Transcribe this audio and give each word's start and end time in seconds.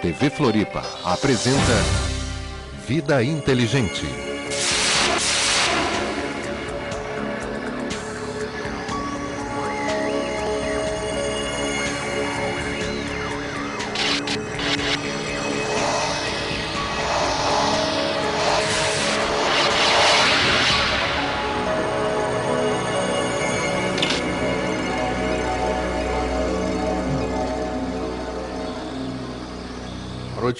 TV 0.00 0.30
Floripa 0.30 0.82
apresenta 1.04 1.58
Vida 2.86 3.20
Inteligente. 3.22 4.27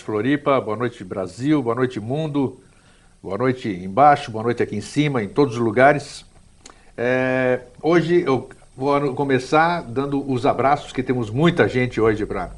Floripa. 0.08 0.58
Boa 0.58 0.74
noite, 0.74 1.04
Brasil. 1.04 1.62
Boa 1.62 1.74
noite, 1.74 2.00
mundo. 2.00 2.58
Boa 3.22 3.36
noite 3.36 3.68
embaixo. 3.68 4.30
Boa 4.30 4.42
noite 4.42 4.62
aqui 4.62 4.74
em 4.74 4.80
cima, 4.80 5.22
em 5.22 5.28
todos 5.28 5.56
os 5.56 5.60
lugares. 5.60 6.24
É, 6.96 7.60
hoje 7.82 8.22
eu 8.26 8.48
vou 8.74 9.14
começar 9.14 9.82
dando 9.82 10.26
os 10.26 10.46
abraços, 10.46 10.92
que 10.94 11.02
temos 11.02 11.28
muita 11.28 11.68
gente 11.68 12.00
hoje 12.00 12.24
para 12.24 12.50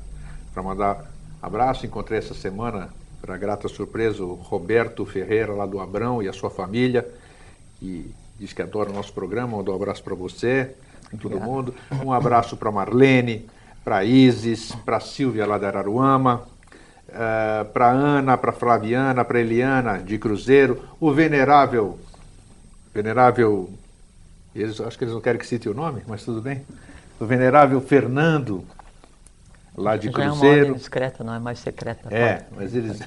mandar 0.63 1.11
abraço. 1.43 1.85
Encontrei 1.85 2.21
essa 2.21 2.35
semana, 2.35 2.89
para 3.21 3.37
grata 3.37 3.67
surpresa, 3.67 4.23
o 4.23 4.35
Roberto 4.35 5.05
Ferreira, 5.05 5.53
lá 5.53 5.67
do 5.67 5.81
Abrão, 5.81 6.23
e 6.23 6.29
a 6.29 6.33
sua 6.33 6.51
família, 6.51 7.05
que 7.81 8.15
diz 8.39 8.53
que 8.53 8.63
adora 8.63 8.91
o 8.91 8.95
nosso 8.95 9.13
programa. 9.13 9.57
Mandou 9.57 9.75
um 9.75 9.77
abraço 9.77 10.05
para 10.05 10.15
você, 10.15 10.71
para 11.03 11.19
todo 11.19 11.41
mundo. 11.41 11.75
Um 12.05 12.13
abraço 12.13 12.57
para 12.57 12.71
Marlene, 12.71 13.45
para 13.85 14.05
Isis, 14.05 14.71
para 14.85 15.01
Silvia, 15.01 15.45
lá 15.45 15.59
da 15.59 15.67
Araruama. 15.67 16.49
Uh, 17.11 17.65
para 17.73 17.91
Ana, 17.91 18.39
para 18.39 18.53
Flaviana, 18.53 19.25
para 19.25 19.41
Eliana 19.41 19.99
de 19.99 20.17
Cruzeiro, 20.17 20.81
o 21.01 21.13
venerável, 21.13 21.99
venerável, 22.95 23.69
eles, 24.55 24.81
acho 24.81 24.97
que 24.97 25.03
eles 25.03 25.15
não 25.15 25.21
querem 25.21 25.41
que 25.41 25.47
cite 25.47 25.69
o 25.69 25.75
nome, 25.75 26.03
mas 26.07 26.25
tudo 26.25 26.41
bem, 26.41 26.65
o 27.19 27.27
venerável 27.27 27.81
Fernando, 27.81 28.65
lá 29.77 29.97
de 29.97 30.07
Já 30.07 30.13
Cruzeiro. 30.13 30.67
é 30.67 30.71
uma 30.71 30.79
discreta, 30.79 31.25
não 31.25 31.35
é 31.35 31.39
mais 31.39 31.59
secreta. 31.59 32.15
É, 32.15 32.45
mas 32.55 32.75
eles. 32.75 33.01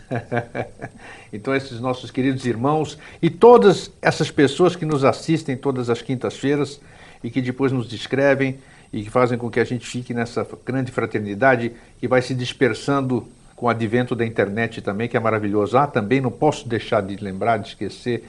então, 1.32 1.56
esses 1.56 1.80
nossos 1.80 2.12
queridos 2.12 2.46
irmãos 2.46 2.98
e 3.22 3.30
todas 3.30 3.92
essas 4.02 4.30
pessoas 4.30 4.76
que 4.76 4.86
nos 4.86 5.06
assistem 5.06 5.56
todas 5.56 5.90
as 5.90 6.02
quintas-feiras 6.02 6.82
e 7.24 7.30
que 7.30 7.42
depois 7.42 7.72
nos 7.72 7.88
descrevem 7.88 8.60
e 8.92 9.04
que 9.04 9.10
fazem 9.10 9.38
com 9.38 9.50
que 9.50 9.60
a 9.60 9.64
gente 9.64 9.88
fique 9.88 10.14
nessa 10.14 10.46
grande 10.66 10.92
fraternidade 10.92 11.72
que 12.00 12.08
vai 12.08 12.22
se 12.22 12.36
dispersando 12.36 13.28
com 13.56 13.68
o 13.68 13.70
advento 13.70 14.16
da 14.16 14.26
internet 14.26 14.82
também, 14.82 15.08
que 15.08 15.16
é 15.16 15.20
maravilhoso. 15.20 15.78
Ah, 15.78 15.88
também 15.88 16.20
não 16.20 16.32
posso 16.32 16.68
deixar 16.68 17.02
de 17.02 17.16
lembrar, 17.24 17.58
de 17.58 17.70
esquecer, 17.70 18.24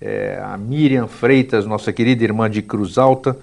é, 0.00 0.40
a 0.42 0.56
Miriam 0.56 1.06
Freitas, 1.06 1.66
nossa 1.66 1.92
querida 1.92 2.24
irmã 2.24 2.48
de 2.48 2.62
Cruz 2.62 2.96
Alta, 2.96 3.36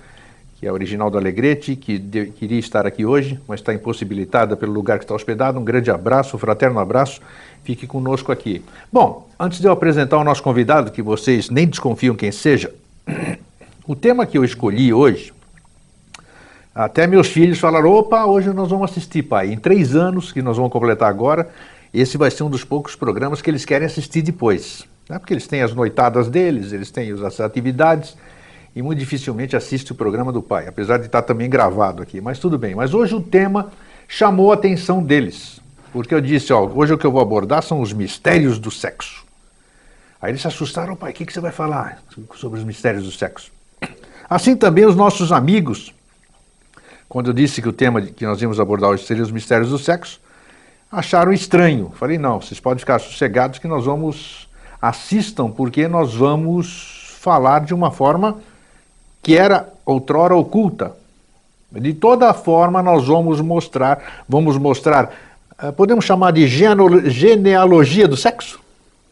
que 0.60 0.66
é 0.66 0.72
original 0.72 1.10
do 1.12 1.18
Alegrete, 1.18 1.76
que 1.76 2.00
de, 2.00 2.28
queria 2.28 2.58
estar 2.58 2.88
aqui 2.88 3.06
hoje, 3.06 3.40
mas 3.48 3.60
está 3.60 3.74
impossibilitada 3.74 4.58
pelo 4.58 4.74
lugar 4.74 4.98
que 4.98 5.04
está 5.04 5.14
hospedado. 5.14 5.60
Um 5.60 5.64
grande 5.64 5.92
abraço, 5.92 6.36
um 6.36 6.40
fraterno 6.40 6.80
abraço. 6.80 7.22
Fique 7.64 7.86
conosco 7.86 8.32
aqui. 8.32 8.64
Bom, 8.92 9.30
antes 9.40 9.60
de 9.60 9.68
eu 9.68 9.72
apresentar 9.72 10.18
o 10.18 10.24
nosso 10.24 10.42
convidado, 10.42 10.92
que 10.92 11.02
vocês 11.02 11.52
nem 11.52 11.68
desconfiam 11.68 12.16
quem 12.16 12.32
seja, 12.32 12.74
o 13.86 13.96
tema 13.96 14.26
que 14.26 14.38
eu 14.38 14.44
escolhi 14.44 14.92
hoje 14.92 15.32
até 16.78 17.08
meus 17.08 17.28
filhos 17.28 17.58
falaram: 17.58 17.90
opa, 17.90 18.24
hoje 18.26 18.54
nós 18.54 18.70
vamos 18.70 18.92
assistir, 18.92 19.24
pai. 19.24 19.52
Em 19.52 19.58
três 19.58 19.96
anos, 19.96 20.32
que 20.32 20.44
nós 20.44 20.58
vamos 20.58 20.72
completar 20.72 21.10
agora, 21.10 21.50
esse 21.92 22.20
vai 22.20 22.30
ser 22.30 22.44
um 22.44 22.52
dos 22.52 22.64
poucos 22.64 22.96
programas 22.96 23.42
que 23.42 23.50
eles 23.50 23.66
querem 23.66 23.88
assistir 23.88 24.22
depois. 24.22 24.86
Né? 25.10 25.18
Porque 25.18 25.34
eles 25.34 25.48
têm 25.48 25.64
as 25.64 25.74
noitadas 25.74 26.30
deles, 26.30 26.72
eles 26.72 26.92
têm 26.92 27.12
as 27.12 27.40
atividades, 27.40 28.16
e 28.76 28.84
muito 28.84 29.00
dificilmente 29.00 29.56
assistem 29.56 29.94
o 29.94 29.96
programa 29.96 30.32
do 30.32 30.40
pai, 30.40 30.68
apesar 30.68 31.00
de 31.00 31.08
estar 31.08 31.24
também 31.24 31.50
gravado 31.50 32.04
aqui. 32.04 32.22
Mas 32.22 32.38
tudo 32.38 32.60
bem. 32.60 32.76
Mas 32.76 32.94
hoje 32.94 33.16
o 33.16 33.22
tema 33.22 33.72
chamou 34.08 34.52
a 34.52 34.54
atenção 34.54 35.02
deles. 35.02 35.60
Porque 35.92 36.14
eu 36.14 36.22
disse: 36.22 36.54
ó, 36.54 36.64
hoje 36.64 36.94
o 36.94 36.98
que 36.98 37.08
eu 37.08 37.12
vou 37.12 37.22
abordar 37.22 37.64
são 37.64 37.82
os 37.82 37.92
mistérios 37.92 38.60
do 38.60 38.70
sexo. 38.70 39.26
Aí 40.22 40.30
eles 40.30 40.42
se 40.42 40.48
assustaram: 40.48 40.96
pai, 40.96 41.10
o 41.10 41.14
que, 41.16 41.26
que 41.26 41.34
você 41.34 41.40
vai 41.40 41.52
falar 41.52 42.04
sobre 42.36 42.60
os 42.60 42.66
mistérios 42.66 43.04
do 43.04 43.12
sexo? 43.12 43.52
Assim 44.30 44.56
também 44.56 44.86
os 44.86 44.96
nossos 44.96 45.32
amigos 45.32 45.97
quando 47.10 47.28
eu 47.28 47.34
disse 47.34 47.62
que 47.62 47.70
o 47.70 47.74
tema 47.74 48.02
que 48.02 48.26
nós 48.26 48.42
íamos 48.42 48.60
abordar 48.60 48.90
hoje 48.90 49.06
seria 49.06 49.24
os 49.24 49.32
mistérios 49.32 49.70
do 49.70 49.78
sexo, 49.78 50.20
acharam 50.92 51.32
estranho. 51.32 51.92
Falei, 51.96 52.18
não, 52.18 52.42
vocês 52.42 52.60
podem 52.60 52.80
ficar 52.80 53.00
sossegados 53.00 53.60
que 53.60 53.68
nós 53.68 53.86
vamos, 53.86 54.50
assistam, 54.82 55.50
porque 55.50 55.88
nós 55.88 56.14
vamos 56.14 57.18
falar 57.20 57.62
de 57.62 57.74
uma 57.74 57.92
forma 57.92 58.38
que 59.22 59.38
era 59.38 59.68
outrora 59.86 60.36
oculta. 60.36 60.96
De 61.72 61.94
toda 61.94 62.34
forma, 62.34 62.82
nós 62.82 63.08
vamos 63.08 63.42
mostrar, 63.42 64.24
vamos 64.28 64.58
mostrar, 64.58 65.12
podemos 65.76 66.06
chamar 66.06 66.32
de 66.32 66.48
genealogia 66.48 68.08
do 68.08 68.16
sexo? 68.16 68.60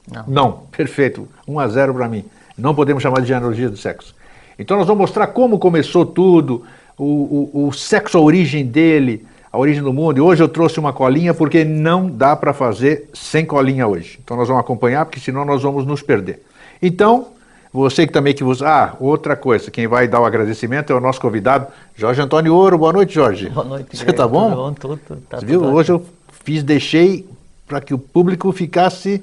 Não. 0.10 0.24
Não, 0.28 0.52
perfeito, 0.72 1.28
1 1.48 1.60
a 1.60 1.68
0 1.68 1.94
para 1.94 2.08
mim. 2.08 2.24
Não 2.58 2.74
podemos 2.74 3.04
chamar 3.04 3.22
de 3.22 3.28
genealogia 3.28 3.70
do 3.70 3.76
sexo. 3.76 4.16
Então 4.58 4.78
nós 4.78 4.88
vamos 4.88 5.02
mostrar 5.02 5.28
como 5.28 5.60
começou 5.60 6.06
tudo, 6.06 6.64
o, 6.98 7.50
o, 7.54 7.68
o, 7.68 7.74
sexo, 7.74 8.18
a 8.18 8.22
origem 8.22 8.66
dele, 8.66 9.26
a 9.52 9.58
origem 9.58 9.84
do 9.84 9.94
mundo. 9.94 10.18
E 10.18 10.22
hoje 10.22 10.42
eu 10.42 10.48
trouxe 10.48 10.80
uma 10.80 10.94
colinha 10.94 11.34
porque 11.34 11.64
não 11.64 12.10
dá 12.10 12.36
para 12.36 12.54
fazer 12.54 13.10
sem 13.14 13.46
colinha 13.46 13.88
hoje. 13.88 14.20
Então 14.24 14.38
nós 14.38 14.48
vamos 14.48 14.62
acompanhar, 14.62 15.06
porque 15.06 15.20
senão 15.20 15.46
nós 15.46 15.62
vamos 15.62 15.86
nos 15.86 16.02
perder. 16.02 16.42
Então, 16.82 17.28
você 17.72 18.08
que 18.08 18.14
também 18.14 18.34
que 18.34 18.44
vos. 18.44 18.62
Ah, 18.62 18.96
outra 19.00 19.36
coisa, 19.36 19.70
quem 19.70 19.88
vai 19.88 20.08
dar 20.08 20.22
o 20.22 20.26
agradecimento 20.26 20.94
é 20.94 20.96
o 20.96 21.02
nosso 21.02 21.20
convidado, 21.20 21.68
Jorge 21.96 22.22
Antônio 22.22 22.54
Ouro. 22.54 22.78
Boa 22.78 22.94
noite, 22.94 23.14
Jorge. 23.14 23.50
Boa 23.50 23.66
noite, 23.66 23.98
Você 23.98 24.10
está 24.10 24.28
bom? 24.28 24.50
Tudo 24.50 24.56
bom, 24.56 24.74
tudo. 24.74 25.22
Tá 25.30 25.40
Você 25.40 25.46
viu? 25.46 25.60
tudo 25.60 25.74
Hoje 25.74 25.92
ótimo. 25.92 26.08
eu 26.08 26.34
fiz, 26.44 26.64
deixei 26.64 27.28
para 27.68 27.82
que 27.82 27.94
o 27.94 27.98
público 27.98 28.52
ficasse 28.52 29.22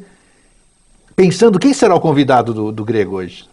pensando 1.16 1.59
quem 1.59 1.72
será 1.72 1.94
o 1.94 2.00
convidado 2.00 2.53
do, 2.53 2.72
do 2.72 2.84
grego 2.84 3.16
hoje. 3.16 3.44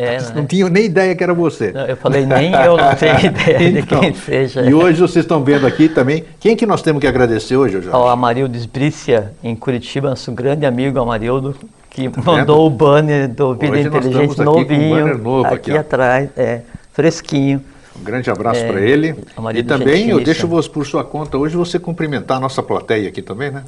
É, 0.00 0.18
né? 0.20 0.32
não 0.34 0.46
tinham 0.46 0.68
nem 0.68 0.84
ideia 0.86 1.14
que 1.14 1.22
era 1.22 1.34
você. 1.34 1.72
Não, 1.72 1.86
eu 1.86 1.96
falei, 1.96 2.24
nem 2.26 2.52
eu 2.52 2.76
não 2.76 2.94
tenho 2.94 3.20
ideia 3.26 3.78
Então, 3.78 4.00
de 4.00 4.06
quem 4.06 4.14
seja. 4.14 4.62
E 4.62 4.72
hoje 4.72 5.00
vocês 5.00 5.24
estão 5.24 5.42
vendo 5.44 5.66
aqui 5.66 5.88
também. 5.88 6.24
Quem 6.38 6.56
que 6.56 6.66
nós 6.66 6.82
temos 6.82 7.00
que 7.00 7.06
agradecer 7.06 7.56
hoje, 7.56 7.74
Jorge? 7.74 7.88
Ao 7.92 8.08
Amarildo 8.08 8.56
Esbrícia, 8.56 9.32
em 9.42 9.54
Curitiba, 9.54 10.10
nosso 10.10 10.32
grande 10.32 10.64
amigo 10.64 10.98
Amarildo, 10.98 11.54
que 11.90 12.10
mandou 12.24 12.66
o 12.66 12.70
banner 12.70 13.28
do 13.28 13.54
Vida 13.54 13.66
Tá 13.66 13.72
Hoje 13.72 13.88
Inteligente 13.88 14.40
um 14.40 14.44
novinho, 14.44 14.96
banner 14.96 15.18
novo 15.18 15.46
aqui, 15.46 15.70
aqui 15.70 15.76
atrás, 15.76 16.30
é, 16.36 16.60
fresquinho. 16.92 17.62
Um 18.00 18.04
grande 18.04 18.30
abraço 18.30 18.60
É, 18.60 18.68
para 18.72 18.80
ele. 18.80 19.14
um 19.36 19.50
E 19.50 19.62
também 19.62 20.08
eu 20.08 20.20
deixo 20.20 20.46
você 20.46 20.68
por 20.68 20.86
sua 20.86 21.04
conta 21.04 21.36
hoje 21.36 21.56
você 21.56 21.78
cumprimentar 21.78 22.38
a 22.38 22.40
nossa 22.40 22.62
plateia 22.62 23.08
aqui 23.08 23.20
também, 23.20 23.50
né? 23.50 23.64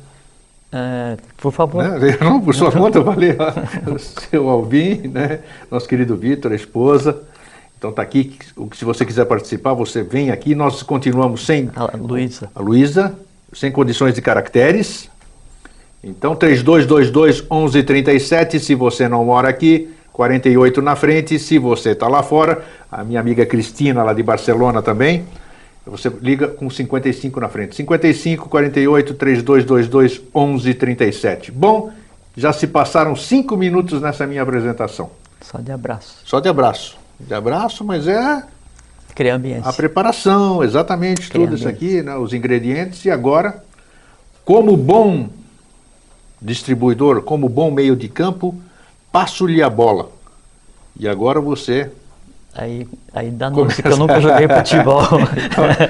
É, 0.72 1.16
por 1.36 1.52
favor. 1.52 1.84
Né? 1.84 2.16
Não, 2.20 2.40
por 2.40 2.54
sua 2.54 2.72
conta, 2.72 2.98
eu 2.98 3.04
falei, 3.04 3.36
ó, 3.38 3.98
seu 3.98 4.48
Alvin, 4.48 5.08
né? 5.08 5.40
Nosso 5.70 5.86
querido 5.86 6.16
Vitor, 6.16 6.52
a 6.52 6.54
esposa. 6.54 7.22
Então 7.76 7.92
tá 7.92 8.00
aqui. 8.00 8.38
Se 8.74 8.84
você 8.84 9.04
quiser 9.04 9.26
participar, 9.26 9.74
você 9.74 10.02
vem 10.02 10.30
aqui. 10.30 10.54
Nós 10.54 10.82
continuamos 10.82 11.44
sem 11.44 11.70
A 11.76 11.96
Luísa. 11.96 12.50
a 12.54 12.62
Luísa, 12.62 13.14
sem 13.52 13.70
condições 13.70 14.14
de 14.14 14.22
caracteres. 14.22 15.10
Então, 16.02 16.34
3222 16.34 17.42
1137, 17.42 18.58
se 18.58 18.74
você 18.74 19.08
não 19.08 19.24
mora 19.24 19.48
aqui, 19.48 19.88
48 20.12 20.82
na 20.82 20.96
frente, 20.96 21.38
se 21.38 21.58
você 21.58 21.90
está 21.90 22.08
lá 22.08 22.22
fora, 22.22 22.64
a 22.90 23.04
minha 23.04 23.20
amiga 23.20 23.46
Cristina, 23.46 24.02
lá 24.02 24.12
de 24.12 24.22
Barcelona 24.22 24.82
também, 24.82 25.24
você 25.90 26.08
liga 26.08 26.48
com 26.48 26.70
55 26.70 27.40
na 27.40 27.48
frente. 27.48 27.74
55 27.76 28.48
48 28.48 29.14
3222 29.14 30.18
1137. 30.34 31.50
Bom, 31.50 31.90
já 32.36 32.52
se 32.52 32.66
passaram 32.66 33.16
cinco 33.16 33.56
minutos 33.56 34.00
nessa 34.00 34.26
minha 34.26 34.42
apresentação. 34.42 35.10
Só 35.40 35.58
de 35.58 35.72
abraço. 35.72 36.18
Só 36.24 36.40
de 36.40 36.48
abraço. 36.48 36.96
De 37.18 37.34
abraço, 37.34 37.84
mas 37.84 38.06
é 38.06 38.42
Criar 39.14 39.34
ambiente. 39.34 39.68
a 39.68 39.72
preparação, 39.72 40.62
exatamente, 40.64 41.28
Criar 41.28 41.44
tudo 41.44 41.56
isso 41.56 41.68
ambiente. 41.68 41.84
aqui, 41.96 42.02
né, 42.02 42.16
os 42.16 42.32
ingredientes. 42.32 43.04
E 43.04 43.10
agora, 43.10 43.62
como 44.44 44.76
bom 44.76 45.28
distribuidor, 46.40 47.22
como 47.22 47.48
bom 47.48 47.70
meio 47.70 47.94
de 47.96 48.08
campo, 48.08 48.54
passo-lhe 49.10 49.62
a 49.62 49.68
bola. 49.70 50.10
E 50.98 51.08
agora 51.08 51.40
você 51.40 51.90
Aí, 52.54 52.86
aí 53.14 53.30
dá 53.30 53.48
nome, 53.48 53.72
porque 53.72 53.88
eu 53.88 53.96
nunca 53.96 54.20
joguei 54.20 54.46
futebol. 54.54 55.00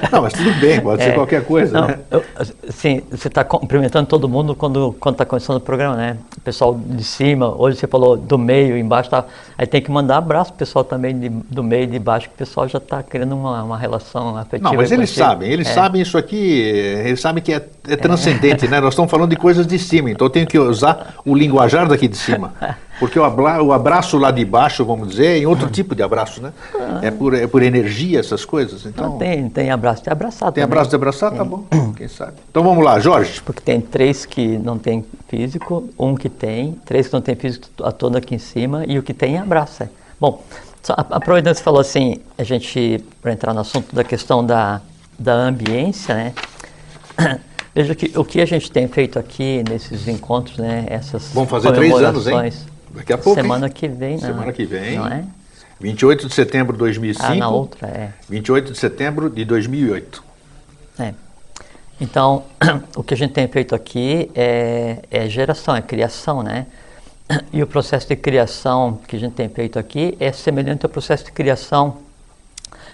não, 0.09 0.21
mas 0.21 0.31
tudo 0.31 0.53
bem, 0.61 0.79
pode 0.79 1.01
é, 1.01 1.05
ser 1.05 1.13
qualquer 1.13 1.43
coisa, 1.43 1.81
não, 1.81 1.87
né? 1.89 1.99
Eu, 2.09 2.23
sim, 2.69 3.01
você 3.11 3.27
está 3.27 3.43
cumprimentando 3.43 4.07
todo 4.07 4.29
mundo 4.29 4.55
quando 4.55 4.95
está 5.09 5.25
começando 5.25 5.57
o 5.57 5.59
programa, 5.59 5.97
né? 5.97 6.17
O 6.37 6.41
pessoal 6.41 6.73
de 6.73 7.03
cima, 7.03 7.53
hoje 7.53 7.77
você 7.77 7.85
falou 7.85 8.15
do 8.15 8.37
meio, 8.37 8.77
embaixo, 8.77 9.09
tá, 9.09 9.25
aí 9.57 9.67
tem 9.67 9.81
que 9.81 9.91
mandar 9.91 10.17
abraço 10.17 10.51
pro 10.51 10.59
pessoal 10.59 10.85
também 10.85 11.19
de, 11.19 11.27
do 11.27 11.61
meio 11.61 11.83
e 11.83 11.87
de 11.87 11.99
baixo, 11.99 12.29
que 12.29 12.35
o 12.35 12.37
pessoal 12.37 12.65
já 12.65 12.77
está 12.77 13.03
criando 13.03 13.35
uma, 13.35 13.61
uma 13.61 13.77
relação 13.77 14.37
afetiva. 14.37 14.69
Não, 14.69 14.77
mas 14.77 14.89
eles 14.89 15.09
sabem, 15.09 15.51
eles 15.51 15.67
é. 15.67 15.73
sabem 15.73 16.01
isso 16.01 16.17
aqui, 16.17 16.61
eles 17.05 17.19
sabem 17.19 17.43
que 17.43 17.51
é, 17.51 17.67
é 17.89 17.97
transcendente, 17.97 18.69
né? 18.69 18.79
Nós 18.79 18.93
estamos 18.93 19.11
falando 19.11 19.31
de 19.31 19.35
coisas 19.35 19.67
de 19.67 19.77
cima, 19.77 20.11
então 20.11 20.27
eu 20.27 20.31
tenho 20.31 20.47
que 20.47 20.57
usar 20.57 21.15
o 21.25 21.35
linguajar 21.35 21.89
daqui 21.89 22.07
de 22.07 22.15
cima. 22.15 22.53
Porque 23.03 23.19
o, 23.19 23.73
abraço 23.73 24.17
lá 24.17 24.31
de 24.31 24.45
baixo, 24.45 24.85
vamos 24.85 25.09
dizer, 25.09 25.25
é 25.25 25.37
em 25.39 25.45
outro 25.45 25.69
tipo 25.69 25.93
de 25.93 26.01
abraço, 26.01 26.41
né? 26.41 26.53
É 27.01 27.11
por, 27.11 27.33
é 27.33 27.45
por 27.45 27.61
energia, 27.61 28.17
essas 28.17 28.45
coisas. 28.45 28.85
Então, 28.85 29.09
Não, 29.09 29.17
tem, 29.17 29.49
tem 29.49 29.71
abraço 29.71 30.03
de 30.03 30.09
abraçar 30.09 30.53
Tem 30.53 30.63
também. 30.63 30.63
abraço 30.63 30.89
de 30.89 30.95
abraçar? 30.95 31.33
Tá 31.33 31.43
bom, 31.43 31.65
quem 31.97 32.07
sabe. 32.07 32.35
Então 32.49 32.63
vamos 32.63 32.81
lá, 32.81 33.01
Jorge. 33.01 33.41
Porque 33.41 33.59
tem 33.59 33.81
três 33.81 34.25
que 34.25 34.57
não 34.57 34.79
tem 34.79 35.05
físico, 35.27 35.89
um 35.99 36.15
que 36.15 36.29
tem, 36.29 36.79
três 36.85 37.07
que 37.07 37.13
não 37.13 37.19
tem 37.19 37.35
físico, 37.35 37.67
a 37.83 37.91
toda 37.91 38.19
aqui 38.19 38.35
em 38.35 38.39
cima, 38.39 38.85
e 38.87 38.97
o 38.97 39.03
que 39.03 39.13
tem 39.13 39.37
abraça. 39.37 39.91
Bom, 40.17 40.41
aproveitando 40.87 41.55
que 41.55 41.59
você 41.59 41.63
falou 41.63 41.81
assim, 41.81 42.21
a 42.37 42.43
gente, 42.45 43.03
para 43.21 43.33
entrar 43.33 43.53
no 43.53 43.59
assunto 43.59 43.93
da 43.93 44.05
questão 44.05 44.45
da, 44.45 44.79
da 45.19 45.33
ambiência, 45.33 46.15
né? 46.15 46.33
Veja 47.75 47.95
que 47.95 48.17
o 48.17 48.23
que 48.23 48.39
a 48.39 48.45
gente 48.45 48.71
tem 48.71 48.87
feito 48.87 49.19
aqui 49.19 49.61
nesses 49.67 50.07
encontros, 50.07 50.57
né? 50.57 50.85
Essas 50.87 51.31
Vamos 51.33 51.49
fazer 51.49 51.73
três 51.73 51.93
anos, 51.95 52.27
hein? 52.27 52.53
Daqui 52.93 53.13
a 53.13 53.17
pouco. 53.17 53.41
Semana 53.41 53.67
hein? 53.67 53.73
que 53.73 53.87
vem, 53.87 54.13
não. 54.13 54.19
Semana 54.19 54.53
que 54.53 54.65
vem. 54.65 54.97
Não 54.97 55.07
é? 55.07 55.25
28 55.79 56.27
de 56.27 56.33
setembro 56.33 56.73
de 56.73 56.79
2005. 56.79 57.25
Ah, 57.25 57.35
na 57.35 57.49
outra, 57.49 57.87
é. 57.87 58.13
28 58.29 58.71
de 58.71 58.77
setembro 58.77 59.29
de 59.29 59.43
2008. 59.43 60.23
É. 60.99 61.13
Então, 61.99 62.43
o 62.95 63.03
que 63.03 63.13
a 63.13 63.17
gente 63.17 63.33
tem 63.33 63.47
feito 63.47 63.73
aqui 63.75 64.31
é, 64.35 64.99
é 65.09 65.27
geração, 65.27 65.75
é 65.75 65.81
criação, 65.81 66.43
né? 66.43 66.67
E 67.51 67.63
o 67.63 67.67
processo 67.67 68.07
de 68.07 68.15
criação 68.15 68.99
que 69.07 69.15
a 69.15 69.19
gente 69.19 69.33
tem 69.33 69.49
feito 69.49 69.79
aqui 69.79 70.15
é 70.19 70.31
semelhante 70.31 70.85
ao 70.85 70.89
processo 70.89 71.25
de 71.25 71.31
criação 71.31 71.97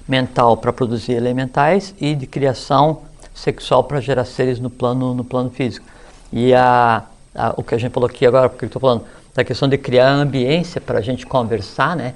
mental 0.07 0.55
para 0.57 0.71
produzir 0.71 1.13
elementais 1.13 1.93
e 1.99 2.15
de 2.15 2.25
criação 2.25 3.01
sexual 3.33 3.83
para 3.83 3.99
gerar 3.99 4.25
seres 4.25 4.59
no 4.59 4.69
plano, 4.69 5.13
no 5.13 5.23
plano 5.23 5.49
físico. 5.49 5.85
E 6.31 6.53
a, 6.53 7.03
a 7.35 7.53
o 7.57 7.63
que 7.63 7.75
a 7.75 7.77
gente 7.77 7.91
falou 7.91 8.09
aqui 8.09 8.25
agora, 8.25 8.49
porque 8.49 8.65
eu 8.65 8.67
estou 8.67 8.79
falando 8.79 9.05
da 9.39 9.43
questão 9.45 9.69
de 9.69 9.77
criar 9.77 10.09
ambiência 10.09 10.81
para 10.81 10.99
a 10.99 11.01
gente 11.01 11.25
conversar, 11.25 11.95
né? 11.95 12.13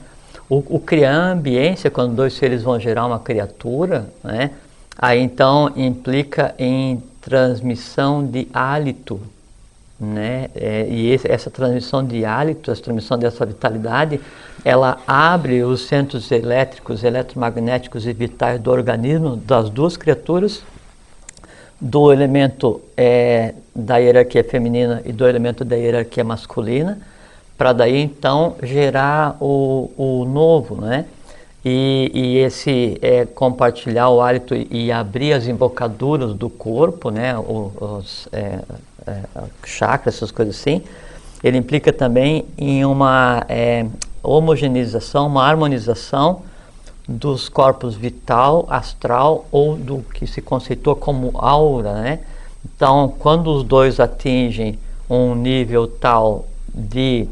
O, 0.50 0.76
o, 0.76 0.80
criar 0.80 1.16
ambiência, 1.16 1.90
quando 1.90 2.14
dois 2.14 2.34
seres 2.34 2.64
vão 2.64 2.78
gerar 2.78 3.06
uma 3.06 3.18
criatura, 3.18 4.08
né? 4.22 4.52
Aí 4.98 5.22
então 5.22 5.72
implica 5.76 6.54
em 6.60 7.02
transmissão 7.22 8.26
de 8.26 8.48
hálito, 8.54 9.22
né? 9.98 10.50
É, 10.54 10.86
e 10.90 11.12
esse, 11.12 11.32
essa 11.32 11.50
transmissão 11.50 12.06
de 12.06 12.26
hálito, 12.26 12.70
essa 12.70 12.82
transmissão 12.82 13.18
dessa 13.18 13.46
vitalidade, 13.46 14.20
ela 14.66 14.98
abre 15.08 15.64
os 15.64 15.88
centros 15.88 16.30
elétricos, 16.30 17.06
eletromagnéticos 17.06 18.06
e 18.06 18.12
vitais 18.12 18.60
do 18.60 18.70
organismo 18.70 19.38
das 19.38 19.70
duas 19.70 19.96
criaturas 19.96 20.62
do 21.80 22.14
elemento 22.14 22.82
é, 22.96 23.54
da 23.76 23.98
hierarquia 23.98 24.44
feminina 24.44 25.02
e 25.06 25.12
do 25.12 25.28
elemento 25.28 25.66
da 25.66 25.76
hierarquia 25.76 26.24
masculina, 26.24 27.00
para 27.64 27.72
daí 27.72 28.02
então 28.02 28.58
gerar 28.62 29.38
o, 29.40 29.90
o 29.96 30.26
novo, 30.26 30.82
né? 30.82 31.06
E, 31.64 32.12
e 32.14 32.38
esse 32.40 32.98
é, 33.02 33.26
compartilhar 33.26 34.10
o 34.10 34.20
hálito 34.20 34.54
e 34.54 34.92
abrir 34.92 35.32
as 35.32 35.48
embocaduras 35.48 36.34
do 36.34 36.50
corpo, 36.50 37.10
né? 37.10 37.34
Os 37.40 38.28
é, 38.34 38.60
é, 39.08 39.24
chakras, 39.64 40.16
essas 40.16 40.30
coisas 40.30 40.60
assim, 40.60 40.82
ele 41.42 41.58
implica 41.58 41.94
também 41.94 42.44
em 42.58 42.84
uma 42.84 43.46
é, 43.48 43.86
homogeneização, 44.22 45.28
uma 45.28 45.46
harmonização 45.46 46.42
dos 47.08 47.48
corpos 47.48 47.96
vital, 47.96 48.68
astral 48.70 49.46
ou 49.54 49.78
do 49.78 50.00
que 50.14 50.28
se 50.28 50.42
conceitua 50.42 50.98
como 50.98 51.32
aura, 51.36 51.94
né? 51.94 52.20
Então, 52.66 53.14
quando 53.18 53.48
os 53.56 53.64
dois 53.64 54.02
atingem 54.02 54.78
um 55.10 55.34
nível 55.34 55.88
tal 55.88 56.46
de 56.74 57.30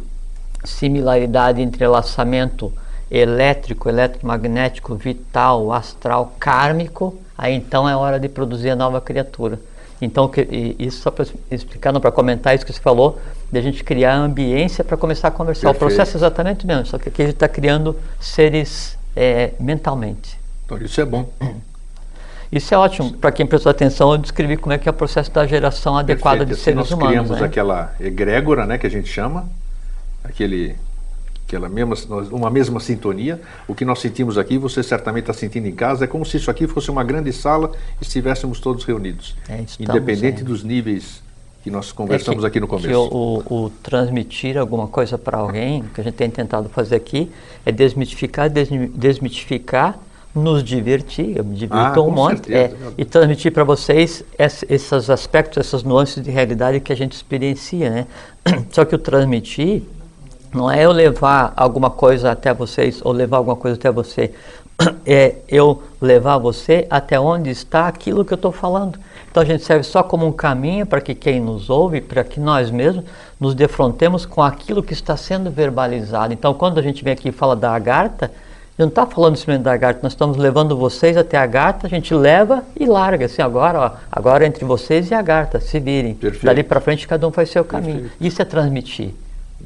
similaridade, 0.64 1.62
entrelaçamento 1.62 2.72
elétrico, 3.10 3.90
eletromagnético, 3.90 4.96
vital, 4.96 5.74
astral, 5.74 6.34
kármico, 6.40 7.18
aí 7.38 7.54
então 7.54 7.88
é 7.88 7.96
hora 7.96 8.20
de 8.20 8.30
produzir 8.30 8.70
a 8.70 8.76
nova 8.76 9.02
criatura. 9.02 9.60
Então, 10.02 10.32
isso 10.80 11.02
só 11.02 11.12
para 11.12 11.28
explicar, 11.52 11.94
para 12.00 12.12
comentar 12.12 12.56
isso 12.56 12.66
que 12.66 12.74
você 12.74 12.80
falou, 12.80 13.20
de 13.52 13.60
a 13.60 13.62
gente 13.62 13.84
criar 13.84 14.16
a 14.16 14.18
ambiência 14.18 14.84
para 14.84 14.98
começar 14.98 15.28
a 15.28 15.32
conversar. 15.32 15.68
Perfeito. 15.68 15.84
O 15.84 15.88
processo 15.88 16.18
é 16.18 16.20
exatamente 16.20 16.64
o 16.64 16.68
mesmo, 16.68 16.88
só 16.88 16.98
que 16.98 17.10
aqui 17.10 17.22
a 17.22 17.26
gente 17.26 17.36
está 17.36 17.48
criando 17.48 17.96
seres 18.20 18.98
é, 19.16 19.52
mentalmente. 19.60 20.40
Então, 20.66 20.78
isso 20.80 21.00
é 21.00 21.06
bom. 21.06 21.30
Isso 22.52 22.74
é 22.74 22.78
ótimo. 22.78 23.14
Para 23.14 23.32
quem 23.32 23.46
prestou 23.46 23.70
atenção, 23.70 24.12
eu 24.12 24.18
descrevi 24.18 24.58
como 24.58 24.74
é 24.74 24.78
que 24.78 24.90
é 24.90 24.92
o 24.92 24.94
processo 24.94 25.32
da 25.32 25.46
geração 25.46 25.96
adequada 25.96 26.40
Perfeito. 26.40 26.48
de 26.48 26.54
assim 26.56 26.64
seres 26.64 26.78
nós 26.78 26.92
humanos. 26.92 27.16
Nós 27.16 27.26
criamos 27.28 27.42
né? 27.42 27.48
aquela 27.48 27.94
egrégora, 28.00 28.66
né, 28.66 28.78
que 28.78 28.88
a 28.88 28.90
gente 28.90 29.08
chama, 29.08 29.48
aquele, 30.24 30.76
aquela 31.48 31.70
mesma, 31.70 31.96
uma 32.32 32.50
mesma 32.50 32.80
sintonia. 32.80 33.42
O 33.68 33.76
que 33.76 33.86
nós 33.86 34.00
sentimos 34.00 34.38
aqui, 34.38 34.58
você 34.58 34.82
certamente 34.82 35.24
está 35.24 35.34
sentindo 35.34 35.68
em 35.68 35.76
casa, 35.76 36.06
é 36.06 36.08
como 36.08 36.26
se 36.26 36.38
isso 36.38 36.50
aqui 36.50 36.68
fosse 36.68 36.90
uma 36.90 37.04
grande 37.04 37.32
sala 37.34 37.72
e 38.00 38.04
estivéssemos 38.04 38.60
todos 38.60 38.84
reunidos. 38.84 39.36
É, 39.50 39.64
independente 39.80 40.42
é. 40.42 40.44
dos 40.44 40.64
níveis 40.64 41.22
que 41.64 41.70
nós 41.70 41.92
conversamos 41.92 42.40
é 42.40 42.42
que, 42.42 42.48
aqui 42.48 42.60
no 42.60 42.68
começo. 42.68 43.00
O, 43.00 43.44
o, 43.48 43.66
o 43.66 43.70
transmitir 43.70 44.58
alguma 44.58 44.88
coisa 44.88 45.18
para 45.18 45.38
alguém, 45.38 45.84
que 45.94 46.02
a 46.02 46.04
gente 46.04 46.16
tem 46.16 46.30
tentado 46.30 46.70
fazer 46.70 46.96
aqui, 46.96 47.32
é 47.66 47.72
desmitificar, 47.72 48.50
desmitificar, 48.50 50.00
nos 50.34 50.64
divertir, 50.64 51.38
eu 51.38 51.44
me 51.44 51.56
divirto 51.56 52.00
ah, 52.00 52.02
um 52.02 52.10
monte, 52.10 52.54
é, 52.54 52.74
e 52.98 53.04
transmitir 53.04 53.52
para 53.52 53.64
vocês 53.64 54.24
esses 54.40 55.10
aspectos, 55.10 55.58
essas 55.58 55.84
nuances 55.84 56.24
de 56.24 56.32
realidade 56.32 56.80
que 56.80 56.92
a 56.92 56.96
gente 56.96 57.14
experiencia, 57.14 57.90
né? 57.90 58.08
Só 58.72 58.86
que 58.86 58.96
o 58.96 58.98
transmitir 58.98 59.84
não 60.54 60.70
é 60.70 60.86
eu 60.86 60.92
levar 60.92 61.54
alguma 61.56 61.90
coisa 61.90 62.32
até 62.32 62.54
vocês 62.54 63.02
ou 63.04 63.12
levar 63.12 63.38
alguma 63.38 63.56
coisa 63.56 63.78
até 63.78 63.92
você, 63.92 64.34
é 65.06 65.36
eu 65.48 65.82
levar 66.02 66.38
você 66.38 66.86
até 66.90 67.20
onde 67.20 67.50
está 67.50 67.88
aquilo 67.88 68.26
que 68.26 68.34
eu 68.34 68.36
estou 68.36 68.52
falando. 68.52 69.00
Então 69.30 69.42
a 69.42 69.46
gente 69.46 69.64
serve 69.64 69.84
só 69.84 70.04
como 70.04 70.28
um 70.28 70.32
caminho 70.32 70.86
para 70.86 71.00
que 71.00 71.16
quem 71.16 71.40
nos 71.40 71.70
ouve, 71.70 72.02
para 72.02 72.24
que 72.24 72.40
nós 72.40 72.70
mesmos 72.70 73.06
nos 73.40 73.56
defrontemos 73.56 74.26
com 74.26 74.42
aquilo 74.42 74.84
que 74.84 74.94
está 74.94 75.16
sendo 75.16 75.50
verbalizado. 75.50 76.34
Então 76.34 76.54
quando 76.54 76.80
a 76.80 76.82
gente 76.82 77.04
vem 77.04 77.14
aqui 77.14 77.30
e 77.30 77.32
fala 77.32 77.56
da 77.56 77.74
agarta, 77.74 78.30
não 78.78 78.88
está 78.88 79.06
falando 79.06 79.36
simplesmente 79.36 79.64
da 79.64 79.78
Garta, 79.78 80.00
nós 80.02 80.14
estamos 80.14 80.38
levando 80.38 80.76
vocês 80.76 81.16
até 81.16 81.38
a 81.38 81.46
Garta, 81.46 81.86
a 81.86 81.90
gente 81.90 82.16
leva 82.16 82.64
e 82.80 82.86
larga. 82.86 83.28
Assim, 83.28 83.42
agora, 83.42 83.80
ó, 83.80 83.92
agora 84.12 84.46
entre 84.46 84.66
vocês 84.66 85.12
e 85.12 85.14
a 85.14 85.22
Garta, 85.22 85.60
se 85.60 85.80
virem. 85.80 86.16
Perfeito. 86.16 86.46
Dali 86.46 86.64
para 86.64 86.80
frente 86.80 87.08
cada 87.08 87.28
um 87.28 87.32
faz 87.32 87.50
seu 87.52 87.64
caminho. 87.64 88.02
Perfeito. 88.02 88.26
Isso 88.26 88.42
é 88.42 88.46
transmitir. 88.46 89.14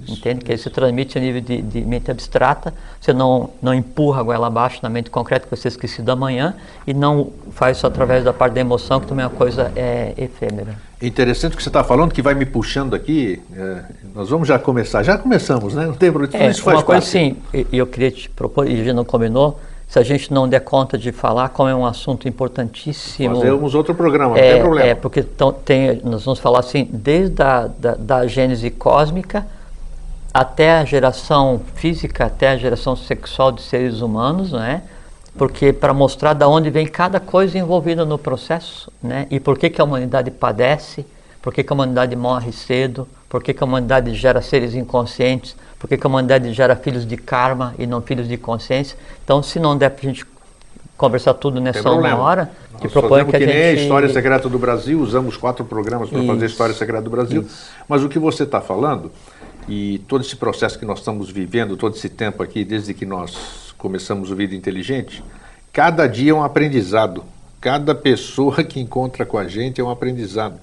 Isso, 0.04 0.14
Entende? 0.14 0.44
Que 0.44 0.54
isso 0.54 0.70
transmite 0.70 1.18
a 1.18 1.22
nível 1.22 1.42
de, 1.42 1.62
de, 1.62 1.82
mente 1.82 2.12
abstrata, 2.12 2.74
você 3.00 3.14
não, 3.14 3.50
não 3.62 3.74
empurra 3.74 4.22
a 4.22 4.24
goela 4.24 4.48
abaixo 4.48 4.80
na 4.82 4.90
mente 4.90 5.10
concreta 5.10 5.48
que 5.48 5.56
você 5.56 5.68
esqueceu 5.68 6.04
da 6.04 6.16
manhã 6.16 6.56
e 6.86 6.94
não 6.94 7.32
faz 7.52 7.78
isso 7.78 7.88
através 7.88 8.24
da 8.24 8.34
parte 8.34 8.54
da 8.54 8.62
emoção, 8.62 9.00
que 9.00 9.08
também 9.08 9.24
é 9.24 9.28
uma 9.28 9.36
coisa 9.36 9.72
é, 9.75 10.14
efêmera. 10.18 10.75
Interessante 11.02 11.54
o 11.54 11.58
que 11.58 11.64
você 11.64 11.70
está 11.70 11.84
falando, 11.84 12.14
que 12.14 12.22
vai 12.22 12.34
me 12.34 12.46
puxando 12.46 12.94
aqui. 12.94 13.42
É, 13.54 13.84
nós 14.14 14.30
vamos 14.30 14.48
já 14.48 14.58
começar. 14.58 15.04
Já 15.04 15.18
começamos, 15.18 15.75
né? 15.75 15.86
Não 15.86 15.94
tem 15.94 16.12
problema. 16.12 16.46
É, 16.46 16.50
isso 16.50 16.64
faz 16.64 16.78
uma 16.78 16.84
coisa 16.84 17.00
assim, 17.00 17.38
e 17.54 17.78
eu 17.78 17.88
queria 17.88 18.12
te 18.12 18.30
propor, 18.30 18.68
e 18.68 18.74
a 18.74 18.78
gente 18.78 18.94
não 18.94 19.06
combinou, 19.06 19.60
se 19.88 20.00
a 20.00 20.04
gente 20.04 20.34
não 20.34 20.48
der 20.48 20.62
conta 20.62 20.98
de 20.98 21.12
falar, 21.12 21.50
como 21.50 21.70
é 21.70 21.75
um 21.75 21.86
assunto 21.86 22.28
importantíssimo. 22.28 23.36
Fazemos 23.36 23.75
outro 23.75 23.94
programa, 23.94 24.38
é, 24.38 24.42
não 24.42 24.54
tem 24.54 24.62
problema. 24.62 24.90
É, 24.90 24.96
porque 24.96 25.22
tão, 25.22 25.52
tem, 25.52 26.02
nós 26.04 26.25
vamos 26.25 26.40
falar 26.40 26.60
assim, 26.60 26.90
desde 26.92 27.42
a 27.42 27.68
da, 27.68 27.96
da 27.96 28.28
gênese 28.28 28.70
cósmica 28.70 29.46
até 30.36 30.80
a 30.80 30.84
geração 30.84 31.62
física, 31.75 32.25
até 32.25 32.50
a 32.50 32.58
geração 32.58 32.94
sexual 32.94 33.54
de 33.54 33.62
seres 33.62 34.01
humanos, 34.01 34.51
né? 34.51 34.82
Porque 35.38 35.72
para 35.72 35.94
mostrar 35.94 36.34
de 36.34 36.44
onde 36.44 36.70
vem 36.70 36.86
cada 36.86 37.22
coisa 37.22 37.58
envolvida 37.58 38.04
no 38.04 38.18
processo, 38.18 38.92
né? 39.01 39.27
E 39.32 39.39
por 39.39 39.58
que, 39.58 39.70
que 39.70 39.80
a 39.80 39.86
humanidade 39.86 40.30
padece, 40.32 41.06
por 41.42 41.54
que, 41.54 41.63
que 41.63 41.72
a 41.72 41.74
humanidade 41.74 42.18
morre 42.18 42.51
cedo, 42.51 43.08
por 43.30 43.42
que, 43.42 43.54
que 43.54 43.63
a 43.63 43.65
humanidade 43.65 44.13
gera 44.13 44.42
seres 44.42 44.75
inconscientes, 44.75 45.56
por 45.80 45.88
que, 45.88 45.98
que 45.98 46.06
a 46.06 46.10
humanidade 46.10 46.51
gera 46.51 46.75
filhos 46.75 47.08
de 47.08 47.15
karma 47.15 47.74
e 47.80 47.88
não 47.88 48.01
filhos 48.01 48.27
de 48.27 48.36
consciência. 48.36 48.98
Então, 49.24 49.42
se 49.42 49.58
não 49.58 49.77
der 49.77 49.92
para 49.92 50.01
a 50.01 50.06
gente 50.12 50.25
conversar 50.98 51.34
tudo 51.36 51.62
nessa 51.62 51.89
uma 51.89 52.13
hora, 52.18 52.51
que 52.82 52.89
propõe 52.89 53.25
que 53.25 53.36
a 53.36 53.39
gente... 53.39 53.48
nem 53.48 53.63
a 53.63 53.74
História 53.74 54.10
Secreta 54.10 54.50
do 54.50 54.60
Brasil, 54.60 55.00
usamos 55.00 55.38
quatro 55.38 55.63
programas 55.63 56.10
para 56.10 56.24
fazer 56.24 56.44
a 56.44 56.48
História 56.48 56.75
Secreta 56.75 57.04
do 57.04 57.10
Brasil, 57.10 57.42
Isso. 57.42 57.72
mas 57.88 58.04
o 58.04 58.10
que 58.10 58.20
você 58.20 58.44
está 58.44 58.60
falando 58.60 59.12
e 59.67 60.00
todo 60.07 60.22
esse 60.22 60.36
processo 60.36 60.77
que 60.77 60.86
nós 60.86 61.00
estamos 61.00 61.29
vivendo, 61.29 61.75
todo 61.75 61.95
esse 61.95 62.10
tempo 62.10 62.43
aqui, 62.43 62.63
desde 62.63 62.93
que 62.93 63.05
nós 63.05 63.74
começamos 63.77 64.31
o 64.31 64.36
Vida 64.36 64.55
Inteligente, 64.55 65.24
cada 65.74 66.07
dia 66.07 66.31
é 66.31 66.34
um 66.34 66.43
aprendizado. 66.43 67.24
Cada 67.60 67.95
pessoa 67.95 68.63
que 68.63 68.79
encontra 68.79 69.25
com 69.25 69.38
a 69.38 69.48
gente 69.48 69.81
é 69.81 69.84
um 69.84 69.89
aprendizado. 69.89 70.60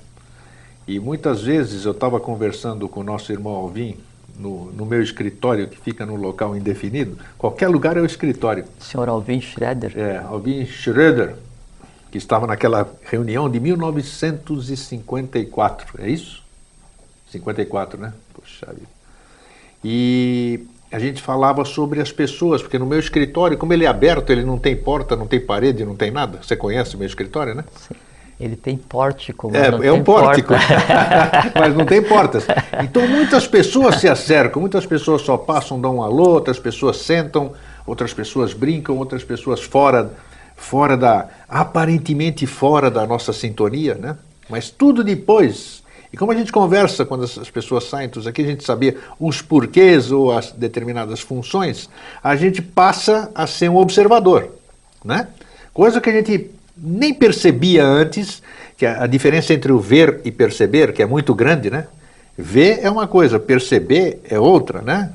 E 0.87 1.01
muitas 1.01 1.43
vezes 1.43 1.85
eu 1.85 1.93
estava 1.93 2.19
conversando 2.21 2.89
com 2.89 3.01
o 3.01 3.05
nosso 3.05 3.33
irmão 3.33 3.55
Alvin, 3.55 3.97
no, 4.39 4.73
no, 4.73 4.87
meu 4.87 5.03
escritório, 5.03 5.69
que 5.69 5.79
fica 5.79 6.07
num 6.07 6.17
local 6.17 6.57
indefinido. 6.57 7.19
Qualquer 7.37 7.69
lugar 7.69 7.97
é 7.97 8.01
o 8.01 8.07
escritório. 8.07 8.65
Senhor 8.79 9.09
Alvin 9.09 9.41
Schroeder. 9.41 9.93
É, 9.97 10.19
Alvin 10.19 10.65
Schroeder, 10.65 11.35
que 12.11 12.19
estava 12.19 12.47
naquela 12.47 12.89
reunião 13.05 13.51
de 13.51 13.59
1954, 13.61 16.03
é 16.03 16.09
isso? 16.09 16.41
54, 17.31 18.01
né? 18.01 18.13
Poxa 18.35 18.67
vida. 18.73 18.92
E 19.85 20.61
a 20.91 20.99
gente 20.99 21.23
falava 21.23 21.65
sobre 21.65 22.01
as 22.01 22.13
pessoas, 22.13 22.61
porque 22.61 22.79
no 22.79 22.87
meu 22.87 22.99
escritório, 22.99 23.57
como 23.57 23.73
ele 23.73 23.85
é 23.85 23.89
aberto, 23.89 24.31
ele 24.31 24.45
não 24.45 24.59
tem 24.59 24.77
porta, 24.77 25.17
não 25.17 25.27
tem 25.27 25.41
parede, 25.41 25.85
não 25.85 25.97
tem 25.97 26.11
nada. 26.11 26.39
Você 26.43 26.55
conhece 26.55 26.95
o 26.95 26.99
meu 26.99 27.07
escritório, 27.07 27.55
né? 27.55 27.65
Sim. 27.77 27.95
Ele 28.43 28.57
tem 28.57 28.77
pórtico, 28.77 29.51
mas 29.53 29.63
é, 29.63 29.71
não 29.71 29.79
é 29.79 29.81
tem 29.83 29.91
um 29.93 30.03
pórtico, 30.03 30.53
mas 31.55 31.77
não 31.77 31.85
tem 31.87 32.03
portas. 32.03 32.45
Então 32.83 33.07
muitas 33.07 33.47
pessoas 33.47 33.97
se 33.97 34.09
acercam, 34.09 34.61
muitas 34.61 34.85
pessoas 34.85 35.23
só 35.23 35.37
passam, 35.37 35.81
dão 35.81 35.97
um 35.97 36.03
alô, 36.03 36.31
outras 36.31 36.59
pessoas 36.59 36.97
sentam, 36.97 37.53
outras 37.87 38.13
pessoas 38.13 38.53
brincam, 38.53 38.97
outras 38.97 39.23
pessoas 39.23 39.63
fora, 39.63 40.11
fora 40.57 40.97
da, 40.97 41.29
aparentemente 41.49 42.45
fora 42.47 42.91
da 42.91 43.07
nossa 43.07 43.33
sintonia, 43.33 43.95
né? 43.95 44.17
Mas 44.49 44.71
tudo 44.71 45.05
depois 45.05 45.82
e 46.13 46.17
como 46.17 46.31
a 46.31 46.35
gente 46.35 46.53
conversa 46.53 47.07
quando 47.07 47.25
as 47.25 47.51
pessoas 47.51 47.85
saem, 47.85 48.09
todos 48.09 48.27
aqui 48.27 48.43
a 48.43 48.47
gente 48.47 48.65
sabia 48.65 48.97
os 49.19 49.41
porquês 49.41 50.13
ou 50.13 50.31
as 50.31 50.53
determinadas 50.53 51.21
funções, 51.21 51.89
a 52.23 52.37
gente 52.37 52.61
passa 52.61 53.31
a 53.35 53.47
ser 53.47 53.71
um 53.71 53.77
observador, 53.77 54.51
né? 55.03 55.29
Coisa 55.73 56.01
que 56.01 56.11
a 56.11 56.13
gente 56.13 56.51
nem 56.77 57.15
percebia 57.15 57.85
antes, 57.85 58.43
que 58.77 58.85
a 58.85 59.07
diferença 59.07 59.55
entre 59.55 59.73
o 59.73 59.79
ver 59.79 60.21
e 60.25 60.31
perceber, 60.31 60.93
que 60.93 61.03
é 61.03 61.07
muito 61.07 61.35
grande, 61.35 61.71
né? 61.71 61.87
Ver 62.37 62.81
é 62.83 62.91
uma 62.91 63.07
coisa, 63.07 63.39
perceber 63.39 64.21
é 64.29 64.39
outra, 64.39 64.83
né? 64.83 65.11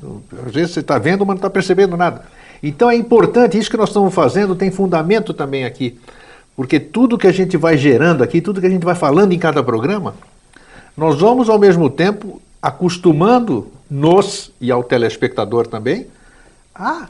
Às 0.46 0.52
vezes 0.52 0.72
você 0.72 0.80
está 0.80 0.98
vendo, 0.98 1.20
mas 1.20 1.34
não 1.34 1.36
está 1.36 1.50
percebendo 1.50 1.96
nada. 1.96 2.24
Então 2.60 2.90
é 2.90 2.96
importante, 2.96 3.56
isso 3.56 3.70
que 3.70 3.76
nós 3.76 3.90
estamos 3.90 4.12
fazendo 4.12 4.56
tem 4.56 4.70
fundamento 4.70 5.32
também 5.32 5.64
aqui, 5.64 5.96
porque 6.56 6.80
tudo 6.80 7.16
que 7.16 7.28
a 7.28 7.32
gente 7.32 7.56
vai 7.56 7.76
gerando 7.76 8.24
aqui, 8.24 8.40
tudo 8.40 8.60
que 8.60 8.66
a 8.66 8.70
gente 8.70 8.84
vai 8.84 8.96
falando 8.96 9.32
em 9.32 9.38
cada 9.38 9.62
programa, 9.62 10.14
nós 10.98 11.20
vamos 11.20 11.48
ao 11.48 11.60
mesmo 11.60 11.88
tempo 11.88 12.42
acostumando-nos 12.60 14.50
e 14.60 14.72
ao 14.72 14.82
telespectador 14.82 15.68
também 15.68 16.08
a 16.74 17.08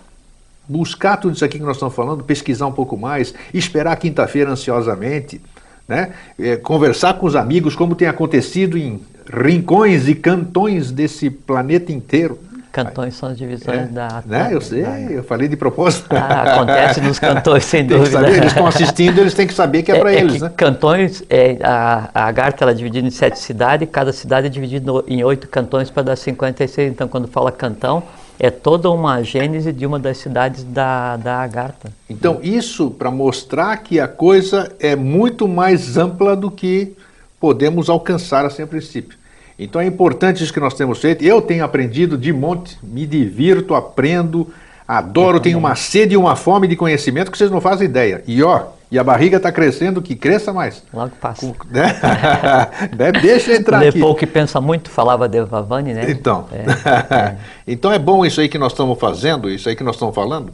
buscar 0.68 1.16
tudo 1.16 1.34
isso 1.34 1.44
aqui 1.44 1.58
que 1.58 1.64
nós 1.64 1.76
estamos 1.76 1.94
falando, 1.94 2.22
pesquisar 2.22 2.66
um 2.66 2.72
pouco 2.72 2.98
mais, 2.98 3.32
esperar 3.52 3.96
quinta-feira 3.96 4.50
ansiosamente, 4.50 5.40
né? 5.88 6.12
É, 6.38 6.56
conversar 6.56 7.14
com 7.14 7.26
os 7.26 7.34
amigos 7.34 7.74
como 7.74 7.94
tem 7.94 8.06
acontecido 8.06 8.76
em 8.76 9.00
rincões 9.26 10.06
e 10.06 10.14
cantões 10.14 10.90
desse 10.90 11.30
planeta 11.30 11.90
inteiro. 11.90 12.38
Cantões 12.70 13.14
são 13.14 13.30
as 13.30 13.38
divisões 13.38 13.78
é, 13.78 13.86
da. 13.86 14.22
Né? 14.26 14.48
Eu 14.52 14.60
sei, 14.60 14.82
da... 14.82 15.00
eu 15.00 15.24
falei 15.24 15.48
de 15.48 15.56
propósito. 15.56 16.06
Ah, 16.10 16.54
acontece 16.54 17.00
nos 17.00 17.18
cantões, 17.18 17.64
sem 17.64 17.84
dúvida. 17.86 18.10
Saber, 18.10 18.36
eles 18.36 18.46
estão 18.46 18.66
assistindo, 18.66 19.18
eles 19.18 19.34
têm 19.34 19.46
que 19.46 19.54
saber 19.54 19.82
que 19.82 19.90
é, 19.90 19.96
é 19.96 20.00
para 20.00 20.12
é 20.12 20.20
eles, 20.20 20.42
né? 20.42 20.52
Cantões, 20.56 21.22
é, 21.30 21.58
a, 21.62 22.10
a 22.14 22.24
Agartha 22.26 22.64
ela 22.64 22.72
é 22.72 22.74
dividida 22.74 23.06
em 23.06 23.10
sete 23.10 23.38
cidades, 23.38 23.88
cada 23.90 24.12
cidade 24.12 24.46
é 24.46 24.50
dividida 24.50 24.90
em 25.06 25.24
oito 25.24 25.48
cantões 25.48 25.90
para 25.90 26.02
dar 26.02 26.16
56. 26.16 26.92
Então, 26.92 27.08
quando 27.08 27.26
fala 27.26 27.50
cantão, 27.50 28.02
é 28.38 28.50
toda 28.50 28.88
uma 28.90 29.22
gênese 29.22 29.72
de 29.72 29.84
uma 29.84 29.98
das 29.98 30.18
cidades 30.18 30.62
da, 30.62 31.16
da 31.16 31.38
Agartha. 31.38 31.90
Então, 32.08 32.38
isso 32.42 32.90
para 32.90 33.10
mostrar 33.10 33.76
que 33.78 33.98
a 33.98 34.06
coisa 34.06 34.70
é 34.78 34.94
muito 34.94 35.48
mais 35.48 35.96
ampla 35.96 36.36
do 36.36 36.50
que 36.50 36.96
podemos 37.40 37.88
alcançar 37.88 38.44
assim 38.44 38.62
a 38.62 38.66
princípio. 38.66 39.17
Então 39.58 39.80
é 39.80 39.86
importante 39.86 40.42
isso 40.42 40.52
que 40.52 40.60
nós 40.60 40.74
temos 40.74 41.00
feito. 41.00 41.24
Eu 41.24 41.42
tenho 41.42 41.64
aprendido 41.64 42.16
de 42.16 42.32
monte, 42.32 42.78
me 42.82 43.06
divirto, 43.06 43.74
aprendo, 43.74 44.52
adoro, 44.86 45.40
tenho 45.40 45.58
uma 45.58 45.74
sede 45.74 46.14
e 46.14 46.16
uma 46.16 46.36
fome 46.36 46.68
de 46.68 46.76
conhecimento 46.76 47.30
que 47.30 47.36
vocês 47.36 47.50
não 47.50 47.60
fazem 47.60 47.86
ideia. 47.86 48.22
E 48.26 48.42
ó, 48.42 48.66
e 48.90 48.98
a 48.98 49.04
barriga 49.04 49.36
está 49.36 49.52
crescendo, 49.52 50.00
que 50.00 50.14
cresça 50.14 50.52
mais. 50.52 50.82
Logo 50.94 51.12
passa. 51.20 51.46
Né? 51.70 52.00
né? 52.96 53.12
Deixa 53.20 53.52
entrar 53.52 53.78
Lepou 53.78 53.88
aqui. 53.88 53.98
Lepou 53.98 54.14
que 54.14 54.26
pensa 54.26 54.60
muito, 54.60 54.88
falava 54.90 55.28
de 55.28 55.42
Vavani, 55.44 55.92
né? 55.92 56.10
Então. 56.10 56.46
É, 56.52 56.64
é. 57.14 57.36
então 57.66 57.92
é 57.92 57.98
bom 57.98 58.24
isso 58.24 58.40
aí 58.40 58.48
que 58.48 58.58
nós 58.58 58.72
estamos 58.72 58.98
fazendo, 58.98 59.50
isso 59.50 59.68
aí 59.68 59.76
que 59.76 59.84
nós 59.84 59.96
estamos 59.96 60.14
falando. 60.14 60.52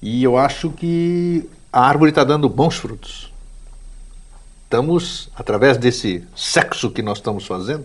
E 0.00 0.22
eu 0.22 0.36
acho 0.36 0.70
que 0.70 1.48
a 1.72 1.86
árvore 1.86 2.10
está 2.10 2.22
dando 2.22 2.48
bons 2.48 2.76
frutos. 2.76 3.32
Estamos, 4.64 5.28
através 5.34 5.76
desse 5.76 6.24
sexo 6.36 6.90
que 6.90 7.02
nós 7.02 7.18
estamos 7.18 7.44
fazendo, 7.44 7.84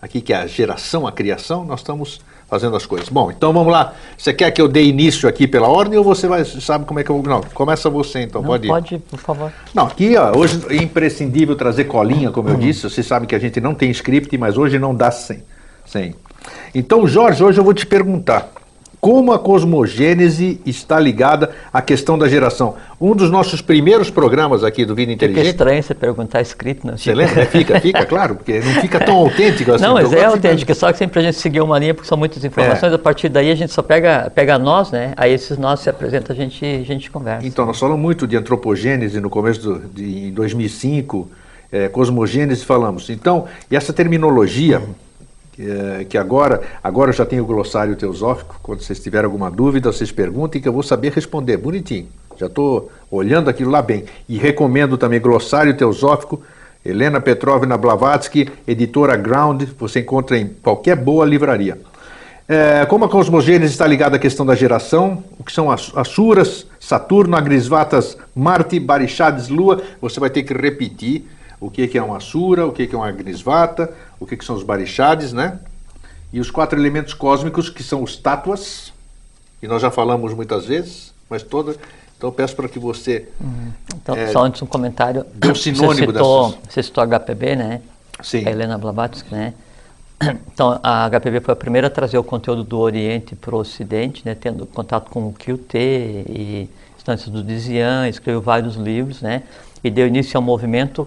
aqui 0.00 0.20
que 0.20 0.32
é 0.32 0.36
a 0.36 0.46
geração, 0.46 1.06
a 1.06 1.12
criação, 1.12 1.64
nós 1.64 1.80
estamos 1.80 2.20
fazendo 2.48 2.76
as 2.76 2.86
coisas. 2.86 3.08
Bom, 3.08 3.30
então 3.30 3.52
vamos 3.52 3.72
lá. 3.72 3.92
Você 4.16 4.32
quer 4.32 4.50
que 4.50 4.60
eu 4.60 4.66
dê 4.66 4.82
início 4.82 5.28
aqui 5.28 5.46
pela 5.46 5.68
ordem 5.68 5.98
ou 5.98 6.04
você 6.04 6.26
vai, 6.26 6.44
sabe 6.44 6.86
como 6.86 6.98
é 6.98 7.04
que 7.04 7.10
eu 7.10 7.20
vou? 7.20 7.24
Não, 7.24 7.42
começa 7.52 7.90
você 7.90 8.22
então, 8.22 8.40
Não, 8.40 8.48
pode 8.48 8.66
ir. 8.66 8.68
Pode, 8.68 8.98
por 8.98 9.18
favor. 9.18 9.52
Não, 9.74 9.86
aqui 9.86 10.16
ó, 10.16 10.36
hoje 10.36 10.60
é 10.70 10.76
imprescindível 10.76 11.54
trazer 11.54 11.84
colinha, 11.84 12.30
como 12.30 12.48
eu 12.48 12.54
uhum. 12.54 12.60
disse. 12.60 12.88
Você 12.88 13.02
sabe 13.02 13.26
que 13.26 13.34
a 13.34 13.38
gente 13.38 13.60
não 13.60 13.74
tem 13.74 13.90
script, 13.90 14.36
mas 14.38 14.56
hoje 14.56 14.78
não 14.78 14.94
dá 14.94 15.10
sem. 15.10 15.42
sem. 15.84 16.14
Então, 16.74 17.06
Jorge, 17.06 17.44
hoje 17.44 17.60
eu 17.60 17.64
vou 17.64 17.74
te 17.74 17.84
perguntar 17.84 18.50
como 19.00 19.32
a 19.32 19.38
cosmogênese 19.38 20.60
está 20.66 20.98
ligada 20.98 21.50
à 21.72 21.80
questão 21.80 22.18
da 22.18 22.28
geração. 22.28 22.74
Um 23.00 23.14
dos 23.14 23.30
nossos 23.30 23.62
primeiros 23.62 24.10
programas 24.10 24.64
aqui 24.64 24.84
do 24.84 24.94
Vida 24.94 25.12
Inteligente. 25.12 25.44
Fica 25.44 25.50
estranho 25.50 25.82
você 25.82 25.94
perguntar 25.94 26.40
escrito, 26.40 26.86
não 26.86 26.96
Você 26.96 27.14
lembra? 27.14 27.46
Fica, 27.46 27.80
fica, 27.80 28.04
claro, 28.04 28.34
porque 28.34 28.58
não 28.58 28.80
fica 28.80 28.98
tão 28.98 29.16
autêntico 29.16 29.72
assim. 29.72 29.84
Não, 29.84 29.94
mas 29.94 30.08
então, 30.08 30.20
é 30.20 30.24
autêntico, 30.24 30.74
só 30.74 30.90
que 30.90 30.98
sempre 30.98 31.20
a 31.20 31.22
gente 31.22 31.36
seguiu 31.36 31.64
uma 31.64 31.78
linha, 31.78 31.94
porque 31.94 32.08
são 32.08 32.18
muitas 32.18 32.44
informações, 32.44 32.92
é. 32.92 32.96
a 32.96 32.98
partir 32.98 33.28
daí 33.28 33.50
a 33.50 33.54
gente 33.54 33.72
só 33.72 33.82
pega, 33.82 34.30
pega 34.34 34.58
nós, 34.58 34.90
né? 34.90 35.12
Aí 35.16 35.32
esses 35.32 35.56
nós 35.56 35.80
se 35.80 35.88
apresentam, 35.88 36.34
a 36.34 36.36
gente, 36.36 36.64
a 36.64 36.84
gente 36.84 37.10
conversa. 37.10 37.46
Então, 37.46 37.64
nós 37.64 37.78
falamos 37.78 38.00
muito 38.00 38.26
de 38.26 38.36
antropogênese 38.36 39.20
no 39.20 39.30
começo 39.30 39.60
do, 39.60 39.78
de 39.88 40.32
2005, 40.32 41.28
é, 41.70 41.88
cosmogênese 41.88 42.64
falamos. 42.64 43.08
Então, 43.10 43.46
e 43.70 43.76
essa 43.76 43.92
terminologia... 43.92 44.80
Uhum 44.80 45.07
é, 45.58 46.04
que 46.04 46.16
agora, 46.16 46.62
agora 46.82 47.10
eu 47.10 47.14
já 47.14 47.26
tenho 47.26 47.42
o 47.42 47.46
glossário 47.46 47.96
teosófico, 47.96 48.58
quando 48.62 48.80
vocês 48.80 49.00
tiverem 49.00 49.26
alguma 49.26 49.50
dúvida, 49.50 49.92
vocês 49.92 50.12
perguntem 50.12 50.60
que 50.60 50.68
eu 50.68 50.72
vou 50.72 50.82
saber 50.82 51.12
responder, 51.12 51.56
bonitinho. 51.56 52.08
Já 52.36 52.46
estou 52.46 52.90
olhando 53.10 53.50
aquilo 53.50 53.70
lá 53.70 53.82
bem. 53.82 54.04
E 54.28 54.38
recomendo 54.38 54.96
também 54.96 55.20
glossário 55.20 55.76
teosófico, 55.76 56.40
Helena 56.84 57.20
Petrovna 57.20 57.76
Blavatsky, 57.76 58.48
editora 58.66 59.16
Ground, 59.16 59.64
você 59.78 60.00
encontra 60.00 60.38
em 60.38 60.46
qualquer 60.46 60.96
boa 60.96 61.26
livraria. 61.26 61.78
É, 62.48 62.86
como 62.86 63.04
a 63.04 63.08
cosmogênese 63.10 63.72
está 63.72 63.86
ligada 63.86 64.16
à 64.16 64.18
questão 64.18 64.46
da 64.46 64.54
geração, 64.54 65.22
o 65.38 65.44
que 65.44 65.52
são 65.52 65.70
as 65.70 65.92
Asuras, 65.94 66.66
Saturno, 66.80 67.36
Agrisvatas, 67.36 68.16
Marte, 68.34 68.80
Barixades, 68.80 69.48
Lua, 69.48 69.82
você 70.00 70.18
vai 70.18 70.30
ter 70.30 70.44
que 70.44 70.54
repetir 70.54 71.26
o 71.60 71.70
que, 71.70 71.88
que 71.88 71.98
é 71.98 72.02
uma 72.02 72.16
Asura, 72.16 72.66
o 72.66 72.72
que, 72.72 72.86
que 72.86 72.94
é 72.94 72.98
uma 72.98 73.08
Agnisvata, 73.08 73.92
o 74.18 74.26
que, 74.26 74.36
que 74.36 74.44
são 74.44 74.54
os 74.54 74.62
Barixades, 74.62 75.32
né? 75.32 75.58
E 76.32 76.40
os 76.40 76.50
quatro 76.50 76.78
elementos 76.78 77.14
cósmicos, 77.14 77.70
que 77.70 77.82
são 77.82 78.02
os 78.02 78.16
tátuas, 78.16 78.92
e 79.62 79.66
nós 79.66 79.82
já 79.82 79.90
falamos 79.90 80.34
muitas 80.34 80.66
vezes, 80.66 81.12
mas 81.28 81.42
toda. 81.42 81.74
Então 82.16 82.30
peço 82.32 82.54
para 82.54 82.68
que 82.68 82.78
você. 82.78 83.28
Uhum. 83.40 83.72
Então, 83.94 84.16
é, 84.16 84.28
só 84.28 84.44
antes 84.44 84.60
um 84.62 84.66
comentário. 84.66 85.24
Dê 85.34 85.50
um 85.50 85.54
sinônimo 85.54 86.12
você 86.12 86.18
citou, 86.18 86.50
dessas. 86.50 86.74
Você 86.74 86.82
citou 86.82 87.04
a 87.04 87.06
HPB, 87.06 87.56
né? 87.56 87.80
Sim. 88.22 88.46
A 88.46 88.50
Helena 88.50 88.76
Blavatsky, 88.76 89.32
né? 89.32 89.54
Então, 90.52 90.80
a 90.82 91.08
HPB 91.08 91.40
foi 91.40 91.52
a 91.52 91.56
primeira 91.56 91.86
a 91.86 91.90
trazer 91.90 92.18
o 92.18 92.24
conteúdo 92.24 92.64
do 92.64 92.76
Oriente 92.76 93.36
para 93.36 93.54
o 93.54 93.58
Ocidente, 93.60 94.22
né? 94.24 94.34
Tendo 94.34 94.66
contato 94.66 95.08
com 95.10 95.28
o 95.28 95.32
QT 95.32 95.78
e 96.28 96.68
instâncias 96.96 97.30
do 97.30 97.42
Dizian, 97.42 98.08
escreveu 98.08 98.42
vários 98.42 98.74
livros, 98.74 99.22
né? 99.22 99.44
E 99.82 99.88
deu 99.88 100.08
início 100.08 100.36
ao 100.36 100.42
movimento 100.42 101.06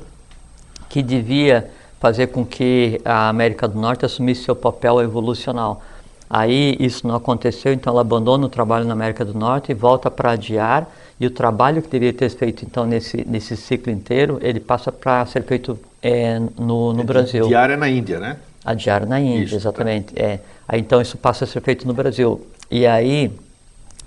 que 0.91 1.01
devia 1.01 1.69
fazer 2.01 2.27
com 2.27 2.45
que 2.45 2.99
a 3.05 3.29
América 3.29 3.65
do 3.65 3.79
Norte 3.79 4.05
assumisse 4.05 4.43
seu 4.43 4.55
papel 4.55 5.01
evolucional. 5.01 5.81
Aí 6.29 6.75
isso 6.81 7.07
não 7.07 7.15
aconteceu, 7.15 7.71
então 7.71 7.93
ela 7.93 8.01
abandona 8.01 8.45
o 8.45 8.49
trabalho 8.49 8.83
na 8.85 8.91
América 8.91 9.23
do 9.23 9.33
Norte 9.33 9.71
e 9.71 9.73
volta 9.73 10.11
para 10.11 10.31
adiar, 10.31 10.89
e 11.17 11.25
o 11.25 11.31
trabalho 11.31 11.81
que 11.81 11.87
deveria 11.87 12.11
ter 12.11 12.29
feito 12.29 12.65
então 12.65 12.85
nesse, 12.85 13.25
nesse 13.25 13.55
ciclo 13.55 13.91
inteiro, 13.91 14.37
ele 14.41 14.59
passa 14.59 14.91
para 14.91 15.25
ser 15.27 15.43
feito 15.43 15.79
é, 16.01 16.39
no, 16.59 16.91
no 16.91 17.03
Brasil. 17.05 17.45
Adiar 17.45 17.69
é 17.69 17.77
na 17.77 17.87
Índia, 17.87 18.19
né? 18.19 18.37
Adiar 18.65 19.05
na 19.05 19.19
Índia, 19.19 19.43
isso, 19.43 19.51
tá. 19.51 19.57
exatamente. 19.57 20.13
Tá. 20.13 20.21
É. 20.21 20.39
Aí, 20.67 20.81
então 20.81 21.01
isso 21.01 21.17
passa 21.17 21.45
a 21.45 21.47
ser 21.47 21.61
feito 21.61 21.87
no 21.87 21.93
Brasil. 21.93 22.45
E 22.69 22.85
aí 22.85 23.31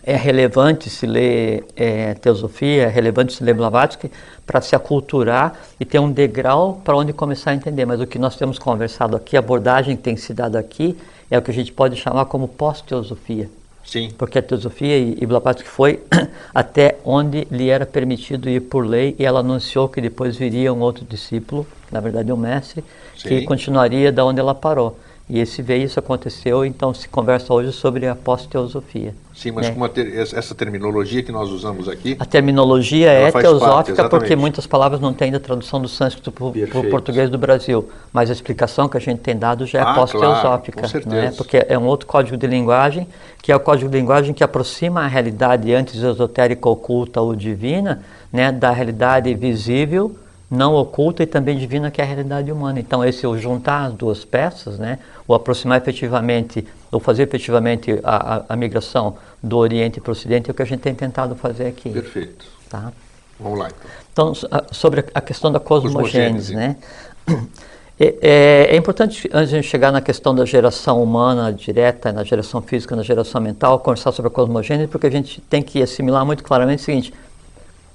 é 0.07 0.17
relevante 0.17 0.91
se 0.91 1.07
ler 1.07 1.65
é, 1.75 2.13
teosofia, 2.15 2.83
é 2.83 2.89
relevante 2.89 3.33
se 3.33 3.43
ler 3.43 3.55
Blavatsky 3.55 4.11
para 4.47 4.61
se 4.61 4.77
aculturar 4.77 5.59
e 5.81 5.85
ter 5.85 5.99
um 5.99 6.13
degrau 6.13 6.81
para 6.85 6.95
onde 6.95 7.13
começar 7.13 7.53
a 7.53 7.55
entender. 7.55 7.87
Mas 7.87 8.01
o 8.01 8.07
que 8.07 8.19
nós 8.19 8.37
temos 8.37 8.59
conversado 8.59 9.17
aqui, 9.17 9.35
a 9.35 9.39
abordagem 9.39 9.97
que 9.97 10.03
tem 10.03 10.17
se 10.17 10.35
dado 10.35 10.57
aqui, 10.57 10.97
é 11.31 11.39
o 11.39 11.43
que 11.43 11.51
a 11.51 11.55
gente 11.55 11.73
pode 11.73 11.97
chamar 11.97 12.27
como 12.27 12.47
pós-teosofia. 12.47 13.49
Sim. 13.83 14.11
Porque 14.17 14.39
a 14.39 14.43
teosofia 14.43 14.99
e, 14.99 15.17
e 15.21 15.27
Blavatsky 15.27 15.69
foi 15.69 16.03
até 16.55 16.99
onde 17.05 17.47
lhe 17.51 17.71
era 17.71 17.87
permitido 17.87 18.49
ir 18.49 18.61
por 18.61 18.87
lei 18.87 19.17
e 19.19 19.25
ela 19.25 19.41
anunciou 19.41 19.89
que 19.89 20.01
depois 20.01 20.37
viria 20.37 20.73
um 20.73 20.81
outro 20.81 21.05
discípulo, 21.05 21.67
na 21.91 22.01
verdade 22.01 22.31
um 22.31 22.37
mestre, 22.37 22.85
que 23.15 23.41
Sim. 23.41 23.45
continuaria 23.45 24.13
da 24.13 24.25
onde 24.25 24.39
ela 24.39 24.55
parou. 24.55 24.99
E 25.29 25.41
esse 25.41 25.63
veio, 25.63 25.85
isso 25.85 25.99
aconteceu, 25.99 26.67
então 26.67 26.93
se 26.93 27.09
conversa 27.09 27.53
hoje 27.55 27.73
sobre 27.73 28.07
a 28.07 28.15
pós-teosofia. 28.15 29.15
Sim, 29.35 29.53
mas 29.53 29.75
né? 29.75 29.89
ter- 29.89 30.15
essa 30.19 30.55
terminologia 30.55 31.23
que 31.23 31.33
nós 31.33 31.49
usamos 31.51 31.89
aqui, 31.89 32.15
A 32.21 32.27
terminologia 32.27 33.11
é 33.11 33.33
faz 33.33 33.33
parte, 33.33 33.43
teosófica 33.59 34.09
porque 34.09 34.37
muitas 34.37 34.67
palavras 34.67 35.01
não 35.01 35.15
têm 35.15 35.27
ainda 35.27 35.41
tradução 35.41 35.81
do 35.81 35.89
sânscrito 35.89 36.31
para 36.31 36.45
o 36.45 36.91
português 36.91 37.31
do 37.31 37.39
Brasil, 37.39 37.89
mas 38.13 38.29
a 38.29 38.35
explicação 38.35 38.87
que 38.87 38.99
a 38.99 39.01
gente 39.01 39.21
tem 39.21 39.35
dado 39.35 39.65
já 39.65 39.79
é 39.81 39.83
Ah, 39.83 39.95
pós-teosófica, 39.95 40.83
claro, 40.83 41.03
com 41.05 41.09
né? 41.11 41.33
porque 41.35 41.65
é 41.69 41.79
um 41.79 41.87
outro 41.87 42.07
código 42.07 42.37
de 42.37 42.47
linguagem, 42.47 43.09
que 43.41 43.51
é 43.51 43.57
o 43.57 43.61
código 43.61 43.91
de 43.91 43.97
linguagem 43.97 44.35
que 44.35 44.45
aproxima 44.45 45.05
a 45.05 45.07
realidade 45.07 45.73
antes 45.73 46.03
esotérica, 46.03 46.69
oculta 46.69 47.19
ou 47.23 47.35
divina, 47.35 48.03
né, 48.31 48.53
da 48.53 48.71
realidade 48.71 49.35
visível, 49.35 50.15
não 50.51 50.75
oculta 50.75 51.23
e 51.23 51.27
também 51.27 51.57
divina, 51.59 51.91
que 51.91 52.01
é 52.01 52.05
a 52.05 52.07
realidade 52.07 52.53
humana. 52.53 52.79
Então, 52.79 53.05
esse 53.05 53.27
o 53.27 53.37
juntar 53.37 53.87
as 53.87 53.95
duas 53.95 54.25
peças, 54.25 54.79
né, 54.79 54.99
o 55.27 55.35
aproximar 55.35 55.79
efetivamente, 55.81 56.67
ou 56.93 57.01
fazer 57.01 57.25
efetivamente 57.25 57.99
a, 58.05 58.37
a, 58.37 58.43
a 58.51 58.57
migração 58.57 59.17
do 59.43 59.57
Oriente 59.59 60.01
para 60.01 60.11
o 60.11 60.13
Ocidente 60.13 60.49
é 60.49 60.53
o 60.53 60.55
que 60.55 60.63
a 60.63 60.67
gente 60.67 60.81
tem 60.81 60.95
tentado 60.95 61.35
fazer 61.35 61.67
aqui. 61.67 61.91
perfeito. 61.91 62.45
Tá? 62.69 62.93
Vamos 63.41 63.59
lá 63.59 63.69
então. 63.69 63.91
Então, 64.13 64.35
so- 64.35 64.49
a- 64.51 64.65
sobre 64.71 65.05
a 65.13 65.21
questão 65.21 65.51
da 65.51 65.59
cosmogênese, 65.59 66.55
Cosmogênese. 66.55 66.55
né? 66.55 66.77
É, 67.99 68.15
é- 68.23 68.67
é 68.71 68.77
importante, 68.77 69.29
antes 69.33 69.51
de 69.51 69.57
a 69.57 69.61
gente 69.61 69.69
chegar 69.71 69.93
na 69.93 70.01
questão 70.01 70.35
da 70.35 70.45
geração 70.45 71.03
humana 71.03 71.53
direta, 71.53 72.13
na 72.13 72.25
geração 72.25 72.61
física, 72.61 72.97
na 72.97 73.03
geração 73.05 73.41
mental, 73.41 73.79
conversar 73.79 74.11
sobre 74.13 74.29
a 74.29 74.31
cosmogênese, 74.31 74.89
porque 74.89 75.07
a 75.07 75.11
gente 75.11 75.41
tem 75.43 75.63
que 75.63 75.81
assimilar 75.81 76.25
muito 76.27 76.43
claramente 76.43 76.81
o 76.81 76.83
seguinte: 76.85 77.15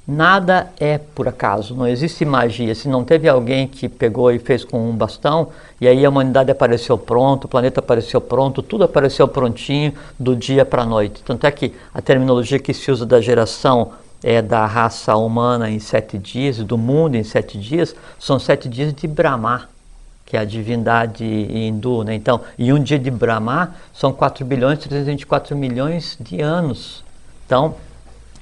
nada 0.10 0.72
é 0.80 0.98
por 0.98 1.28
acaso, 1.28 1.75
não 1.75 1.88
existe 1.88 2.25
magia. 2.25 2.74
Se 2.74 2.89
não 2.89 3.04
teve 3.04 3.30
alguém 3.30 3.68
que 3.68 3.88
pegou 3.88 4.32
e 4.32 4.39
fez 4.39 4.63
com 4.63 4.89
um 4.89 4.96
bastão, 4.96 5.50
e 5.80 5.88
aí 5.88 6.04
a 6.04 6.10
humanidade 6.10 6.50
apareceu 6.50 6.98
pronto, 6.98 7.46
o 7.46 7.48
planeta 7.48 7.80
apareceu 7.80 8.20
pronto, 8.20 8.63
tudo 8.63 8.84
apareceu 8.84 9.28
prontinho 9.28 9.94
do 10.20 10.36
dia 10.36 10.66
para 10.66 10.82
a 10.82 10.86
noite. 10.86 11.22
Tanto 11.24 11.46
é 11.46 11.51
que 11.51 11.74
a 11.94 12.01
terminologia 12.01 12.58
que 12.58 12.74
se 12.74 12.92
usa 12.92 13.06
da 13.06 13.22
geração 13.22 13.92
é 14.24 14.42
da 14.42 14.66
raça 14.66 15.16
humana 15.16 15.70
em 15.70 15.80
sete 15.80 16.18
dias, 16.18 16.58
do 16.58 16.78
mundo 16.78 17.16
em 17.16 17.24
sete 17.24 17.58
dias, 17.58 17.96
são 18.18 18.39
sete 18.39 18.68
dias 18.68 18.94
de 18.94 19.08
Brahma, 19.08 19.70
que 20.25 20.36
é 20.36 20.39
a 20.39 20.46
divindade 20.46 21.24
hindu. 21.24 22.04
Né? 22.04 22.16
Então, 22.16 22.42
e 22.58 22.74
um 22.74 22.82
dia 22.82 23.00
de 23.00 23.12
Brahma 23.12 23.75
são 23.94 24.12
4 24.12 24.44
bilhões 24.46 24.80
e 24.80 24.89
324 24.89 25.56
milhões 25.56 26.18
de 26.20 26.42
anos. 26.42 27.04
Então, 27.46 27.75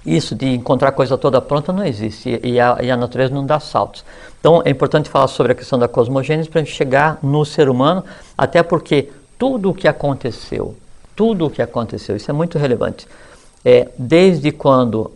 isso 0.08 0.34
de 0.34 0.48
encontrar 0.54 0.94
coisa 0.94 1.18
toda 1.18 1.42
pronta 1.42 1.74
não 1.74 1.84
existe 1.84 2.40
e 2.42 2.60
a, 2.60 2.78
e 2.82 2.90
a 2.90 2.96
natureza 2.96 3.34
não 3.34 3.46
dá 3.46 3.60
saltos. 3.60 4.06
Então 4.40 4.62
é 4.64 4.70
importante 4.70 5.10
falar 5.10 5.28
sobre 5.28 5.52
a 5.52 5.56
questão 5.56 5.78
da 5.78 5.88
cosmogênese 5.88 6.50
para 6.50 6.62
a 6.62 6.64
gente 6.64 6.74
chegar 6.74 7.20
no 7.22 7.44
ser 7.44 7.68
humano, 7.68 8.04
até 8.38 8.64
porque 8.64 9.10
tudo 9.38 9.72
o 9.72 9.74
que 9.74 9.88
aconteceu, 9.88 10.76
tudo 11.16 11.46
o 11.46 11.50
que 11.50 11.62
aconteceu, 11.62 12.16
isso 12.16 12.32
é 12.32 12.34
muito 12.34 12.58
relevante, 12.58 13.08
é, 13.66 13.90
desde 13.98 14.52
quando 14.52 15.12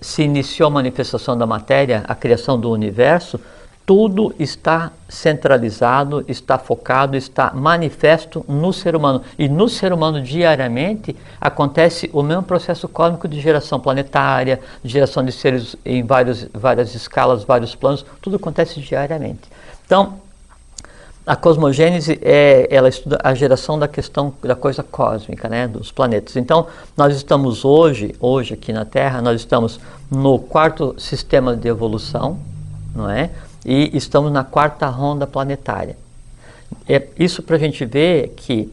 se 0.00 0.22
iniciou 0.22 0.68
a 0.68 0.70
manifestação 0.70 1.36
da 1.36 1.46
matéria, 1.46 2.04
a 2.06 2.14
criação 2.14 2.58
do 2.58 2.70
universo, 2.70 3.38
tudo 3.86 4.34
está 4.38 4.92
centralizado, 5.08 6.24
está 6.26 6.58
focado, 6.58 7.16
está 7.16 7.52
manifesto 7.52 8.44
no 8.48 8.72
ser 8.72 8.96
humano. 8.96 9.22
E 9.38 9.48
no 9.48 9.68
ser 9.68 9.92
humano, 9.92 10.22
diariamente, 10.22 11.14
acontece 11.40 12.08
o 12.12 12.22
mesmo 12.22 12.42
processo 12.42 12.88
cósmico 12.88 13.28
de 13.28 13.40
geração 13.40 13.78
planetária, 13.78 14.60
de 14.82 14.90
geração 14.90 15.24
de 15.24 15.32
seres 15.32 15.76
em 15.84 16.02
vários, 16.02 16.46
várias 16.54 16.94
escalas, 16.94 17.44
vários 17.44 17.74
planos, 17.74 18.04
tudo 18.22 18.36
acontece 18.36 18.80
diariamente. 18.80 19.42
Então, 19.84 20.14
a 21.26 21.36
cosmogênese 21.36 22.18
é, 22.22 22.66
ela 22.70 22.88
estuda 22.88 23.18
a 23.22 23.34
geração 23.34 23.78
da 23.78 23.88
questão 23.88 24.34
da 24.42 24.54
coisa 24.54 24.82
cósmica, 24.82 25.48
né, 25.48 25.66
dos 25.66 25.90
planetas. 25.90 26.36
Então, 26.36 26.66
nós 26.96 27.16
estamos 27.16 27.64
hoje, 27.64 28.14
hoje 28.20 28.54
aqui 28.54 28.72
na 28.72 28.84
Terra, 28.84 29.22
nós 29.22 29.40
estamos 29.40 29.80
no 30.10 30.38
quarto 30.38 30.94
sistema 30.98 31.56
de 31.56 31.66
evolução, 31.68 32.38
não 32.94 33.08
é? 33.08 33.30
E 33.64 33.96
estamos 33.96 34.30
na 34.30 34.44
quarta 34.44 34.86
ronda 34.86 35.26
planetária. 35.26 35.96
É 36.88 37.02
isso 37.18 37.42
para 37.42 37.56
a 37.56 37.58
gente 37.58 37.84
ver 37.84 38.34
que 38.36 38.72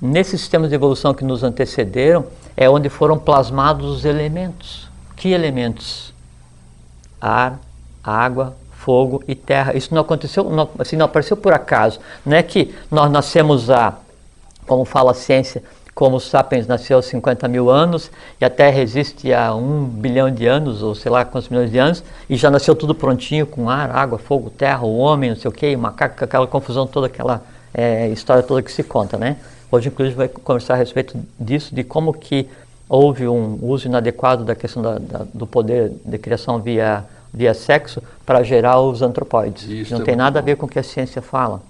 nesses 0.00 0.40
sistemas 0.40 0.70
de 0.70 0.74
evolução 0.74 1.12
que 1.12 1.24
nos 1.24 1.42
antecederam 1.42 2.24
é 2.56 2.68
onde 2.68 2.88
foram 2.88 3.18
plasmados 3.18 3.90
os 3.90 4.04
elementos. 4.04 4.88
Que 5.16 5.30
elementos? 5.30 6.12
Ar, 7.20 7.58
água, 8.02 8.56
fogo 8.72 9.22
e 9.28 9.34
terra. 9.34 9.76
Isso 9.76 9.94
não 9.94 10.02
aconteceu, 10.02 10.44
não, 10.50 10.68
assim, 10.78 10.96
não 10.96 11.06
apareceu 11.06 11.36
por 11.36 11.52
acaso. 11.52 12.00
Não 12.24 12.36
é 12.36 12.42
que 12.42 12.74
nós 12.90 13.10
nascemos 13.10 13.70
há, 13.70 13.94
como 14.66 14.84
fala 14.84 15.12
a 15.12 15.14
ciência, 15.14 15.62
como 15.94 16.16
o 16.16 16.20
Sapiens 16.20 16.66
nasceu 16.66 16.98
há 16.98 17.02
50 17.02 17.46
mil 17.48 17.68
anos 17.68 18.10
e 18.40 18.44
a 18.44 18.50
Terra 18.50 18.80
existe 18.80 19.32
há 19.32 19.54
um 19.54 19.84
bilhão 19.84 20.30
de 20.30 20.46
anos, 20.46 20.82
ou 20.82 20.94
sei 20.94 21.10
lá 21.10 21.24
quantos 21.24 21.48
milhões 21.48 21.70
de 21.70 21.78
anos, 21.78 22.02
e 22.28 22.36
já 22.36 22.50
nasceu 22.50 22.74
tudo 22.74 22.94
prontinho 22.94 23.46
com 23.46 23.68
ar, 23.68 23.90
água, 23.90 24.18
fogo, 24.18 24.50
terra, 24.50 24.84
o 24.84 24.96
homem, 24.96 25.30
não 25.30 25.36
sei 25.36 25.48
o 25.48 25.52
quê, 25.52 25.74
o 25.74 25.78
macaco, 25.78 26.24
aquela 26.24 26.46
confusão 26.46 26.86
toda, 26.86 27.06
aquela 27.06 27.42
é, 27.74 28.08
história 28.08 28.42
toda 28.42 28.62
que 28.62 28.72
se 28.72 28.82
conta, 28.82 29.18
né? 29.18 29.36
Hoje, 29.70 29.88
inclusive, 29.88 30.16
vai 30.16 30.28
conversar 30.28 30.74
a 30.74 30.76
respeito 30.76 31.18
disso, 31.38 31.74
de 31.74 31.82
como 31.82 32.12
que 32.12 32.48
houve 32.88 33.26
um 33.26 33.58
uso 33.62 33.86
inadequado 33.86 34.44
da 34.44 34.54
questão 34.54 34.82
da, 34.82 34.98
da, 34.98 35.26
do 35.32 35.46
poder 35.46 35.92
de 36.04 36.18
criação 36.18 36.60
via, 36.60 37.04
via 37.32 37.54
sexo 37.54 38.02
para 38.26 38.42
gerar 38.42 38.80
os 38.80 39.00
antropóides. 39.00 39.64
Isso 39.64 39.94
Não 39.94 40.02
é 40.02 40.04
tem 40.04 40.16
nada 40.16 40.38
a 40.38 40.42
bom. 40.42 40.46
ver 40.46 40.56
com 40.56 40.66
o 40.66 40.68
que 40.68 40.78
a 40.78 40.82
ciência 40.82 41.22
fala. 41.22 41.62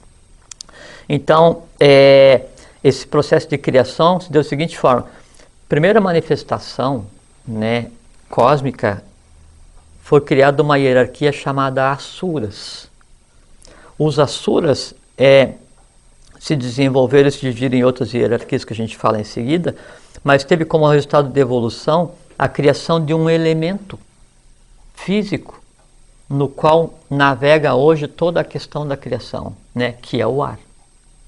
Então, 1.09 1.63
é, 1.79 2.43
esse 2.83 3.07
processo 3.07 3.49
de 3.49 3.59
criação 3.59 4.21
se 4.21 4.31
deu 4.31 4.43
da 4.43 4.49
seguinte 4.49 4.79
forma: 4.79 5.07
primeira 5.69 6.01
manifestação, 6.01 7.07
né, 7.47 7.91
cósmica, 8.29 9.03
foi 10.03 10.21
criada 10.21 10.63
uma 10.63 10.79
hierarquia 10.79 11.33
chamada 11.33 11.91
Asuras. 11.91 12.89
Os 13.99 14.19
Asuras 14.19 14.95
é, 15.17 15.53
se 16.41 16.57
desenvolveram 16.57 17.29
e 17.29 17.33
se 17.33 17.41
dividiram 17.41 17.77
em 17.77 17.85
outras 17.85 18.13
hierarquias 18.13 18.65
que 18.65 18.73
a 18.73 18.77
gente 18.77 18.97
fala 18.97 19.21
em 19.21 19.25
seguida, 19.25 19.77
mas 20.25 20.45
teve 20.45 20.65
como 20.65 20.89
resultado 20.89 21.29
de 21.29 21.41
evolução 21.41 22.13
a 22.39 22.49
criação 22.49 23.05
de 23.05 23.15
um 23.15 23.31
elemento 23.31 23.99
físico 24.95 25.63
no 26.29 26.49
qual 26.49 26.95
navega 27.11 27.75
hoje 27.75 28.09
toda 28.09 28.41
a 28.41 28.45
questão 28.45 28.87
da 28.87 28.97
criação, 28.97 29.55
né, 29.75 29.93
que 30.01 30.21
é 30.21 30.27
o 30.27 30.43
ar. 30.43 30.59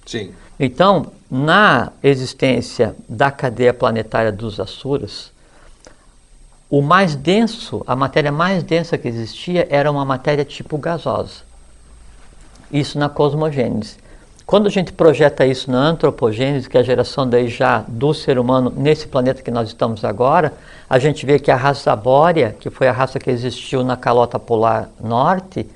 Sim. 0.06 0.32
Então, 0.58 1.12
na 1.35 1.90
existência 2.01 2.94
da 3.09 3.29
cadeia 3.29 3.75
planetária 3.75 4.31
dos 4.31 4.61
Asuras, 4.61 5.33
o 6.70 6.81
mais 6.81 7.16
denso, 7.16 7.83
a 7.88 7.97
matéria 7.97 8.31
mais 8.31 8.62
densa 8.62 8.97
que 8.97 9.09
existia 9.09 9.66
era 9.68 9.90
uma 9.90 10.05
matéria 10.05 10.44
tipo 10.44 10.79
gasosa. 10.79 11.42
Isso 12.73 12.97
na 13.01 13.09
cosmogênese. 13.09 13.97
Quando 14.47 14.68
a 14.68 14.70
gente 14.70 14.92
projeta 14.92 15.44
isso 15.44 15.73
na 15.73 15.79
antropogênese, 15.79 16.70
que 16.70 16.77
é 16.77 16.81
a 16.81 16.85
geração 16.85 17.29
daí 17.29 17.49
já 17.49 17.85
do 17.88 18.14
ser 18.14 18.38
humano 18.38 18.73
nesse 18.77 19.09
planeta 19.09 19.42
que 19.42 19.51
nós 19.51 19.66
estamos 19.66 20.05
agora, 20.05 20.53
a 20.88 21.01
gente 21.01 21.27
vê 21.27 21.40
que 21.40 21.51
a 21.51 21.57
raça 21.57 21.97
bórea, 21.97 22.55
que 22.61 22.70
foi 22.70 22.87
a 22.87 22.92
raça 22.92 23.18
que 23.18 23.29
existiu 23.29 23.83
na 23.83 23.97
calota 23.97 24.38
polar 24.38 24.88
norte, 25.01 25.66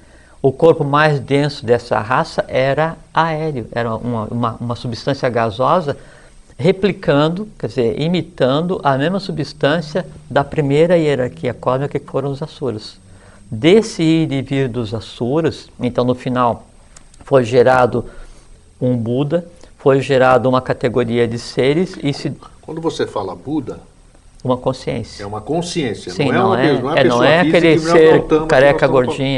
o 0.41 0.53
corpo 0.53 0.85
mais 0.85 1.19
denso 1.19 1.67
dessa 1.67 1.99
raça 1.99 2.45
era 2.49 2.97
aéreo, 3.13 3.67
era 3.73 3.95
uma, 3.97 4.25
uma, 4.25 4.57
uma 4.61 4.77
substância 4.77 5.29
gasosa 5.29 5.97
replicando, 6.59 7.49
quer 7.59 7.69
dizer, 7.69 8.01
imitando 8.01 8.81
a 8.83 8.99
mesma 8.99 9.21
substância 9.21 10.05
da 10.29 10.43
primeira 10.43 10.97
hierarquia 10.97 11.55
cósmica 11.55 11.99
que 12.01 12.11
foram 12.11 12.33
os 12.33 12.43
Asuras. 12.43 12.99
Desse 13.51 14.27
vir 14.27 14.69
dos 14.69 14.93
Asuras, 14.93 15.69
então 15.81 16.05
no 16.05 16.15
final 16.15 16.67
foi 17.25 17.45
gerado 17.45 18.05
um 18.81 18.97
Buda, 18.97 19.47
foi 19.79 20.01
gerado 20.01 20.49
uma 20.49 20.61
categoria 20.61 21.29
de 21.29 21.39
seres 21.39 21.97
e 22.03 22.13
se, 22.13 22.33
Quando 22.61 22.81
você 22.81 23.07
fala 23.07 23.35
Buda, 23.37 23.79
uma 24.45 24.57
consciência. 24.57 25.23
é 25.23 25.27
uma 25.27 25.41
consciência, 25.41 26.13
Sim, 26.13 26.27
não 26.27 26.33
é 26.33 26.37
não 26.39 26.47
uma 26.47 26.61
é, 26.61 26.69
pessoa, 26.69 26.83
não 26.83 26.97
é, 26.97 27.01
é, 27.01 27.05
não 27.05 27.25
é 27.25 27.41
aquele 27.41 27.79
ser 27.79 28.23
que 28.23 28.47
careca 28.47 28.87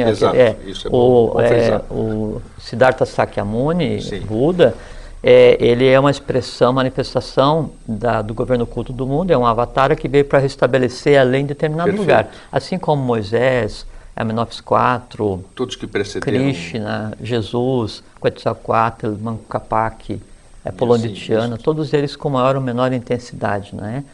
Exato, 0.08 0.36
é, 0.36 0.56
isso 0.66 0.88
é 0.88 0.90
bom, 0.90 1.32
o, 1.34 1.40
é, 1.40 1.80
o 1.90 2.42
Siddhartha 2.58 3.06
Sakyamuni, 3.06 4.02
Sim. 4.02 4.20
Buda, 4.20 4.74
é, 5.22 5.56
ele 5.60 5.86
é 5.86 5.98
uma 5.98 6.10
expressão, 6.10 6.72
manifestação 6.72 7.70
da- 7.86 8.22
do 8.22 8.34
governo 8.34 8.64
oculto 8.64 8.92
do 8.92 9.06
mundo, 9.06 9.30
é 9.30 9.36
um 9.38 9.46
avatar 9.46 9.94
que 9.96 10.08
veio 10.08 10.24
para 10.24 10.38
restabelecer 10.38 11.18
a 11.18 11.22
lei 11.22 11.42
em 11.42 11.46
determinado 11.46 11.88
Perfeito. 11.90 12.08
lugar. 12.08 12.30
Assim 12.50 12.78
como 12.78 13.02
Moisés, 13.02 13.86
Amenófis 14.14 14.58
IV, 14.58 15.40
Todos 15.54 15.76
que 15.76 15.86
precederam. 15.86 16.44
Krishna, 16.44 17.12
Jesus, 17.22 18.02
Quetzalcoatl, 18.20 19.12
Manco 19.20 19.44
Capac, 19.48 20.20
é 20.64 20.70
polonitiana, 20.70 21.54
assim, 21.54 21.64
todos 21.64 21.92
eles 21.94 22.16
com 22.16 22.28
maior 22.28 22.56
ou 22.56 22.60
menor 22.62 22.92
intensidade, 22.92 23.74
né? 23.74 24.04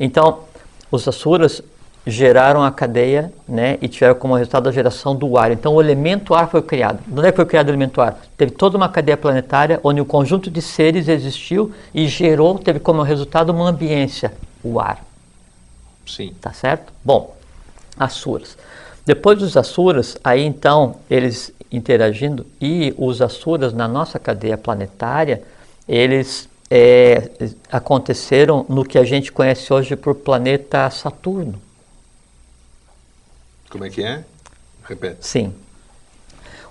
Então, 0.00 0.40
os 0.90 1.06
Asuras 1.06 1.62
geraram 2.06 2.62
a 2.62 2.70
cadeia 2.70 3.32
né, 3.46 3.78
e 3.80 3.86
tiveram 3.86 4.14
como 4.14 4.34
resultado 4.34 4.68
a 4.68 4.72
geração 4.72 5.14
do 5.14 5.36
ar. 5.36 5.52
Então 5.52 5.74
o 5.74 5.82
elemento 5.82 6.34
ar 6.34 6.48
foi 6.48 6.62
criado. 6.62 7.00
Onde 7.10 7.28
é 7.28 7.30
que 7.30 7.36
foi 7.36 7.46
criado 7.46 7.68
o 7.68 7.70
elemento 7.70 8.00
ar? 8.00 8.18
Teve 8.36 8.52
toda 8.52 8.76
uma 8.76 8.88
cadeia 8.88 9.16
planetária 9.16 9.78
onde 9.84 10.00
o 10.00 10.04
conjunto 10.04 10.50
de 10.50 10.62
seres 10.62 11.08
existiu 11.08 11.72
e 11.94 12.08
gerou, 12.08 12.58
teve 12.58 12.80
como 12.80 13.02
resultado 13.02 13.50
uma 13.50 13.68
ambiência, 13.68 14.32
o 14.64 14.80
ar. 14.80 15.04
Sim. 16.06 16.34
Tá 16.40 16.52
certo? 16.52 16.92
Bom, 17.04 17.36
Asuras. 17.98 18.56
Depois 19.04 19.38
dos 19.38 19.56
Asuras, 19.56 20.16
aí 20.24 20.44
então 20.44 20.96
eles 21.08 21.52
interagindo 21.70 22.46
e 22.60 22.94
os 22.96 23.22
Asuras 23.22 23.72
na 23.72 23.86
nossa 23.86 24.18
cadeia 24.18 24.56
planetária, 24.58 25.42
eles 25.86 26.48
é, 26.70 27.30
aconteceram 27.70 28.64
no 28.68 28.84
que 28.84 28.96
a 28.96 29.04
gente 29.04 29.32
conhece 29.32 29.72
hoje 29.72 29.96
por 29.96 30.14
planeta 30.14 30.88
Saturno. 30.90 31.60
Como 33.68 33.84
é 33.84 33.90
que 33.90 34.02
é? 34.02 34.24
Repete. 34.84 35.18
Sim. 35.20 35.54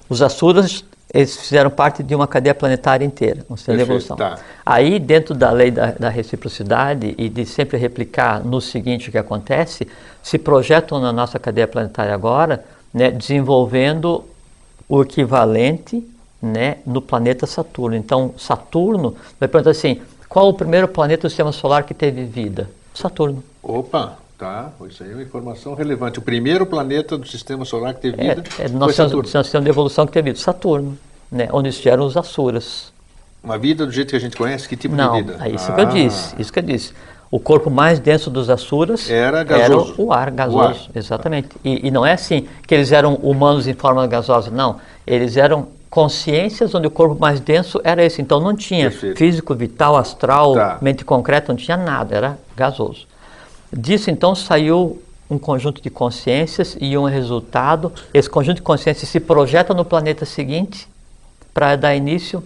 Os 0.09 0.21
Asuras 0.21 0.83
eles 1.11 1.35
fizeram 1.35 1.71
parte 1.71 2.03
de 2.03 2.13
uma 2.13 2.27
cadeia 2.27 2.53
planetária 2.53 3.03
inteira, 3.03 3.43
um 3.49 3.57
sistema 3.57 3.77
de 3.77 3.83
evolução. 3.83 4.15
tá. 4.15 4.37
Aí, 4.63 4.99
dentro 4.99 5.33
da 5.33 5.49
lei 5.49 5.71
da, 5.71 5.91
da 5.91 6.09
reciprocidade 6.09 7.15
e 7.17 7.27
de 7.27 7.45
sempre 7.47 7.77
replicar 7.77 8.45
no 8.45 8.61
seguinte 8.61 9.09
que 9.09 9.17
acontece, 9.17 9.87
se 10.21 10.37
projetam 10.37 10.99
na 10.99 11.11
nossa 11.11 11.39
cadeia 11.39 11.67
planetária 11.67 12.13
agora, 12.13 12.63
né, 12.93 13.09
desenvolvendo 13.09 14.23
o 14.87 15.01
equivalente 15.01 16.07
né, 16.41 16.77
no 16.85 17.01
planeta 17.01 17.45
Saturno. 17.45 17.95
Então, 17.95 18.33
Saturno, 18.37 19.15
vai 19.39 19.47
perguntar 19.49 19.71
assim, 19.71 20.01
qual 20.27 20.47
o 20.49 20.53
primeiro 20.53 20.87
planeta 20.87 21.23
do 21.23 21.29
sistema 21.29 21.51
solar 21.51 21.83
que 21.83 21.93
teve 21.93 22.23
vida? 22.23 22.69
Saturno. 22.93 23.43
Opa, 23.61 24.17
tá. 24.37 24.69
Isso 24.89 25.03
aí 25.03 25.11
é 25.11 25.13
uma 25.13 25.23
informação 25.23 25.73
relevante. 25.73 26.19
O 26.19 26.21
primeiro 26.21 26.65
planeta 26.65 27.17
do 27.17 27.27
sistema 27.27 27.65
solar 27.65 27.93
que 27.93 28.01
teve 28.01 28.21
É, 28.21 28.35
vida 28.35 28.43
é, 28.57 28.67
foi 28.67 28.69
nós 28.69 28.95
temos 28.95 29.11
Saturno. 29.11 29.39
um 29.39 29.43
sistema 29.43 29.63
de 29.63 29.69
evolução 29.69 30.05
que 30.05 30.11
teve 30.13 30.31
vida. 30.31 30.39
Saturno, 30.39 30.97
né, 31.31 31.49
onde 31.51 31.69
estiveram 31.69 32.05
os 32.05 32.15
Asuras. 32.17 32.91
Uma 33.43 33.57
vida 33.57 33.85
do 33.85 33.91
jeito 33.91 34.09
que 34.09 34.15
a 34.15 34.19
gente 34.19 34.35
conhece, 34.35 34.67
que 34.67 34.75
tipo 34.75 34.95
Não, 34.95 35.13
de 35.15 35.21
vida? 35.21 35.37
é 35.45 35.49
isso 35.49 35.73
que 35.73 35.79
eu 35.79 35.85
Ah, 35.87 35.89
disse, 35.89 36.35
isso 36.41 36.51
que 36.51 36.59
eu 36.59 36.63
disse. 36.63 36.93
O 37.31 37.39
corpo 37.39 37.69
mais 37.69 37.99
denso 37.99 38.29
dos 38.29 38.49
Asuras 38.49 39.07
Era 39.09 39.43
gasoso. 39.43 39.93
o 39.97 40.11
ar 40.11 40.31
gasoso, 40.31 40.57
O 40.57 40.61
ar. 40.61 40.75
exatamente. 40.95 41.49
E, 41.63 41.87
e 41.87 41.91
não 41.91 42.05
é 42.05 42.13
assim 42.13 42.47
que 42.67 42.73
eles 42.73 42.91
eram 42.91 43.13
humanos 43.15 43.67
em 43.67 43.73
forma 43.73 44.05
gasosa, 44.07 44.49
não. 44.51 44.77
Eles 45.05 45.37
eram 45.37 45.67
consciências 45.99 46.73
onde 46.73 46.87
o 46.87 46.91
corpo 46.91 47.19
mais 47.19 47.41
denso 47.41 47.81
era 47.83 48.01
esse. 48.05 48.21
Então 48.21 48.39
não 48.39 48.55
tinha 48.55 48.89
Perfeito. 48.89 49.17
físico, 49.17 49.53
vital, 49.53 49.97
astral, 49.97 50.53
Tá. 50.53 50.77
mente 50.81 51.03
concreta, 51.03 51.51
não 51.51 51.57
tinha 51.57 51.75
nada, 51.75 52.15
era 52.15 52.39
gasoso. 52.55 53.05
Disso 53.71 54.09
então 54.09 54.33
saiu 54.33 55.01
um 55.29 55.37
conjunto 55.37 55.81
de 55.81 55.89
consciências 55.89 56.77
e 56.79 56.97
um 56.97 57.03
resultado. 57.03 57.91
Esse 58.13 58.29
conjunto 58.29 58.55
de 58.57 58.61
consciências 58.61 59.09
se 59.09 59.19
projeta 59.19 59.73
no 59.73 59.83
planeta 59.83 60.25
seguinte 60.25 60.87
para 61.53 61.75
dar 61.75 61.93
início 61.93 62.41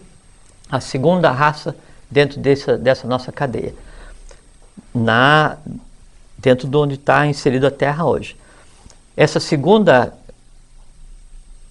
à 0.68 0.80
segunda 0.80 1.30
raça 1.30 1.76
dentro 2.10 2.40
dessa, 2.40 2.76
dessa 2.76 3.08
nossa 3.08 3.32
cadeia, 3.32 3.76
na, 4.94 5.58
dentro 6.40 6.68
de 6.68 6.76
onde 6.76 6.96
está 6.96 7.28
inserido 7.28 7.68
a 7.68 7.72
Terra 7.72 8.04
hoje. 8.04 8.36
Essa 9.16 9.40
segunda, 9.40 10.12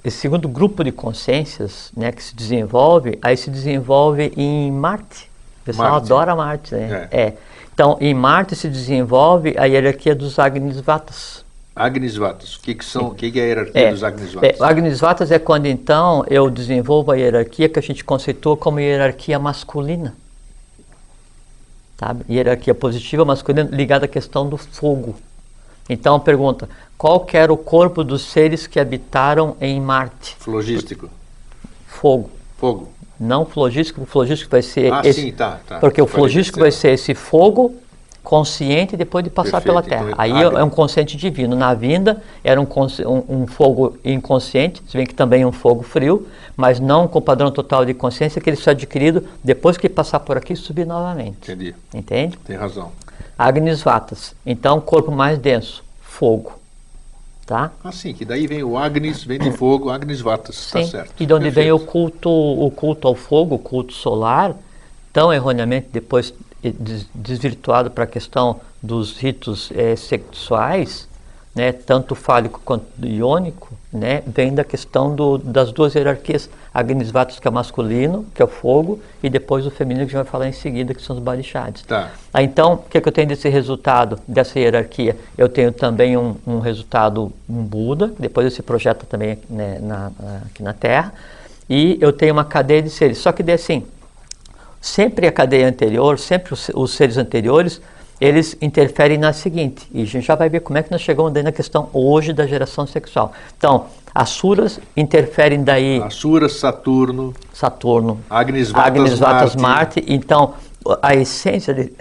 esse 0.04 0.16
segundo 0.16 0.48
grupo 0.48 0.82
de 0.82 0.90
consciências 0.90 1.92
né, 1.96 2.10
que 2.10 2.22
se 2.22 2.34
desenvolve, 2.34 3.18
aí 3.22 3.36
se 3.36 3.50
desenvolve 3.50 4.32
em 4.36 4.70
Marte. 4.72 5.30
O 5.62 5.64
pessoal 5.64 5.92
Marte. 5.92 6.04
adora 6.04 6.34
Marte, 6.34 6.74
né? 6.74 7.08
É. 7.10 7.20
É. 7.22 7.36
Então, 7.72 7.96
em 8.00 8.12
Marte 8.12 8.56
se 8.56 8.68
desenvolve 8.68 9.54
a 9.56 9.64
hierarquia 9.64 10.14
dos 10.14 10.38
Agnisvatas. 10.38 11.44
Agnisvatas. 11.74 12.56
O 12.56 12.60
que, 12.60 12.74
que 12.74 12.84
são? 12.84 13.08
O 13.08 13.14
que, 13.14 13.30
que 13.30 13.40
é 13.40 13.44
a 13.44 13.46
hierarquia 13.46 13.80
É, 13.80 13.90
dos 13.92 14.04
Agnisvatas? 14.04 14.60
é, 14.60 14.64
Agnisvatas 14.64 15.30
é 15.30 15.38
quando 15.38 15.66
então 15.66 16.24
eu 16.28 16.50
desenvolvo 16.50 17.12
a 17.12 17.16
hierarquia 17.16 17.68
que 17.68 17.78
a 17.78 17.82
gente 17.82 18.04
conceitua 18.04 18.56
como 18.56 18.78
hierarquia 18.80 19.38
masculina. 19.38 20.14
Sabe? 21.98 22.24
Hierarquia 22.28 22.74
positiva 22.74 23.24
masculina 23.24 23.70
ligada 23.72 24.04
à 24.04 24.08
questão 24.08 24.48
do 24.48 24.56
fogo. 24.58 25.14
Então 25.88 26.18
pergunta, 26.20 26.68
qual 26.96 27.20
que 27.20 27.36
era 27.36 27.52
o 27.52 27.56
corpo 27.56 28.04
dos 28.04 28.22
seres 28.22 28.66
que 28.66 28.78
habitaram 28.78 29.56
em 29.60 29.80
Marte? 29.80 30.36
Flogístico. 30.38 31.08
Fogo. 31.86 32.30
Fogo. 32.58 32.88
Não 33.18 33.44
flogístico, 33.44 34.02
o 34.02 34.06
flogístico 34.06 34.50
vai 34.50 34.62
ser 34.62 34.92
Ah, 34.92 35.02
esse, 35.04 35.20
sim, 35.22 35.32
tá, 35.32 35.60
tá. 35.66 35.78
porque 35.78 36.00
o 36.02 36.06
flogístico 36.06 36.58
besteira. 36.58 36.70
vai 36.70 36.72
ser 36.72 36.90
esse 36.92 37.14
fogo 37.14 37.74
consciente 38.22 38.96
depois 38.96 39.24
de 39.24 39.30
passar 39.30 39.60
Perfeito, 39.60 39.64
pela 39.64 39.80
então 39.80 40.08
Terra. 40.08 40.10
é 40.10 40.14
Aí 40.22 40.42
é 40.42 40.64
um 40.64 40.70
consciente 40.70 41.16
divino. 41.16 41.56
Na 41.56 41.74
vinda 41.74 42.22
era 42.42 42.60
um, 42.60 42.64
um, 42.64 43.42
um 43.42 43.46
fogo 43.46 43.96
inconsciente, 44.04 44.82
se 44.88 44.96
bem 44.96 45.06
que 45.06 45.14
também 45.14 45.42
é 45.42 45.46
um 45.46 45.52
fogo 45.52 45.82
frio, 45.82 46.26
mas 46.56 46.78
não 46.80 47.06
com 47.08 47.20
padrão 47.20 47.50
total 47.50 47.84
de 47.84 47.94
consciência 47.94 48.40
que 48.40 48.48
ele 48.48 48.56
só 48.56 48.70
é 48.70 48.74
adquirido 48.74 49.24
depois 49.42 49.76
que 49.76 49.88
passar 49.88 50.20
por 50.20 50.36
aqui 50.36 50.52
e 50.52 50.56
subir 50.56 50.86
novamente. 50.86 51.36
Entendi. 51.42 51.74
Entende? 51.92 52.38
Tem 52.44 52.56
razão. 52.56 52.92
Agnis 53.38 53.82
Vatas. 53.82 54.34
Então, 54.44 54.80
corpo 54.80 55.10
mais 55.10 55.38
denso, 55.38 55.82
fogo. 56.00 56.52
Tá? 57.44 57.72
Ah, 57.82 57.90
sim, 57.90 58.14
que 58.14 58.24
daí 58.24 58.46
vem 58.46 58.62
o 58.62 58.78
Agnis, 58.78 59.24
vem 59.24 59.38
de 59.38 59.50
fogo, 59.50 59.90
Agnisvatas. 59.90 60.70
Tá 60.70 60.80
Sim. 60.82 60.88
certo. 60.90 61.12
E 61.20 61.26
de 61.26 61.34
onde 61.34 61.50
vem 61.50 61.72
o 61.72 61.78
Perfeito. 61.78 61.90
culto, 61.92 62.30
o 62.30 62.70
culto 62.70 63.08
ao 63.08 63.14
fogo, 63.16 63.56
o 63.56 63.58
culto 63.58 63.92
solar, 63.92 64.54
tão 65.12 65.32
erroneamente 65.32 65.88
depois 65.92 66.32
eh, 66.62 66.70
des- 66.70 67.06
desvirtuado 67.12 67.90
para 67.90 68.04
a 68.04 68.06
questão 68.06 68.60
dos 68.80 69.16
ritos 69.18 69.70
eh, 69.74 69.96
sexuais, 69.96 71.08
né, 71.54 71.72
tanto 71.72 72.14
fálico 72.14 72.60
quanto 72.64 72.86
iônico, 73.04 73.76
né, 73.92 74.22
vem 74.26 74.54
da 74.54 74.64
questão 74.64 75.14
do, 75.14 75.36
das 75.36 75.70
duas 75.70 75.94
hierarquias, 75.94 76.48
Agnisvatas, 76.72 77.38
que 77.38 77.46
é 77.46 77.50
o 77.50 77.52
masculino, 77.52 78.24
que 78.34 78.40
é 78.40 78.44
o 78.44 78.48
fogo, 78.48 78.98
e 79.22 79.28
depois 79.28 79.66
o 79.66 79.70
feminino, 79.70 80.06
que 80.06 80.14
a 80.14 80.18
gente 80.18 80.24
vai 80.24 80.30
falar 80.32 80.48
em 80.48 80.52
seguida, 80.52 80.94
que 80.94 81.02
são 81.02 81.14
os 81.16 81.22
barixades. 81.22 81.82
Tá. 81.82 82.10
Ah, 82.32 82.42
então, 82.42 82.74
o 82.74 82.78
que, 82.78 82.96
é 82.96 83.00
que 83.00 83.06
eu 83.08 83.12
tenho 83.12 83.28
desse 83.28 83.48
resultado, 83.50 84.18
dessa 84.26 84.58
hierarquia? 84.58 85.14
Eu 85.36 85.48
tenho 85.50 85.70
também 85.70 86.16
um, 86.16 86.34
um 86.46 86.60
resultado, 86.60 87.30
um 87.48 87.62
Buda, 87.62 88.08
que 88.08 88.22
depois 88.22 88.46
ele 88.46 88.54
se 88.54 88.62
projeta 88.62 89.04
também 89.06 89.38
né, 89.50 89.78
na- 89.82 90.10
na- 90.18 90.36
aqui 90.46 90.62
na 90.62 90.72
Terra, 90.72 91.12
e 91.68 91.98
eu 92.00 92.12
tenho 92.12 92.32
uma 92.32 92.44
cadeia 92.44 92.80
de 92.82 92.88
seres. 92.88 93.18
Só 93.18 93.30
que 93.32 93.42
assim, 93.52 93.84
sempre 94.80 95.26
a 95.26 95.32
cadeia 95.32 95.68
anterior, 95.68 96.18
sempre 96.18 96.54
os, 96.54 96.70
os 96.74 96.94
seres 96.94 97.18
anteriores, 97.18 97.80
eles 98.20 98.56
interferem 98.60 99.18
na 99.18 99.32
seguinte, 99.32 99.88
e 99.92 100.02
a 100.02 100.04
gente 100.04 100.26
já 100.26 100.34
vai 100.34 100.48
ver 100.48 100.60
como 100.60 100.78
é 100.78 100.82
que 100.82 100.90
nós 100.90 101.00
chegamos 101.00 101.32
daí 101.32 101.42
na 101.42 101.52
questão 101.52 101.88
hoje 101.92 102.32
da 102.32 102.46
geração 102.46 102.86
sexual. 102.86 103.32
Então, 103.56 103.86
as 104.14 104.28
suras 104.28 104.78
interferem 104.96 105.64
daí 105.64 106.00
Asura, 106.02 106.48
Saturno, 106.48 107.34
Saturno, 107.52 108.20
Agnisvatas, 108.28 108.86
Agnisvatas 108.86 109.56
Marte. 109.56 110.00
Marte. 110.00 110.04
Então, 110.06 110.54
a 111.00 111.14
essência 111.14 111.72
de, 111.72 111.92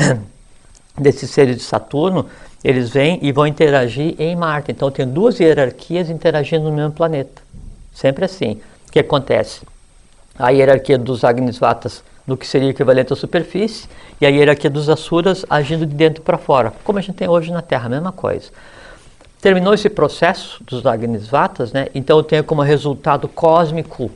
desses 0.97 1.29
seres 1.29 1.57
de 1.57 1.63
Saturno, 1.63 2.25
eles 2.63 2.89
vêm 2.89 3.17
e 3.21 3.31
vão 3.31 3.47
interagir 3.47 4.15
em 4.19 4.35
Marte. 4.35 4.71
Então, 4.71 4.91
tem 4.91 5.07
duas 5.07 5.39
hierarquias 5.39 6.09
interagindo 6.09 6.65
no 6.65 6.75
mesmo 6.75 6.91
planeta. 6.91 7.41
Sempre 7.93 8.25
assim. 8.25 8.59
O 8.87 8.91
que 8.91 8.99
acontece? 8.99 9.61
A 10.37 10.49
hierarquia 10.49 10.97
dos 10.97 11.23
Agnisvatas 11.23 12.03
no 12.25 12.37
que 12.37 12.45
seria 12.47 12.69
equivalente 12.69 13.11
à 13.11 13.15
superfície 13.15 13.87
e 14.19 14.25
a 14.25 14.29
hierarquia 14.29 14.69
dos 14.69 14.89
Asuras 14.89 15.45
agindo 15.49 15.85
de 15.85 15.93
dentro 15.95 16.21
para 16.21 16.37
fora, 16.37 16.73
como 16.83 16.99
a 16.99 17.01
gente 17.01 17.15
tem 17.15 17.27
hoje 17.27 17.51
na 17.51 17.61
Terra, 17.61 17.87
a 17.87 17.89
mesma 17.89 18.11
coisa. 18.11 18.49
Terminou 19.41 19.73
esse 19.73 19.89
processo 19.89 20.63
dos 20.63 20.85
Agnisvatas, 20.85 21.71
né? 21.71 21.87
então 21.95 22.17
eu 22.17 22.23
tenho 22.23 22.43
como 22.43 22.61
resultado 22.61 23.27
cósmico, 23.27 24.11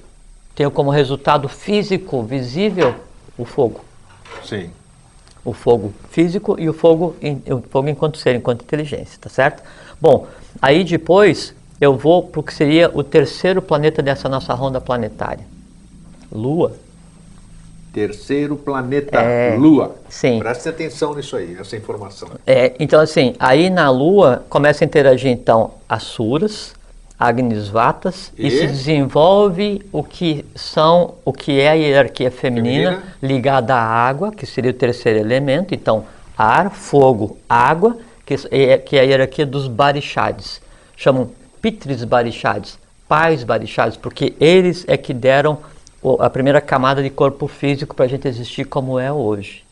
tenho 0.53 0.69
como 0.69 0.91
resultado 0.91 1.49
físico, 1.49 2.21
visível, 2.23 2.95
o 3.37 3.43
fogo. 3.43 3.83
Sim. 4.43 4.69
O 5.43 5.51
fogo 5.53 5.93
físico 6.11 6.55
e 6.59 6.69
o 6.69 6.73
fogo, 6.73 7.15
em- 7.21 7.41
o 7.51 7.61
fogo 7.69 7.89
enquanto 7.89 8.17
ser, 8.17 8.35
enquanto 8.35 8.61
inteligência, 8.61 9.17
tá 9.19 9.29
certo? 9.29 9.63
Bom, 9.99 10.27
aí 10.61 10.83
depois 10.83 11.53
eu 11.81 11.97
vou 11.97 12.23
para 12.23 12.39
o 12.39 12.43
que 12.43 12.53
seria 12.53 12.89
o 12.93 13.03
terceiro 13.03 13.61
planeta 13.61 14.01
dessa 14.01 14.29
nossa 14.29 14.53
ronda 14.53 14.79
planetária. 14.79 15.45
Lua. 16.31 16.73
Terceiro 17.95 18.57
planeta, 18.57 19.17
É, 19.21 19.55
Lua. 19.57 19.95
sim. 20.09 20.37
Preste 20.39 20.67
atenção 20.67 21.15
nisso 21.15 21.37
aí, 21.37 21.55
essa 21.57 21.77
informação. 21.77 22.27
É, 22.45 22.73
então 22.77 22.99
assim, 22.99 23.33
aí 23.39 23.69
na 23.69 23.89
Lua 23.89 24.43
começa 24.49 24.83
a 24.83 24.85
interagir 24.85 25.31
então 25.31 25.71
Asuras, 25.87 26.73
Agnisvatas 27.17 28.33
e, 28.37 28.47
E? 28.47 28.51
se 28.51 28.67
desenvolve 28.67 29.81
o 29.93 30.03
que 30.03 30.45
são, 30.53 31.13
o 31.23 31.31
que 31.31 31.61
é 31.61 31.69
a 31.69 31.73
hierarquia 31.73 32.29
feminina, 32.29 32.89
Feminina. 32.95 33.15
ligada 33.23 33.73
à 33.73 33.79
água, 33.81 34.33
que 34.33 34.45
seria 34.45 34.71
o 34.71 34.73
terceiro 34.73 35.17
elemento, 35.19 35.73
então 35.73 36.03
ar, 36.37 36.69
fogo, 36.71 37.37
água, 37.47 37.95
que 38.25 38.35
é, 38.51 38.77
que 38.77 38.97
é 38.97 38.99
a 38.99 39.03
hierarquia 39.03 39.45
dos 39.45 39.69
barixades. 39.69 40.61
Chamam 40.97 41.29
Pitris 41.61 42.03
barixades, 42.03 42.77
pais 43.07 43.45
barixades, 43.45 43.95
porque 43.95 44.33
eles 44.37 44.83
é 44.85 44.97
que 44.97 45.13
deram 45.13 45.59
a 46.19 46.29
primeira 46.29 46.61
camada 46.61 47.01
de 47.01 47.09
corpo 47.09 47.47
físico 47.47 47.95
para 47.95 48.05
a 48.05 48.07
gente 48.07 48.27
existir 48.27 48.65
como 48.65 48.99
é 48.99 49.11
hoje. 49.11 49.63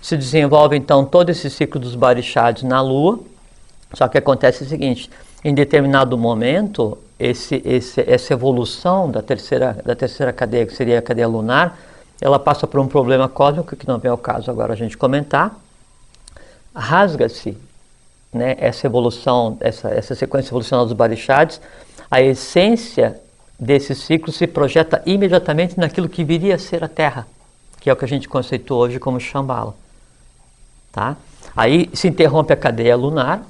Se 0.00 0.16
desenvolve 0.16 0.76
então 0.76 1.04
todo 1.04 1.30
esse 1.30 1.48
ciclo 1.50 1.80
dos 1.80 1.94
barichados 1.94 2.62
na 2.62 2.80
Lua, 2.80 3.18
só 3.92 4.06
que 4.06 4.18
acontece 4.18 4.62
o 4.62 4.66
seguinte: 4.66 5.10
em 5.42 5.54
determinado 5.54 6.16
momento, 6.16 6.98
esse, 7.18 7.62
esse, 7.64 8.00
essa 8.06 8.32
evolução 8.32 9.10
da 9.10 9.22
terceira, 9.22 9.78
da 9.84 9.94
terceira 9.94 10.32
cadeia, 10.32 10.66
que 10.66 10.74
seria 10.74 10.98
a 10.98 11.02
cadeia 11.02 11.28
lunar, 11.28 11.78
ela 12.20 12.38
passa 12.38 12.66
por 12.66 12.80
um 12.80 12.86
problema 12.86 13.28
cósmico, 13.28 13.76
que 13.76 13.88
não 13.88 13.98
vem 13.98 14.10
ao 14.10 14.18
caso 14.18 14.50
agora 14.50 14.72
a 14.72 14.76
gente 14.76 14.96
comentar, 14.96 15.58
rasga-se 16.74 17.56
né, 18.32 18.56
essa 18.58 18.86
evolução, 18.86 19.56
essa, 19.60 19.88
essa 19.88 20.14
sequência 20.14 20.50
evolucional 20.50 20.84
dos 20.84 20.94
barichados, 20.94 21.60
a 22.10 22.20
essência 22.20 23.20
desse 23.58 23.94
ciclo 23.94 24.32
se 24.32 24.46
projeta 24.46 25.02
imediatamente 25.06 25.78
naquilo 25.78 26.08
que 26.08 26.24
viria 26.24 26.56
a 26.56 26.58
ser 26.58 26.82
a 26.82 26.88
Terra, 26.88 27.26
que 27.80 27.88
é 27.88 27.92
o 27.92 27.96
que 27.96 28.04
a 28.04 28.08
gente 28.08 28.28
conceitua 28.28 28.78
hoje 28.78 28.98
como 28.98 29.20
Shambhala. 29.20 29.74
Tá? 30.92 31.16
Aí 31.56 31.90
se 31.92 32.08
interrompe 32.08 32.52
a 32.52 32.56
cadeia 32.56 32.96
lunar, 32.96 33.42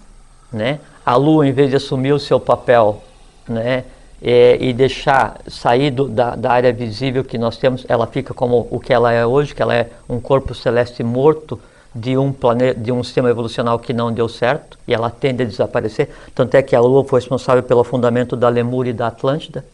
né? 0.53 0.81
a 1.05 1.17
Lua, 1.17 1.47
em 1.47 1.53
vez 1.53 1.71
de 1.71 1.77
assumir 1.77 2.13
o 2.13 2.19
seu 2.19 2.41
papel 2.41 3.03
né, 3.47 3.85
é, 4.23 4.57
e 4.59 4.73
deixar 4.73 5.39
sair 5.47 5.91
do, 5.91 6.09
da, 6.09 6.35
da, 6.35 6.51
área 6.51 6.73
visível 6.73 7.23
que 7.23 7.37
nós 7.37 7.59
temos, 7.59 7.85
ela 7.89 8.07
fica 8.07 8.33
como 8.33 8.67
o 8.71 8.81
que 8.81 8.93
ela 8.93 9.13
é 9.13 9.27
hoje, 9.27 9.55
que 9.55 9.61
ela 9.61 9.75
é 9.75 9.91
um 10.09 10.19
corpo 10.19 10.55
celeste 10.55 11.03
morto 11.03 11.61
de 11.95 12.17
um 12.17 12.33
planeta, 12.33 12.81
de 12.81 12.91
um 12.91 13.05
sistema 13.05 13.29
evolucional 13.29 13.79
que 13.79 13.93
não 13.93 14.13
deu 14.13 14.29
certo 14.29 14.79
e 14.89 14.95
ela 14.95 15.11
tende 15.11 15.43
a 15.43 15.47
desaparecer. 15.47 16.09
Tanto 16.35 16.55
é 16.55 16.63
que 16.63 16.75
a 16.75 16.81
Lua 16.81 17.05
foi 17.05 17.21
responsável 17.21 17.63
pelo 17.63 17.81
afundamento 17.81 18.35
da 18.35 18.49
Lemúria 18.49 18.91
e 18.91 18.95
da 18.95 19.09
Atlântida. 19.09 19.65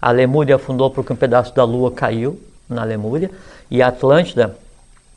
A 0.00 0.10
Lemúria 0.10 0.56
afundou 0.56 0.90
porque 0.90 1.12
um 1.12 1.16
pedaço 1.16 1.54
da 1.54 1.64
Lua 1.64 1.90
caiu 1.90 2.40
na 2.68 2.84
Lemúria 2.84 3.30
e 3.70 3.82
a 3.82 3.88
Atlântida, 3.88 4.56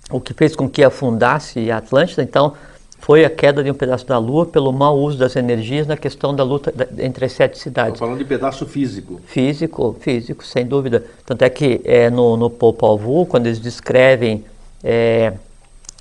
o 0.09 0.19
que 0.19 0.33
fez 0.33 0.55
com 0.55 0.69
que 0.69 0.83
afundasse 0.83 1.71
a 1.71 1.77
Atlântida, 1.77 2.23
então 2.23 2.53
foi 3.01 3.25
a 3.25 3.29
queda 3.29 3.63
de 3.63 3.71
um 3.71 3.73
pedaço 3.73 4.05
da 4.05 4.17
Lua 4.19 4.45
pelo 4.45 4.71
mau 4.71 4.97
uso 4.97 5.17
das 5.17 5.35
energias 5.35 5.87
na 5.87 5.97
questão 5.97 6.35
da 6.35 6.43
luta 6.43 6.71
entre 6.99 7.25
as 7.25 7.31
sete 7.31 7.57
cidades. 7.57 7.93
Estou 7.93 8.07
falando 8.07 8.19
de 8.19 8.25
pedaço 8.25 8.65
físico. 8.65 9.19
Físico, 9.25 9.95
físico, 9.99 10.45
sem 10.45 10.65
dúvida. 10.65 11.03
Tanto 11.25 11.41
é 11.41 11.49
que 11.49 11.81
é, 11.83 12.11
no, 12.11 12.37
no 12.37 12.49
Popol 12.49 12.97
Vuh, 12.97 13.25
quando 13.25 13.47
eles 13.47 13.59
descrevem 13.59 14.45
é, 14.83 15.33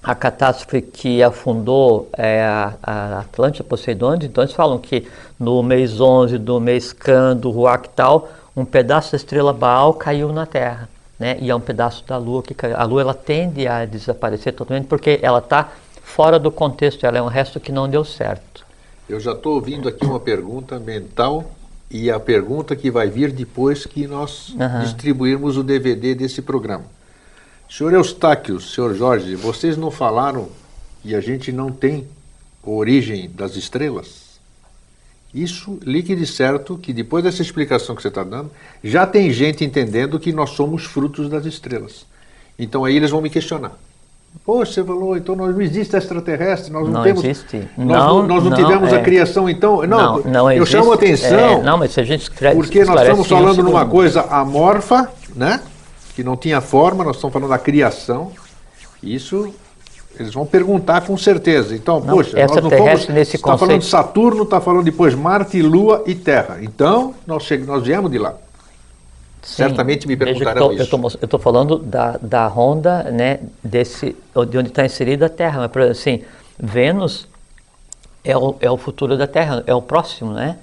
a 0.03 0.15
catástrofe 0.15 0.83
que 0.83 1.23
afundou 1.23 2.09
é, 2.17 2.43
a, 2.43 2.75
a 2.83 3.21
Atlântida, 3.21 3.65
Poseidon, 3.65 4.17
então 4.23 4.45
eles 4.45 4.55
falam 4.55 4.79
que 4.79 5.07
no 5.39 5.63
mês 5.63 6.01
11 6.01 6.37
do 6.39 6.61
mês 6.61 6.93
Can, 6.93 7.35
do 7.37 7.51
Huactal, 7.51 8.29
um 8.57 8.65
pedaço 8.65 9.13
da 9.13 9.17
estrela 9.17 9.53
Baal 9.53 9.95
caiu 9.95 10.33
na 10.33 10.47
Terra. 10.47 10.89
Né? 11.19 11.37
E 11.41 11.51
é 11.51 11.55
um 11.55 11.61
pedaço 11.61 12.05
da 12.07 12.17
Lua 12.17 12.43
que 12.43 12.55
caiu. 12.55 12.77
A 12.77 12.85
Lua 12.85 13.03
ela 13.03 13.15
tende 13.15 13.69
a 13.69 13.85
desaparecer 13.85 14.55
totalmente 14.55 14.87
porque 14.87 15.19
ela 15.23 15.39
está 15.39 15.71
fora 16.03 16.39
do 16.39 16.51
contexto, 16.51 17.05
ela 17.05 17.19
é 17.19 17.23
um 17.23 17.29
resto 17.29 17.61
que 17.61 17.71
não 17.71 17.89
deu 17.89 18.05
certo. 18.05 18.65
Eu 19.09 19.21
já 19.21 19.33
estou 19.33 19.55
ouvindo 19.55 19.89
aqui 19.89 20.05
uma 20.05 20.19
pergunta 20.19 20.79
mental 20.79 21.51
e 21.91 22.11
a 22.11 22.19
pergunta 22.19 22.77
que 22.77 22.91
vai 22.91 23.09
vir 23.09 23.33
depois 23.33 23.85
que 23.85 24.07
nós 24.07 24.51
uhum. 24.51 24.81
distribuirmos 24.83 25.57
o 25.57 25.63
DVD 25.63 26.15
desse 26.15 26.41
programa. 26.41 26.85
Senhor 27.69 27.93
Eustáquio, 27.93 28.61
senhor 28.61 28.95
Jorge, 28.95 29.35
vocês 29.35 29.77
não 29.77 29.91
falaram 29.91 30.49
que 31.03 31.15
a 31.15 31.21
gente 31.21 31.53
não 31.53 31.71
tem 31.71 32.07
origem 32.63 33.29
das 33.31 33.57
estrelas? 33.57 34.30
Isso 35.33 35.79
ligue 35.83 36.17
de 36.17 36.27
certo 36.27 36.77
que 36.77 36.93
depois 36.93 37.23
dessa 37.23 37.41
explicação 37.41 37.95
que 37.95 38.03
você 38.03 38.09
está 38.09 38.25
dando, 38.25 38.51
já 38.83 39.07
tem 39.07 39.31
gente 39.31 39.65
entendendo 39.65 40.19
que 40.19 40.33
nós 40.33 40.51
somos 40.51 40.85
frutos 40.85 41.29
das 41.29 41.47
estrelas. 41.47 42.05
Então 42.59 42.85
aí 42.85 42.97
eles 42.97 43.11
vão 43.11 43.21
me 43.21 43.31
questionar. 43.31 43.73
Poxa, 44.45 44.75
você 44.75 44.85
falou, 44.85 45.17
então 45.17 45.35
nós 45.35 45.55
não 45.55 45.61
existe 45.61 45.97
extraterrestre, 45.97 46.73
nós 46.73 46.85
não, 46.85 46.93
não 46.95 47.03
temos. 47.03 47.25
Existe. 47.25 47.69
Nós 47.77 47.89
não, 47.89 48.27
nós 48.27 48.45
não, 48.45 48.51
não 48.51 48.57
tivemos 48.57 48.93
é. 48.93 48.97
a 48.97 49.03
criação, 49.03 49.49
então. 49.49 49.83
Não, 49.87 50.19
não, 50.19 50.23
não 50.23 50.53
eu 50.53 50.63
existe. 50.63 50.73
chamo 50.73 50.93
a 50.93 50.95
atenção. 50.95 51.39
É, 51.39 51.63
não, 51.63 51.77
mas 51.77 51.93
se 51.93 52.01
a 52.01 52.05
gente 52.05 52.23
escreve, 52.23 52.57
Porque 52.57 52.85
nós 52.85 53.01
estamos 53.01 53.27
falando 53.27 53.63
numa 53.63 53.85
coisa 53.87 54.23
amorfa, 54.23 55.11
né? 55.35 55.61
Que 56.15 56.23
não 56.23 56.37
tinha 56.37 56.61
forma, 56.61 57.05
nós 57.05 57.17
estamos 57.17 57.33
falando 57.33 57.51
da 57.51 57.59
criação. 57.59 58.31
Isso 59.03 59.53
eles 60.19 60.35
vão 60.35 60.45
perguntar 60.45 61.03
com 61.03 61.17
certeza. 61.17 61.75
Então, 61.75 62.01
não, 62.01 62.15
poxa, 62.15 62.37
nós 62.47 62.63
não 62.63 62.71
fomos. 62.71 63.09
Nesse 63.09 63.37
está 63.37 63.57
falando 63.57 63.79
de 63.79 63.87
Saturno, 63.87 64.43
está 64.43 64.61
falando 64.61 64.85
depois 64.85 65.15
Marte, 65.15 65.63
Lua 65.63 66.03
e 66.07 66.15
Terra. 66.15 66.59
Então, 66.61 67.15
nós, 67.27 67.45
che... 67.45 67.57
nós 67.59 67.83
viemos 67.83 68.11
de 68.11 68.19
lá. 68.19 68.35
Sim, 69.43 69.57
Certamente 69.57 70.07
me 70.07 70.17
perguntarão 70.17 70.69
tô, 70.69 70.73
isso. 70.73 71.17
Eu 71.21 71.25
estou 71.25 71.41
falando 71.41 71.79
da, 71.79 72.19
da 72.21 72.47
ronda, 72.47 73.05
né, 73.05 73.41
desse, 73.65 74.15
de 74.49 74.59
onde 74.59 74.69
está 74.69 74.85
inserida 74.85 75.27
a 75.27 75.31
Terra. 75.31 75.61
Mas, 75.61 75.71
por 75.71 75.83
exemplo, 75.83 75.99
assim, 75.99 76.23
Vênus 76.59 77.27
é 78.23 78.37
o, 78.37 78.57
é 78.61 78.71
o 78.71 78.77
futuro 78.77 79.17
da 79.17 79.27
Terra, 79.27 79.65
é 79.67 79.75
o 79.75 79.81
próximo, 79.81 80.33
né? 80.33 80.59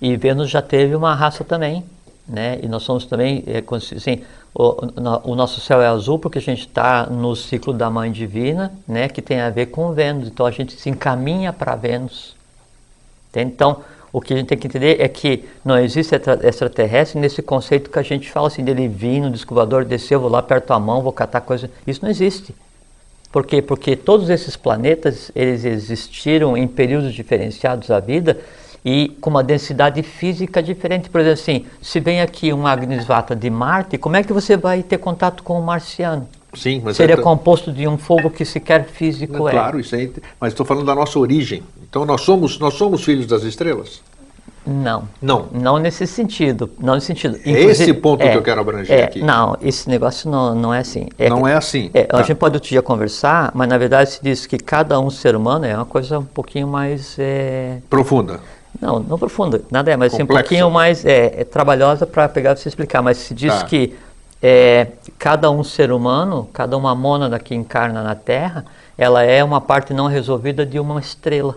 E 0.00 0.16
Vênus 0.16 0.48
já 0.48 0.62
teve 0.62 0.94
uma 0.94 1.14
raça 1.14 1.44
também, 1.44 1.84
né? 2.30 2.58
E 2.62 2.68
nós 2.68 2.82
somos 2.84 3.04
também, 3.04 3.42
é, 3.46 3.62
assim, 3.96 4.22
o, 4.54 5.32
o, 5.32 5.34
nosso 5.34 5.60
céu 5.60 5.82
é 5.82 5.86
azul 5.86 6.18
porque 6.18 6.38
a 6.38 6.42
gente 6.42 6.60
está 6.60 7.06
no 7.06 7.34
ciclo 7.34 7.72
da 7.72 7.90
Mãe 7.90 8.10
Divina, 8.10 8.72
né? 8.86 9.08
Que 9.08 9.20
tem 9.20 9.40
a 9.40 9.50
ver 9.50 9.66
com 9.66 9.92
Vênus. 9.92 10.28
Então 10.28 10.46
a 10.46 10.50
gente 10.50 10.78
se 10.80 10.88
encaminha 10.88 11.52
para 11.52 11.74
Vênus. 11.74 12.36
Então 13.34 13.82
o 14.12 14.20
que 14.20 14.34
a 14.34 14.36
gente 14.36 14.48
tem 14.48 14.58
que 14.58 14.66
entender 14.66 15.00
é 15.00 15.08
que 15.08 15.44
não 15.64 15.78
existe 15.78 16.14
extraterrestre 16.42 17.20
nesse 17.20 17.42
conceito 17.42 17.90
que 17.90 17.98
a 17.98 18.02
gente 18.02 18.30
fala 18.30 18.48
assim, 18.48 18.64
dele 18.64 18.88
vir 18.88 19.20
no 19.20 19.30
descobridor, 19.30 19.84
descer, 19.84 20.18
vou 20.18 20.28
lá 20.28 20.42
perto 20.42 20.68
da 20.68 20.78
mão, 20.78 21.02
vou 21.02 21.12
catar 21.12 21.40
coisa. 21.40 21.70
Isso 21.86 22.00
não 22.02 22.10
existe. 22.10 22.54
Por 23.30 23.46
quê? 23.46 23.62
Porque 23.62 23.94
todos 23.94 24.28
esses 24.28 24.56
planetas, 24.56 25.30
eles 25.34 25.64
existiram 25.64 26.56
em 26.56 26.66
períodos 26.66 27.14
diferenciados 27.14 27.86
da 27.86 28.00
vida 28.00 28.40
e 28.84 29.16
com 29.20 29.30
uma 29.30 29.42
densidade 29.42 30.02
física 30.02 30.62
diferente. 30.62 31.10
Por 31.10 31.20
exemplo, 31.20 31.40
assim, 31.40 31.66
se 31.82 32.00
vem 32.00 32.20
aqui 32.20 32.52
um 32.52 32.66
Agnisvata 32.66 33.36
de 33.36 33.50
Marte, 33.50 33.98
como 33.98 34.16
é 34.16 34.22
que 34.22 34.32
você 34.32 34.56
vai 34.56 34.82
ter 34.82 34.98
contato 34.98 35.42
com 35.42 35.58
o 35.58 35.62
marciano? 35.62 36.28
Sim, 36.54 36.82
mas 36.84 36.96
seria 36.96 37.14
é... 37.14 37.20
composto 37.20 37.72
de 37.72 37.86
um 37.86 37.96
fogo 37.96 38.30
que 38.30 38.44
sequer 38.44 38.86
físico 38.86 39.34
não, 39.34 39.48
é. 39.48 39.52
Claro, 39.52 39.78
isso 39.78 39.94
aí, 39.94 40.12
mas 40.40 40.52
estou 40.52 40.66
falando 40.66 40.86
da 40.86 40.94
nossa 40.94 41.18
origem. 41.18 41.62
Então 41.88 42.04
nós 42.04 42.22
somos 42.22 42.58
nós 42.58 42.74
somos 42.74 43.04
filhos 43.04 43.26
das 43.26 43.42
estrelas? 43.42 44.02
Não. 44.66 45.08
Não. 45.22 45.46
Não 45.52 45.78
nesse 45.78 46.06
sentido. 46.06 46.70
Não 46.78 46.94
nesse 46.94 47.06
sentido. 47.06 47.38
É 47.44 47.50
esse 47.50 47.92
ponto 47.94 48.22
é, 48.22 48.30
que 48.30 48.36
eu 48.36 48.42
quero 48.42 48.60
abranger 48.60 48.98
é, 48.98 49.04
aqui. 49.04 49.22
Não, 49.22 49.56
esse 49.62 49.88
negócio 49.88 50.30
não, 50.30 50.54
não 50.54 50.74
é 50.74 50.80
assim. 50.80 51.08
É 51.18 51.30
não 51.30 51.48
é 51.48 51.54
assim. 51.54 51.90
É, 51.94 52.04
tá. 52.04 52.18
A 52.18 52.22
gente 52.22 52.36
pode 52.36 52.56
outro 52.56 52.68
dia 52.68 52.82
conversar, 52.82 53.50
mas 53.54 53.68
na 53.68 53.78
verdade 53.78 54.10
se 54.10 54.22
diz 54.22 54.46
que 54.46 54.58
cada 54.58 55.00
um 55.00 55.08
ser 55.08 55.34
humano 55.34 55.64
é 55.64 55.74
uma 55.74 55.86
coisa 55.86 56.18
um 56.18 56.24
pouquinho 56.24 56.68
mais. 56.68 57.16
É, 57.18 57.78
profunda. 57.88 58.40
Não, 58.80 58.98
não 58.98 59.18
profunda. 59.18 59.62
Nada 59.70 59.90
é, 59.90 59.96
mas 59.96 60.14
assim, 60.14 60.22
um 60.22 60.26
pouquinho 60.26 60.70
mais 60.70 61.04
é, 61.04 61.44
trabalhosa 61.44 62.06
para 62.06 62.28
pegar 62.28 62.56
você 62.56 62.68
explicar. 62.68 63.02
Mas 63.02 63.18
se 63.18 63.34
diz 63.34 63.54
tá. 63.54 63.64
que 63.64 63.94
cada 65.18 65.50
um 65.50 65.62
ser 65.62 65.92
humano, 65.92 66.48
cada 66.52 66.74
uma 66.76 66.94
mônada 66.94 67.38
que 67.38 67.54
encarna 67.54 68.02
na 68.02 68.14
Terra, 68.14 68.64
ela 68.96 69.22
é 69.22 69.44
uma 69.44 69.60
parte 69.60 69.92
não 69.92 70.06
resolvida 70.06 70.64
de 70.64 70.78
uma 70.78 70.98
estrela. 70.98 71.56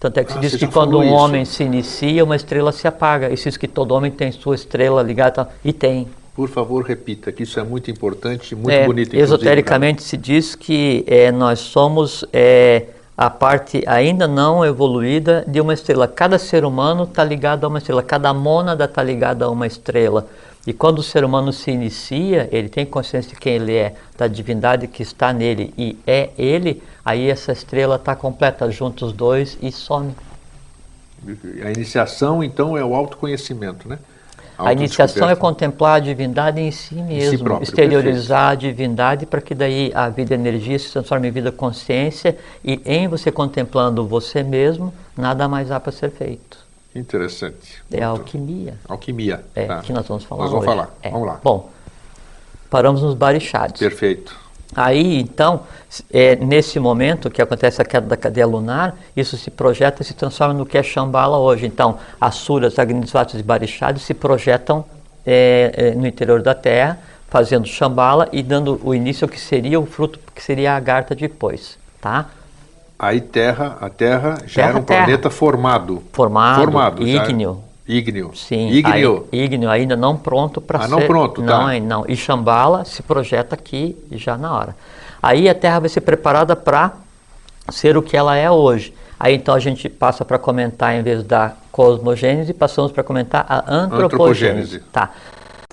Tanto 0.00 0.18
é 0.18 0.24
que 0.24 0.30
ah, 0.30 0.34
se 0.34 0.40
diz 0.40 0.56
que 0.56 0.66
quando 0.66 0.98
um 0.98 1.04
isso. 1.04 1.12
homem 1.12 1.44
se 1.44 1.64
inicia, 1.64 2.22
uma 2.22 2.36
estrela 2.36 2.70
se 2.70 2.86
apaga. 2.86 3.32
E 3.32 3.36
se 3.36 3.48
diz 3.48 3.56
que 3.56 3.66
todo 3.66 3.92
homem 3.92 4.10
tem 4.10 4.30
sua 4.30 4.54
estrela 4.54 5.02
ligada, 5.02 5.48
e 5.64 5.72
tem. 5.72 6.06
Por 6.34 6.48
favor, 6.48 6.84
repita, 6.84 7.32
que 7.32 7.42
isso 7.42 7.58
é 7.58 7.64
muito 7.64 7.90
importante, 7.90 8.54
muito 8.54 8.70
é, 8.70 8.86
bonito. 8.86 9.14
Esotericamente 9.14 10.02
se 10.02 10.16
diz 10.16 10.54
que 10.54 11.04
é, 11.08 11.32
nós 11.32 11.58
somos 11.58 12.24
é, 12.32 12.84
a 13.18 13.28
parte 13.28 13.82
ainda 13.84 14.28
não 14.28 14.64
evoluída 14.64 15.44
de 15.44 15.60
uma 15.60 15.74
estrela. 15.74 16.06
Cada 16.06 16.38
ser 16.38 16.64
humano 16.64 17.02
está 17.02 17.24
ligado 17.24 17.64
a 17.64 17.68
uma 17.68 17.78
estrela, 17.78 18.00
cada 18.00 18.32
mônada 18.32 18.84
está 18.84 19.02
ligada 19.02 19.44
a 19.44 19.50
uma 19.50 19.66
estrela. 19.66 20.28
E 20.64 20.72
quando 20.72 21.00
o 21.00 21.02
ser 21.02 21.24
humano 21.24 21.52
se 21.52 21.68
inicia, 21.72 22.48
ele 22.52 22.68
tem 22.68 22.86
consciência 22.86 23.30
de 23.30 23.40
quem 23.40 23.54
ele 23.54 23.74
é, 23.74 23.96
da 24.16 24.28
divindade 24.28 24.86
que 24.86 25.02
está 25.02 25.32
nele 25.32 25.74
e 25.76 25.98
é 26.06 26.30
ele, 26.38 26.80
aí 27.04 27.28
essa 27.28 27.50
estrela 27.50 27.96
está 27.96 28.14
completa, 28.14 28.70
junta 28.70 29.04
os 29.04 29.12
dois 29.12 29.58
e 29.60 29.72
some. 29.72 30.14
A 31.64 31.72
iniciação, 31.72 32.44
então, 32.44 32.78
é 32.78 32.84
o 32.84 32.94
autoconhecimento, 32.94 33.88
né? 33.88 33.98
A 34.58 34.72
iniciação 34.72 35.30
é 35.30 35.36
contemplar 35.36 35.96
a 35.96 36.00
divindade 36.00 36.60
em 36.60 36.70
si 36.70 36.96
mesmo, 36.96 37.12
em 37.12 37.30
si 37.30 37.38
próprio, 37.38 37.62
exteriorizar 37.62 38.50
perfeito. 38.50 38.66
a 38.66 38.70
divindade 38.70 39.26
para 39.26 39.40
que 39.40 39.54
daí 39.54 39.92
a 39.94 40.08
vida 40.08 40.34
energia 40.34 40.78
se 40.78 40.90
transforme 40.92 41.28
em 41.28 41.30
vida 41.30 41.52
consciência 41.52 42.36
e 42.64 42.80
em 42.84 43.06
você 43.06 43.30
contemplando 43.30 44.06
você 44.06 44.42
mesmo, 44.42 44.92
nada 45.16 45.46
mais 45.46 45.70
há 45.70 45.78
para 45.78 45.92
ser 45.92 46.10
feito. 46.10 46.58
Interessante. 46.94 47.82
É 47.92 48.02
a 48.02 48.08
alquimia. 48.08 48.74
Alquimia. 48.88 49.44
É, 49.54 49.66
tá. 49.66 49.80
que 49.80 49.92
nós 49.92 50.06
vamos 50.08 50.24
falar 50.24 50.42
Nós 50.42 50.50
vamos 50.50 50.66
hoje. 50.66 50.76
falar. 50.76 50.94
É. 51.02 51.10
Vamos 51.10 51.28
lá. 51.28 51.40
Bom, 51.42 51.70
paramos 52.68 53.02
nos 53.02 53.14
barichados. 53.14 53.78
Perfeito. 53.78 54.47
Aí, 54.76 55.18
então, 55.20 55.60
é, 56.12 56.36
nesse 56.36 56.78
momento 56.78 57.30
que 57.30 57.40
acontece 57.40 57.80
a 57.80 57.84
queda 57.84 58.06
da 58.06 58.16
cadeia 58.16 58.46
lunar, 58.46 58.94
isso 59.16 59.36
se 59.36 59.50
projeta 59.50 60.02
e 60.02 60.04
se 60.04 60.14
transforma 60.14 60.54
no 60.54 60.66
que 60.66 60.76
é 60.76 60.82
Shambhala 60.82 61.38
hoje. 61.38 61.66
Então, 61.66 61.98
as 62.20 62.34
suras, 62.36 62.78
agnisvatas 62.78 63.40
e 63.40 63.42
barichados 63.42 64.02
se 64.02 64.12
projetam 64.12 64.84
é, 65.26 65.72
é, 65.74 65.90
no 65.94 66.06
interior 66.06 66.42
da 66.42 66.54
terra, 66.54 66.98
fazendo 67.28 67.66
chambala 67.66 68.28
e 68.32 68.42
dando 68.42 68.80
o 68.82 68.94
início 68.94 69.24
ao 69.24 69.28
que 69.28 69.40
seria 69.40 69.78
o 69.78 69.86
fruto, 69.86 70.18
que 70.34 70.42
seria 70.42 70.72
a 70.72 70.76
agarta 70.76 71.14
depois, 71.14 71.78
tá? 72.00 72.26
Aí 72.98 73.20
terra, 73.20 73.76
a 73.80 73.88
Terra 73.88 74.38
já 74.46 74.54
Terra, 74.62 74.68
era 74.70 74.78
um 74.78 74.82
terra. 74.82 75.04
planeta 75.04 75.30
formado. 75.30 76.02
Formado, 76.12 76.62
Formado, 76.62 77.06
ígneo. 77.06 77.62
Ígneo. 77.88 78.32
Sim, 78.34 78.68
Ígneo. 78.68 79.26
aí- 79.32 79.44
ígneo 79.44 79.70
ainda 79.70 79.96
não 79.96 80.16
pronto 80.16 80.60
para 80.60 80.80
Ah, 80.80 80.82
ser. 80.82 80.90
não 80.90 81.06
pronto, 81.06 81.40
não, 81.40 81.66
tá. 81.66 81.80
não. 81.80 82.04
E 82.06 82.14
Shambhala 82.14 82.84
se 82.84 83.02
projeta 83.02 83.54
aqui 83.54 83.96
já 84.12 84.36
na 84.36 84.54
hora. 84.54 84.76
Aí 85.22 85.48
a 85.48 85.54
Terra 85.54 85.80
vai 85.80 85.88
ser 85.88 86.02
preparada 86.02 86.54
para 86.54 86.92
ser 87.70 87.96
o 87.96 88.02
que 88.02 88.16
ela 88.16 88.36
é 88.36 88.50
hoje. 88.50 88.94
Aí 89.18 89.34
então 89.34 89.54
a 89.54 89.58
gente 89.58 89.88
passa 89.88 90.24
para 90.24 90.38
comentar, 90.38 90.94
em 90.94 91.02
vez 91.02 91.24
da 91.24 91.54
cosmogênese, 91.72 92.52
passamos 92.52 92.92
para 92.92 93.02
comentar 93.02 93.44
a 93.48 93.58
antropogênese. 93.72 94.76
Antropogênese. 94.76 94.80
Tá. 94.92 95.10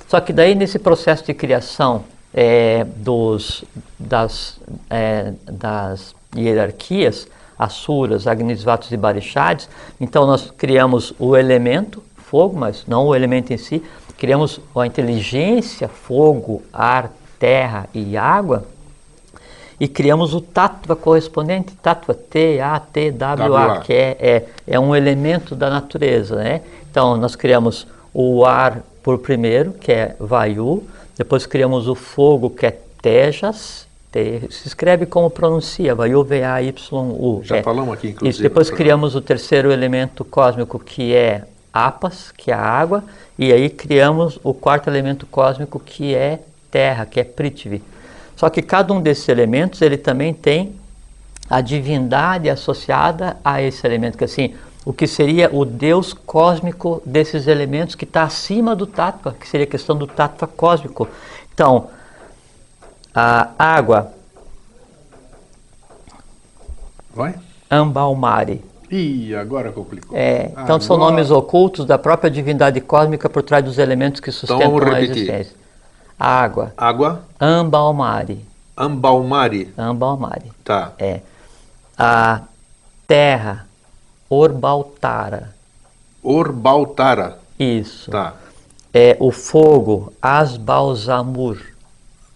Só 0.08 0.20
que 0.20 0.32
daí 0.32 0.56
nesse 0.56 0.80
processo 0.80 1.26
de 1.26 1.34
criação 1.34 2.04
é, 2.34 2.84
dos, 2.98 3.64
das, 4.00 4.60
é, 4.90 5.34
das 5.46 6.16
hierarquias, 6.36 7.28
Asuras, 7.58 8.28
Agnisvatos 8.28 8.92
e 8.92 8.98
Barishads, 8.98 9.70
então 10.02 10.28
nós 10.28 10.52
criamos 10.58 11.14
o 11.18 11.38
elemento 11.38 12.04
fogo, 12.30 12.58
mas 12.58 12.86
não 12.88 13.08
o 13.08 13.16
elemento 13.16 13.54
em 13.54 13.58
si, 13.58 13.84
criamos 14.18 14.60
a 14.76 14.86
inteligência, 14.86 15.88
fogo, 15.88 16.62
ar, 16.74 17.12
terra 17.40 17.88
e 17.94 18.18
água, 18.18 18.66
e 19.80 19.88
criamos 19.88 20.34
o 20.34 20.40
tattva 20.40 20.96
correspondente, 20.96 21.74
tattva 21.82 22.14
T, 22.14 22.60
A, 22.62 22.80
T, 22.80 23.12
W. 23.12 23.56
A, 23.56 23.80
que 23.80 23.94
é, 23.94 24.18
é, 24.20 24.46
é 24.66 24.80
um 24.80 24.96
elemento 24.96 25.54
da 25.54 25.70
natureza, 25.70 26.38
né? 26.38 26.62
Então, 26.90 27.18
nós 27.18 27.36
criamos 27.36 27.86
o 28.14 28.46
ar 28.46 28.82
por 29.04 29.20
primeiro, 29.20 29.74
que 29.74 29.92
é 29.92 30.16
Vayu, 30.20 30.84
depois 31.18 31.46
criamos 31.46 31.88
o 31.88 31.96
fogo, 31.96 32.50
que 32.50 32.66
é 32.66 32.78
Tejas, 33.02 33.86
Te- 34.12 34.48
se 34.50 34.68
escreve 34.68 35.06
como 35.06 35.30
pronuncia, 35.30 35.94
Vayu, 35.94 36.24
V-A-Y-U. 36.24 37.42
Já 37.44 37.58
é. 37.58 37.64
falamos 37.64 37.94
aqui, 37.94 38.08
inclusive, 38.08 38.30
Isso, 38.30 38.42
depois 38.42 38.70
criamos 38.70 39.14
o 39.14 39.22
terceiro 39.22 39.72
elemento 39.72 40.24
cósmico, 40.24 40.80
que 40.80 41.14
é 41.14 41.44
Apas, 41.76 42.32
que 42.32 42.52
é 42.52 42.54
a 42.54 42.62
água, 42.62 43.04
e 43.38 43.52
aí 43.52 43.70
criamos 43.70 44.40
o 44.44 44.54
quarto 44.54 44.90
elemento 44.90 45.26
cósmico, 45.26 45.78
que 45.80 46.16
é 46.16 46.40
terra, 46.72 47.06
que 47.06 47.20
é 47.20 47.24
Prithvi. 47.26 47.84
Só 48.36 48.50
que 48.50 48.62
cada 48.62 48.94
um 48.94 49.02
desses 49.02 49.28
elementos, 49.28 49.82
ele 49.82 49.98
também 49.98 50.34
tem 50.34 50.76
a 51.50 51.60
divindade 51.60 52.50
associada 52.50 53.38
a 53.44 53.62
esse 53.62 53.86
elemento, 53.86 54.18
que 54.18 54.24
assim, 54.24 54.56
o 54.86 54.94
que 54.94 55.06
seria 55.06 55.50
o 55.54 55.66
Deus 55.66 56.14
cósmico 56.14 57.02
desses 57.06 57.46
elementos 57.46 57.96
que 57.96 58.06
está 58.06 58.24
acima 58.24 58.76
do 58.76 58.88
Tattva, 58.88 59.36
que 59.38 59.48
seria 59.48 59.66
a 59.66 59.70
questão 59.70 59.98
do 59.98 60.08
Tattva 60.08 60.48
cósmico. 60.48 61.08
Então, 61.54 61.90
a 63.14 63.50
água, 63.58 64.14
Vai? 67.16 67.34
Ambalmari, 67.72 68.62
Ih, 68.92 69.36
agora 69.36 69.72
complicou. 69.72 70.16
É, 70.18 70.52
então 70.64 70.80
são 70.80 70.96
Agora- 70.96 71.12
nomes 71.12 71.32
ocultos 71.32 71.86
da 71.86 71.98
própria 71.98 72.30
divindade 72.30 72.80
cósmica 72.82 73.30
por 73.30 73.42
trás 73.44 73.64
dos 73.64 73.78
elementos 73.78 74.20
que 74.22 74.32
sustentam 74.32 74.72
vamos 74.72 74.94
a 74.94 75.02
existência. 75.02 75.56
Água, 76.20 76.74
Água, 76.78 77.24
Ambalmari, 77.40 78.46
Ambalmari. 78.78 79.74
Ambalmari. 79.78 80.52
Tá. 80.64 80.94
É. 80.98 81.22
A 81.98 82.42
terra, 83.08 83.66
Orbaltara. 84.30 85.54
Orbaltara. 86.24 87.38
Isso. 87.60 88.12
Tá. 88.12 88.34
É 88.94 89.18
o 89.20 89.32
fogo, 89.32 90.14
Asbalzamur. 90.22 91.58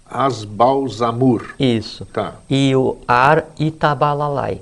Asbalzamur. 0.09 1.53
Isso. 1.59 2.05
Tá. 2.05 2.33
E 2.49 2.75
o 2.75 2.97
ar, 3.07 3.45
Itabalalai. 3.59 4.61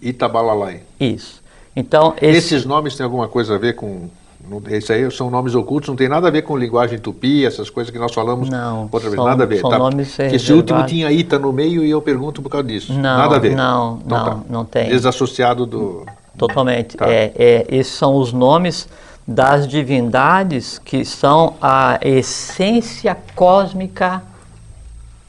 Itabalalai. 0.00 0.80
Isso. 1.00 1.42
Então, 1.74 2.14
esse, 2.20 2.54
Esses 2.54 2.64
nomes 2.64 2.96
têm 2.96 3.04
alguma 3.04 3.28
coisa 3.28 3.54
a 3.54 3.58
ver 3.58 3.74
com. 3.74 4.08
não- 4.48 4.62
Esse 4.68 4.92
aí 4.92 5.10
são 5.10 5.30
nomes 5.30 5.54
ocultos, 5.54 5.88
não 5.88 5.96
tem 5.96 6.08
nada 6.08 6.28
a 6.28 6.30
ver 6.30 6.42
com 6.42 6.56
linguagem 6.56 6.98
tupi, 6.98 7.44
essas 7.44 7.68
coisas 7.68 7.90
que 7.92 7.98
nós 7.98 8.14
falamos 8.14 8.48
Não, 8.48 8.82
outra 8.84 9.00
vez. 9.10 9.14
são- 9.14 9.24
nada 9.24 9.42
a 9.42 9.46
ver. 9.46 9.60
são 9.60 9.70
tá? 9.70 9.78
nomes 9.78 10.18
esse 10.18 10.52
último 10.52 10.84
tinha 10.86 11.10
Ita 11.12 11.38
no 11.38 11.52
meio 11.52 11.84
e 11.84 11.90
eu 11.90 12.00
pergunto 12.00 12.40
por 12.40 12.48
causa 12.48 12.66
disso. 12.66 12.92
Não, 12.94 13.02
nada 13.02 13.36
a 13.36 13.38
ver. 13.38 13.54
não, 13.54 14.00
Então 14.04 14.18
não, 14.18 14.24
tá. 14.24 14.40
não 14.48 14.64
tem. 14.64 14.88
Desassociado 14.88 15.66
do. 15.66 16.06
Totalmente. 16.38 16.96
Tá. 16.96 17.08
É, 17.08 17.32
é, 17.34 17.66
esses 17.68 17.94
são 17.94 18.14
os 18.16 18.32
nomes 18.32 18.88
das 19.28 19.66
divindades 19.66 20.78
que 20.78 21.04
são 21.04 21.54
a 21.60 21.98
essência 22.02 23.16
cósmica 23.34 24.22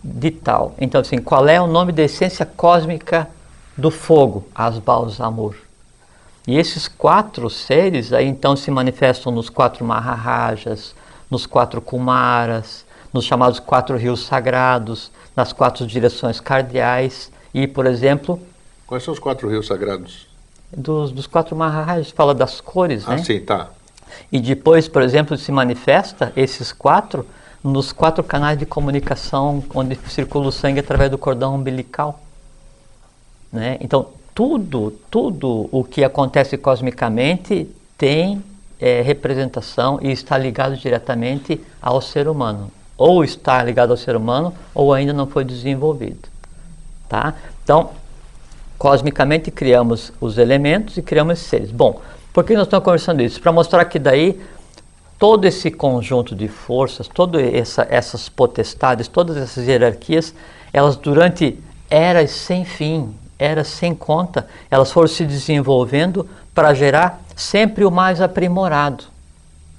de 0.04 0.32
tal. 0.32 0.74
Então, 0.80 1.02
assim, 1.02 1.18
qual 1.18 1.48
é 1.48 1.60
o 1.60 1.68
nome 1.68 1.92
da 1.92 2.04
essência 2.04 2.46
cósmica 2.46 3.28
do 3.78 3.92
fogo? 3.92 4.48
Asbalzamur. 4.56 5.56
E 6.48 6.58
esses 6.58 6.88
quatro 6.88 7.50
seres 7.50 8.14
aí 8.14 8.26
então 8.26 8.56
se 8.56 8.72
manifestam 8.72 9.32
nos 9.32 9.50
quatro 9.50 9.84
Maharajas, 9.86 10.96
nos 11.30 11.46
quatro 11.46 11.82
Kumaras, 11.82 12.86
nos 13.14 13.26
chamados 13.26 13.60
quatro 13.60 13.98
rios 13.98 14.26
sagrados, 14.26 15.12
nas 15.36 15.52
quatro 15.54 15.86
direções 15.86 16.40
cardeais 16.40 17.32
e, 17.54 17.68
por 17.68 17.86
exemplo, 17.86 18.40
Quais 18.86 19.04
são 19.04 19.14
os 19.14 19.20
quatro 19.20 19.50
rios 19.50 19.68
sagrados? 19.68 20.26
dos, 20.76 21.12
dos 21.12 21.28
quatro 21.28 21.56
Maharajas, 21.56 22.12
fala 22.12 22.34
das 22.34 22.60
cores, 22.62 23.04
Ah, 23.08 23.12
né? 23.12 23.24
sim, 23.24 23.40
tá. 23.42 23.70
E 24.32 24.40
depois, 24.40 24.88
por 24.88 25.02
exemplo, 25.02 25.38
se 25.38 25.52
manifesta 25.52 26.32
esses 26.36 26.72
quatro 26.72 27.26
nos 27.64 27.92
quatro 27.92 28.24
canais 28.24 28.58
de 28.58 28.66
comunicação 28.66 29.64
onde 29.76 30.00
circula 30.08 30.48
o 30.48 30.52
sangue 30.52 30.80
através 30.80 31.12
do 31.12 31.18
cordão 31.18 31.56
umbilical. 31.56 32.22
Né? 33.52 33.78
Então, 33.80 34.08
tudo, 34.34 34.92
tudo 35.10 35.68
o 35.72 35.84
que 35.84 36.04
acontece 36.04 36.58
cosmicamente 36.58 37.68
tem 37.98 38.44
eh, 38.80 39.02
representação 39.02 40.00
e 40.02 40.12
está 40.12 40.38
ligado 40.38 40.78
diretamente 40.78 41.60
ao 41.82 42.02
ser 42.02 42.28
humano. 42.28 42.72
Ou 42.98 43.24
está 43.24 43.64
ligado 43.64 43.92
ao 43.92 43.98
ser 43.98 44.16
humano, 44.16 44.54
ou 44.74 44.94
ainda 44.94 45.14
não 45.14 45.28
foi 45.28 45.44
desenvolvido. 45.44 46.30
Tá? 47.10 47.34
Então, 47.64 47.92
cosmicamente 48.78 49.50
criamos 49.50 50.12
os 50.22 50.38
elementos 50.38 50.98
e 50.98 51.02
criamos 51.02 51.40
seres. 51.40 51.72
Bom, 51.72 52.02
por 52.34 52.44
que 52.44 52.54
nós 52.54 52.68
estamos 52.68 52.84
conversando 52.84 53.22
isso? 53.24 53.42
Para 53.42 53.52
mostrar 53.52 53.84
que 53.86 53.98
daí 53.98 54.40
todo 55.18 55.46
esse 55.46 55.72
conjunto 55.72 56.36
de 56.36 56.48
forças, 56.48 57.08
todas 57.08 57.42
essa, 57.54 57.88
essas 57.90 58.30
potestades, 58.30 59.08
todas 59.08 59.36
essas 59.38 59.68
hierarquias, 59.68 60.34
elas 60.72 60.96
durante 60.96 61.60
eras 61.90 62.32
sem 62.32 62.64
fim, 62.66 63.16
eras 63.38 63.68
sem 63.68 63.94
conta, 63.94 64.48
elas 64.70 64.92
foram 64.92 65.08
se 65.08 65.26
desenvolvendo 65.26 66.28
para 66.54 66.74
gerar 66.74 67.22
sempre 67.36 67.86
o 67.86 67.92
mais 67.92 68.20
aprimorado. 68.22 69.06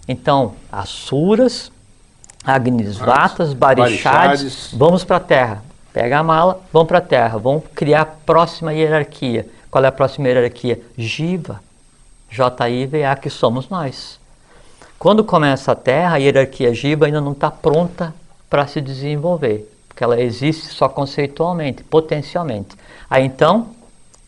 Então, 0.07 0.55
Asuras, 0.71 1.71
Agnisvatas, 2.44 3.53
Barishads, 3.53 4.42
Barishads. 4.42 4.71
vamos 4.73 5.05
para 5.05 5.16
a 5.16 5.21
Terra. 5.21 5.62
Pega 5.92 6.18
a 6.18 6.23
mala, 6.23 6.61
vamos 6.73 6.88
para 6.88 6.99
a 6.99 7.03
Terra, 7.03 7.38
vamos 7.38 7.64
criar 7.75 8.03
a 8.03 8.07
próxima 8.07 8.73
hierarquia. 8.73 9.47
Qual 9.71 9.85
é 9.85 9.88
a 9.88 9.92
próxima 9.92 10.29
hierarquia? 10.29 10.81
Jiva, 10.97 11.61
J-I-V-A, 12.31 13.16
que 13.16 13.29
somos 13.29 13.68
nós. 13.68 14.18
Quando 14.99 15.25
começa 15.25 15.73
a 15.73 15.77
Terra, 15.77 16.14
a 16.14 16.18
hierarquia 16.18 16.75
Jiva 16.75 17.07
ainda 17.07 17.21
não 17.21 17.33
está 17.33 17.51
pronta 17.51 18.14
para 18.49 18.66
se 18.66 18.81
desenvolver, 18.81 19.71
porque 19.98 20.04
ela 20.04 20.20
existe 20.20 20.68
só 20.68 20.88
conceitualmente, 20.88 21.82
potencialmente. 21.82 22.76
Aí 23.11 23.24
então, 23.24 23.70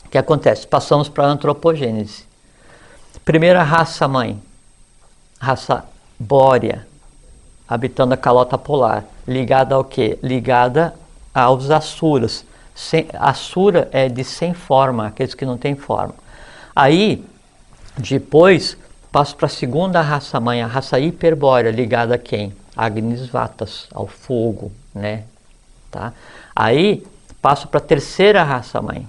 o 0.05 0.09
que 0.09 0.19
acontece? 0.19 0.67
Passamos 0.67 1.09
para 1.09 1.23
a 1.25 1.29
antropogênese. 1.29 2.25
Primeira 3.25 3.63
raça 3.63 4.09
mãe, 4.09 4.43
raça 5.39 5.85
bórea, 6.19 6.89
habitando 7.69 8.15
a 8.15 8.17
calota 8.17 8.59
polar, 8.59 9.05
ligada 9.29 9.77
ao 9.77 9.85
quê? 9.85 10.19
Ligada 10.25 10.93
aos 11.33 11.71
asuras. 11.71 12.45
Sem, 12.75 13.07
asura 13.15 13.89
é 13.93 14.09
de 14.09 14.25
sem 14.25 14.53
forma, 14.53 15.07
aqueles 15.07 15.35
que 15.35 15.47
não 15.47 15.57
têm 15.57 15.77
forma. 15.77 16.15
Aí, 16.75 17.25
depois, 17.97 18.77
passo 19.13 19.37
para 19.37 19.47
a 19.47 19.49
segunda 19.49 20.01
raça 20.01 20.41
mãe, 20.41 20.63
a 20.63 20.67
raça 20.67 20.99
hiperbórea, 20.99 21.71
ligada 21.71 22.17
a 22.17 22.19
quem? 22.19 22.53
Agnisvatas, 22.77 23.87
ao 23.95 24.09
fogo, 24.09 24.73
né? 24.93 25.27
Tá? 25.91 26.13
Aí, 26.55 27.03
passo 27.43 27.67
para 27.69 27.79
a 27.79 27.83
terceira 27.83 28.43
raça 28.43 28.81
mãe, 28.81 29.09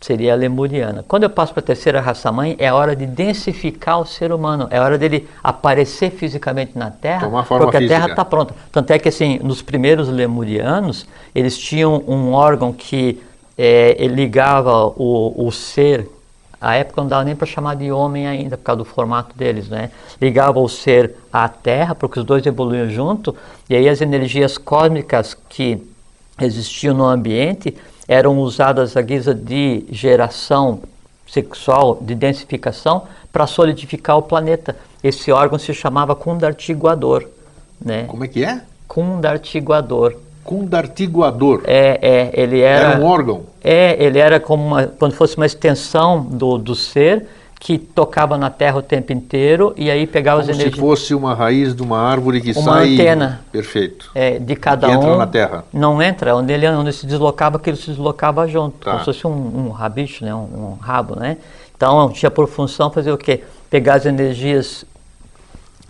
seria 0.00 0.32
a 0.32 0.36
lemuriana. 0.36 1.04
Quando 1.08 1.24
eu 1.24 1.30
passo 1.30 1.52
para 1.52 1.60
a 1.60 1.66
terceira 1.66 2.00
raça 2.00 2.30
mãe, 2.30 2.54
é 2.58 2.72
hora 2.72 2.94
de 2.94 3.06
densificar 3.06 4.00
o 4.00 4.06
ser 4.06 4.32
humano, 4.32 4.68
é 4.70 4.80
hora 4.80 4.96
dele 4.98 5.28
aparecer 5.42 6.10
fisicamente 6.10 6.76
na 6.76 6.90
Terra, 6.90 7.28
porque 7.44 7.76
a 7.76 7.80
Terra 7.80 8.02
física. 8.02 8.10
está 8.10 8.24
pronta. 8.24 8.54
Tanto 8.70 8.92
é 8.92 8.98
que 8.98 9.08
assim, 9.08 9.38
nos 9.42 9.62
primeiros 9.62 10.08
lemurianos, 10.08 11.06
eles 11.34 11.58
tinham 11.58 12.02
um 12.06 12.32
órgão 12.32 12.72
que 12.72 13.20
ele 13.56 14.14
ligava 14.14 14.86
o, 14.86 15.34
o 15.36 15.50
ser 15.50 16.08
A 16.60 16.76
época 16.76 17.02
não 17.02 17.08
dava 17.08 17.24
nem 17.24 17.34
para 17.34 17.46
chamar 17.46 17.74
de 17.74 17.90
homem 17.90 18.26
ainda, 18.26 18.56
por 18.56 18.64
causa 18.64 18.78
do 18.78 18.84
formato 18.84 19.36
deles, 19.36 19.68
né? 19.68 19.90
Ligava 20.20 20.60
o 20.60 20.68
ser 20.68 21.14
à 21.32 21.48
Terra, 21.48 21.94
porque 21.94 22.20
os 22.20 22.24
dois 22.24 22.44
evoluíam 22.46 22.88
junto, 22.88 23.34
e 23.68 23.74
aí 23.74 23.88
as 23.88 24.00
energias 24.00 24.58
cósmicas 24.58 25.36
que 25.48 25.84
existiam 26.40 26.94
no 26.94 27.04
ambiente 27.04 27.76
eram 28.06 28.38
usadas 28.38 28.96
à 28.96 29.02
guisa 29.02 29.34
de 29.34 29.84
geração 29.90 30.80
sexual, 31.26 31.98
de 32.00 32.14
densificação, 32.14 33.02
para 33.30 33.46
solidificar 33.46 34.16
o 34.16 34.22
planeta. 34.22 34.74
Esse 35.04 35.30
órgão 35.30 35.58
se 35.58 35.74
chamava 35.74 36.16
Kundartiguador, 36.16 37.28
né? 37.84 38.04
Como 38.04 38.24
é 38.24 38.28
que 38.28 38.42
é? 38.42 38.62
Kundartiguador. 38.88 40.16
Kundartiguador. 40.42 41.62
É, 41.66 41.98
é, 42.00 42.30
ele 42.32 42.60
era... 42.60 42.92
Era 42.92 43.00
um 43.00 43.04
órgão? 43.04 43.42
É, 43.62 44.02
ele 44.02 44.18
era 44.18 44.40
como 44.40 44.64
uma, 44.66 44.86
quando 44.86 45.12
fosse 45.12 45.36
uma 45.36 45.44
extensão 45.44 46.22
do, 46.22 46.56
do 46.56 46.74
ser 46.74 47.26
que 47.60 47.76
tocava 47.76 48.38
na 48.38 48.50
Terra 48.50 48.76
o 48.78 48.82
tempo 48.82 49.12
inteiro 49.12 49.74
e 49.76 49.90
aí 49.90 50.06
pegava 50.06 50.40
Como 50.40 50.50
as 50.50 50.56
energias. 50.56 50.74
se 50.76 50.80
fosse 50.80 51.14
uma 51.14 51.34
raiz 51.34 51.74
de 51.74 51.82
uma 51.82 51.98
árvore 51.98 52.40
que 52.40 52.52
Uma 52.52 52.62
sai... 52.74 52.94
antena. 52.94 53.40
Perfeito. 53.50 54.10
É, 54.14 54.38
de 54.38 54.54
cada 54.54 54.86
Que 54.88 54.94
um. 54.94 54.98
entra 55.02 55.16
na 55.16 55.26
Terra. 55.26 55.64
Não 55.72 56.00
entra, 56.00 56.36
onde 56.36 56.52
ele 56.52 56.68
onde 56.68 56.92
se 56.92 57.04
deslocava, 57.04 57.56
aquilo 57.56 57.76
se 57.76 57.90
deslocava 57.90 58.46
junto, 58.46 58.76
Tá. 58.78 58.90
como 58.92 58.98
se 59.00 59.04
fosse 59.06 59.26
um, 59.26 59.66
um 59.66 59.70
rabicho, 59.70 60.24
né? 60.24 60.32
Um, 60.34 60.38
um 60.38 60.76
rabo, 60.80 61.16
né? 61.18 61.36
Então 61.76 62.10
tinha 62.10 62.30
por 62.30 62.46
função 62.48 62.90
fazer 62.90 63.10
o 63.12 63.18
quê? 63.18 63.42
Pegar 63.68 63.94
as 63.94 64.06
energias 64.06 64.84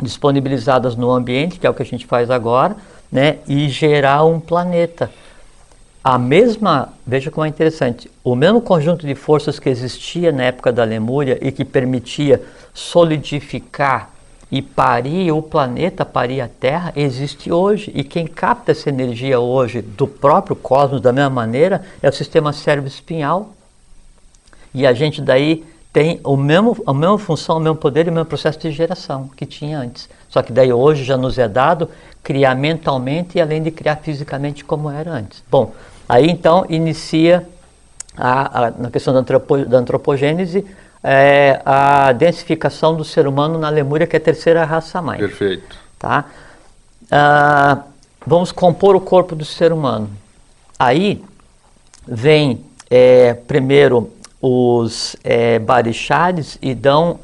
disponibilizadas 0.01 0.97
no 0.97 1.11
ambiente, 1.11 1.59
que 1.59 1.67
é 1.67 1.71
o 1.71 1.75
que 1.75 1.83
a 1.83 1.87
gente 1.87 2.07
faz 2.07 2.31
agora, 2.31 2.77
né? 3.11 3.37
E 3.47 3.69
gerar 3.69 4.25
um 4.25 4.39
planeta. 4.41 5.11
A 6.03 6.17
mesma, 6.17 6.93
veja 7.07 7.31
como 7.31 7.45
é 7.45 7.49
interessante, 7.49 8.11
o 8.23 8.35
mesmo 8.35 8.61
conjunto 8.61 9.07
de 9.07 9.15
forças 9.15 9.59
que 9.59 9.69
existia 9.69 10.31
na 10.31 10.45
época 10.45 10.73
da 10.73 10.85
Lemúria 10.85 11.39
e 11.41 11.51
que 11.51 11.65
permitia 11.65 12.43
solidificar 12.73 14.11
e 14.51 14.63
parir 14.63 15.31
o 15.33 15.43
planeta, 15.43 16.05
parir 16.05 16.41
a 16.41 16.49
Terra, 16.49 16.93
existe 16.97 17.53
hoje. 17.53 17.93
E 17.95 18.03
quem 18.03 18.27
capta 18.27 18.73
essa 18.73 18.89
energia 18.89 19.39
hoje 19.39 19.83
do 19.83 20.07
próprio 20.07 20.57
cosmos 20.57 21.01
da 21.01 21.13
mesma 21.13 21.31
maneira 21.31 21.83
é 22.03 22.09
o 22.09 22.13
sistema 22.13 22.53
cérebro-espinhal. 22.53 23.53
E 24.73 24.87
a 24.87 24.93
gente 24.93 25.21
daí 25.21 25.65
tem 25.93 26.21
o 26.25 26.37
mesmo, 26.37 26.77
a 26.87 26.95
mesma 26.95 27.19
função, 27.19 27.57
o 27.57 27.61
mesmo 27.61 27.77
poder 27.77 28.07
e 28.07 28.11
o 28.11 28.13
mesmo 28.13 28.27
processo 28.27 28.59
de 28.59 28.71
geração 28.71 29.29
que 29.37 29.45
tinha 29.45 29.79
antes. 29.79 30.09
Só 30.29 30.43
que 30.43 30.53
daí 30.53 30.73
hoje 30.73 31.05
já 31.05 31.17
nos 31.17 31.39
é 31.39 31.49
dado 31.49 31.91
criar 32.29 32.55
mentalmente 32.55 33.39
e 33.39 33.41
além 33.41 33.63
de 33.63 33.71
criar 33.71 33.97
fisicamente 33.97 34.63
como 34.63 34.91
era 34.91 35.11
antes. 35.11 35.43
Bom, 35.51 35.73
aí 36.07 36.29
então 36.29 36.67
inicia 36.69 37.49
a, 38.15 38.67
a- 38.67 38.71
na 38.73 38.91
questão 38.91 39.15
da, 39.15 39.21
antropo, 39.21 39.65
da 39.65 39.79
antropogênese 39.79 40.67
é, 41.03 41.63
a 41.65 42.13
densificação 42.13 42.95
do 42.95 43.03
ser 43.03 43.27
humano 43.27 43.59
na 43.59 43.71
Lemúria, 43.71 44.07
que 44.07 44.15
é 44.15 44.19
a 44.19 44.23
terceira 44.23 44.63
raça 44.67 45.01
mais. 45.01 45.21
Perfeito. 45.21 45.75
Tá? 45.99 46.27
Ah, 47.11 47.79
vamos 48.27 48.53
compor 48.53 48.95
o 48.95 49.01
corpo 49.01 49.35
do 49.35 49.47
ser 49.47 49.73
humano. 49.73 50.11
Aí 50.79 51.25
vem 52.07 52.63
é, 52.91 53.33
primeiro 53.33 54.11
os 54.39 55.17
é, 55.25 55.59
barixares 55.59 56.59
e 56.61 56.75
dão 56.75 57.19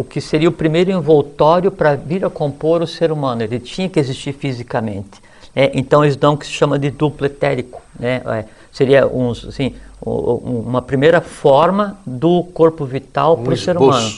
o 0.00 0.04
que 0.04 0.18
seria 0.18 0.48
o 0.48 0.52
primeiro 0.52 0.90
envoltório 0.90 1.70
para 1.70 1.94
vir 1.94 2.24
a 2.24 2.30
compor 2.30 2.80
o 2.80 2.86
ser 2.86 3.12
humano. 3.12 3.42
Ele 3.42 3.60
tinha 3.60 3.86
que 3.86 4.00
existir 4.00 4.32
fisicamente. 4.32 5.20
né? 5.54 5.70
então 5.74 6.02
eles 6.02 6.16
dão 6.16 6.32
o 6.34 6.38
que 6.38 6.46
se 6.46 6.52
chama 6.52 6.78
de 6.78 6.90
duplo 6.90 7.26
etérico. 7.26 7.82
Né? 7.98 8.22
É, 8.24 8.44
seria 8.72 9.06
uns, 9.06 9.44
assim, 9.44 9.74
o- 10.00 10.10
o- 10.10 10.64
uma 10.66 10.80
primeira 10.80 11.20
forma 11.20 11.98
do 12.06 12.44
corpo 12.44 12.86
vital 12.86 13.36
Um 13.36 13.44
para 13.44 13.52
o 13.52 13.56
ser 13.58 13.76
humano 13.76 14.10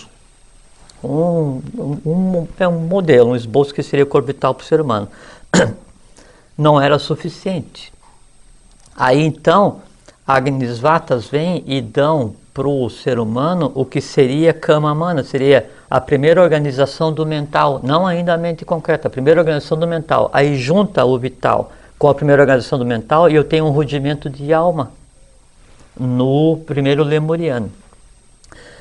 um, 1.03 1.61
um, 1.77 1.99
um- 2.07 2.49
é 2.61 2.69
um 2.69 2.79
modelo, 2.79 3.31
um 3.31 3.37
esboço 3.37 3.75
que 3.75 3.83
seria 3.83 4.05
o 4.05 4.07
corpo 4.09 4.29
vital 4.29 4.55
para 4.55 4.63
o 4.63 4.67
ser 4.67 4.81
humano. 4.81 5.09
Não 6.57 6.81
era 6.81 6.97
suficiente. 6.99 7.93
Aí 8.97 9.21
então, 9.21 9.81
Agnisvatas 10.25 11.27
vêm 11.27 11.65
e 11.67 11.81
dão 11.81 12.35
para 12.55 12.69
o 12.69 12.89
ser 12.91 13.19
humano 13.19 13.73
o 13.75 13.85
que 13.85 14.01
seria 14.01 14.53
Kamamana, 14.53 15.25
seria 15.25 15.71
a 15.91 16.01
primeira 16.01 16.43
organização 16.43 17.13
do 17.13 17.25
mental, 17.25 17.81
não 17.83 18.07
ainda 18.07 18.35
a 18.35 18.39
mente 18.39 18.65
concreta, 18.65 19.09
a 19.09 19.11
primeira 19.11 19.41
organização 19.41 19.79
do 19.79 19.87
mental. 19.87 20.31
Aí 20.33 20.57
junta 20.57 21.05
o 21.05 21.19
vital 21.19 21.73
com 21.99 22.09
a 22.09 22.15
primeira 22.15 22.43
organização 22.43 22.79
do 22.79 22.85
mental 22.85 23.31
e 23.31 23.35
eu 23.35 23.45
tenho 23.45 23.67
um 23.67 23.71
rudimento 23.71 24.29
de 24.29 24.53
alma 24.53 24.93
no 25.99 26.59
primeiro 26.67 27.03
lemuriano. 27.03 27.71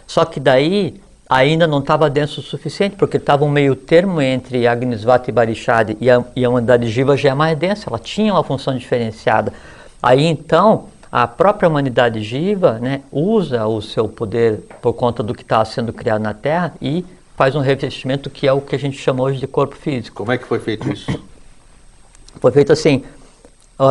Só 0.07 0.25
que 0.25 0.39
daí 0.39 1.01
ainda 1.29 1.65
não 1.65 1.79
estava 1.79 2.09
denso 2.09 2.41
o 2.41 2.43
suficiente, 2.43 2.97
porque 2.97 3.15
estava 3.15 3.45
um 3.45 3.49
meio 3.49 3.73
termo 3.73 4.21
entre 4.21 4.67
Agnisvata 4.67 5.29
e 5.29 5.33
Barishadi, 5.33 5.97
e 6.01 6.09
a, 6.09 6.21
e 6.35 6.43
a 6.43 6.49
humanidade 6.49 6.89
Jiva 6.89 7.15
já 7.15 7.29
é 7.29 7.33
mais 7.33 7.57
densa, 7.57 7.85
ela 7.89 7.97
tinha 7.97 8.33
uma 8.33 8.43
função 8.43 8.75
diferenciada. 8.75 9.53
Aí 10.03 10.25
então, 10.25 10.89
a 11.11 11.27
própria 11.27 11.67
humanidade 11.67 12.21
Jiva 12.23 12.79
né, 12.79 13.01
usa 13.11 13.65
o 13.67 13.81
seu 13.81 14.07
poder 14.07 14.61
por 14.81 14.93
conta 14.93 15.21
do 15.21 15.33
que 15.33 15.41
está 15.41 15.63
sendo 15.65 15.91
criado 15.91 16.21
na 16.21 16.33
Terra 16.33 16.73
e 16.81 17.03
faz 17.35 17.53
um 17.55 17.59
revestimento 17.59 18.29
que 18.29 18.47
é 18.47 18.53
o 18.53 18.61
que 18.61 18.75
a 18.75 18.79
gente 18.79 18.97
chama 18.97 19.23
hoje 19.23 19.39
de 19.39 19.47
corpo 19.47 19.75
físico. 19.75 20.17
Como 20.17 20.31
é 20.31 20.37
que 20.37 20.45
foi 20.45 20.59
feito 20.59 20.89
isso? 20.91 21.11
Foi 22.39 22.51
feito 22.51 22.71
assim, 22.71 23.03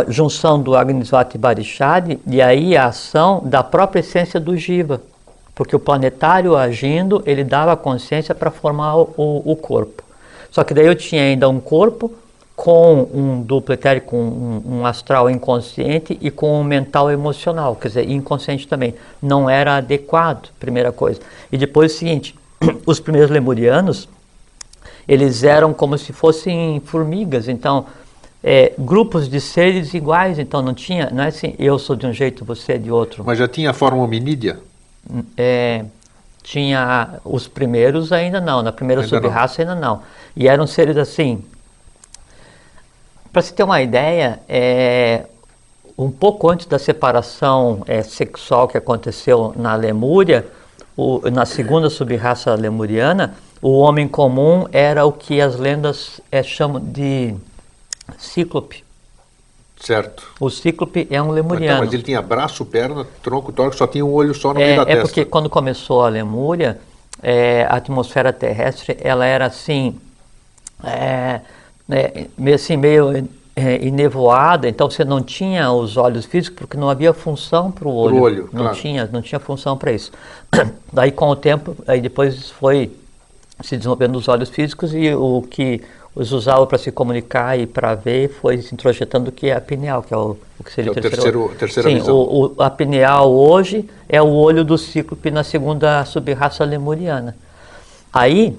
junção 0.09 0.61
do 0.63 0.75
Agnisvata 0.75 1.37
e 1.37 1.39
Barishadi, 1.39 2.19
e 2.27 2.41
aí 2.41 2.77
a 2.77 2.87
ação 2.87 3.43
da 3.45 3.63
própria 3.63 4.01
essência 4.01 4.41
do 4.41 4.57
Jiva. 4.57 5.03
Porque 5.55 5.77
o 5.77 5.81
planetário 5.81 6.57
agindo, 6.57 7.23
ele 7.27 7.45
dava 7.45 7.77
consciência 7.77 8.35
para 8.35 8.51
formar 8.51 8.97
o- 8.97 9.43
o 9.45 9.55
corpo. 9.57 10.03
Só 10.51 10.65
que 10.65 10.73
daí 10.73 10.87
eu 10.87 10.95
tinha 10.95 11.23
ainda 11.23 11.49
um 11.49 11.61
corpo 11.61 12.11
com 12.61 13.09
um 13.15 13.41
duplo 13.41 13.73
etérico, 13.73 14.15
um, 14.15 14.63
um 14.67 14.87
astral 14.87 15.31
inconsciente 15.31 16.19
e 16.21 16.31
com 16.31 16.61
um 16.61 16.63
mental 16.63 17.11
emocional, 17.11 17.75
quer 17.75 17.89
dizer, 17.89 18.11
inconsciente 18.11 18.69
também. 18.69 18.95
Não 19.23 19.49
era 19.49 19.79
adequado, 19.79 20.51
primeira 20.61 20.93
coisa. 20.93 21.23
E 21.51 21.57
depois 21.57 21.95
o 21.95 21.97
seguinte, 21.97 22.35
os 22.85 23.01
primeiros 23.01 23.31
lemurianos, 23.31 24.07
eles 25.09 25.43
eram 25.43 25.73
como 25.73 25.97
se 25.97 26.13
fossem 26.13 26.83
formigas, 26.85 27.49
então 27.49 27.87
é, 28.45 28.75
grupos 28.79 29.27
de 29.27 29.41
seres 29.41 29.95
iguais, 29.95 30.39
então 30.39 30.61
não 30.61 30.75
tinha, 30.75 31.09
não 31.09 31.25
é 31.25 31.29
assim, 31.29 31.55
eu 31.59 31.79
sou 31.79 31.97
de 31.97 32.07
um 32.07 32.13
jeito, 32.13 32.45
você 32.45 32.75
é 32.75 32.79
de 32.79 32.91
outro. 32.91 33.25
Mas 33.25 33.39
já 33.39 33.49
tinha 33.49 33.73
forma 33.73 34.03
hominídea? 34.03 34.61
É, 35.35 35.87
tinha 36.43 37.21
os 37.25 37.49
primeiros 37.49 38.13
ainda 38.13 38.39
não, 38.39 38.61
na 38.61 38.71
primeira 38.71 39.01
Ainda 39.01 39.17
subraça 39.17 39.63
ainda 39.63 39.75
não. 39.75 40.03
E 40.37 40.47
eram 40.47 40.67
seres 40.67 40.99
assim. 40.99 41.43
Para 43.33 43.43
se 43.43 43.53
ter 43.55 43.63
uma 43.63 43.81
ideia, 43.81 44.41
é, 44.49 45.25
um 45.97 46.11
pouco 46.11 46.51
antes 46.51 46.67
da 46.67 46.79
separação 46.79 47.83
é, 47.87 48.03
sexual 48.03 48.67
que 48.67 48.77
aconteceu 48.77 49.53
na 49.57 49.75
Lemúria, 49.77 50.47
o- 50.97 51.21
na 51.31 51.47
segunda 51.47 51.89
subraça 51.89 52.55
lemuriana, 52.55 53.35
o 53.63 53.79
homem 53.79 54.09
comum 54.09 54.67
era 54.73 55.05
o 55.05 55.13
que 55.13 55.41
as 55.41 55.57
lendas 55.57 56.21
é, 56.33 56.43
chamam 56.43 56.81
de 56.81 57.35
cíclope. 58.19 58.83
Certo. 59.81 60.25
O 60.41 60.51
cíclope 60.51 61.07
é 61.11 61.23
um 61.23 61.27
Mas, 61.27 61.35
tá, 61.37 61.41
lemuriano. 61.43 61.81
mas 61.85 61.93
ele 61.95 62.03
tinha 62.03 62.21
braço, 62.21 62.65
perna, 62.67 63.07
tronco, 63.23 63.53
tórax, 63.53 63.77
só 63.77 63.87
tinha 63.87 64.05
um 64.05 64.13
olho 64.13 64.35
só 64.35 64.49
no 64.53 64.61
meio 64.61 64.73
É, 64.73 64.77
da 64.77 64.83
é 64.83 64.87
testa. 64.87 65.03
porque 65.03 65.25
quando 65.25 65.49
começou 65.49 66.05
a 66.05 66.09
Lemúria, 66.09 66.79
é, 67.23 67.65
a 67.69 67.77
atmosfera 67.77 68.33
terrestre 68.33 68.99
ela 69.01 69.25
era 69.25 69.47
assim, 69.47 69.99
é, 70.85 71.41
é, 71.91 72.27
meio 72.37 72.55
assim 72.55 72.77
meio 72.77 73.29
é, 73.57 73.85
enevoada, 73.87 74.69
então 74.69 74.89
você 74.91 75.05
não 75.05 75.23
tinha 75.23 75.71
os 75.73 75.97
olhos 75.97 76.25
físicos 76.25 76.59
porque 76.61 76.77
não 76.77 76.89
havia 76.89 77.13
função 77.13 77.71
para 77.71 77.87
o 77.89 77.95
olho. 77.95 78.17
olho, 78.21 78.49
não 78.53 78.63
claro. 78.65 78.77
tinha, 78.77 79.09
não 79.13 79.21
tinha 79.23 79.39
função 79.41 79.77
para 79.77 79.93
isso. 79.93 80.13
Daí 80.93 81.11
com 81.13 81.29
o 81.29 81.37
tempo, 81.37 81.77
aí 81.87 82.01
depois 82.01 82.51
foi 82.51 82.93
se 83.63 83.77
desenvolvendo 83.77 84.17
os 84.17 84.27
olhos 84.29 84.49
físicos 84.49 84.95
e 84.95 85.13
o 85.15 85.43
que 85.43 85.83
os 86.15 86.33
usavam 86.33 86.67
para 86.67 86.79
se 86.79 86.91
comunicar 86.91 87.59
e 87.59 87.67
para 87.67 87.95
ver 87.95 88.29
foi 88.41 88.61
se 88.63 88.75
introjetando 88.75 89.29
o 89.29 89.33
que 89.33 89.49
é 89.49 89.55
a 89.55 89.61
pineal, 89.61 90.03
que 90.03 90.13
é 90.13 90.17
o, 90.17 90.37
o 90.59 90.65
que 90.65 90.73
seria 90.73 90.93
Que 90.93 90.99
é 90.99 91.03
o 91.03 91.07
o 91.07 91.11
terceiro, 91.11 91.39
terceiro- 91.49 91.59
terceira 91.59 91.89
Sim, 91.91 91.95
visão. 91.97 92.17
o, 92.17 92.47
o- 92.57 92.63
a 92.63 92.71
pineal 92.71 93.31
hoje 93.33 93.89
é 94.09 94.21
o 94.21 94.29
olho 94.29 94.65
do 94.65 94.77
cíclope 94.79 95.31
na 95.31 95.45
segunda 95.45 96.05
subraça 96.07 96.65
lemuriana. 96.65 97.37
Aí 98.13 98.57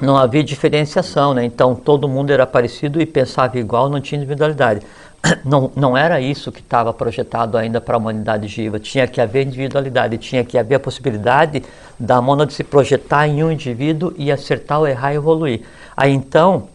não 0.00 0.16
havia 0.16 0.44
diferenciação, 0.44 1.34
né? 1.34 1.44
então 1.44 1.74
todo 1.74 2.08
mundo 2.08 2.30
era 2.30 2.46
parecido 2.46 3.00
e 3.00 3.06
pensava 3.06 3.58
igual, 3.58 3.88
não 3.88 4.00
tinha 4.00 4.16
individualidade. 4.16 4.82
Não, 5.44 5.72
não 5.74 5.96
era 5.96 6.20
isso 6.20 6.52
que 6.52 6.60
estava 6.60 6.94
projetado 6.94 7.58
ainda 7.58 7.80
para 7.80 7.96
a 7.96 7.98
humanidade 7.98 8.46
viva. 8.46 8.78
Tinha 8.78 9.04
que 9.04 9.20
haver 9.20 9.44
individualidade, 9.44 10.16
tinha 10.16 10.44
que 10.44 10.56
haver 10.56 10.76
a 10.76 10.80
possibilidade 10.80 11.64
da 11.98 12.22
mônada 12.22 12.52
se 12.52 12.62
projetar 12.62 13.26
em 13.26 13.42
um 13.42 13.50
indivíduo 13.50 14.14
e 14.16 14.30
acertar 14.30 14.80
errar 14.84 15.12
e 15.12 15.16
evoluir. 15.16 15.62
Aí 15.96 16.12
então, 16.12 16.68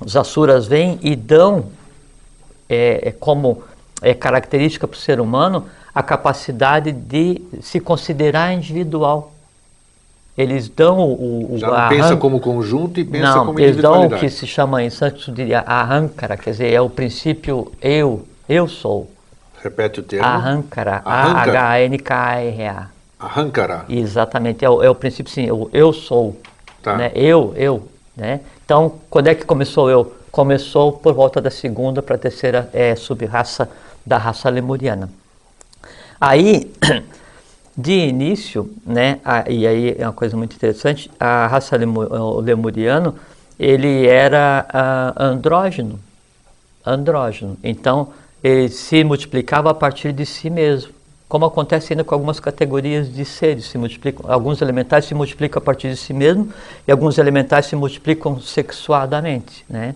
os 0.00 0.16
Asuras 0.16 0.66
vêm 0.66 0.98
e 1.02 1.14
dão 1.14 1.66
é, 2.70 3.08
é 3.08 3.12
como 3.12 3.62
é 4.00 4.14
característica 4.14 4.86
para 4.86 4.96
o 4.96 4.98
ser 4.98 5.20
humano 5.20 5.66
a 5.94 6.02
capacidade 6.02 6.92
de 6.92 7.42
se 7.60 7.80
considerar 7.80 8.52
individual. 8.52 9.32
Eles 10.38 10.68
dão 10.68 11.00
o. 11.00 11.54
o 11.54 11.58
Já 11.58 11.66
não 11.66 11.88
pensa 11.88 12.16
como 12.16 12.38
conjunto 12.38 13.00
e 13.00 13.04
pensa 13.04 13.34
não, 13.34 13.46
como 13.46 13.58
eles 13.58 13.76
dão 13.76 14.06
o 14.06 14.10
que 14.10 14.30
se 14.30 14.46
chama 14.46 14.80
em 14.84 14.88
Santos 14.88 15.34
diria 15.34 15.58
arrancara, 15.66 16.36
quer 16.36 16.52
dizer, 16.52 16.72
é 16.72 16.80
o 16.80 16.88
princípio 16.88 17.72
eu, 17.82 18.24
eu 18.48 18.68
sou. 18.68 19.10
Repete 19.60 19.98
o 19.98 20.02
termo. 20.04 20.24
Arrancara, 20.24 21.02
Arrancara. 21.04 21.60
A-H-N-K-A-R-A. 21.60 22.86
Arrancará. 23.18 23.84
Exatamente, 23.88 24.64
é 24.64 24.70
o, 24.70 24.80
é 24.80 24.88
o 24.88 24.94
princípio 24.94 25.32
sim, 25.32 25.50
o 25.50 25.68
eu 25.72 25.92
sou. 25.92 26.40
Tá. 26.80 26.96
Né? 26.96 27.10
Eu, 27.16 27.52
eu. 27.56 27.88
Né? 28.16 28.38
Então, 28.64 28.92
quando 29.10 29.26
é 29.26 29.34
que 29.34 29.44
começou 29.44 29.90
eu? 29.90 30.14
Começou 30.30 30.92
por 30.92 31.14
volta 31.14 31.40
da 31.40 31.50
segunda 31.50 32.00
para 32.00 32.14
a 32.14 32.18
terceira 32.18 32.70
é, 32.72 32.94
sub-raça 32.94 33.68
da 34.06 34.16
raça 34.16 34.48
lemuriana. 34.48 35.10
Aí, 36.20 36.72
de 37.78 37.92
início, 37.92 38.68
né, 38.84 39.20
a- 39.24 39.48
e 39.48 39.64
aí 39.64 39.94
é 39.96 40.04
uma 40.04 40.12
coisa 40.12 40.36
muito 40.36 40.56
interessante, 40.56 41.08
a 41.18 41.46
raça 41.46 41.76
lemu, 41.76 42.00
o 42.00 42.40
lemuriano, 42.40 43.14
ele 43.56 44.04
era 44.08 44.66
ah, 44.68 45.14
andrógeno, 45.16 46.00
andrógeno. 46.84 47.56
Então, 47.62 48.08
ele 48.42 48.68
se 48.68 49.04
multiplicava 49.04 49.70
a 49.70 49.74
partir 49.74 50.12
de 50.12 50.26
si 50.26 50.50
mesmo. 50.50 50.92
Como 51.28 51.44
acontece 51.44 51.92
ainda 51.92 52.02
com 52.02 52.14
algumas 52.14 52.40
categorias 52.40 53.12
de 53.12 53.24
seres, 53.24 53.66
se 53.66 53.78
multiplicam, 53.78 54.24
alguns 54.28 54.60
elementais 54.60 55.04
se 55.04 55.14
multiplicam 55.14 55.60
a 55.60 55.64
partir 55.64 55.90
de 55.90 55.96
si 55.96 56.12
mesmo 56.12 56.52
e 56.86 56.90
alguns 56.90 57.16
elementais 57.18 57.66
se 57.66 57.76
multiplicam 57.76 58.40
sexuadamente, 58.40 59.64
né? 59.68 59.94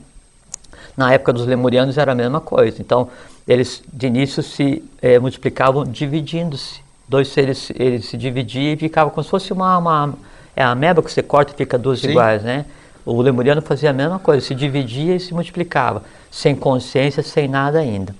Na 0.97 1.13
época 1.13 1.33
dos 1.33 1.47
lemurianos 1.47 1.97
era 1.99 2.13
a 2.13 2.15
mesma 2.15 2.41
coisa. 2.41 2.81
Então, 2.81 3.09
eles 3.49 3.83
de 3.93 4.07
início 4.07 4.43
se 4.43 4.85
eh, 5.01 5.19
multiplicavam 5.19 5.85
dividindo-se. 5.85 6.82
Dois 7.09 7.29
seres 7.29 7.71
eles 7.75 8.07
se 8.07 8.17
dividiam 8.17 8.73
e 8.73 8.77
ficava 8.77 9.11
como 9.11 9.23
se 9.23 9.31
fosse 9.31 9.53
uma, 9.53 9.77
uma 9.79 10.15
é 10.55 10.63
a 10.63 10.71
ameba 10.71 11.03
que 11.03 11.11
você 11.11 11.23
corta 11.23 11.53
e 11.53 11.57
fica 11.57 11.79
duas 11.79 12.01
Sim. 12.01 12.11
iguais, 12.11 12.43
né? 12.43 12.67
O 13.05 13.21
lemuriano 13.21 13.61
fazia 13.61 13.91
a 13.91 13.93
mesma 13.93 14.19
coisa, 14.19 14.47
se 14.47 14.55
dividia 14.55 15.17
e 15.17 15.21
se 15.21 15.35
multiplicava, 15.35 16.05
sem 16.31 16.55
consciência, 16.55 17.23
sem 17.23 17.49
nada 17.49 17.81
ainda. 17.81 18.15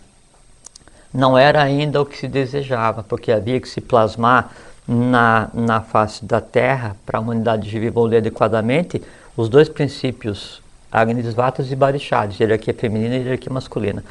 Não 1.13 1.37
era 1.39 1.63
ainda 1.63 2.01
o 2.01 2.07
que 2.07 2.17
se 2.17 2.27
desejava, 2.27 3.03
porque 3.03 3.31
havia 3.31 3.61
que 3.61 3.69
se 3.69 3.81
plasmar 3.81 4.51
na, 4.89 5.49
na 5.55 5.81
face 5.83 6.25
da 6.25 6.41
Terra, 6.41 6.97
para 7.07 7.19
a 7.19 7.21
humanidade 7.21 7.77
evoluir 7.77 8.19
adequadamente, 8.19 9.01
os 9.37 9.49
dois 9.49 9.69
princípios, 9.69 10.61
Agnis 10.91 11.33
Vatas 11.33 11.71
e 11.71 11.77
Barixades, 11.77 12.41
hierarquia 12.41 12.75
feminina 12.75 13.17
e 13.17 13.23
hierarquia 13.23 13.53
masculina. 13.53 14.03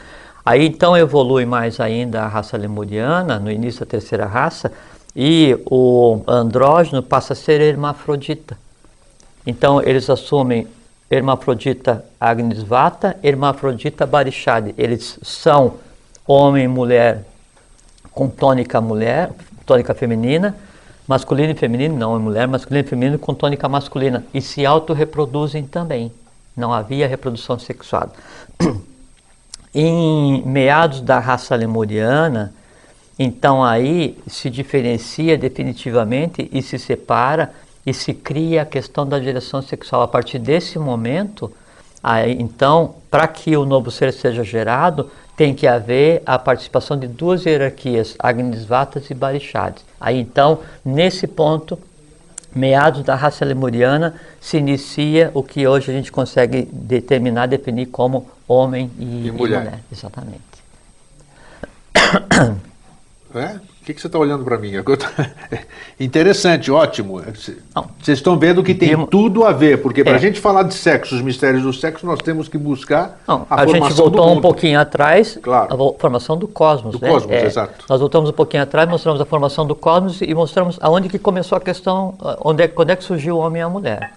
Aí 0.46 0.66
então 0.66 0.98
evolui 0.98 1.46
mais 1.46 1.80
ainda 1.80 2.24
a 2.24 2.28
raça 2.28 2.58
lemuriana, 2.58 3.40
no 3.40 3.52
início 3.52 3.82
da 3.82 3.86
terceira 3.86 4.26
raça, 4.26 4.72
e 5.16 5.58
o 5.66 6.22
andrógeno 6.28 7.04
passa 7.04 7.34
a 7.34 7.36
ser 7.36 7.62
hermafrodita. 7.62 8.58
Então 9.46 9.82
eles 9.82 10.10
assumem 10.10 10.68
hermafrodita 11.10 12.06
Agnis 12.20 12.64
Vata, 12.64 13.18
hermafrodita 13.22 14.06
Barishad. 14.06 14.74
Eles 14.78 15.20
são 15.22 15.76
homem 16.26 16.64
e 16.64 16.68
mulher 16.68 17.26
com 18.12 18.30
tônica 18.30 18.80
mulher, 18.80 19.32
tônica 19.66 19.94
feminina, 19.94 20.56
masculino 21.08 21.52
e 21.52 21.56
feminino, 21.56 21.98
não 21.98 22.16
é 22.16 22.20
mulher, 22.20 22.48
masculino 22.48 22.86
e 22.86 22.90
feminino 22.90 23.20
com 23.20 23.34
tônica 23.34 23.68
masculina. 23.68 24.26
E 24.34 24.42
se 24.42 24.66
autorreproduzem 24.66 25.66
também. 25.66 26.12
Não 26.56 26.74
havia 26.74 27.08
reprodução 27.08 27.60
sexuada. 27.60 28.12
Em 29.74 30.44
meados 30.46 31.02
da 31.02 31.20
raça 31.20 31.56
lemuriana, 31.56 32.54
então 33.18 33.64
aí 33.64 34.18
se 34.28 34.50
diferencia 34.50 35.38
definitivamente 35.38 36.50
e 36.52 36.62
se 36.62 36.78
separa 36.78 37.54
e 37.86 37.94
se 37.94 38.14
cria 38.14 38.64
a 38.64 38.66
questão 38.66 39.08
da 39.08 39.18
direção 39.20 39.62
sexual. 39.62 40.02
A 40.02 40.08
partir 40.08 40.40
desse 40.40 40.78
momento, 40.78 41.52
aí, 42.04 42.36
então, 42.40 42.96
para 43.10 43.28
que 43.28 43.56
o 43.56 43.66
novo 43.66 43.90
ser 43.90 44.12
seja 44.14 44.44
gerado, 44.44 45.10
tem 45.36 45.56
que 45.56 45.66
haver 45.66 46.22
a 46.26 46.38
participação 46.38 46.98
de 46.98 47.08
duas 47.08 47.46
hierarquias, 47.46 48.16
Agnisvatas 48.20 49.10
e 49.10 49.14
Barishades. 49.14 49.84
Aí 50.00 50.20
então, 50.20 50.60
nesse 50.86 51.26
ponto, 51.26 51.80
meados 52.54 53.04
da 53.04 53.16
raça 53.16 53.46
lemuriana, 53.46 54.16
se 54.40 54.58
inicia 54.58 55.32
o 55.34 55.44
que 55.44 55.66
hoje 55.66 55.92
a 55.92 55.94
gente 55.94 56.12
consegue 56.12 56.68
determinar, 56.72 57.48
definir 57.48 57.88
como 57.88 58.30
homem 58.48 58.92
e, 59.00 59.28
E 59.28 59.32
mulher. 59.32 59.80
Exatamente. 59.92 60.42
É? 63.34 63.71
O 63.82 63.84
que, 63.84 63.96
que 63.96 64.00
você 64.02 64.06
está 64.06 64.20
olhando 64.20 64.44
para 64.46 64.60
mim? 64.60 64.74
Interessante, 66.00 66.72
ótimo. 66.72 67.20
Vocês 68.00 68.20
estão 68.20 68.38
vendo 68.38 68.62
que 68.62 68.76
tem 68.76 69.08
tudo 69.08 69.44
a 69.44 69.52
ver, 69.52 69.82
porque 69.82 70.04
para 70.04 70.14
a 70.14 70.16
É. 70.18 70.20
gente 70.20 70.40
falar 70.40 70.64
de 70.64 70.76
sexo, 70.76 71.16
os 71.16 71.22
mistérios 71.24 71.64
do 71.64 71.74
sexo, 71.74 72.06
nós 72.06 72.20
temos 72.20 72.48
que 72.48 72.60
buscar 72.60 73.20
Não, 73.28 73.48
a, 73.50 73.62
a, 73.62 73.66
gente 73.66 73.80
formação 73.80 74.06
do 74.10 74.18
voltou 74.18 74.38
um 74.38 74.40
pouquinho 74.42 74.80
atrás, 74.80 75.40
Claro. 75.42 75.74
a 75.74 76.00
formação 76.00 76.38
do 76.38 76.48
cosmos. 76.48 76.94
Do 76.96 77.02
né? 77.02 77.10
cosmos, 77.12 77.32
É, 77.32 77.44
exato. 77.44 77.86
Nós 77.90 78.00
voltamos 78.00 78.30
um 78.30 78.34
pouquinho 78.34 78.62
atrás, 78.62 78.88
mostramos 78.88 79.20
a 79.20 79.26
formação 79.26 79.66
do 79.66 79.74
cosmos 79.74 80.22
e 80.22 80.32
mostramos 80.36 80.78
aonde 80.80 81.10
que 81.10 81.18
começou 81.18 81.58
a 81.58 81.62
questão, 81.62 82.14
ah, 82.22 82.38
onde 82.42 82.62
é, 82.62 82.68
quando 82.68 82.92
é 82.92 82.96
que 82.96 83.04
surgiu 83.04 83.38
o 83.38 83.40
homem 83.40 83.62
e 83.62 83.64
a 83.64 83.70
mulher. 83.70 84.12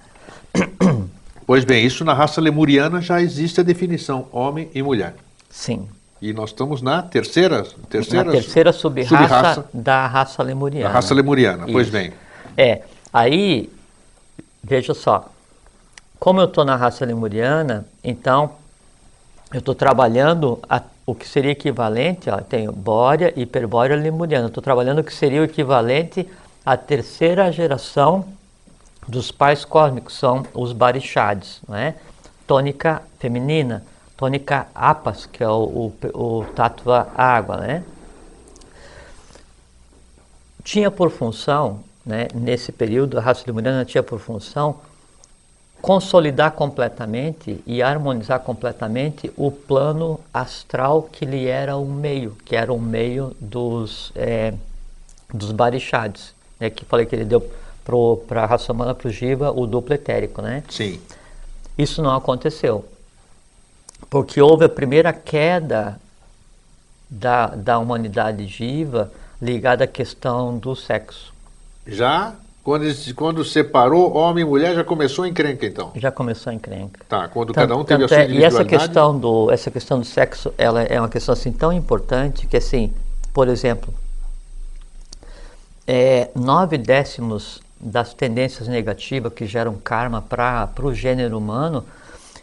Pois 1.46 1.64
bem, 1.64 1.84
isso 1.86 2.04
na 2.04 2.12
raça 2.12 2.38
lemuriana 2.40 3.00
já 3.00 3.20
existe 3.20 3.60
a 3.60 3.64
definição 3.64 4.26
homem 4.30 4.68
e 4.74 4.82
mulher. 4.82 5.14
Sim. 5.48 5.88
E 6.24 6.32
nós 6.32 6.48
estamos 6.50 6.80
na 6.80 7.02
terceira, 7.02 7.66
terceira, 7.90 8.24
Na 8.24 8.32
terceira 8.32 8.72
sub-raça 8.72 9.08
sub-raça 9.14 9.64
da 9.74 10.06
raça 10.06 10.42
lemuriana. 10.42 10.88
da 10.88 10.94
raça 10.94 11.12
lemuriana. 11.12 11.66
Pois 11.70 11.88
Isso. 11.88 11.92
bem. 11.94 12.14
É, 12.56 12.80
aí, 13.12 13.70
veja 14.62 14.94
só, 14.94 15.28
como 16.18 16.40
eu 16.40 16.46
estou 16.46 16.64
na 16.64 16.76
raça 16.76 17.04
lemuriana, 17.04 17.84
então 18.02 18.52
eu 19.52 19.58
estou 19.58 19.74
trabalhando 19.74 20.58
a- 20.66 20.80
o 21.04 21.14
que 21.14 21.28
seria 21.28 21.50
equivalente, 21.50 22.30
ó, 22.30 22.38
tenho 22.38 22.72
bórea, 22.72 23.30
hiperbórea 23.38 23.94
lemuriana, 23.94 24.46
estou 24.46 24.62
trabalhando 24.62 25.00
o 25.00 25.04
que 25.04 25.12
seria 25.12 25.42
o 25.42 25.44
equivalente 25.44 26.26
à 26.64 26.74
terceira 26.74 27.52
geração 27.52 28.24
dos 29.06 29.30
pais 29.30 29.62
cósmicos, 29.62 30.14
são 30.18 30.46
os 30.54 30.72
barixades, 30.72 31.60
não 31.68 31.76
é? 31.76 31.96
Tônica 32.46 33.02
feminina, 33.18 33.84
tônica 34.16 34.66
apas, 34.74 35.26
que 35.26 35.42
é 35.42 35.48
o, 35.48 35.92
o, 36.12 36.40
o 36.40 36.44
tattva 36.54 37.08
água, 37.16 37.56
né? 37.58 37.84
tinha 40.64 40.90
por 40.90 41.10
função, 41.10 41.80
né, 42.04 42.28
nesse 42.34 42.72
período, 42.72 43.18
a 43.18 43.20
raça 43.20 43.44
lemuriana 43.46 43.84
tinha 43.84 44.02
por 44.02 44.18
função 44.18 44.76
consolidar 45.80 46.52
completamente 46.52 47.62
e 47.66 47.82
harmonizar 47.82 48.40
completamente 48.40 49.30
o 49.36 49.50
plano 49.50 50.18
astral 50.32 51.02
que 51.02 51.26
lhe 51.26 51.46
era 51.46 51.76
o 51.76 51.84
meio, 51.84 52.34
que 52.42 52.56
era 52.56 52.72
o 52.72 52.80
meio 52.80 53.36
dos, 53.38 54.10
eh, 54.16 54.54
dos 55.32 55.52
barixades, 55.52 56.34
né, 56.58 56.70
que 56.70 56.86
falei 56.86 57.04
que 57.04 57.14
ele 57.14 57.26
deu 57.26 57.46
para 58.26 58.44
a 58.44 58.46
raça 58.46 58.72
humana, 58.72 58.94
para 58.94 59.08
o 59.08 59.10
Jiva, 59.10 59.52
o 59.52 59.66
duplo 59.66 59.94
etérico, 59.94 60.40
né? 60.40 60.64
Sim. 60.70 60.98
Isso 61.76 62.00
não 62.00 62.16
aconteceu, 62.16 62.86
porque 64.10 64.40
houve 64.40 64.64
a 64.64 64.68
primeira 64.68 65.12
queda 65.12 65.98
da, 67.08 67.46
da 67.48 67.78
humanidade 67.78 68.46
Jiva 68.46 69.10
ligada 69.40 69.84
à 69.84 69.86
questão 69.86 70.56
do 70.56 70.74
sexo. 70.74 71.32
Já 71.86 72.34
quando, 72.62 72.84
quando 73.14 73.44
separou 73.44 74.16
homem 74.16 74.42
e 74.42 74.46
mulher, 74.46 74.74
já 74.74 74.82
começou 74.82 75.24
a 75.24 75.28
encrenca, 75.28 75.66
então. 75.66 75.92
Já 75.96 76.10
começou 76.10 76.50
a 76.50 76.54
encrenca. 76.54 77.00
Tá, 77.08 77.28
quando 77.28 77.52
Tanto- 77.52 77.68
cada 77.68 77.76
um 77.76 77.84
teve 77.84 78.04
a 78.04 78.08
sua 78.08 78.16
é- 78.16 78.20
e 78.20 78.22
essa 78.22 78.32
individualidade. 78.62 78.68
questão 78.86 79.18
do 79.18 79.50
essa 79.50 79.70
questão 79.70 79.98
do 79.98 80.06
sexo, 80.06 80.54
ela 80.56 80.82
é 80.82 80.98
uma 80.98 81.08
questão 81.08 81.34
assim 81.34 81.52
tão 81.52 81.72
importante 81.72 82.46
que 82.46 82.56
assim, 82.56 82.90
por 83.34 83.48
exemplo, 83.48 83.92
é, 85.86 86.30
nove 86.34 86.78
décimos 86.78 87.60
das 87.78 88.14
tendências 88.14 88.66
negativas 88.66 89.30
que 89.32 89.46
geram 89.46 89.74
karma 89.74 90.22
para 90.22 90.70
o 90.82 90.94
gênero 90.94 91.36
humano, 91.36 91.84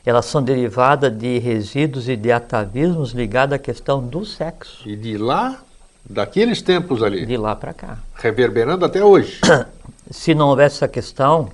elas 0.06 0.26
são 0.26 0.42
derivadas 0.42 1.16
de 1.16 1.38
resíduos 1.40 2.10
e 2.10 2.16
de 2.16 2.32
atavismos 2.32 3.12
ligados 3.12 3.54
à 3.54 3.60
questão 3.60 4.06
do 4.06 4.26
sexo, 4.26 4.88
E 4.88 4.96
de 4.96 5.18
lá, 5.18 5.62
daqueles 6.04 6.62
tempos 6.62 7.04
ali, 7.04 7.26
de 7.26 7.38
lá 7.38 7.56
para 7.56 7.74
cá. 7.74 8.00
reverberando 8.16 8.86
até 8.86 9.04
hoje. 9.04 9.40
se 10.10 10.34
não 10.34 10.50
houvesse 10.50 10.78
essa 10.78 10.88
questão 10.88 11.50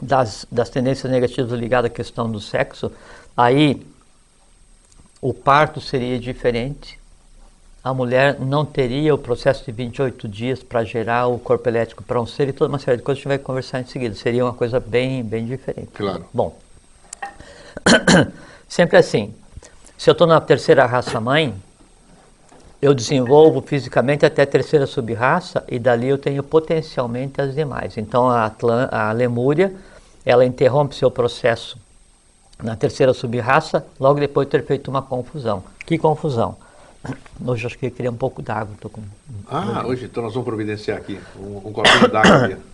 das, 0.00 0.46
das 0.50 0.70
tendências 0.70 1.10
negativas 1.10 1.52
ligadas 1.52 1.90
à 1.90 1.94
questão 1.94 2.30
do 2.30 2.40
sexo, 2.40 2.90
aí 3.36 3.86
o 5.20 5.34
parto 5.34 5.80
seria 5.80 6.18
diferente. 6.18 6.98
A 7.82 7.94
mulher 7.94 8.38
não 8.38 8.64
teria 8.64 9.14
o 9.14 9.18
processo 9.18 9.64
de 9.64 9.72
28 9.72 10.28
dias 10.28 10.62
para 10.62 10.84
gerar 10.84 11.26
o 11.28 11.38
corpo 11.38 11.66
elétrico 11.68 12.02
para 12.02 12.20
um 12.20 12.26
ser 12.26 12.48
e 12.48 12.52
toda 12.52 12.68
uma 12.70 12.78
série 12.78 12.98
de 12.98 13.02
coisas 13.02 13.22
que 13.22 13.28
a 13.28 13.32
gente 13.32 13.38
vai 13.40 13.44
conversar 13.44 13.80
em 13.80 13.86
seguida. 13.86 14.14
Seria 14.14 14.44
uma 14.44 14.52
coisa 14.52 14.78
bem, 14.78 15.22
bem 15.22 15.46
diferente. 15.46 15.88
Claro. 15.94 16.26
Bom, 16.32 16.56
sempre 18.68 18.96
assim. 18.96 19.34
Se 19.96 20.08
eu 20.08 20.12
estou 20.12 20.26
na 20.26 20.40
terceira 20.40 20.86
raça 20.86 21.20
mãe, 21.20 21.54
eu 22.80 22.94
desenvolvo 22.94 23.60
fisicamente 23.60 24.24
até 24.24 24.42
a 24.42 24.46
terceira 24.46 24.86
subraça 24.86 25.62
e 25.68 25.78
dali 25.78 26.08
eu 26.08 26.16
tenho 26.16 26.42
potencialmente 26.42 27.40
as 27.40 27.54
demais. 27.54 27.98
Então 27.98 28.28
a, 28.28 28.46
Atlan 28.46 28.88
a 28.90 29.12
Lemúria, 29.12 29.74
ela 30.24 30.44
interrompe 30.44 30.94
seu 30.94 31.10
processo 31.10 31.78
na 32.62 32.76
terceira 32.76 33.12
subraça, 33.12 33.84
logo 33.98 34.18
depois 34.18 34.46
de 34.46 34.52
ter 34.52 34.64
feito 34.64 34.88
uma 34.88 35.02
confusão. 35.02 35.62
Que 35.84 35.98
confusão? 35.98 36.56
Hoje 37.44 37.66
acho 37.66 37.78
que 37.78 37.86
eu 37.86 37.90
queria 37.90 38.10
um 38.10 38.16
pouco 38.16 38.40
d'água. 38.40 38.74
Com... 38.90 39.02
Ah, 39.48 39.84
hoje 39.86 40.04
então 40.04 40.22
nós 40.22 40.34
vamos 40.34 40.46
providenciar 40.46 40.98
aqui 40.98 41.18
um, 41.38 41.68
um 41.68 41.72
copinho 41.72 42.08
d'água. 42.08 42.58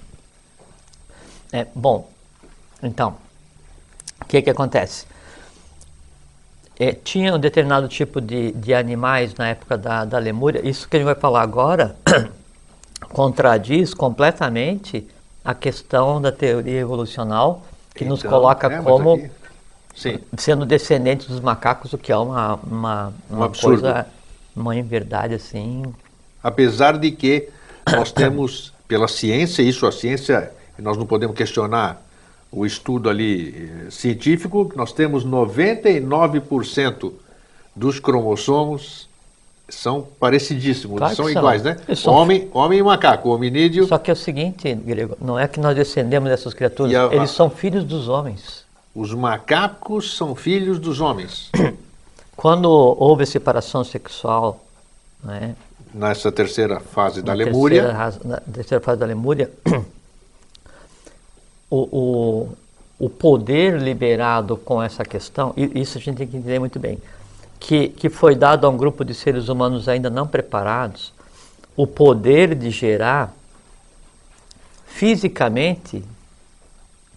É, 1.52 1.64
bom, 1.72 2.10
então, 2.82 3.16
o 4.20 4.24
que 4.24 4.42
que 4.42 4.50
acontece? 4.50 5.06
É, 6.78 6.92
tinha 6.92 7.34
um 7.34 7.38
determinado 7.38 7.88
tipo 7.88 8.20
de, 8.20 8.52
de 8.52 8.74
animais 8.74 9.34
na 9.34 9.48
época 9.48 9.78
da, 9.78 10.04
da 10.04 10.18
Lemúria, 10.18 10.66
isso 10.66 10.88
que 10.88 10.96
a 10.96 10.98
gente 10.98 11.06
vai 11.06 11.14
falar 11.14 11.42
agora 11.42 11.96
contradiz 13.08 13.94
completamente 13.94 15.08
a 15.42 15.54
questão 15.54 16.20
da 16.20 16.30
teoria 16.30 16.80
evolucional, 16.80 17.62
que 17.94 18.04
então, 18.04 18.14
nos 18.14 18.22
coloca 18.22 18.66
é, 18.66 18.82
como 18.82 19.30
sendo 20.36 20.66
descendentes 20.66 21.26
dos 21.28 21.40
macacos, 21.40 21.92
o 21.94 21.98
que 21.98 22.12
é 22.12 22.16
uma, 22.16 22.56
uma, 22.56 23.14
uma 23.30 23.46
um 23.46 23.52
coisa, 23.52 24.06
uma 24.54 24.82
verdade 24.82 25.34
assim. 25.34 25.82
Apesar 26.42 26.98
de 26.98 27.10
que 27.10 27.48
nós 27.90 28.12
temos, 28.12 28.72
pela 28.86 29.08
ciência, 29.08 29.62
isso 29.62 29.86
a 29.86 29.92
ciência, 29.92 30.52
nós 30.78 30.98
não 30.98 31.06
podemos 31.06 31.34
questionar 31.34 32.02
o 32.56 32.64
estudo 32.64 33.10
ali 33.10 33.54
eh, 33.86 33.90
científico, 33.90 34.72
nós 34.74 34.90
temos 34.90 35.26
99% 35.26 37.12
dos 37.74 38.00
cromossomos 38.00 39.06
são 39.68 40.06
parecidíssimos, 40.18 40.96
claro 40.96 41.14
são 41.14 41.28
iguais, 41.28 41.60
são. 41.60 41.72
né? 41.72 41.94
São... 41.94 42.14
Homem, 42.14 42.48
homem 42.54 42.78
e 42.78 42.82
macaco, 42.82 43.28
hominídeo. 43.28 43.86
Só 43.86 43.98
que 43.98 44.10
é 44.10 44.14
o 44.14 44.16
seguinte, 44.16 44.72
Grego, 44.74 45.18
não 45.20 45.38
é 45.38 45.46
que 45.46 45.60
nós 45.60 45.76
descendemos 45.76 46.30
dessas 46.30 46.54
criaturas, 46.54 46.94
a, 46.94 47.14
eles 47.14 47.30
são 47.30 47.50
filhos 47.50 47.84
dos 47.84 48.08
homens. 48.08 48.64
Os 48.94 49.12
macacos 49.12 50.16
são 50.16 50.34
filhos 50.34 50.78
dos 50.78 50.98
homens. 50.98 51.50
Quando 52.34 52.70
houve 52.70 53.24
a 53.24 53.26
separação 53.26 53.84
sexual, 53.84 54.64
né? 55.22 55.54
Nessa 55.92 56.32
terceira 56.32 56.80
fase 56.80 57.20
da 57.20 57.34
Lemúria. 57.34 57.82
Terceira, 57.82 58.42
terceira 58.52 58.82
fase 58.82 58.98
da 58.98 59.06
Lemúria, 59.06 59.50
o, 61.70 62.48
o, 62.98 63.06
o 63.06 63.10
poder 63.10 63.80
liberado 63.80 64.56
com 64.56 64.82
essa 64.82 65.04
questão, 65.04 65.52
e 65.56 65.80
isso 65.80 65.98
a 65.98 66.00
gente 66.00 66.18
tem 66.18 66.26
que 66.26 66.36
entender 66.36 66.58
muito 66.58 66.78
bem, 66.78 66.98
que, 67.58 67.88
que 67.88 68.08
foi 68.08 68.34
dado 68.34 68.66
a 68.66 68.70
um 68.70 68.76
grupo 68.76 69.04
de 69.04 69.14
seres 69.14 69.48
humanos 69.48 69.88
ainda 69.88 70.10
não 70.10 70.26
preparados, 70.26 71.12
o 71.76 71.86
poder 71.86 72.54
de 72.54 72.70
gerar 72.70 73.34
fisicamente. 74.86 76.02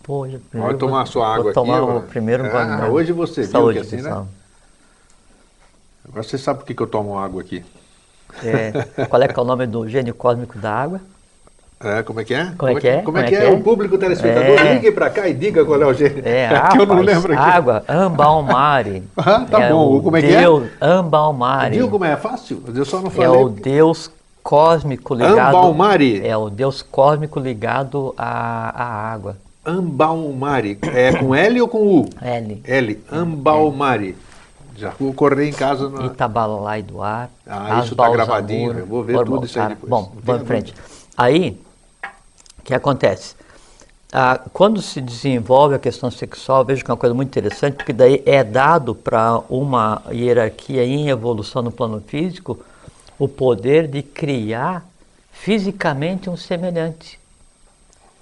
Pô, 0.04 0.28
Pode 0.52 0.80
tomar 0.80 1.04
a 1.04 1.06
sua 1.06 1.36
água 1.36 1.54
tomar 1.54 1.82
aqui. 1.82 1.92
O 1.92 2.02
primeiro 2.02 2.44
ah, 2.46 2.90
hoje 2.90 3.14
você 3.14 3.44
viu 3.44 3.72
que 3.72 3.80
assim, 3.80 4.02
né? 4.02 4.26
Agora 6.08 6.24
você 6.24 6.38
sabe 6.38 6.60
por 6.60 6.66
que, 6.66 6.74
que 6.74 6.82
eu 6.82 6.88
tomo 6.88 7.18
água 7.18 7.42
aqui. 7.42 7.64
É, 8.44 9.06
qual 9.06 9.22
é, 9.22 9.28
que 9.28 9.40
é 9.40 9.42
o 9.42 9.46
nome 9.46 9.66
do 9.68 9.88
gênio 9.88 10.14
cósmico 10.14 10.58
da 10.58 10.74
água? 10.74 11.00
É, 11.82 12.04
como 12.04 12.20
é 12.20 12.26
que 12.26 12.34
é? 12.34 12.52
Como, 12.58 12.72
é 12.72 12.82
que 12.82 12.88
é? 12.88 13.02
Como, 13.02 13.18
é, 13.18 13.24
que 13.24 13.36
é? 13.36 13.46
é? 13.46 13.50
O 13.52 13.62
público 13.62 13.98
telespectador, 13.98 14.60
é. 14.60 14.74
ligue 14.74 14.92
para 14.92 15.10
cá 15.10 15.30
e 15.30 15.34
diga 15.34 15.64
qual 15.64 15.82
é 15.82 15.86
o 15.86 15.94
gênero. 15.94 16.28
É, 16.28 16.44
é 16.44 16.68
que 16.72 16.78
eu 16.78 16.86
não 16.86 17.00
lembro 17.00 17.32
aqui. 17.32 17.42
Água, 17.42 17.84
Ambalmari. 17.88 19.04
ah, 19.16 19.46
tá 19.50 19.64
é 19.64 19.72
bom. 19.72 20.02
Como 20.02 20.18
é 20.18 20.22
Deus, 20.22 20.64
que 20.64 20.84
é? 20.84 20.88
Ambalmari. 20.88 21.78
Viu 21.78 21.90
como 21.90 22.04
é 22.04 22.18
fácil? 22.18 22.62
Eu 22.76 22.84
só 22.84 23.02
não 23.02 23.10
falei. 23.10 23.28
É 23.28 23.30
o 23.30 23.48
Deus 23.48 24.12
cósmico 24.44 25.14
ligado... 25.14 25.56
Ambalmari. 25.56 26.28
É 26.28 26.36
o 26.36 26.50
Deus 26.50 26.82
cósmico 26.82 27.40
ligado 27.40 28.14
à, 28.18 28.84
à 28.84 29.14
água. 29.14 29.38
Ambalmari. 29.66 30.78
É 30.94 31.14
com 31.14 31.34
L 31.34 31.62
ou 31.62 31.68
com 31.70 31.78
U? 31.78 32.10
L. 32.22 32.62
L. 32.66 33.00
Ambalmari. 33.10 34.18
Já 34.76 34.92
vou 35.00 35.14
correr 35.14 35.48
em 35.48 35.54
casa. 35.54 35.88
Na... 35.88 36.08
Itabalai 36.08 36.82
do 36.82 37.02
ar. 37.02 37.30
Ah, 37.48 37.80
isso 37.82 37.94
está 37.94 38.10
gravadinho. 38.10 38.80
Eu 38.80 38.86
vou 38.86 39.02
ver 39.02 39.24
tudo 39.24 39.46
isso 39.46 39.58
aí 39.62 39.70
depois. 39.70 39.90
Bom, 39.90 40.12
vamos 40.22 40.42
em 40.42 40.46
frente. 40.46 40.74
Aí, 41.18 41.60
que 42.70 42.76
acontece? 42.76 43.36
Ah, 44.12 44.42
quando 44.54 44.82
se 44.82 45.02
desenvolve 45.02 45.76
a 45.76 45.80
questão 45.80 46.10
sexual, 46.10 46.66
vejo 46.66 46.84
que 46.84 46.90
é 46.90 46.94
uma 46.94 47.00
coisa 47.00 47.14
muito 47.14 47.30
interessante, 47.30 47.76
porque 47.76 47.94
daí 47.94 48.24
é 48.26 48.44
dado 48.44 48.96
para 48.96 49.42
uma 49.50 50.02
hierarquia 50.12 50.84
em 50.84 51.10
evolução 51.10 51.62
no 51.62 51.72
plano 51.72 52.02
físico 52.02 52.60
o 53.20 53.28
poder 53.28 53.88
de 53.88 54.02
criar 54.02 54.88
fisicamente 55.32 56.30
um 56.30 56.38
semelhante. 56.38 57.20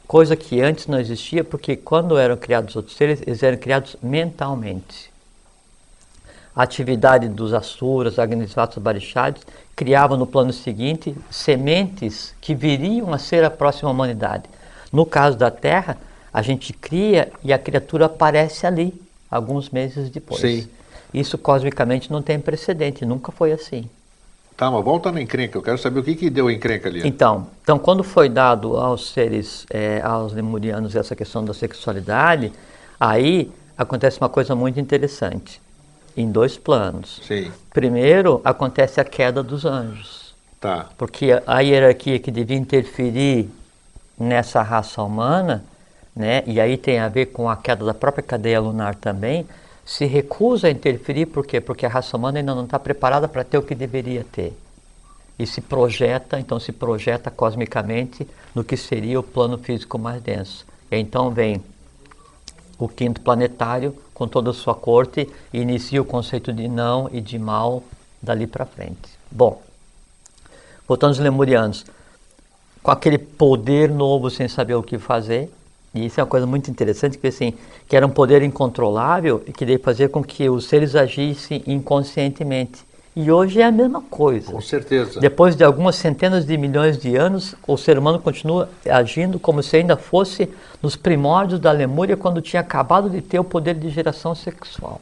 Coisa 0.07 0.35
que 0.35 0.61
antes 0.61 0.87
não 0.87 0.99
existia, 0.99 1.43
porque 1.43 1.75
quando 1.75 2.17
eram 2.17 2.35
criados 2.37 2.75
outros 2.75 2.95
seres, 2.95 3.21
eles 3.25 3.43
eram 3.43 3.57
criados 3.57 3.95
mentalmente. 4.01 5.11
A 6.57 6.63
atividade 6.63 7.29
dos 7.29 7.53
Asuras, 7.53 8.17
Agnisvatas, 8.17 8.81
Barixades, 8.81 9.43
criava 9.75 10.17
no 10.17 10.25
plano 10.25 10.51
seguinte 10.51 11.15
sementes 11.29 12.33
que 12.41 12.55
viriam 12.55 13.13
a 13.13 13.19
ser 13.19 13.43
a 13.43 13.51
próxima 13.51 13.91
humanidade. 13.91 14.45
No 14.91 15.05
caso 15.05 15.37
da 15.37 15.51
Terra, 15.51 15.97
a 16.33 16.41
gente 16.41 16.73
cria 16.73 17.31
e 17.43 17.53
a 17.53 17.59
criatura 17.59 18.07
aparece 18.07 18.65
ali, 18.65 18.99
alguns 19.29 19.69
meses 19.69 20.09
depois. 20.09 20.41
Sim. 20.41 20.67
Isso 21.13 21.37
cosmicamente 21.37 22.11
não 22.11 22.23
tem 22.23 22.39
precedente, 22.39 23.05
nunca 23.05 23.31
foi 23.31 23.51
assim. 23.51 23.87
Tá, 24.57 24.71
mas 24.71 24.83
volta 24.83 25.11
na 25.11 25.21
encrenca, 25.21 25.59
eu 25.59 25.61
quero 25.61 25.77
saber 25.77 25.99
o 25.99 26.03
que, 26.03 26.15
que 26.15 26.27
deu 26.27 26.49
encrenca 26.49 26.89
ali. 26.89 27.07
Então, 27.07 27.45
então, 27.61 27.77
quando 27.77 28.03
foi 28.03 28.29
dado 28.29 28.77
aos 28.77 29.11
seres, 29.11 29.67
é, 29.69 30.01
aos 30.01 30.33
lemurianos, 30.33 30.95
essa 30.95 31.15
questão 31.15 31.45
da 31.45 31.53
sexualidade, 31.53 32.51
aí 32.99 33.51
acontece 33.77 34.19
uma 34.19 34.27
coisa 34.27 34.55
muito 34.55 34.79
interessante 34.79 35.61
em 36.17 36.31
dois 36.31 36.57
planos. 36.57 37.21
Sim. 37.23 37.51
Primeiro, 37.71 38.41
acontece 38.43 38.99
a 38.99 39.05
queda 39.05 39.43
dos 39.43 39.65
anjos. 39.65 40.35
Tá. 40.59 40.87
Porque 40.97 41.27
a 41.45 41.59
hierarquia 41.59 42.17
que 42.17 42.31
devia 42.31 42.57
interferir 42.57 43.47
nessa 44.17 44.63
raça 44.63 45.03
humana, 45.03 45.63
né, 46.15 46.43
e 46.47 46.59
aí 46.59 46.75
tem 46.75 46.97
a 46.97 47.07
ver 47.07 47.27
com 47.27 47.47
a 47.47 47.55
queda 47.55 47.85
da 47.85 47.93
própria 47.93 48.23
cadeia 48.23 48.59
lunar 48.59 48.95
também, 48.95 49.45
se 49.85 50.05
recusa 50.05 50.67
a 50.67 50.71
interferir, 50.71 51.27
por 51.27 51.45
quê? 51.45 51.61
Porque 51.61 51.85
a 51.85 51.89
raça 51.89 52.17
humana 52.17 52.39
ainda 52.39 52.55
não 52.55 52.65
está 52.65 52.79
preparada 52.79 53.27
para 53.27 53.43
ter 53.43 53.59
o 53.59 53.61
que 53.61 53.75
deveria 53.75 54.25
ter. 54.31 54.57
E 55.37 55.45
se 55.45 55.61
projeta, 55.61 56.39
então 56.39 56.59
se 56.59 56.71
projeta 56.71 57.29
cosmicamente 57.29 58.27
no 58.55 58.63
que 58.63 58.75
seria 58.75 59.19
o 59.19 59.23
plano 59.23 59.57
físico 59.59 59.99
mais 59.99 60.19
denso. 60.21 60.65
E 60.91 60.97
então 60.97 61.29
vem 61.29 61.61
o 62.77 62.87
quinto 62.87 63.21
planetário 63.21 63.95
com 64.13 64.27
toda 64.27 64.51
a 64.51 64.53
sua 64.53 64.75
corte 64.75 65.29
e 65.53 65.59
inicia 65.59 66.01
o 66.01 66.05
conceito 66.05 66.51
de 66.53 66.67
não 66.67 67.09
e 67.11 67.21
de 67.21 67.37
mal 67.37 67.83
dali 68.21 68.47
para 68.47 68.65
frente. 68.65 69.09
Bom, 69.31 69.61
voltando 70.87 71.09
aos 71.09 71.19
lemurianos, 71.19 71.85
com 72.81 72.91
aquele 72.91 73.17
poder 73.17 73.89
novo 73.89 74.29
sem 74.29 74.47
saber 74.47 74.75
o 74.75 74.83
que 74.83 74.97
fazer, 74.97 75.51
e 75.93 76.05
isso 76.05 76.19
é 76.19 76.23
uma 76.23 76.29
coisa 76.29 76.45
muito 76.45 76.69
interessante, 76.71 77.17
que 77.17 77.27
assim, 77.27 77.53
que 77.87 77.95
era 77.95 78.05
um 78.05 78.09
poder 78.09 78.41
incontrolável 78.43 79.43
e 79.47 79.51
que 79.51 79.65
daí 79.65 79.77
fazia 79.77 80.07
com 80.07 80.23
que 80.23 80.49
os 80.49 80.65
seres 80.65 80.95
agissem 80.95 81.63
inconscientemente. 81.67 82.86
E 83.19 83.31
hoje 83.31 83.59
é 83.59 83.65
a 83.65 83.71
mesma 83.71 83.99
coisa. 83.99 84.51
Com 84.51 84.61
certeza. 84.61 85.19
Depois 85.19 85.55
de 85.55 85.63
algumas 85.63 85.95
centenas 85.95 86.45
de 86.45 86.55
milhões 86.55 86.99
de 86.99 87.15
anos, 87.15 87.55
o 87.67 87.75
ser 87.75 87.97
humano 87.97 88.19
continua 88.19 88.69
agindo 88.87 89.39
como 89.39 89.63
se 89.63 89.75
ainda 89.75 89.97
fosse 89.97 90.47
nos 90.83 90.95
primórdios 90.95 91.59
da 91.59 91.71
Lemúria, 91.71 92.15
quando 92.15 92.39
tinha 92.43 92.59
acabado 92.59 93.09
de 93.09 93.19
ter 93.19 93.39
o 93.39 93.43
poder 93.43 93.73
de 93.73 93.89
geração 93.89 94.35
sexual. 94.35 95.01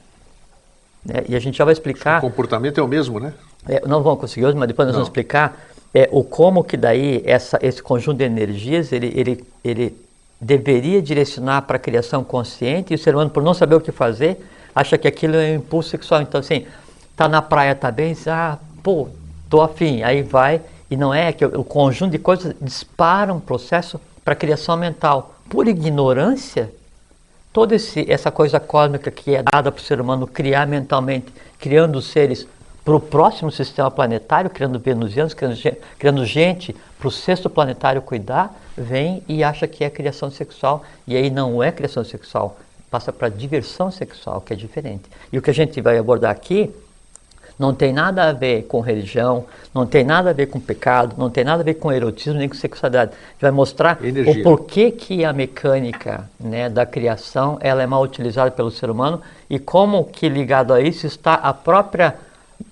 É, 1.09 1.25
e 1.27 1.35
a 1.35 1.39
gente 1.39 1.57
já 1.57 1.65
vai 1.65 1.73
explicar. 1.73 2.19
O 2.19 2.29
comportamento 2.29 2.79
é 2.79 2.81
o 2.81 2.87
mesmo, 2.87 3.19
né? 3.19 3.33
É, 3.67 3.85
não 3.85 4.01
vamos 4.01 4.21
conseguir 4.21 4.45
hoje, 4.45 4.55
mas 4.55 4.69
depois 4.69 4.85
nós 4.85 4.93
não. 4.93 5.01
vamos 5.01 5.09
explicar 5.09 5.59
é, 5.93 6.07
o 6.09 6.23
como 6.23 6.63
que 6.63 6.77
daí 6.77 7.21
essa, 7.25 7.59
esse 7.61 7.83
conjunto 7.83 8.19
de 8.19 8.23
energias 8.23 8.93
ele, 8.93 9.11
ele, 9.13 9.43
ele 9.61 9.93
deveria 10.39 11.01
direcionar 11.01 11.63
para 11.63 11.75
a 11.75 11.79
criação 11.79 12.23
consciente 12.23 12.93
e 12.93 12.95
o 12.95 12.97
ser 12.97 13.13
humano, 13.13 13.29
por 13.29 13.43
não 13.43 13.53
saber 13.53 13.75
o 13.75 13.81
que 13.81 13.91
fazer, 13.91 14.37
acha 14.73 14.97
que 14.97 15.05
aquilo 15.05 15.35
é 15.35 15.51
um 15.51 15.55
impulso 15.55 15.89
sexual. 15.89 16.21
Então, 16.21 16.39
assim, 16.39 16.65
tá 17.15 17.27
na 17.27 17.41
praia, 17.41 17.73
tá 17.75 17.91
bem, 17.91 18.13
diz, 18.13 18.27
ah, 18.27 18.59
pô, 18.83 19.07
tô 19.49 19.61
afim. 19.61 20.03
Aí 20.03 20.21
vai, 20.21 20.61
e 20.89 20.97
não 20.97 21.13
é 21.13 21.31
que 21.31 21.45
o 21.45 21.63
conjunto 21.63 22.11
de 22.11 22.19
coisas 22.19 22.55
dispara 22.61 23.33
um 23.33 23.39
processo 23.39 23.99
para 24.23 24.35
criação 24.35 24.75
mental. 24.75 25.35
Por 25.49 25.67
ignorância, 25.67 26.71
toda 27.53 27.75
esse, 27.75 28.05
essa 28.11 28.31
coisa 28.31 28.59
cósmica 28.59 29.09
que 29.09 29.35
é 29.35 29.43
dada 29.43 29.71
para 29.71 29.79
o 29.79 29.83
ser 29.83 30.01
humano 30.01 30.27
criar 30.27 30.67
mentalmente, 30.67 31.33
criando 31.59 32.01
seres 32.01 32.47
para 32.83 32.95
o 32.95 32.99
próximo 32.99 33.51
sistema 33.51 33.89
planetário, 33.89 34.49
criando 34.49 34.77
venusianos, 34.77 35.33
criando, 35.33 35.57
criando 35.97 36.25
gente 36.25 36.75
para 36.99 37.07
o 37.07 37.11
sexto 37.11 37.49
planetário 37.49 38.01
cuidar, 38.01 38.53
vem 38.77 39.23
e 39.27 39.43
acha 39.43 39.67
que 39.67 39.83
é 39.83 39.89
criação 39.89 40.29
sexual, 40.29 40.83
e 41.07 41.15
aí 41.15 41.31
não 41.31 41.63
é 41.63 41.71
criação 41.71 42.03
sexual, 42.03 42.59
passa 42.91 43.11
para 43.11 43.29
diversão 43.29 43.89
sexual, 43.89 44.39
que 44.39 44.53
é 44.53 44.55
diferente. 44.55 45.03
E 45.31 45.37
o 45.37 45.41
que 45.41 45.49
a 45.49 45.53
gente 45.53 45.81
vai 45.81 45.97
abordar 45.97 46.29
aqui 46.29 46.71
Não 47.57 47.73
tem 47.73 47.93
nada 47.93 48.29
a 48.29 48.33
ver 48.33 48.63
com 48.63 48.81
religião, 48.81 49.45
não 49.73 49.85
tem 49.85 50.03
nada 50.03 50.31
a 50.31 50.33
ver 50.33 50.47
com 50.47 50.59
pecado, 50.59 51.15
não 51.17 51.29
tem 51.29 51.43
nada 51.43 51.61
a 51.61 51.65
ver 51.65 51.75
com 51.75 51.91
erotismo 51.91 52.37
nem 52.39 52.49
com 52.49 52.55
sexualidade. 52.55 53.11
A 53.11 53.31
gente 53.31 53.41
vai 53.41 53.51
mostrar 53.51 54.03
Energia. 54.03 54.41
o 54.41 54.43
porquê 54.43 54.91
que 54.91 55.23
a 55.23 55.31
mecânica 55.31 56.29
né, 56.39 56.69
da 56.69 56.85
criação 56.85 57.57
ela 57.61 57.81
é 57.81 57.87
mal 57.87 58.01
utilizada 58.01 58.51
pelo 58.51 58.69
ser 58.69 58.89
humano 58.89 59.21
e 59.49 59.57
como 59.57 60.03
que 60.03 60.27
ligado 60.27 60.73
a 60.73 60.81
isso 60.81 61.07
está 61.07 61.35
a 61.35 61.53
própria 61.53 62.15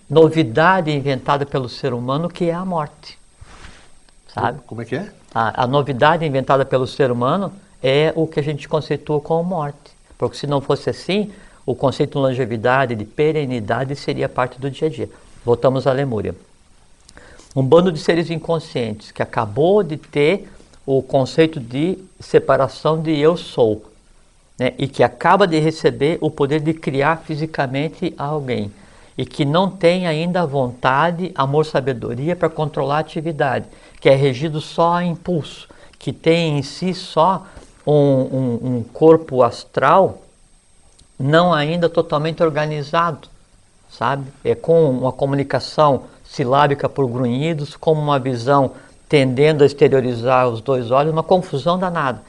novidade 0.10 0.92
inventada 0.92 1.46
pelo 1.46 1.70
ser 1.70 1.94
humano 1.94 2.30
que 2.30 2.50
é 2.50 2.54
a 2.54 2.66
morte. 2.66 3.18
Sabe? 4.34 4.60
Como 4.66 4.82
é 4.82 4.86
que 4.86 4.96
é? 4.96 5.10
A, 5.34 5.64
a 5.64 5.68
novidade 5.68 6.26
inventada 6.26 6.66
pelo 6.66 6.88
ser 6.88 7.12
humano 7.12 7.54
é 7.82 8.12
o 8.16 8.28
que 8.28 8.40
a 8.40 8.44
gente 8.44 8.68
conceitua 8.68 9.20
como 9.20 9.44
morte. 9.44 9.94
Porque 10.18 10.38
se 10.38 10.48
não 10.48 10.62
fosse 10.62 10.90
assim, 10.90 11.32
o 11.66 11.74
conceito 11.74 12.14
de 12.14 12.26
longevidade, 12.26 12.96
de 12.96 13.06
perenidade, 13.06 13.96
seria 13.96 14.28
parte 14.28 14.60
do 14.60 14.70
dia 14.70 14.88
a 14.88 14.92
dia. 14.92 15.10
Voltamos 15.46 15.88
à 15.88 15.92
Lemúria. 15.92 16.36
Um 17.56 17.64
bando 17.64 17.92
de 17.92 18.00
seres 18.00 18.30
inconscientes 18.30 19.12
que 19.12 19.22
acabou 19.22 19.84
de 19.84 19.98
ter 19.98 20.50
o 20.86 21.02
conceito 21.02 21.60
de 21.60 21.98
separação 22.20 23.02
de 23.02 23.18
eu 23.18 23.38
sou, 23.38 23.84
né? 24.58 24.74
e 24.78 24.88
que 24.88 25.04
acaba 25.04 25.48
de 25.48 25.60
receber 25.60 26.18
o 26.20 26.30
poder 26.30 26.60
de 26.60 26.74
criar 26.74 27.18
fisicamente 27.18 28.14
alguém, 28.18 28.72
e 29.18 29.26
que 29.26 29.46
não 29.46 29.70
tem 29.70 30.08
ainda 30.08 30.46
vontade, 30.46 31.32
amor, 31.36 31.66
sabedoria 31.66 32.36
para 32.36 32.50
controlar 32.50 32.98
a 32.98 33.00
atividade, 33.00 33.68
que 34.02 34.10
é 34.10 34.16
regido 34.16 34.60
só 34.60 34.96
a 34.96 35.06
impulso, 35.06 35.70
que 36.00 36.12
tem 36.12 36.58
em 36.58 36.64
si 36.64 36.94
só 36.94 37.46
um, 37.86 37.94
um, 37.94 38.60
um 38.64 38.84
corpo 38.84 39.44
astral 39.44 40.23
não 41.20 41.54
ainda 41.54 41.90
totalmente 41.90 42.42
organizado, 42.44 43.28
sabe? 43.90 44.26
É 44.44 44.56
com 44.56 44.90
uma 44.90 45.12
comunicação 45.12 46.04
silábica 46.24 46.90
por 46.90 47.08
grunhidos, 47.08 47.76
como 47.76 48.02
uma 48.02 48.20
visão 48.20 48.72
tendendo 49.08 49.64
a 49.64 49.68
exteriorizar 49.68 50.50
os 50.50 50.62
dois 50.62 50.90
olhos, 50.90 51.14
uma 51.14 51.24
confusão 51.24 51.78
danada. 51.78 52.22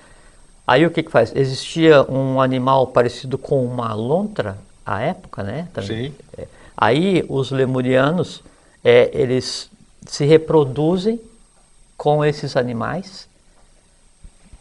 Aí 0.66 0.84
o 0.84 0.90
que 0.90 1.02
que 1.02 1.10
faz? 1.10 1.34
Existia 1.34 2.02
um 2.10 2.40
animal 2.40 2.88
parecido 2.88 3.38
com 3.38 3.64
uma 3.64 3.94
lontra 3.94 4.58
à 4.84 5.00
época, 5.00 5.42
né? 5.42 5.68
Sim. 5.82 6.14
É. 6.36 6.46
Aí 6.76 7.24
os 7.28 7.50
lemurianos, 7.50 8.42
é, 8.82 9.10
eles 9.12 9.70
se 10.06 10.24
reproduzem 10.24 11.20
com 11.96 12.24
esses 12.24 12.56
animais. 12.56 13.28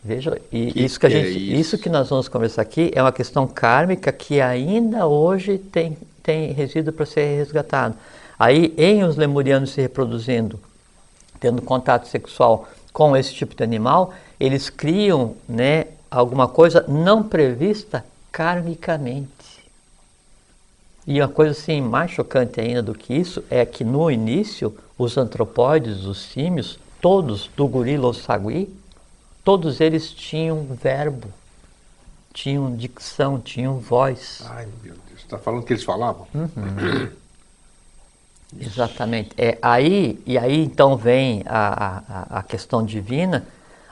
Veja, 0.03 0.39
e 0.51 0.71
Que 0.71 0.83
isso 0.83 0.99
que 0.99 1.05
a 1.05 1.09
é 1.09 1.11
gente, 1.11 1.29
isso? 1.29 1.61
isso 1.61 1.77
que 1.77 1.89
nós 1.89 2.09
vamos 2.09 2.27
conversar 2.27 2.61
aqui 2.61 2.91
é 2.93 3.01
uma 3.01 3.11
questão 3.11 3.47
kármica 3.47 4.11
que 4.11 4.41
ainda 4.41 5.07
hoje 5.07 5.57
tem 5.57 5.97
tem 6.23 6.53
resíduo 6.53 6.93
para 6.93 7.05
ser 7.05 7.35
resgatado. 7.35 7.95
Aí, 8.39 8.73
em 8.77 9.03
os 9.03 9.17
lemurianos 9.17 9.71
se 9.71 9.81
reproduzindo, 9.81 10.59
tendo 11.39 11.61
contato 11.61 12.07
sexual 12.07 12.67
com 12.93 13.15
esse 13.15 13.33
tipo 13.33 13.53
de 13.53 13.63
animal, 13.63 14.13
eles 14.39 14.69
criam, 14.69 15.35
né, 15.47 15.87
alguma 16.09 16.47
coisa 16.47 16.85
não 16.87 17.21
prevista 17.21 18.05
karmicamente. 18.31 19.29
E 21.05 21.19
uma 21.19 21.27
coisa 21.27 21.51
assim 21.51 21.81
mais 21.81 22.11
chocante 22.11 22.61
ainda 22.61 22.81
do 22.81 22.93
que 22.95 23.13
isso 23.13 23.43
é 23.49 23.65
que 23.65 23.83
no 23.83 24.09
início 24.09 24.73
os 24.97 25.17
antropóides, 25.17 26.05
os 26.05 26.21
símios, 26.21 26.79
todos 27.01 27.49
do 27.57 27.67
gorila 27.67 28.07
ao 28.07 28.13
sagui, 28.13 28.73
todos 29.43 29.81
eles 29.81 30.11
tinham 30.11 30.63
verbo, 30.63 31.27
tinham 32.33 32.75
dicção, 32.75 33.39
tinham 33.39 33.79
voz. 33.79 34.41
Ai, 34.45 34.67
meu 34.83 34.95
Deus. 35.07 35.19
Está 35.19 35.37
falando 35.37 35.63
que 35.63 35.73
eles 35.73 35.83
falavam? 35.83 36.27
Exatamente. 38.59 39.31
É 39.37 39.57
aí 39.61 40.21
e 40.25 40.37
aí 40.37 40.63
então 40.63 40.95
vem 40.95 41.43
a, 41.45 42.03
a, 42.07 42.39
a 42.39 42.43
questão 42.43 42.85
divina, 42.85 43.45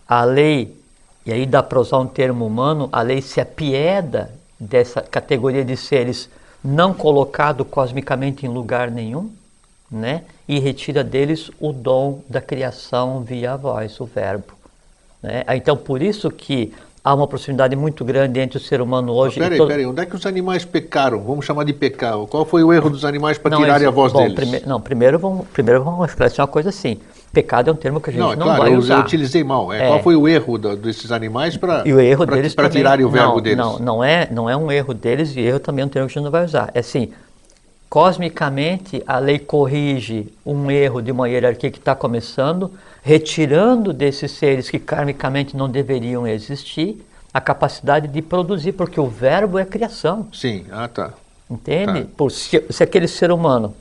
a 0.07 0.23
lei 0.23 0.79
e 1.25 1.31
aí 1.31 1.45
dá 1.45 1.61
para 1.61 1.79
usar 1.79 1.99
um 1.99 2.07
termo 2.07 2.45
humano, 2.45 2.89
a 2.91 3.01
lei 3.01 3.21
se 3.21 3.39
apieda 3.39 4.31
dessa 4.59 5.01
categoria 5.01 5.63
de 5.63 5.77
seres 5.77 6.29
não 6.63 6.93
colocado 6.93 7.65
cosmicamente 7.65 8.45
em 8.45 8.49
lugar 8.49 8.91
nenhum, 8.91 9.31
né? 9.89 10.23
E 10.47 10.59
retira 10.59 11.03
deles 11.03 11.49
o 11.59 11.71
dom 11.71 12.21
da 12.29 12.41
criação 12.41 13.21
via 13.21 13.53
a 13.53 13.57
voz, 13.57 13.99
o 13.99 14.05
verbo. 14.05 14.60
Né? 15.21 15.43
Então 15.55 15.75
por 15.77 16.01
isso 16.01 16.29
que 16.31 16.73
há 17.03 17.13
uma 17.13 17.27
proximidade 17.27 17.75
muito 17.75 18.03
grande 18.05 18.39
entre 18.39 18.57
o 18.57 18.61
ser 18.61 18.81
humano 18.81 19.11
hoje 19.13 19.39
Peraí, 19.39 19.57
todo... 19.57 19.67
peraí. 19.67 19.85
Onde 19.85 20.01
é 20.01 20.05
que 20.05 20.15
os 20.15 20.25
animais 20.25 20.65
pecaram? 20.65 21.19
Vamos 21.21 21.45
chamar 21.45 21.63
de 21.63 21.73
pecado. 21.73 22.27
Qual 22.27 22.45
foi 22.45 22.63
o 22.63 22.71
erro 22.73 22.89
dos 22.89 23.05
animais 23.05 23.37
para 23.37 23.51
Não, 23.51 23.59
tirarem 23.59 23.87
a 23.87 23.91
voz 23.91 24.11
bom, 24.13 24.19
deles? 24.19 24.35
prime- 24.35 24.61
não, 24.65 24.79
primeiro 24.81 25.17
vamos, 25.19 25.47
primeiro 25.47 25.83
vamos 25.83 26.09
esclarecer 26.09 26.41
uma 26.41 26.47
coisa 26.47 26.69
assim. 26.69 26.97
Pecado 27.33 27.69
é 27.69 27.73
um 27.73 27.75
termo 27.77 28.01
que 28.01 28.09
a 28.09 28.13
gente 28.13 28.19
Não, 28.21 28.35
não, 28.35 28.41
é 28.41 28.45
claro, 28.45 28.61
vai 28.63 28.73
eu, 28.73 28.77
usar. 28.79 28.95
eu 28.95 28.99
utilizei 29.01 29.41
mal. 29.43 29.71
É, 29.71 29.85
É. 29.85 29.87
Qual 29.87 30.03
foi 30.03 30.15
o 30.17 30.27
erro 30.27 30.57
da- 30.57 30.75
desses 30.75 31.11
animais 31.13 31.55
para 31.55 31.83
também- 31.83 32.69
tirarem 32.71 33.05
o 33.05 33.09
verbo 33.09 33.35
não, 33.35 33.41
deles? 33.41 33.57
Não, 33.57 33.79
não 33.79 34.03
é, 34.03 34.27
não 34.29 34.49
é 34.49 34.57
um 34.57 34.69
erro 34.71 34.93
deles 34.93 35.33
e 35.35 35.39
erro 35.39 35.59
também 35.59 35.83
é 35.83 35.85
um 35.85 35.89
termo 35.89 36.07
que 36.09 36.11
a 36.11 36.15
gente 36.15 36.23
não 36.25 36.31
vai 36.31 36.43
usar. 36.43 36.69
É 36.73 36.79
assim, 36.79 37.09
cosmicamente 37.89 39.01
a 39.07 39.17
lei 39.19 39.39
corrige 39.39 40.27
um 40.45 40.69
erro 40.69 41.01
de 41.01 41.11
uma 41.11 41.29
hierarquia 41.29 41.71
que 41.71 41.77
está 41.79 41.95
começando, 41.95 42.71
retirando 43.01 43.91
desses 43.91 44.31
seres 44.31 44.69
que 44.69 44.79
karmicamente 44.79 45.57
não 45.57 45.69
deveriam 45.69 46.27
existir 46.27 47.03
a 47.33 47.41
capacidade 47.41 48.07
de 48.07 48.21
produzir, 48.21 48.73
porque 48.73 48.99
o 48.99 49.07
verbo 49.07 49.57
é 49.57 49.65
criação. 49.65 50.27
Sim, 50.33 50.65
ah 50.71 50.87
tá. 50.87 51.13
Entende? 51.49 52.03
Tá. 52.03 52.09
Por 52.15 52.31
se, 52.31 52.63
se 52.69 52.83
aquele 52.83 53.07
ser 53.07 53.31
humano, 53.31 53.75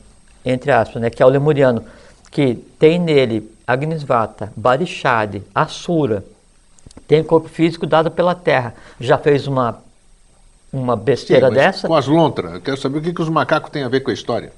entre 0.44 0.70
aspas, 0.70 1.02
né, 1.02 1.10
que 1.10 1.22
é 1.22 1.26
o 1.26 1.28
lemuriano, 1.28 1.84
que 2.30 2.54
tem 2.78 2.98
nele 2.98 3.50
Agnisvata, 3.66 4.52
Barishad, 4.56 5.42
Asura, 5.54 6.24
tem 7.06 7.22
corpo 7.22 7.48
físico 7.48 7.86
dado 7.86 8.10
pela 8.10 8.34
terra, 8.34 8.74
já 9.00 9.18
fez 9.18 9.46
uma, 9.46 9.82
uma 10.72 10.96
besteira 10.96 11.48
Sim, 11.48 11.54
dessa, 11.54 11.88
Com 11.88 11.94
as 11.94 12.06
lontras, 12.06 12.54
eu 12.54 12.60
quero 12.60 12.76
saber 12.76 12.98
o 12.98 13.02
que, 13.02 13.12
que 13.12 13.22
os 13.22 13.28
macacos 13.28 13.70
têm 13.70 13.82
a 13.82 13.88
ver 13.88 14.00
com 14.00 14.10
a 14.10 14.14
história. 14.14 14.52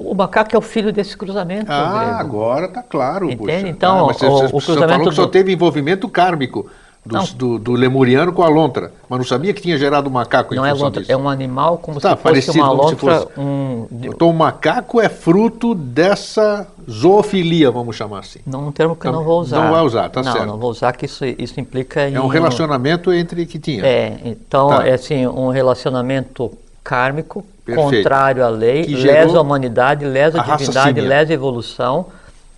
O 0.00 0.14
macaco 0.14 0.54
é 0.54 0.58
o 0.58 0.62
filho 0.62 0.92
desse 0.92 1.16
cruzamento. 1.16 1.70
Ah, 1.70 1.98
grego. 2.04 2.18
agora 2.18 2.68
tá 2.68 2.82
claro. 2.82 3.26
Entende? 3.30 3.38
puxa. 3.46 3.68
Então, 3.68 4.04
Ah, 4.04 4.06
mas 4.08 4.16
você, 4.16 4.26
o- 4.26 4.30
você 4.38 4.46
o 4.46 4.50
cruzamento 4.50 4.88
falou 4.88 5.08
que 5.10 5.14
só 5.14 5.26
teve 5.26 5.52
envolvimento 5.52 6.08
kármico 6.08 6.66
dos- 7.04 7.30
Não. 7.32 7.38
do, 7.38 7.58
do 7.58 7.72
lemuriano 7.72 8.30
com 8.30 8.42
a 8.42 8.48
lontra, 8.48 8.92
mas 9.08 9.18
não 9.18 9.24
sabia 9.26 9.54
que 9.54 9.62
tinha 9.62 9.78
gerado 9.78 10.08
um 10.08 10.12
macaco 10.12 10.52
em 10.52 10.56
Não 10.58 10.66
é 10.66 10.72
lontra, 10.74 11.00
disso. 11.00 11.10
é 11.12 11.16
um 11.16 11.28
animal 11.30 11.78
como 11.78 11.98
Tá, 11.98 12.14
se 12.16 12.22
fosse 12.22 12.50
uma 12.60 12.70
lontra. 12.72 12.96
fosse. 12.96 13.40
Um, 13.40 13.86
Então 14.02 14.28
o 14.28 14.34
macaco 14.34 15.00
é 15.00 15.08
fruto 15.08 15.74
dessa 15.74 16.66
zoofilia, 16.88 17.70
vamos 17.70 17.96
chamar 17.96 18.18
assim. 18.18 18.40
não 18.46 18.68
um 18.68 18.72
termo 18.72 18.94
que 18.94 19.06
eu 19.06 19.12
Tá, 19.12 19.16
não 19.16 19.24
vou 19.24 19.40
usar. 19.40 19.64
não 19.64 19.72
vai 19.72 19.82
usar, 19.82 20.08
tá 20.10 20.22
não, 20.22 20.32
certo. 20.32 20.46
Não, 20.46 20.58
vou 20.58 20.70
usar 20.70 20.92
que 20.92 21.06
isso, 21.06 21.24
isso 21.24 21.58
implica 21.58 22.06
em 22.08 22.14
É 22.16 22.20
um 22.20 22.26
relacionamento 22.26 23.10
entre 23.12 23.46
que 23.46 23.58
tinha. 23.58 23.84
É, 23.84 24.18
então 24.24 24.68
Tá. 24.68 24.86
é 24.86 24.92
assim, 24.92 25.26
um 25.26 25.48
relacionamento 25.48 26.50
kármico, 26.84 27.44
Perfeito. 27.74 28.02
contrário 28.02 28.44
à 28.44 28.48
lei, 28.48 28.84
Que 28.84 28.94
lesa 28.94 29.00
gerou 29.28 29.38
a 29.38 29.40
humanidade, 29.42 30.04
lesa 30.04 30.40
a 30.40 30.56
divindade, 30.56 31.00
lesa 31.00 31.32
a 31.32 31.34
evolução 31.34 32.06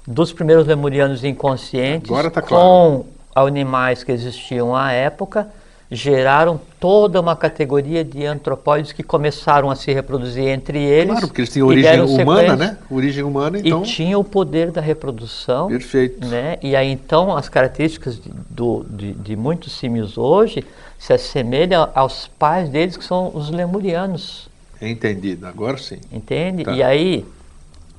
dos 0.07 0.33
primeiros 0.33 0.67
lemurianos 0.67 1.23
inconscientes 1.25 2.11
tá 2.33 2.43
com 2.43 3.05
animais 3.35 4.03
que 4.03 4.11
existiam 4.13 4.75
à 4.75 4.93
época, 4.93 5.49
geraram 5.91 6.59
toda 6.81 7.21
uma 7.21 7.37
categoria 7.37 8.03
de 8.03 8.25
antropóides 8.25 8.93
que 8.93 9.03
começaram 9.03 9.71
a 9.71 9.77
se 9.77 9.93
reproduzir 9.93 10.49
entre 10.49 10.79
eles. 10.83 11.11
Claro, 11.13 11.29
porque 11.29 11.43
eles 11.43 11.53
tinham 11.53 11.69
origem 11.69 12.01
humana, 12.01 12.57
né? 12.57 12.79
Origem 12.91 13.23
humana, 13.23 13.59
então. 13.59 13.83
E 13.83 13.87
tinham 13.87 14.21
o 14.21 14.25
poder 14.25 14.71
da 14.71 14.81
reprodução. 14.81 15.69
Perfeito. 15.69 16.27
Né? 16.27 16.59
E 16.63 16.75
aí 16.75 16.91
então 16.91 17.37
as 17.37 17.49
características 17.49 18.17
de, 18.19 18.31
do- 18.49 18.85
de, 18.89 19.13
de 19.13 19.37
muitos 19.37 19.73
símios 19.79 20.17
hoje 20.17 20.65
se 20.99 21.13
assemelham 21.13 21.89
aos 21.95 22.27
pais 22.39 22.69
deles 22.71 22.97
que 22.97 23.05
são 23.05 23.31
os 23.35 23.51
lemurianos, 23.51 24.49
Entendido, 24.83 25.47
agora 25.47 25.79
sim. 25.79 25.99
entende? 26.11 26.65
Tá. 26.65 26.73
E 26.73 26.83
aí 26.83 27.25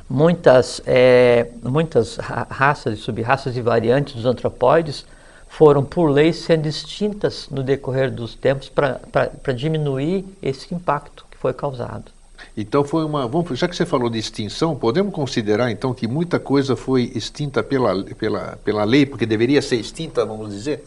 muitas, 0.09 0.81
eh, 0.85 1.47
muitas 1.63 2.17
ra- 2.17 2.47
raças 2.49 2.99
e 2.99 3.01
sub-raças 3.01 3.55
e 3.55 3.61
variantes 3.61 4.13
dos 4.15 4.25
antropóides 4.25 5.05
foram 5.47 5.83
por 5.83 6.09
lei 6.09 6.33
sendo 6.33 6.67
extintas 6.67 7.47
no 7.49 7.63
decorrer 7.63 8.11
dos 8.11 8.35
tempos 8.35 8.69
para 8.69 9.53
diminuir 9.55 10.25
esse 10.41 10.73
impacto 10.73 11.25
que 11.31 11.37
foi 11.37 11.53
causado. 11.53 12.11
Então 12.57 12.83
foi 12.83 13.05
uma. 13.05 13.27
Vamos, 13.27 13.57
já 13.57 13.67
que 13.67 13.75
você 13.75 13.85
falou 13.85 14.09
de 14.09 14.19
extinção, 14.19 14.75
podemos 14.75 15.13
considerar 15.13 15.71
então 15.71 15.93
que 15.93 16.07
muita 16.07 16.39
coisa 16.39 16.75
foi 16.75 17.11
extinta 17.15 17.63
pela, 17.63 18.03
pela, 18.03 18.57
pela 18.63 18.83
lei, 18.83 19.05
porque 19.05 19.25
deveria 19.25 19.61
ser 19.61 19.77
extinta, 19.77 20.25
vamos 20.25 20.49
dizer, 20.53 20.83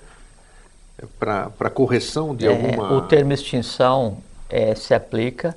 para 1.19 1.71
correção 1.71 2.35
de 2.35 2.47
É, 2.47 2.49
alguma. 2.49 2.93
O 2.93 3.03
termo 3.03 3.33
extinção 3.33 4.19
eh, 4.51 4.75
se 4.75 4.93
aplica 4.95 5.57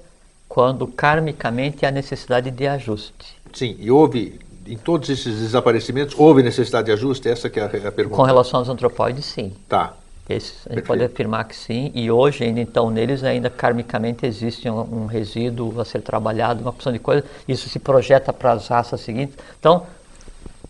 quando 0.49 0.87
karmicamente 0.87 1.85
há 1.85 1.91
necessidade 1.91 2.49
de 2.49 2.67
ajuste. 2.67 3.37
Sim, 3.53 3.77
e 3.79 3.91
houve, 3.91 4.39
em 4.65 4.75
todos 4.75 5.07
esses 5.07 5.39
desaparecimentos, 5.39 6.15
houve 6.17 6.41
necessidade 6.41 6.87
de 6.87 6.91
ajuste? 6.91 7.29
Essa 7.29 7.49
que 7.49 7.59
é 7.59 7.63
a, 7.63 7.91
pergunta. 7.91 8.15
Com 8.15 8.23
relação 8.23 8.59
aos 8.59 8.67
antropóides, 8.67 9.25
sim. 9.25 9.53
Tá. 9.69 9.93
A 10.27 10.33
gente 10.33 10.51
Perfeito. 10.63 10.85
pode 10.85 11.03
afirmar 11.03 11.43
que 11.45 11.55
sim, 11.55 11.91
e 11.95 12.11
hoje 12.11 12.43
ainda 12.43 12.61
então 12.61 12.91
neles 12.91 13.23
ainda 13.23 13.49
karmicamente 13.49 14.27
existe 14.27 14.69
um, 14.69 15.03
um 15.03 15.05
resíduo 15.07 15.81
a 15.81 15.85
ser 15.85 16.01
trabalhado, 16.01 16.61
uma 16.61 16.71
porção 16.71 16.93
de 16.93 16.99
coisas, 16.99 17.27
isso 17.47 17.67
se 17.67 17.79
projeta 17.79 18.31
para 18.31 18.51
as 18.51 18.67
raças 18.67 19.01
seguintes. 19.01 19.35
Então, 19.59 19.87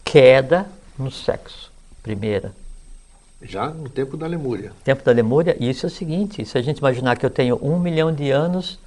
queda 0.02 0.66
no 0.98 1.12
sexo, 1.12 1.72
primeira. 2.02 2.54
Já 3.42 3.68
no 3.68 3.90
tempo 3.90 4.16
da 4.16 4.28
Lemúria. 4.28 4.72
Tempo 4.82 5.04
da 5.04 5.12
Lemúria, 5.12 5.58
e 5.60 5.70
isso 5.70 5.86
é 5.86 5.88
o 5.88 5.92
seguinte, 5.92 6.46
se 6.46 6.58
a 6.58 6.62
gente 6.62 6.78
imaginar 6.78 7.18
que 7.18 7.26
eu 7.26 7.30
tenho 7.30 7.60
um 7.62 7.78
milhão 7.78 8.14
de 8.14 8.32
anos, 8.32 8.80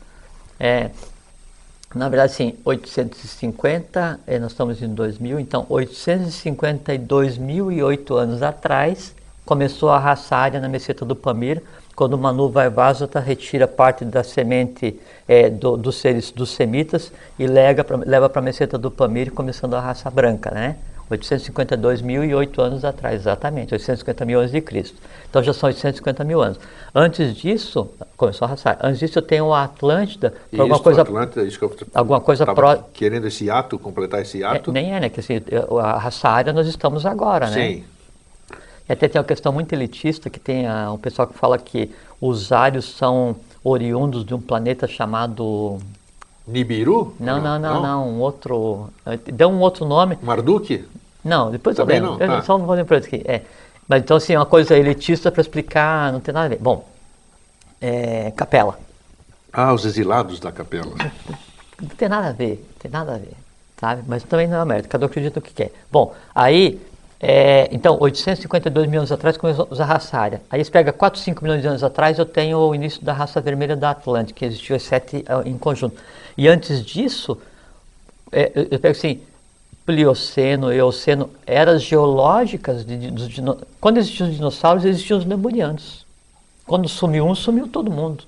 é, 0.63 0.91
na 1.95 2.09
verdade 2.09 2.33
sim, 2.33 2.55
850, 2.65 4.19
eh, 4.27 4.39
nós 4.39 4.53
estamos 4.53 4.81
em 4.83 4.89
2000, 4.95 5.39
então 5.39 5.67
852.008 5.69 8.17
anos 8.17 8.43
atrás, 8.43 9.15
começou 9.45 9.91
a 9.91 9.99
raça 9.99 10.35
área 10.37 10.61
na 10.61 10.69
meseta 10.69 11.05
do 11.05 11.15
Pamir, 11.15 11.63
quando 11.95 12.17
Manu 12.17 12.49
Vaivasata 12.49 13.21
retira 13.21 13.69
parte 13.69 14.03
da 14.05 14.25
semente 14.25 14.99
eh, 15.29 15.51
do- 15.51 15.77
dos 15.77 15.97
seres 15.97 16.31
dos 16.31 16.51
semitas 16.51 17.13
e 17.39 17.47
leva 17.47 17.85
para 18.31 18.41
a 18.41 18.43
meseta 18.43 18.79
do 18.79 18.91
Pamir, 18.91 19.31
começando 19.33 19.75
a 19.75 19.81
raça 19.81 20.11
branca, 20.11 20.51
né? 20.51 20.77
852.008 21.11 22.59
anos 22.63 22.85
atrás, 22.85 23.21
exatamente, 23.21 23.75
850 23.75 24.25
mil 24.25 24.39
anos 24.39 24.51
de 24.53 24.61
Cristo. 24.61 24.97
Então 25.29 25.43
já 25.43 25.53
são 25.53 25.67
850 25.69 26.25
mil 26.25 26.41
anos. 26.43 26.59
Antes 26.95 27.35
disso, 27.37 27.89
começou 28.17 28.47
a 28.47 28.51
raça. 28.51 28.79
Antes 28.83 29.01
disso 29.01 29.19
eu 29.19 29.23
tenho 29.23 29.53
a 29.53 29.65
Atlântida, 29.65 30.33
foi 30.51 30.61
alguma 30.61 30.77
Isso, 30.77 30.85
coisa 30.85 31.03
Atlântida, 31.03 31.43
isso 31.45 31.59
que 31.59 31.65
eu 31.65 31.77
alguma 31.95 32.21
coisa 32.21 32.47
pró- 32.47 32.77
querendo 32.93 33.27
esse 33.27 33.51
ato, 33.51 33.79
completar 33.79 34.21
esse 34.23 34.43
é, 34.43 34.47
ato. 34.47 34.73
nem 34.73 34.95
é, 34.95 35.01
né? 35.01 35.09
Que 35.09 35.21
assim, 35.21 35.41
a 35.81 35.99
raça 35.99 36.29
área 36.29 36.53
nós 36.53 36.67
estamos 36.67 37.07
agora, 37.07 37.49
né? 37.49 37.55
Sim. 37.55 37.85
E 38.89 38.93
até 38.93 39.09
tem 39.09 39.19
uma 39.21 39.27
questão 39.27 39.53
muito 39.53 39.73
elitista 39.73 40.29
que 40.29 40.41
tem 40.41 40.67
ah, 40.67 40.91
um 40.93 40.99
pessoal 40.99 41.29
que 41.29 41.35
fala 41.35 41.57
que 41.59 41.91
os 42.21 42.53
ários 42.53 42.85
são 42.85 43.37
oriundos 43.65 44.25
de 44.25 44.35
um 44.35 44.41
planeta 44.41 44.87
chamado. 44.87 45.79
Nibiru? 46.47 47.15
Não, 47.21 47.41
não, 47.41 47.59
não, 47.59 47.83
não, 47.83 48.09
um 48.09 48.21
outro. 48.21 48.91
Deu 49.33 49.49
um 49.49 49.61
outro 49.61 49.85
nome. 49.85 50.19
Marduk? 50.23 50.85
Não, 51.25 51.51
depois 51.51 51.77
Também 51.77 51.99
eu 51.99 52.03
lembro. 52.03 52.19
não, 52.19 52.35
Eu 52.35 52.41
tá. 52.41 52.43
Só 52.45 52.59
não 52.59 52.67
vou 52.67 52.75
lembrar 52.75 52.99
aqui. 52.99 53.23
É. 53.25 53.43
Mas 53.87 54.03
então, 54.03 54.17
assim, 54.17 54.35
uma 54.37 54.47
coisa 54.47 54.77
elitista 54.77 55.31
para 55.31 55.41
explicar, 55.41 56.13
não 56.13 56.21
tem 56.21 56.33
nada 56.33 56.47
a 56.47 56.49
ver. 56.49 56.59
Bom, 56.59 56.89
é, 57.81 58.33
capela. 58.33 58.79
Ah, 59.53 59.73
os 59.73 59.85
exilados 59.85 60.41
da 60.41 60.51
capela. 60.51 60.95
Não 61.81 61.89
tem 61.89 62.09
nada 62.09 62.29
a 62.29 62.33
ver, 62.33 62.65
não 62.71 62.79
tem 62.79 62.91
nada 62.91 63.15
a 63.15 63.19
ver, 63.19 63.35
sabe? 63.79 64.03
Mas 64.07 64.23
também 64.23 64.47
não 64.47 64.61
é 64.61 64.65
mérito, 64.65 64.89
cada 64.89 65.05
um 65.05 65.09
acredita 65.09 65.41
no 65.41 65.43
que 65.45 65.53
quer. 65.53 65.73
Bom, 65.91 66.15
aí, 66.35 66.81
é, 67.21 67.69
então, 67.71 67.99
852 68.01 68.89
mil 68.89 69.01
anos 69.01 69.13
atrás 69.13 69.37
começou 69.37 69.69
a 69.71 69.85
raça 69.85 70.17
área. 70.17 70.41
Aí 70.49 70.65
você 70.65 70.71
pega 70.71 70.93
4, 70.93 71.21
5 71.21 71.43
milhões 71.43 71.61
de 71.61 71.69
anos 71.69 71.85
atrás, 71.85 72.19
eu 72.19 72.25
tenho 72.25 72.57
o 72.59 72.75
início 72.75 73.05
da 73.05 73.13
raça 73.13 73.41
vermelha 73.41 73.77
da 73.77 73.91
Atlântica, 73.91 74.39
que 74.39 74.45
existiu 74.45 74.77
as 74.77 74.85
sete 74.85 75.25
ah, 75.29 75.43
em 75.45 75.59
conjunto. 75.59 75.97
E 76.37 76.49
antes 76.49 76.85
disso, 76.85 77.39
é, 78.31 78.51
eu, 78.71 78.79
pego 78.79 78.97
assim, 78.97 79.21
Plioceno, 79.85 80.73
Eoceno, 80.73 81.31
eras 81.47 81.83
geológicas, 81.83 82.85
de, 82.85 83.11
de- 83.11 83.43
quando 83.81 83.99
existiam 83.99 84.29
os 84.29 84.35
dinossauros, 84.35 84.85
existiam 84.85 85.19
os 85.19 85.25
lemurianos. 85.25 86.07
Quando 86.67 86.89
sumiu 86.89 87.27
um, 87.27 87.35
sumiu 87.35 87.67
todo 87.69 87.91
mundo. 87.91 88.25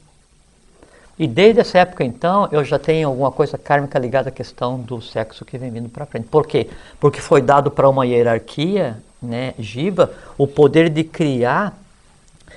E 1.16 1.28
desde 1.28 1.60
essa 1.60 1.78
época, 1.78 2.02
então, 2.02 2.48
eu 2.50 2.64
já 2.64 2.78
tenho 2.78 3.08
alguma 3.08 3.30
coisa 3.30 3.56
kármica 3.56 3.98
ligada 3.98 4.30
à 4.30 4.32
questão 4.32 4.80
do 4.80 5.00
sexo 5.00 5.44
que 5.44 5.56
vem 5.56 5.70
vindo 5.70 5.88
para 5.88 6.04
frente. 6.04 6.26
Por 6.26 6.44
quê? 6.46 6.68
Porque 6.98 7.20
foi 7.20 7.40
dado 7.40 7.70
para 7.70 7.88
uma 7.88 8.04
hierarquia, 8.04 8.98
né, 9.22 9.54
Jiva, 9.58 10.12
o 10.36 10.46
poder 10.46 10.90
de 10.90 11.04
criar 11.04 11.78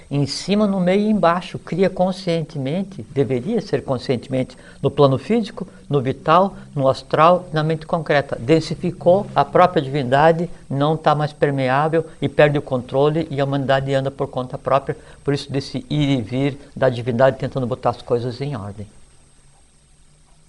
em 0.09 0.25
cima, 0.25 0.65
no 0.67 0.79
meio 0.79 1.01
e 1.01 1.09
embaixo. 1.09 1.59
Cria 1.59 1.89
conscientemente, 1.89 3.05
deveria 3.11 3.61
ser 3.61 3.83
conscientemente, 3.83 4.57
no 4.81 4.89
plano 4.89 5.17
físico, 5.17 5.67
no 5.89 6.01
vital, 6.01 6.55
no 6.75 6.87
astral, 6.87 7.47
na 7.51 7.63
mente 7.63 7.85
concreta. 7.85 8.37
Densificou, 8.39 9.27
a 9.35 9.43
própria 9.43 9.81
divindade 9.81 10.49
não 10.69 10.95
está 10.95 11.13
mais 11.15 11.33
permeável 11.33 12.05
e 12.21 12.27
perde 12.27 12.57
o 12.57 12.61
controle 12.61 13.27
e 13.29 13.39
a 13.39 13.45
humanidade 13.45 13.93
anda 13.93 14.11
por 14.11 14.27
conta 14.27 14.57
própria. 14.57 14.97
Por 15.23 15.33
isso, 15.33 15.51
desse 15.51 15.85
ir 15.89 16.09
e 16.09 16.21
vir 16.21 16.57
da 16.75 16.89
divindade 16.89 17.37
tentando 17.37 17.67
botar 17.67 17.91
as 17.91 18.01
coisas 18.01 18.39
em 18.41 18.55
ordem. 18.55 18.87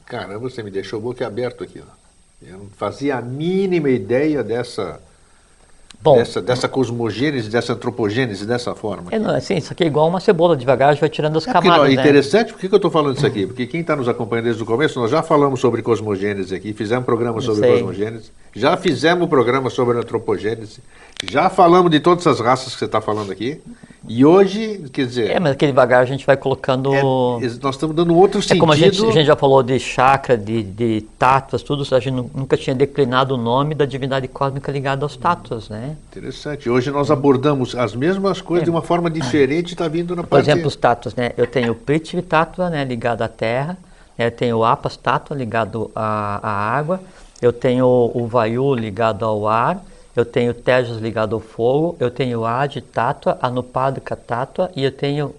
Caramba, 0.07 0.39
você 0.39 0.63
me 0.63 0.71
deixou 0.71 1.01
boca 1.01 1.27
aberto 1.27 1.63
aqui. 1.63 1.83
Eu 2.41 2.59
não 2.59 2.67
fazia 2.77 3.17
a 3.17 3.23
mínima 3.23 3.91
ideia 3.91 4.43
dessa, 4.43 5.01
Bom, 6.01 6.17
dessa, 6.17 6.41
dessa 6.41 6.69
cosmogênese, 6.69 7.51
dessa 7.51 7.73
antropogênese 7.73 8.47
dessa 8.47 8.73
forma. 8.75 9.09
é, 9.11 9.19
não, 9.19 9.35
assim, 9.35 9.57
isso 9.57 9.73
aqui 9.73 9.83
é 9.83 9.87
igual 9.89 10.07
uma 10.09 10.21
cebola, 10.21 10.57
devagar 10.57 10.93
gente 10.93 11.01
vai 11.01 11.09
tirando 11.09 11.37
as 11.37 11.47
É 11.47 11.53
camadas. 11.53 11.79
ó, 11.81 11.85
né? 11.85 11.93
interessante, 11.93 12.53
por 12.53 12.61
que 12.61 12.67
eu 12.67 12.77
estou 12.77 12.91
falando 12.91 13.17
isso 13.17 13.27
aqui? 13.27 13.47
Porque 13.47 13.67
quem 13.67 13.81
está 13.81 13.97
nos 13.97 14.09
acompanhando 14.09 14.45
desde 14.45 14.63
o 14.63 14.67
começo, 14.67 15.01
nós 15.01 15.11
já 15.11 15.23
falamos 15.25 15.59
sobre 15.59 15.83
cosmogênese 15.83 16.55
aqui, 16.55 16.73
fizemos 16.73 17.05
programa 17.05 17.41
sobre 17.41 17.69
cosmogênese, 17.69 18.31
já 18.55 18.77
fizemos 18.77 19.29
programa 19.29 19.71
sobre 19.71 19.99
antropogênese, 19.99 20.81
já 21.29 21.51
falamos 21.51 21.91
de 21.91 21.99
todas 21.99 22.25
essas 22.25 22.39
raças 22.39 22.73
que 22.75 22.79
você 22.79 22.85
está 22.85 23.01
falando 23.01 23.33
aqui, 23.33 23.61
e 24.07 24.25
hoje, 24.25 24.85
quer 24.93 25.07
dizer, 25.07 25.31
É, 25.31 25.41
mas 25.41 25.53
aquele 25.53 25.73
devagar 25.73 26.03
a 26.03 26.05
gente 26.05 26.25
vai 26.25 26.37
colocando. 26.37 26.95
é- 26.95 27.03
nós 27.03 27.75
estamos 27.75 27.97
dando 27.97 28.15
outro 28.17 28.39
É 28.39 28.43
sentido. 28.43 28.61
como 28.61 28.73
a 28.73 28.77
gente, 28.77 29.05
a 29.05 29.11
gente 29.11 29.27
já 29.27 29.35
falou 29.37 29.63
de 29.63 29.79
chakra, 29.79 30.37
de, 30.37 30.63
de 30.63 31.01
tátuas, 31.19 31.63
tudo, 31.63 31.83
a 31.95 31.99
gente 32.01 32.13
nu- 32.15 32.31
nunca 32.35 32.57
tinha 32.57 32.75
declinado 32.75 33.35
o 33.35 33.37
nome 33.37 33.75
da 33.75 33.85
divindade 33.85 34.29
cósmica 34.29 34.71
ligada 34.71 35.05
aos 35.05 35.17
tátuas, 35.17 35.69
né? 35.69 35.97
Interessante. 36.11 36.71
Hoje 36.71 36.91
nós 36.91 37.11
abordamos 37.11 37.75
as 37.75 37.95
mesmas 37.95 38.41
coisas 38.41 38.65
de 38.65 38.71
uma 38.71 38.83
forma 38.83 39.11
diferente, 39.11 39.73
está 39.73 39.89
vindo 39.89 40.15
na 40.15 40.23
Por 40.23 40.29
parte... 40.31 40.45
exemplo, 40.51 40.69
os 40.69 40.77
tátuas, 40.77 41.15
né? 41.15 41.33
Eu 41.37 41.47
tenho 41.47 41.73
o 41.73 41.75
Prithvi 41.75 42.23
Tattva, 42.23 42.71
né, 42.71 42.85
ligado 42.85 43.23
à 43.23 43.29
terra, 43.29 43.77
né? 44.17 44.27
eu 44.27 44.31
tenho 44.31 44.59
o 44.59 44.65
Apas 44.65 44.97
Tattva, 44.97 45.35
ligado 45.35 45.91
à, 45.95 46.41
à 46.43 46.77
água, 46.77 47.01
eu 47.43 47.53
tenho 47.53 47.87
o 47.87 48.27
Vayu 48.27 48.75
ligado 48.75 49.25
ao 49.25 49.47
ar, 49.47 49.81
eu 50.19 50.25
tenho 50.25 50.53
Tejas 50.53 50.97
ligado 50.99 51.37
ao 51.37 51.41
fogo, 51.41 51.97
eu 52.01 52.11
tenho 52.11 52.45
Adi 52.45 52.81
Tattva, 52.81 53.39
Anupadaka 53.41 54.17
Tattva, 54.17 54.69
e 54.75 54.83
eu 54.85 54.91
tenho 54.91 55.33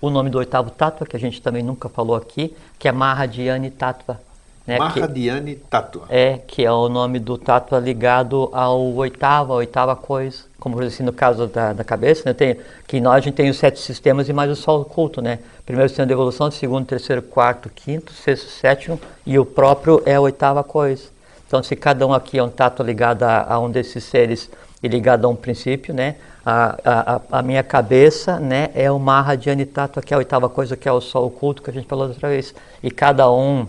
o 0.00 0.10
nome 0.10 0.28
do 0.28 0.36
oitavo 0.36 0.70
Tattva, 0.70 1.06
que 1.06 1.16
a 1.16 1.20
gente 1.20 1.40
também 1.40 1.62
nunca 1.62 1.88
falou 1.88 2.14
aqui, 2.14 2.54
que 2.78 2.86
é 2.86 2.92
Mahadhyani 2.92 3.70
Tattva. 3.70 4.20
Né? 4.66 4.74
que- 4.74 5.00
Mahadiani 5.00 5.54
Tattva. 5.54 6.04
É, 6.10 6.38
que 6.46 6.64
é 6.64 6.70
o 6.70 6.88
nome 6.88 7.18
do 7.18 7.38
tato 7.38 7.78
ligado 7.78 8.50
ao 8.52 8.80
oitavo, 8.96 9.52
a 9.52 9.56
oitava 9.56 9.94
coisa. 9.96 10.44
Como 10.58 10.78
assim 10.82 11.02
no 11.04 11.12
caso 11.12 11.46
da, 11.46 11.72
da 11.72 11.84
cabeça, 11.84 12.24
né? 12.26 12.34
Tem, 12.34 12.56
que 12.86 13.00
nós 13.00 13.14
a 13.14 13.20
gente 13.20 13.34
tem 13.34 13.48
os 13.48 13.56
sete 13.56 13.78
sistemas 13.78 14.28
e 14.28 14.32
mais 14.32 14.50
o 14.50 14.56
sol 14.56 14.80
oculto, 14.80 15.22
né? 15.22 15.38
Primeiro 15.64 15.88
sistema 15.88 16.06
de 16.06 16.12
evolução, 16.12 16.50
segundo, 16.50 16.84
terceiro, 16.84 17.22
quarto, 17.22 17.70
quinto, 17.70 18.12
sexto, 18.12 18.48
sétimo, 18.50 19.00
e 19.24 19.38
o 19.38 19.46
próprio 19.46 20.02
é 20.04 20.16
a 20.16 20.20
oitava 20.20 20.64
coisa. 20.64 21.15
Então, 21.46 21.62
se 21.62 21.76
cada 21.76 22.06
um 22.06 22.12
aqui 22.12 22.38
é 22.38 22.42
um 22.42 22.48
tato 22.48 22.82
ligado 22.82 23.22
a, 23.22 23.46
a 23.54 23.58
um 23.60 23.70
desses 23.70 24.04
seres 24.04 24.50
e 24.82 24.88
ligado 24.88 25.24
a 25.24 25.28
um 25.28 25.36
princípio, 25.36 25.94
né? 25.94 26.16
A, 26.44 26.76
a, 26.84 27.38
a- 27.38 27.42
minha 27.42 27.62
cabeça, 27.62 28.38
né, 28.38 28.70
é 28.74 28.90
o 28.90 28.98
Mahadhyani 29.00 29.66
Tattva, 29.66 30.00
que 30.00 30.12
é 30.12 30.16
a 30.16 30.18
oitava 30.18 30.48
coisa, 30.48 30.76
que 30.76 30.88
é 30.88 30.92
o 30.92 31.00
sol 31.00 31.26
oculto, 31.26 31.60
que 31.62 31.70
a 31.70 31.72
gente 31.72 31.86
falou 31.88 32.06
outra 32.06 32.28
vez. 32.28 32.54
E 32.82 32.90
cada 32.90 33.30
um 33.30 33.66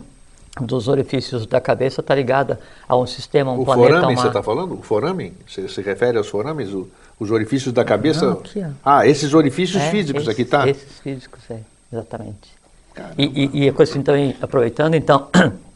dos 0.62 0.88
orifícios 0.88 1.46
da 1.48 1.60
cabeça 1.62 2.02
está 2.02 2.14
ligada 2.14 2.60
a 2.88 2.96
um 2.96 3.06
sistema, 3.08 3.52
um 3.52 3.62
O 3.62 3.66
planeta, 3.66 3.90
forame, 3.94 4.14
uma... 4.14 4.22
você 4.22 4.28
está 4.28 4.44
falando? 4.44 4.74
O 4.76 4.82
forame? 4.84 5.34
Você 5.48 5.68
se 5.68 5.82
refere 5.82 6.18
aos 6.18 6.28
forames? 6.28 6.72
O- 6.74 6.88
os 7.20 7.32
orifícios 7.32 7.74
da 7.74 7.84
cabeça? 7.84 8.26
Não, 8.28 8.34
aqui. 8.34 8.64
Ah, 8.86 9.08
esses 9.08 9.34
orifícios 9.34 9.82
É, 9.82 9.90
físicos 9.90 10.22
esses- 10.24 10.34
aqui, 10.34 10.46
tá? 10.46 10.68
Esses 10.68 11.00
físicos, 11.00 11.42
é, 11.50 11.60
exatamente. 11.92 12.56
Caramba. 12.94 13.16
E, 13.18 13.26
e, 13.26 13.64
e 13.66 13.70
a 13.70 13.74
coisa 13.74 13.92
assim, 13.92 14.04
também, 14.04 14.36
aproveitando, 14.40 14.94
então, 14.94 15.28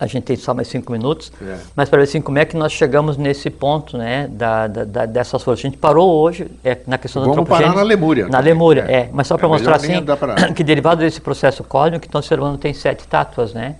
a 0.00 0.06
gente 0.06 0.24
tem 0.24 0.34
só 0.36 0.54
mais 0.54 0.66
cinco 0.68 0.90
minutos, 0.90 1.30
É. 1.42 1.58
mas 1.76 1.88
para 1.90 1.98
ver 1.98 2.04
assim, 2.04 2.22
como 2.22 2.38
é 2.38 2.44
que 2.46 2.56
nós 2.56 2.72
chegamos 2.72 3.18
nesse 3.18 3.50
ponto, 3.50 3.98
né, 3.98 4.26
da, 4.28 4.66
da, 4.66 5.04
dessas 5.06 5.42
forças. 5.42 5.62
A 5.64 5.68
gente 5.68 5.76
parou 5.76 6.10
hoje 6.22 6.50
é, 6.64 6.78
na 6.86 6.96
questão 6.96 7.22
da 7.22 7.28
Vamos 7.28 7.46
parar 7.48 7.74
na 7.74 7.82
Lemúria 7.82 8.24
Na 8.24 8.38
também, 8.38 8.52
Lemúria, 8.54 8.86
é. 8.88 8.92
é. 8.94 9.10
Mas 9.12 9.26
só 9.26 9.34
É 9.34 9.38
para 9.38 9.48
mostrar 9.48 9.76
assim, 9.76 10.02
pra- 10.02 10.52
que 10.56 10.64
derivado 10.64 11.02
desse 11.02 11.20
processo 11.20 11.62
cósmico, 11.62 12.06
então 12.08 12.18
o 12.20 12.24
ser 12.24 12.38
humano 12.40 12.56
tem 12.56 12.72
sete 12.72 13.06
tátuas, 13.06 13.52
né? 13.52 13.76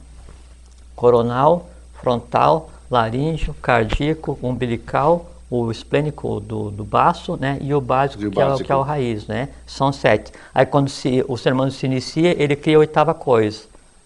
Coronal, 0.95 1.67
frontal, 2.03 2.71
laríngeo, 2.91 3.55
cardíaco, 3.63 4.39
umbilical, 4.43 5.27
o 5.51 5.71
esplênico 5.71 6.39
do, 6.41 6.71
do 6.71 6.85
baço, 6.85 7.37
né? 7.41 7.59
E 7.61 7.73
o 7.75 7.81
básico, 7.81 8.23
E 8.23 8.27
o 8.27 8.31
que, 8.31 8.41
É, 8.41 8.45
o, 8.45 8.49
básico. 8.51 8.67
que 8.67 8.73
é 8.73 8.77
o 8.77 8.83
raiz, 8.83 9.27
né? 9.27 9.49
São 9.67 9.91
sete. 9.93 10.33
Aí 10.55 10.67
quando 10.67 10.89
se, 10.91 11.25
o 11.27 11.37
ser 11.37 11.53
humano 11.53 11.71
se 11.71 11.87
inicia, 11.87 12.41
ele 12.41 12.55
cria 12.55 12.77
a 12.77 12.81
oitava 12.81 13.15
coisa, 13.15 13.63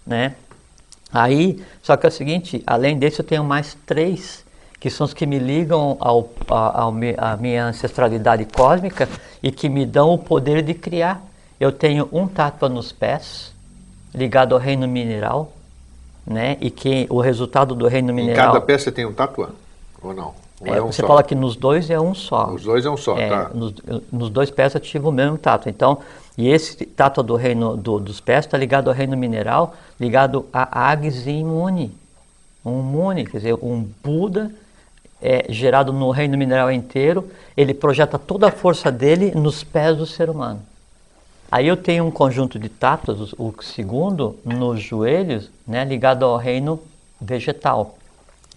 né? 0.07 0.35
Aí, 1.15 1.62
só 1.81 1.97
que 1.97 2.05
é 2.05 2.09
o 2.09 2.12
seguinte, 2.12 2.61
além 2.67 2.99
desse 2.99 3.21
eu 3.21 3.25
tenho 3.25 3.45
mais 3.45 3.77
três, 3.87 4.45
que 4.81 4.91
são 4.91 5.05
os 5.05 5.15
que 5.15 5.25
me 5.25 5.39
ligam 5.39 5.97
ao, 6.01 6.29
a, 6.51 6.89
à 7.19 7.37
minha 7.37 7.67
ancestralidade 7.67 8.45
cósmica 8.47 9.09
e 9.41 9.53
que 9.53 9.69
me 9.69 9.87
dão 9.87 10.12
o 10.12 10.19
poder 10.19 10.61
de 10.61 10.75
criar. 10.75 11.23
Eu 11.61 11.71
tenho 11.71 12.09
um 12.12 12.27
tátua 12.27 12.69
nos 12.69 12.91
pés, 12.91 13.55
ligado 14.12 14.55
ao 14.55 14.61
reino 14.61 14.89
mineral, 14.89 15.53
né? 16.27 16.57
E 16.61 16.69
que 16.69 17.07
o 17.09 17.21
resultado 17.21 17.77
do 17.77 17.87
reino 17.87 18.11
Em 18.11 18.15
mineral... 18.15 18.53
cada 18.53 18.61
pé 18.61 18.77
você 18.77 18.91
tem 18.91 19.07
um 19.07 19.12
tatua? 19.12 19.51
Ou 20.03 20.12
não? 20.12 20.35
É, 20.65 20.79
é 20.79 20.83
um 20.83 20.91
você 20.93 21.01
só? 21.01 21.07
fala 21.09 21.23
que 21.23 21.35
nos 21.35 21.57
dois 21.57 21.89
é 21.91 22.01
um 22.01 22.15
só. 22.15 22.51
Os 22.51 22.65
dois 22.65 22.85
é 22.85 22.91
um 22.91 22.97
só, 22.97 23.17
É, 23.17 23.29
tá? 23.29 23.51
nos, 23.55 23.75
nos 24.11 24.31
dois 24.31 24.51
pés 24.51 24.75
ativa 24.75 25.09
o 25.09 25.12
mesmo 25.12 25.39
tato. 25.39 25.69
Então, 25.69 25.99
e 26.37 26.49
esse 26.49 26.85
tato 26.85 27.22
do 27.22 27.37
reino 27.37 27.76
do- 27.76 28.01
dos 28.01 28.20
pés 28.20 28.45
está 28.45 28.59
ligado 28.59 28.89
ao 28.89 28.95
reino 28.95 29.16
mineral, 29.16 29.74
ligado 29.99 30.47
a 30.53 30.97
Imune. 31.26 31.93
Um 32.64 32.82
Muni, 32.82 33.24
quer 33.26 33.39
dizer, 33.39 33.55
um 33.55 33.87
Buda 34.03 34.51
é, 35.22 35.47
gerado 35.49 35.93
no 35.93 36.11
reino 36.11 36.37
mineral 36.37 36.70
inteiro, 36.70 37.30
ele 37.57 37.72
projeta 37.72 38.18
toda 38.18 38.49
a 38.49 38.51
força 38.51 38.91
dele 38.91 39.32
nos 39.35 39.64
pés 39.64 39.97
do 39.97 40.07
ser 40.07 40.28
humano. 40.28 40.61
Aí 41.51 41.68
eu 41.68 41.76
tenho 41.76 42.05
um 42.05 42.11
conjunto 42.11 42.59
de 42.59 42.68
tatos, 42.68 43.32
o 43.39 43.55
segundo, 43.62 44.37
nos 44.45 44.82
joelhos, 44.82 45.51
né, 45.66 45.85
ligado 45.85 46.24
ao 46.24 46.37
reino 46.37 46.80
vegetal. 47.20 47.97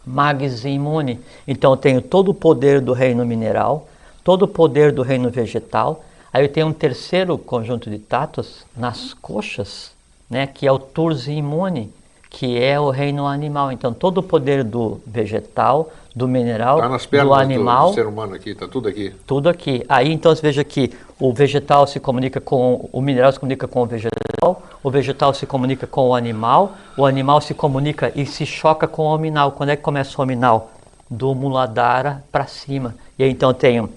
Magis 0.06 0.66
imune. 0.66 1.20
Então 1.48 1.72
eu 1.72 1.78
tenho 1.78 2.02
todo 2.02 2.30
o 2.30 2.34
poder 2.34 2.82
do 2.82 2.94
reino 2.94 3.26
mineral, 3.26 3.88
todo 4.24 4.44
o 4.44 4.48
poder 4.48 4.92
do 4.92 5.04
reino 5.04 5.30
vegetal. 5.30 6.04
Aí 6.38 6.44
eu 6.44 6.50
tenho 6.50 6.68
um 6.68 6.72
terceiro 6.72 7.36
conjunto 7.36 7.90
de 7.90 7.98
tatos 7.98 8.64
nas 8.76 9.12
coxas, 9.12 9.92
né, 10.30 10.46
que 10.46 10.68
é 10.68 10.72
o 10.72 10.78
Turs 10.78 11.26
imune, 11.26 11.92
que 12.30 12.62
é 12.64 12.80
o 12.80 12.92
reino 12.92 13.26
animal. 13.26 13.72
Então 13.72 13.92
todo 13.92 14.20
o 14.20 14.24
poder 14.24 14.64
do 14.64 15.02
vegetal, 15.04 15.92
do 16.16 16.28
mineral, 16.28 16.78
Tá 16.78 16.90
nas 16.90 17.08
pernas 17.08 17.30
do 17.30 17.34
animal, 17.34 17.90
do 17.90 17.96
ser 17.96 18.06
humano 18.06 18.36
aqui, 18.36 18.54
tá 18.54 18.68
tudo 18.68 18.88
aqui. 18.88 19.16
tudo 19.26 19.50
aqui. 19.50 19.84
Aí 19.90 20.12
então 20.14 20.36
você 20.36 20.44
veja 20.44 20.64
que 20.64 20.94
o 21.20 21.34
vegetal 21.34 21.88
se 21.88 22.00
comunica 22.00 22.40
com 22.40 22.88
o 22.94 23.02
mineral 23.02 23.32
se 23.32 23.40
comunica 23.40 23.68
com 23.68 23.82
o 23.82 23.86
vegetal, 23.88 24.62
o 24.84 24.92
vegetal 24.92 25.34
se 25.34 25.48
comunica 25.48 25.88
com 25.88 26.10
o 26.10 26.14
animal, 26.14 26.76
o 26.96 27.04
animal 27.04 27.42
se 27.42 27.56
comunica 27.56 28.12
e 28.16 28.28
se 28.28 28.46
choca 28.46 28.88
com 28.88 29.08
o 29.08 29.12
hominal. 29.12 29.54
Quando 29.54 29.70
é 29.70 29.76
que 29.76 29.82
começa 29.82 30.16
o 30.20 30.24
hominal? 30.24 30.70
Do 31.10 31.34
muladhara 31.34 32.24
para 32.32 32.46
cima. 32.46 32.94
E 33.18 33.24
aí 33.24 33.32
então 33.32 33.50
eu 33.50 33.56
tenho 33.56 33.90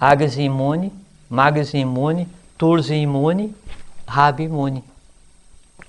Agnes 0.00 0.38
imune, 0.38 0.90
Magnes 1.32 1.72
imune, 1.72 2.28
Turs 2.58 2.90
imune, 2.90 3.54
Rabi 4.06 4.44
imune 4.44 4.84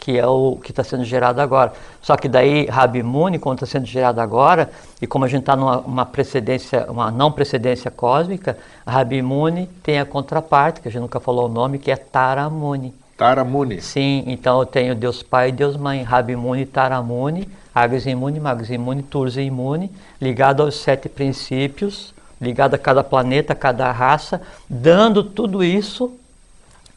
que 0.03 0.19
é 0.19 0.27
o 0.27 0.57
que 0.61 0.71
está 0.71 0.83
sendo 0.83 1.05
gerado 1.05 1.39
agora. 1.39 1.71
Só 2.01 2.17
que 2.17 2.27
daí 2.27 2.65
Rabimuni, 2.65 3.39
como 3.39 3.55
está 3.55 3.65
sendo 3.65 3.85
gerado 3.85 4.19
agora, 4.19 4.69
e 5.01 5.07
como 5.07 5.23
a 5.23 5.29
gente 5.29 5.43
está 5.43 5.55
numa 5.55 5.77
uma 5.77 6.05
precedência, 6.05 6.91
uma 6.91 7.09
não 7.09 7.31
precedência 7.31 7.89
cósmica, 7.89 8.57
Rabimuni 8.85 9.67
tem 9.81 9.99
a 10.01 10.05
contraparte, 10.05 10.81
que 10.81 10.89
a 10.89 10.91
gente 10.91 11.01
nunca 11.03 11.21
falou 11.21 11.45
o 11.45 11.49
nome, 11.49 11.79
que 11.79 11.89
é 11.89 11.95
Taramuni. 11.95 12.93
Taramuni. 13.17 13.79
Sim, 13.79 14.25
então 14.27 14.59
eu 14.59 14.65
tenho 14.65 14.93
Deus 14.93 15.23
Pai 15.23 15.49
e 15.49 15.51
Deus 15.53 15.77
Mãe, 15.77 16.03
Rabimuni, 16.03 16.65
Taramuni, 16.65 17.47
Agnes 17.73 18.05
Imune, 18.05 18.41
Magnes 18.41 18.69
Imune, 18.71 19.03
Turza 19.03 19.41
Imune, 19.41 19.89
ligado 20.19 20.63
aos 20.63 20.75
sete 20.75 21.07
princípios, 21.07 22.12
ligado 22.43 22.75
a 22.75 22.77
cada 22.77 23.03
planeta, 23.03 23.53
a 23.53 23.55
cada 23.55 23.91
raça, 23.91 24.41
dando 24.69 25.23
tudo 25.23 25.63
isso 25.63 26.15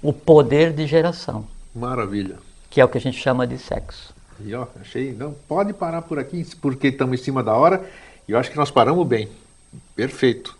o 0.02 0.12
poder 0.12 0.72
de 0.72 0.86
geração, 0.86 1.46
Maravilha. 1.74 2.36
que 2.68 2.80
é 2.80 2.84
o 2.84 2.88
que 2.88 2.98
a 2.98 3.00
gente 3.00 3.18
chama 3.18 3.46
de 3.46 3.58
sexo. 3.58 4.14
E 4.40 4.54
ó, 4.54 4.66
achei, 4.80 5.12
não, 5.12 5.34
pode 5.48 5.72
parar 5.72 6.02
por 6.02 6.18
aqui, 6.18 6.46
porque 6.60 6.88
estamos 6.88 7.18
em 7.18 7.22
cima 7.22 7.42
da 7.42 7.54
hora, 7.54 7.82
e 8.28 8.32
eu 8.32 8.38
acho 8.38 8.50
que 8.50 8.56
nós 8.56 8.70
paramos 8.70 9.06
bem. 9.06 9.28
Perfeito. 9.94 10.56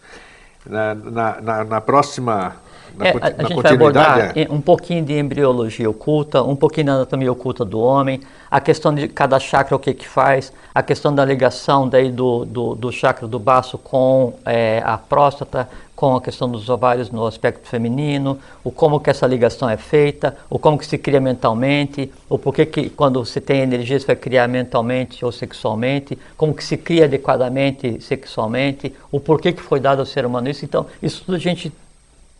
Na, 0.64 0.94
na, 0.94 1.40
na, 1.40 1.64
na 1.64 1.80
próxima, 1.80 2.56
na, 2.96 3.06
É, 3.06 3.10
a, 3.10 3.26
a 3.26 3.42
na 3.42 3.48
gente 3.48 3.62
vai 3.62 3.72
abordar 3.72 4.32
é, 4.36 4.46
um 4.50 4.60
pouquinho 4.60 5.04
de 5.04 5.18
embriologia 5.18 5.88
oculta, 5.88 6.42
um 6.42 6.56
pouquinho 6.56 6.86
da 6.86 6.92
anatomia 6.94 7.30
oculta 7.30 7.64
do 7.64 7.80
homem, 7.80 8.20
a 8.50 8.60
questão 8.60 8.94
de 8.94 9.08
cada 9.08 9.38
chakra 9.38 9.76
o 9.76 9.78
que 9.78 9.92
que 9.92 10.08
faz, 10.08 10.52
a 10.74 10.82
questão 10.82 11.14
da 11.14 11.24
ligação 11.24 11.88
daí 11.88 12.10
do, 12.10 12.44
do, 12.44 12.74
do 12.74 12.92
chakra 12.92 13.26
do 13.26 13.38
baço 13.38 13.76
com 13.76 14.34
é, 14.44 14.82
a 14.84 14.96
próstata, 14.96 15.68
com 15.94 16.14
a 16.14 16.20
questão 16.20 16.48
dos 16.48 16.68
ovários 16.68 17.10
no 17.10 17.26
aspecto 17.26 17.66
feminino, 17.66 18.38
o 18.62 18.70
como 18.70 19.00
que 19.00 19.08
essa 19.08 19.26
ligação 19.26 19.68
é 19.68 19.78
feita, 19.78 20.36
o 20.50 20.58
como 20.58 20.76
que 20.78 20.84
se 20.84 20.98
cria 20.98 21.20
mentalmente, 21.20 22.12
o 22.28 22.38
porquê 22.38 22.66
que 22.66 22.90
quando 22.90 23.24
você 23.24 23.40
tem 23.40 23.62
energia 23.62 23.98
você 23.98 24.06
vai 24.06 24.16
criar 24.16 24.46
mentalmente 24.46 25.24
ou 25.24 25.32
sexualmente, 25.32 26.18
como 26.36 26.54
que 26.54 26.62
se 26.62 26.76
cria 26.76 27.06
adequadamente 27.06 27.98
sexualmente, 28.02 28.94
o 29.10 29.18
porquê 29.18 29.52
que 29.52 29.62
foi 29.62 29.80
dado 29.80 30.00
ao 30.00 30.06
ser 30.06 30.26
humano 30.26 30.50
isso. 30.50 30.64
Então, 30.66 30.86
isso 31.02 31.22
tudo 31.24 31.36
a 31.36 31.40
gente 31.40 31.72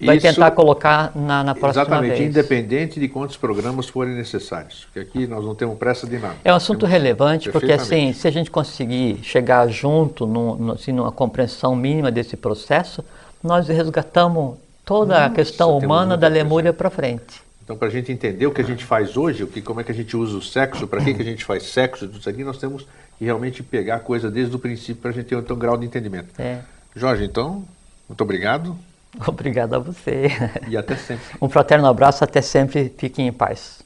vai 0.05 0.17
Isso- 0.19 0.27
tentar 0.27 0.51
colocar 0.51 1.13
na, 1.17 1.43
na 1.43 1.55
próxima 1.55 1.83
exatamente, 1.85 2.19
vez. 2.19 2.29
independente 2.31 3.01
de 3.01 3.09
quantos 3.09 3.37
programas 3.37 3.89
forem 3.89 4.15
necessários, 4.15 4.85
porque 4.85 5.01
aqui 5.01 5.27
nós 5.27 5.45
não 5.45 5.55
temos 5.55 5.79
pressa 5.79 6.07
de 6.07 6.19
nada. 6.19 6.35
É 6.45 6.53
um 6.53 6.57
assunto 6.57 6.81
Temos- 6.81 6.93
relevante 6.93 7.51
porque 7.51 7.73
assim, 7.73 8.13
se 8.13 8.29
a 8.29 8.31
gente 8.31 8.51
conseguir 8.51 9.21
chegar 9.23 9.67
junto, 9.69 10.27
num, 10.27 10.55
num- 10.57 10.73
assim, 10.73 10.93
numa 10.93 11.11
compreensão 11.13 11.75
mínima 11.75 12.11
desse 12.11 12.37
processo, 12.37 13.03
nós 13.43 13.69
resgatamos 13.69 14.57
toda 14.85 15.25
a 15.25 15.31
questão 15.31 15.77
humana 15.79 16.17
da. 16.17 16.29
Lemúria 16.29 16.73
para 16.73 16.91
frente. 16.91 17.41
Então, 17.65 17.77
para 17.77 17.89
a 17.89 17.91
gente 17.91 18.13
entender 18.13 18.47
o 18.47 18.53
que 18.53 18.61
a 18.61 18.65
gente 18.65 18.85
faz 18.85 19.17
hoje, 19.17 19.43
o 19.43 19.47
que, 19.49 19.61
como 19.61 19.81
é 19.81 19.85
que 19.85 19.91
a 19.91 19.95
gente 19.95 20.17
usa 20.17 20.37
o 20.37 20.43
sexo, 20.43 20.87
para 20.87 21.03
que, 21.03 21.13
que 21.15 21.23
a 21.23 21.25
gente 21.25 21.45
faz 21.45 21.65
sexo, 21.65 22.07
tudo 22.07 22.21
isso 22.21 22.29
aqui, 22.29 22.45
nós 22.45 22.59
temos 22.59 22.87
que 23.19 23.25
realmente 23.25 23.61
pegar 23.63 23.97
a 23.97 23.99
coisa 23.99 24.31
desde 24.31 24.55
o 24.55 24.59
princípio 24.59 24.97
para 25.03 25.11
a 25.11 25.15
gente 25.15 25.25
ter 25.27 25.35
um, 25.37 25.41
um 25.41 25.59
grau 25.59 25.77
de 25.77 25.85
entendimento. 25.87 26.29
É. 26.39 26.59
Jorge, 26.95 27.25
então, 27.25 27.65
muito 28.09 28.21
obrigado 28.21 28.77
Obrigado 29.27 29.75
a 29.75 29.79
você. 29.79 30.29
e 30.69 30.77
até 30.77 30.97
sempre. 30.97 31.25
Um 31.41 31.49
fraterno 31.49 31.87
abraço, 31.87 32.25
até 32.25 32.43
sempre, 32.43 32.93
fiquem 32.97 33.29
em 33.29 33.33
paz. 33.33 33.85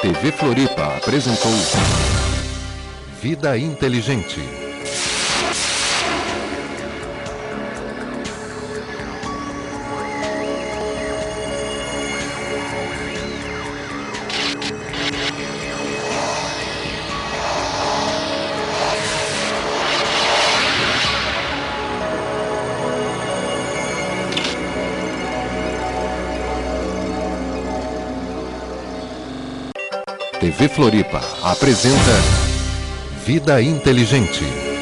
TV 0.00 0.32
Floripa 0.32 0.96
apresentou 0.96 1.50
Vida 3.22 3.56
Inteligente. 3.56 4.63
TV 30.56 30.68
Floripa 30.68 31.20
apresenta 31.42 32.12
Vida 33.26 33.60
Inteligente. 33.60 34.73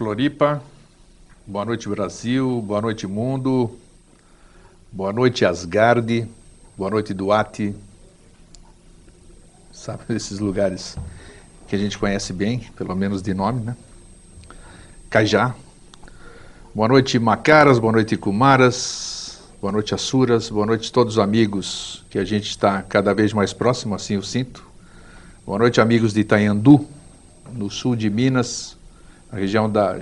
Floripa. 0.00 0.62
Boa 1.46 1.62
noite, 1.62 1.86
Brasil. 1.86 2.62
Boa 2.62 2.80
noite, 2.80 3.06
mundo. 3.06 3.78
Boa 4.90 5.12
noite, 5.12 5.44
Asgard. 5.44 6.26
Boa 6.74 6.88
noite, 6.88 7.12
Duarte. 7.12 7.74
Sabe, 9.70 10.04
esses 10.16 10.38
lugares 10.38 10.96
que 11.68 11.76
a 11.76 11.78
gente 11.78 11.98
conhece 11.98 12.32
bem, 12.32 12.60
pelo 12.78 12.96
menos 12.96 13.20
de 13.20 13.34
nome, 13.34 13.60
né? 13.60 13.76
Cajá. 15.10 15.54
Boa 16.74 16.88
noite, 16.88 17.18
Macaras. 17.18 17.78
Boa 17.78 17.92
noite, 17.92 18.16
Kumaras. 18.16 19.42
Boa 19.60 19.70
noite, 19.70 19.94
Asuras. 19.94 20.48
Boa 20.48 20.64
noite, 20.64 20.90
todos 20.90 21.18
os 21.18 21.18
amigos 21.18 22.06
que 22.08 22.18
a 22.18 22.24
gente 22.24 22.48
está 22.48 22.80
cada 22.80 23.12
vez 23.12 23.34
mais 23.34 23.52
próximo, 23.52 23.94
assim 23.94 24.14
eu 24.14 24.22
sinto. 24.22 24.66
Boa 25.44 25.58
noite, 25.58 25.78
amigos 25.78 26.14
de 26.14 26.20
Itanhandu, 26.20 26.88
no 27.52 27.68
sul 27.68 27.94
de 27.94 28.08
Minas 28.08 28.79
a 29.32 29.36
região 29.36 29.70
da 29.70 29.98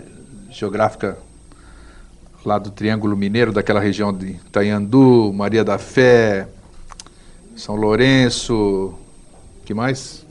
geográfica 0.51 1.18
lá 2.45 2.59
do 2.59 2.70
Triângulo 2.70 3.16
Mineiro, 3.16 3.53
daquela 3.53 3.81
região 3.81 4.12
de 4.12 4.29
Itanhandu, 4.29 5.33
Maria 5.35 5.64
da 5.64 5.76
Fé, 5.76 6.49
São 7.57 7.74
Lourenço, 7.74 8.95
que 9.64 9.74
mais? 9.74 10.24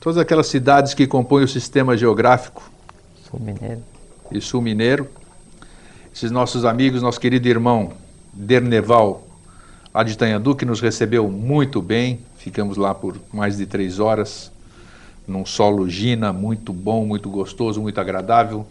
Todas 0.00 0.16
aquelas 0.18 0.46
cidades 0.46 0.94
que 0.94 1.06
compõem 1.06 1.44
o 1.44 1.48
sistema 1.48 1.96
geográfico 1.96 2.62
Sou 3.30 3.38
mineiro. 3.38 3.82
e 4.30 4.40
sul 4.40 4.62
mineiro. 4.62 5.08
Esses 6.14 6.30
nossos 6.30 6.64
amigos, 6.64 7.02
nosso 7.02 7.20
querido 7.20 7.48
irmão 7.48 7.92
Derneval, 8.32 9.26
lá 9.92 10.02
de 10.02 10.12
Itanhandu, 10.12 10.54
que 10.54 10.64
nos 10.64 10.80
recebeu 10.80 11.28
muito 11.28 11.82
bem. 11.82 12.20
Ficamos 12.36 12.76
lá 12.76 12.94
por 12.94 13.16
mais 13.32 13.56
de 13.56 13.66
três 13.66 13.98
horas, 13.98 14.51
num 15.26 15.46
solo 15.46 15.88
Gina, 15.88 16.32
muito 16.32 16.72
bom, 16.72 17.06
muito 17.06 17.28
gostoso, 17.30 17.80
muito 17.80 18.00
agradável. 18.00 18.66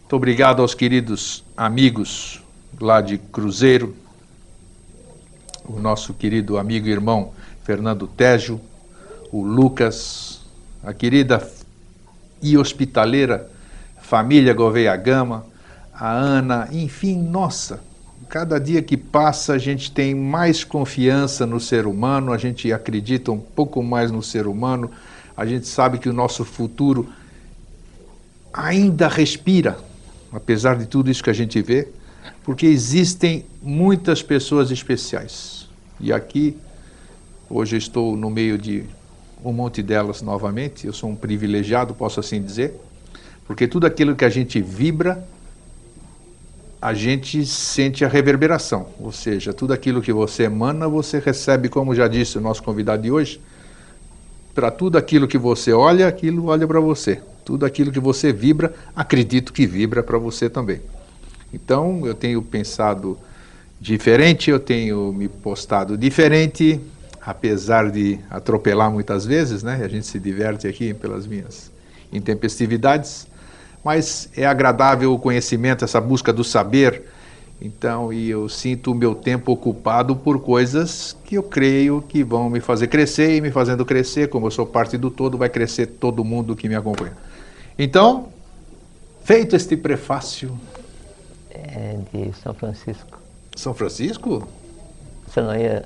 Muito 0.00 0.16
obrigado 0.16 0.62
aos 0.62 0.74
queridos 0.74 1.44
amigos 1.56 2.42
lá 2.80 3.00
de 3.00 3.18
Cruzeiro, 3.18 3.94
o 5.64 5.80
nosso 5.80 6.14
querido 6.14 6.58
amigo 6.58 6.86
e 6.86 6.90
irmão 6.90 7.32
Fernando 7.64 8.06
Tejo, 8.06 8.60
o 9.32 9.42
Lucas, 9.42 10.40
a 10.84 10.92
querida 10.92 11.50
e 12.40 12.56
hospitaleira 12.56 13.50
família 14.06 14.54
Gouveia 14.54 14.94
Gama, 14.94 15.44
a 15.92 16.12
Ana, 16.12 16.68
enfim, 16.70 17.20
nossa, 17.20 17.80
cada 18.28 18.60
dia 18.60 18.80
que 18.80 18.96
passa 18.96 19.54
a 19.54 19.58
gente 19.58 19.90
tem 19.90 20.14
mais 20.14 20.62
confiança 20.62 21.44
no 21.44 21.58
ser 21.58 21.86
humano, 21.86 22.32
a 22.32 22.38
gente 22.38 22.72
acredita 22.72 23.32
um 23.32 23.40
pouco 23.40 23.82
mais 23.82 24.12
no 24.12 24.22
ser 24.22 24.46
humano, 24.46 24.92
a 25.36 25.44
gente 25.44 25.66
sabe 25.66 25.98
que 25.98 26.08
o 26.08 26.12
nosso 26.12 26.44
futuro 26.44 27.08
ainda 28.52 29.06
respira, 29.06 29.78
apesar 30.32 30.76
de 30.76 30.86
tudo 30.86 31.10
isso 31.10 31.22
que 31.22 31.30
a 31.30 31.34
gente 31.34 31.60
vê, 31.60 31.88
porque 32.42 32.66
existem 32.66 33.44
muitas 33.60 34.22
pessoas 34.22 34.70
especiais. 34.70 35.68
E 36.00 36.12
aqui, 36.12 36.56
hoje 37.50 37.76
estou 37.76 38.16
no 38.16 38.30
meio 38.30 38.56
de 38.56 38.84
um 39.44 39.52
monte 39.52 39.82
delas 39.82 40.22
novamente, 40.22 40.86
eu 40.86 40.92
sou 40.92 41.10
um 41.10 41.14
privilegiado, 41.16 41.94
posso 41.94 42.18
assim 42.18 42.42
dizer, 42.42 42.74
porque 43.46 43.68
tudo 43.68 43.86
aquilo 43.86 44.16
que 44.16 44.24
a 44.24 44.30
gente 44.30 44.60
vibra, 44.60 45.22
a 46.80 46.94
gente 46.94 47.44
sente 47.44 48.04
a 48.04 48.08
reverberação, 48.08 48.88
ou 48.98 49.12
seja, 49.12 49.52
tudo 49.52 49.72
aquilo 49.72 50.00
que 50.00 50.12
você 50.12 50.44
emana, 50.44 50.88
você 50.88 51.18
recebe, 51.18 51.68
como 51.68 51.94
já 51.94 52.08
disse 52.08 52.38
o 52.38 52.40
nosso 52.40 52.62
convidado 52.62 53.02
de 53.02 53.10
hoje, 53.10 53.40
para 54.56 54.70
tudo 54.70 54.96
aquilo 54.96 55.28
que 55.28 55.36
você 55.36 55.70
olha, 55.70 56.08
aquilo 56.08 56.46
olha 56.46 56.66
para 56.66 56.80
você. 56.80 57.20
Tudo 57.44 57.66
aquilo 57.66 57.92
que 57.92 58.00
você 58.00 58.32
vibra, 58.32 58.74
acredito 58.96 59.52
que 59.52 59.66
vibra 59.66 60.02
para 60.02 60.16
você 60.16 60.48
também. 60.48 60.80
Então, 61.52 62.06
eu 62.06 62.14
tenho 62.14 62.40
pensado 62.40 63.18
diferente, 63.78 64.50
eu 64.50 64.58
tenho 64.58 65.12
me 65.12 65.28
postado 65.28 65.96
diferente, 65.96 66.80
apesar 67.20 67.90
de 67.90 68.18
atropelar 68.30 68.90
muitas 68.90 69.26
vezes, 69.26 69.62
né? 69.62 69.78
A 69.84 69.88
gente 69.88 70.06
se 70.06 70.18
diverte 70.18 70.66
aqui 70.66 70.94
pelas 70.94 71.26
minhas 71.26 71.70
intempestividades, 72.10 73.26
mas 73.84 74.30
é 74.34 74.46
agradável 74.46 75.12
o 75.12 75.18
conhecimento, 75.18 75.84
essa 75.84 76.00
busca 76.00 76.32
do 76.32 76.42
saber. 76.42 77.02
Então, 77.60 78.12
e 78.12 78.28
eu 78.28 78.48
sinto 78.48 78.92
o 78.92 78.94
meu 78.94 79.14
tempo 79.14 79.50
ocupado 79.50 80.14
por 80.14 80.40
coisas 80.40 81.16
que 81.24 81.36
eu 81.36 81.42
creio 81.42 82.04
que 82.06 82.22
vão 82.22 82.50
me 82.50 82.60
fazer 82.60 82.88
crescer 82.88 83.36
e 83.36 83.40
me 83.40 83.50
fazendo 83.50 83.84
crescer, 83.84 84.28
como 84.28 84.46
eu 84.46 84.50
sou 84.50 84.66
parte 84.66 84.98
do 84.98 85.10
todo, 85.10 85.38
vai 85.38 85.48
crescer 85.48 85.86
todo 85.86 86.22
mundo 86.22 86.54
que 86.54 86.68
me 86.68 86.74
acompanha. 86.74 87.16
Então, 87.78 88.28
feito 89.24 89.56
este 89.56 89.76
prefácio. 89.76 90.58
É 91.50 91.98
de 92.12 92.32
São 92.42 92.52
Francisco. 92.52 93.18
São 93.56 93.72
Francisco? 93.72 94.46
Você 95.26 95.40
não 95.40 95.56
ia. 95.56 95.84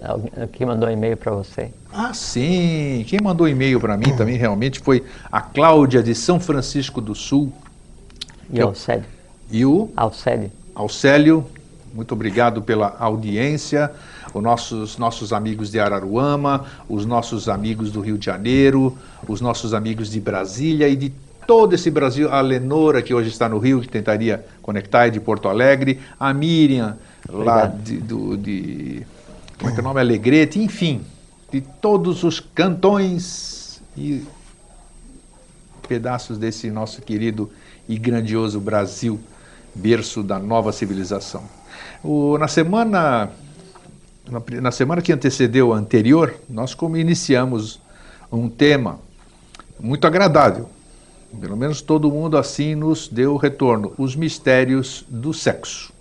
Quem 0.53 0.67
mandou 0.67 0.89
um 0.89 0.93
e-mail 0.93 1.17
para 1.17 1.33
você? 1.33 1.71
Ah, 1.93 2.13
sim. 2.13 3.05
Quem 3.07 3.21
mandou 3.23 3.49
e-mail 3.49 3.81
para 3.81 3.97
mim 3.97 4.15
também 4.17 4.37
realmente 4.37 4.81
foi 4.81 5.05
a 5.31 5.41
Cláudia 5.41 6.03
de 6.03 6.15
São 6.15 6.39
Francisco 6.39 7.01
do 7.01 7.15
Sul. 7.15 7.53
E 8.53 8.61
o 8.61 8.67
Alcélio. 8.67 9.05
E 9.51 9.65
o? 9.65 9.91
Alcélio. 9.97 10.51
Alcélio, 10.75 11.47
muito 11.95 12.13
obrigado 12.13 12.63
pela 12.63 12.97
audiência. 12.99 13.91
Os 14.33 14.43
nossos, 14.43 14.99
nossos 14.99 15.33
amigos 15.33 15.71
de 15.71 15.81
Araruama, 15.81 16.65
os 16.89 17.05
nossos 17.05 17.49
amigos 17.49 17.91
do 17.91 18.01
Rio 18.01 18.17
de 18.17 18.27
Janeiro, 18.27 18.97
os 19.27 19.41
nossos 19.41 19.75
amigos 19.75 20.11
de 20.11 20.21
Brasília 20.21 20.89
e 20.89 20.95
de 20.95 21.13
todo 21.47 21.75
esse 21.75 21.91
Brasil, 21.91 22.33
a 22.33 22.41
Lenora, 22.41 23.03
que 23.03 23.13
hoje 23.13 23.29
está 23.29 23.49
no 23.49 23.59
Rio, 23.59 23.81
que 23.81 23.89
tentaria 23.89 24.45
conectar, 24.63 25.07
é 25.07 25.11
de 25.11 25.19
Porto 25.19 25.49
Alegre, 25.49 26.01
a 26.19 26.33
Miriam, 26.33 26.97
lá 27.29 27.67
de, 27.67 27.97
do, 27.97 28.37
de. 28.37 29.05
Como 29.59 29.71
é 29.71 29.75
que 29.75 29.81
é 29.81 29.83
o 29.83 29.85
nome? 29.85 30.01
Alegrete, 30.01 30.61
enfim, 30.61 31.03
de 31.51 31.61
todos 31.61 32.23
os 32.23 32.39
cantões 32.39 33.83
e 33.97 34.25
pedaços 35.89 36.39
desse 36.39 36.71
nosso 36.71 37.03
querido 37.03 37.51
e 37.89 37.99
grandioso 37.99 38.61
Brasil, 38.61 39.19
berço 39.75 40.23
da 40.23 40.39
nova 40.39 40.71
civilização. 40.71 41.43
O, 42.03 42.39
na 42.39 42.49
semana 42.49 43.31
na, 44.31 44.61
na 44.61 44.71
semana 44.71 45.03
que 45.03 45.13
antecedeu 45.13 45.73
a 45.73 45.77
anterior, 45.77 46.35
nós 46.49 46.73
como 46.73 46.97
iniciamos 46.97 47.81
um 48.31 48.49
tema 48.49 48.99
muito 49.79 50.07
agradável, 50.07 50.69
pelo 51.41 51.57
menos 51.57 51.81
todo 51.81 52.11
mundo 52.11 52.39
assim 52.39 52.75
nos 52.75 53.09
deu 53.09 53.37
retorno, 53.37 53.93
os 53.99 54.15
mistérios 54.15 55.05
do 55.09 55.35
sexo. 55.35 55.93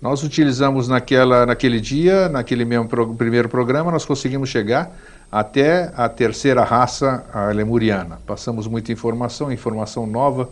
Nós 0.00 0.22
utilizamos 0.22 0.86
naquela, 0.86 1.44
naquele 1.44 1.80
dia, 1.80 2.28
naquele 2.28 2.64
mesmo 2.64 2.86
pro, 2.86 3.14
primeiro 3.14 3.48
programa, 3.48 3.90
nós 3.90 4.04
conseguimos 4.04 4.48
chegar 4.48 4.96
até 5.30 5.92
a 5.96 6.08
terceira 6.08 6.62
raça, 6.62 7.24
a 7.32 7.46
lemuriana. 7.46 8.20
Passamos 8.24 8.68
muita 8.68 8.92
informação, 8.92 9.50
informação 9.50 10.06
nova, 10.06 10.48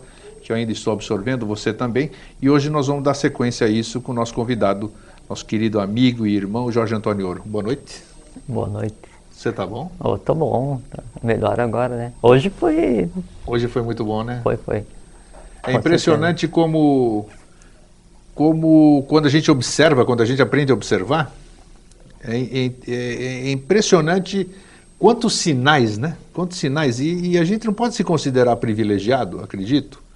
que 0.47 0.53
eu 0.53 0.55
ainda 0.55 0.71
estou 0.71 0.93
absorvendo, 0.93 1.45
você 1.45 1.73
também, 1.73 2.09
e 2.41 2.49
hoje 2.49 2.69
nós 2.69 2.87
vamos 2.87 3.03
dar 3.03 3.13
sequência 3.13 3.67
a 3.67 3.69
isso 3.69 3.99
com 3.99 4.13
o 4.13 4.15
nosso 4.15 4.33
convidado, 4.33 4.89
nosso 5.29 5.45
querido 5.45 5.77
amigo 5.77 6.25
e 6.25 6.33
irmão 6.33 6.71
Jorge 6.71 6.95
Antônio 6.95 7.27
Ouro. 7.27 7.41
Boa 7.45 7.65
noite. 7.65 8.01
Boa 8.47 8.69
noite. 8.69 8.95
Você 9.29 9.51
tá 9.51 9.67
bom? 9.67 9.91
Oh, 9.99 10.17
tô 10.17 10.33
bom, 10.33 10.79
tá 10.89 11.03
melhor 11.21 11.59
agora, 11.59 11.97
né? 11.97 12.13
Hoje 12.21 12.49
foi. 12.49 13.09
Hoje 13.45 13.67
foi 13.67 13.81
muito 13.81 14.05
bom, 14.05 14.23
né? 14.23 14.39
Foi, 14.41 14.55
foi. 14.55 14.77
É 15.63 15.73
Com 15.73 15.79
impressionante 15.79 16.39
certeza. 16.39 16.53
como, 16.53 17.27
como 18.33 19.03
quando 19.09 19.25
a 19.25 19.29
gente 19.29 19.51
observa, 19.51 20.05
quando 20.05 20.21
a 20.21 20.25
gente 20.25 20.41
aprende 20.41 20.71
a 20.71 20.75
observar, 20.75 21.35
é, 22.23 22.37
é, 22.37 22.71
é, 22.87 23.49
é 23.49 23.51
impressionante 23.51 24.49
quantos 24.97 25.33
sinais, 25.35 25.97
né? 25.97 26.15
Quantos 26.31 26.57
sinais. 26.57 27.01
E, 27.01 27.31
e, 27.31 27.37
a 27.37 27.43
gente 27.43 27.65
não 27.65 27.73
pode 27.73 27.95
se 27.95 28.03
considerar 28.05 28.55
privilegiado, 28.55 29.41
acredito. 29.41 30.06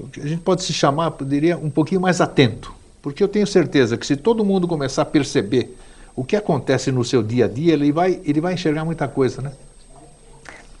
A 0.00 0.26
gente 0.26 0.40
pode 0.40 0.62
se 0.62 0.72
chamar, 0.72 1.12
poderia, 1.12 1.56
um 1.56 1.70
pouquinho 1.70 2.00
mais 2.00 2.20
atento. 2.20 2.74
Porque 3.00 3.22
eu 3.22 3.28
tenho 3.28 3.46
certeza 3.46 3.96
que 3.96 4.06
se 4.06 4.16
todo 4.16 4.44
mundo 4.44 4.66
começar 4.66 5.02
a 5.02 5.04
perceber 5.04 5.76
o 6.16 6.24
que 6.24 6.36
acontece 6.36 6.90
no 6.90 7.04
seu 7.04 7.22
dia 7.22 7.44
a 7.44 7.48
dia, 7.48 7.74
ele 7.74 7.92
vai, 7.92 8.20
ele 8.24 8.40
vai 8.40 8.54
enxergar 8.54 8.84
muita 8.84 9.06
coisa, 9.06 9.42
né? 9.42 9.52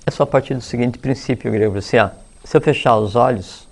É 0.06 0.10
só 0.10 0.22
a 0.22 0.26
partir 0.26 0.54
do 0.54 0.60
seguinte 0.60 0.98
princípio, 0.98 1.50
Grego, 1.50 1.78
assim, 1.78 1.98
ó, 1.98 2.10
se 2.44 2.56
eu 2.56 2.60
fechar 2.60 2.96
os 2.96 3.16
olhos, 3.16 3.66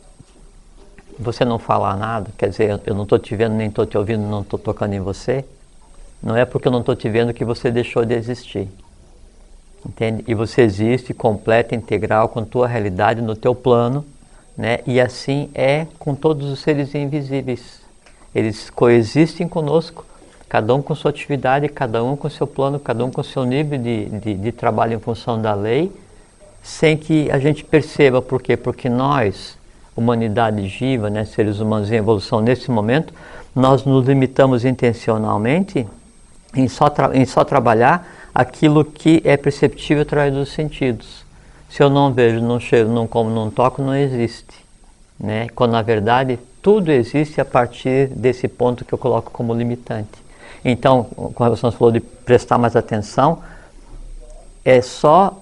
você 1.18 1.44
não 1.44 1.58
falar 1.58 1.96
nada, 1.96 2.30
quer 2.36 2.48
dizer, 2.48 2.80
eu 2.86 2.94
não 2.94 3.02
estou 3.02 3.18
te 3.18 3.36
vendo, 3.36 3.54
nem 3.54 3.68
estou 3.68 3.84
te 3.84 3.98
ouvindo, 3.98 4.22
não 4.22 4.40
estou 4.40 4.58
tocando 4.58 4.94
em 4.94 5.00
você, 5.00 5.44
não 6.22 6.36
é 6.36 6.44
porque 6.44 6.68
eu 6.68 6.72
não 6.72 6.80
estou 6.80 6.96
te 6.96 7.08
vendo 7.08 7.34
que 7.34 7.44
você 7.44 7.70
deixou 7.70 8.04
de 8.04 8.14
existir. 8.14 8.68
Entende? 9.84 10.24
E 10.26 10.34
você 10.34 10.62
existe 10.62 11.12
completa, 11.12 11.74
integral 11.74 12.28
com 12.28 12.40
a 12.40 12.44
tua 12.44 12.68
realidade 12.68 13.20
no 13.20 13.34
teu 13.34 13.54
plano, 13.54 14.04
né? 14.56 14.80
E 14.86 15.00
assim 15.00 15.50
é 15.54 15.86
com 15.98 16.14
todos 16.14 16.50
os 16.50 16.60
seres 16.60 16.94
invisíveis. 16.94 17.80
Eles 18.34 18.70
coexistem 18.70 19.46
conosco 19.48 20.04
cada 20.48 20.74
um 20.74 20.82
com 20.82 20.94
sua 20.94 21.10
atividade, 21.10 21.68
cada 21.68 22.04
um 22.04 22.14
com 22.14 22.28
seu 22.28 22.46
plano, 22.46 22.78
cada 22.78 23.04
um 23.04 23.10
com 23.10 23.22
seu 23.22 23.44
nível 23.44 23.78
de, 23.78 24.06
de, 24.06 24.34
de 24.34 24.52
trabalho 24.52 24.94
em 24.94 25.00
função 25.00 25.40
da 25.40 25.54
lei, 25.54 25.90
sem 26.62 26.96
que 26.96 27.30
a 27.30 27.38
gente 27.38 27.64
perceba 27.64 28.20
por 28.20 28.42
quê? 28.42 28.56
Porque 28.56 28.88
nós, 28.88 29.56
humanidade 29.96 30.60
viva, 30.68 31.08
né, 31.08 31.24
seres 31.24 31.58
humanos 31.58 31.90
em 31.90 31.96
evolução 31.96 32.40
nesse 32.40 32.70
momento, 32.70 33.14
nós 33.54 33.84
nos 33.84 34.06
limitamos 34.06 34.64
intencionalmente 34.64 35.86
em 36.54 36.68
só, 36.68 36.92
em 37.14 37.24
só 37.24 37.44
trabalhar 37.44 38.06
aquilo 38.34 38.84
que 38.84 39.22
é 39.24 39.36
perceptível 39.36 40.02
através 40.02 40.34
dos 40.34 40.52
sentidos. 40.52 41.21
Se 41.72 41.82
eu 41.82 41.88
não 41.88 42.12
vejo, 42.12 42.38
não 42.38 42.60
cheiro, 42.60 42.90
não 42.90 43.06
como, 43.06 43.30
não 43.30 43.50
toco, 43.50 43.80
não 43.80 43.96
existe. 43.96 44.62
Né? 45.18 45.48
Quando 45.54 45.70
na 45.70 45.80
verdade 45.80 46.38
tudo 46.60 46.92
existe 46.92 47.40
a 47.40 47.46
partir 47.46 48.08
desse 48.08 48.46
ponto 48.46 48.84
que 48.84 48.92
eu 48.92 48.98
coloco 48.98 49.30
como 49.30 49.54
limitante. 49.54 50.22
Então, 50.62 51.04
com 51.04 51.42
relação 51.42 51.68
a 51.68 51.70
você 51.70 51.78
falou 51.78 51.90
de 51.90 52.00
prestar 52.00 52.58
mais 52.58 52.76
atenção, 52.76 53.38
é 54.62 54.82
só 54.82 55.40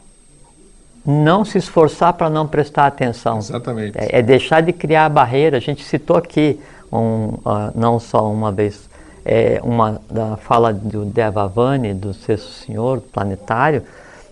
não 1.04 1.44
se 1.44 1.58
esforçar 1.58 2.12
para 2.12 2.30
não 2.30 2.46
prestar 2.46 2.86
atenção. 2.86 3.38
Exatamente. 3.38 3.98
É, 3.98 4.20
é, 4.20 4.22
deixar 4.22 4.60
de 4.60 4.72
criar 4.72 5.08
barreira. 5.08 5.56
A 5.56 5.60
gente 5.60 5.82
citou 5.82 6.16
aqui, 6.16 6.60
um, 6.92 7.34
uh, 7.44 7.72
não 7.74 7.98
só 7.98 8.30
uma 8.30 8.52
vez, 8.52 8.88
é, 9.24 9.60
uma 9.64 10.00
da 10.08 10.36
fala 10.36 10.72
do 10.72 11.04
Devavani, 11.04 11.92
do 11.92 12.14
Sexto 12.14 12.50
Senhor 12.50 13.00
planetário, 13.00 13.82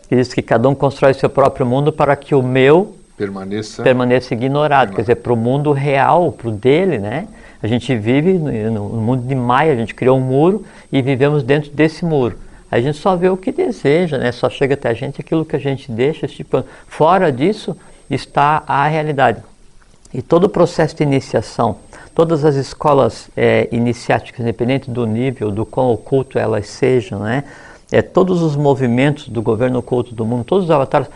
que 0.09 0.17
diz 0.17 0.33
que 0.33 0.43
cada 0.43 0.69
um 0.69 0.75
constrói 0.75 1.15
seu 1.15 1.29
próprio 1.29 1.67
mundo 1.67 1.93
para 1.93 2.17
que 2.17 2.35
o 2.35 2.43
meu 2.43 2.97
permaneça, 3.17 3.83
permaneça 3.83 4.33
ignorado. 4.33 4.95
Quer 4.95 5.03
dizer, 5.03 5.17
para 5.17 5.33
o 5.33 5.37
mundo 5.37 5.73
real, 5.73 6.33
para 6.33 6.49
o 6.49 6.53
dele, 6.53 6.99
né? 6.99 7.29
A 7.63 7.67
gente 7.67 7.95
vive 7.97 8.35
no, 8.35 8.71
no 8.71 9.01
mundo 9.03 9.27
de 9.27 9.35
Maia, 9.35 9.73
a 9.73 9.77
gente 9.77 9.95
criou 9.95 10.17
um 10.17 10.21
muro 10.21 10.65
e 10.93 11.03
vivemos 11.03 11.43
dentro 11.43 11.71
desse 11.71 12.05
muro. 12.05 12.39
A 12.71 12.81
gente 12.81 12.99
só 12.99 13.17
vê 13.17 13.29
o 13.29 13.37
que 13.37 13.51
deseja, 13.51 14.19
né? 14.19 14.31
Só 14.31 14.49
chega 14.49 14.75
até 14.75 14.91
a 14.91 14.95
gente 14.95 15.21
aquilo 15.21 15.45
que 15.45 15.57
a 15.57 15.59
gente 15.59 15.91
deixa. 15.91 16.27
Tipo, 16.29 16.65
fora 16.87 17.33
disso 17.33 17.77
está 18.09 18.63
a 18.67 18.87
realidade. 18.87 19.43
E 20.15 20.23
todo 20.23 20.45
o 20.45 20.49
processo 20.49 20.97
de 20.97 21.03
iniciação, 21.03 21.77
todas 22.15 22.45
as 22.45 22.55
escolas 22.55 23.29
é, 23.37 23.69
iniciáticas, 23.73 24.41
independente 24.41 24.91
do 24.91 25.07
nível, 25.07 25.51
do 25.51 25.67
quão 25.67 25.91
oculto 25.91 26.39
elas 26.39 26.67
sejam, 26.67 27.21
né? 27.21 27.45
É, 27.91 28.03
todos 28.03 28.43
os 28.43 28.55
movimentos 28.55 29.29
do 29.29 29.41
governo 29.41 29.79
oculto 29.79 30.15
do 30.15 30.25
mundo, 30.25 30.45
todos 30.45 30.65
os 30.65 30.71
avatares, 30.71 31.09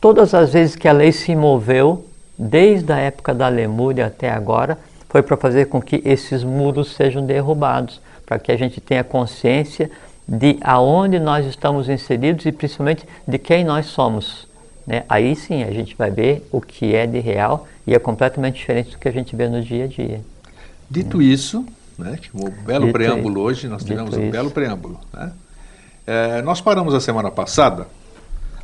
todas 0.00 0.34
as 0.34 0.52
vezes 0.52 0.74
que 0.74 0.88
a 0.88 0.92
lei 0.92 1.12
se 1.12 1.34
moveu, 1.36 2.04
desde 2.36 2.92
a 2.92 2.98
época 2.98 3.32
da 3.32 3.48
Lemúria 3.48 4.06
até 4.06 4.30
agora, 4.30 4.78
foi 5.08 5.22
para 5.22 5.36
fazer 5.36 5.66
com 5.66 5.80
que 5.80 6.02
esses 6.04 6.42
muros 6.42 6.94
sejam 6.94 7.24
derrubados, 7.24 8.00
para 8.26 8.38
que 8.38 8.50
a 8.50 8.56
gente 8.56 8.80
tenha 8.80 9.04
consciência 9.04 9.90
de 10.26 10.58
aonde 10.60 11.20
nós 11.20 11.46
estamos 11.46 11.88
inseridos 11.88 12.44
e 12.44 12.52
principalmente 12.52 13.06
de 13.26 13.38
quem 13.38 13.64
nós 13.64 13.86
somos. 13.86 14.46
Né? 14.86 15.04
Aí 15.08 15.36
sim 15.36 15.62
a 15.62 15.70
gente 15.70 15.96
vai 15.96 16.10
ver 16.10 16.46
o 16.50 16.60
que 16.60 16.94
é 16.94 17.06
de 17.06 17.20
real 17.20 17.66
e 17.86 17.94
é 17.94 17.98
completamente 17.98 18.56
diferente 18.56 18.90
do 18.90 18.98
que 18.98 19.08
a 19.08 19.12
gente 19.12 19.34
vê 19.36 19.48
no 19.48 19.62
dia 19.62 19.84
a 19.84 19.86
dia. 19.86 20.20
Dito 20.90 21.22
isso, 21.22 21.64
né, 21.98 22.18
que 22.20 22.30
um 22.34 22.50
belo 22.64 22.86
Dito 22.86 22.92
preâmbulo 22.92 23.40
hoje, 23.40 23.68
nós 23.68 23.84
tivemos 23.84 24.14
um 24.14 24.22
isso. 24.22 24.32
belo 24.32 24.50
preâmbulo. 24.50 25.00
Né? 25.12 25.32
É, 26.06 26.40
nós 26.42 26.60
paramos 26.60 26.94
a 26.94 27.00
semana 27.00 27.30
passada, 27.30 27.88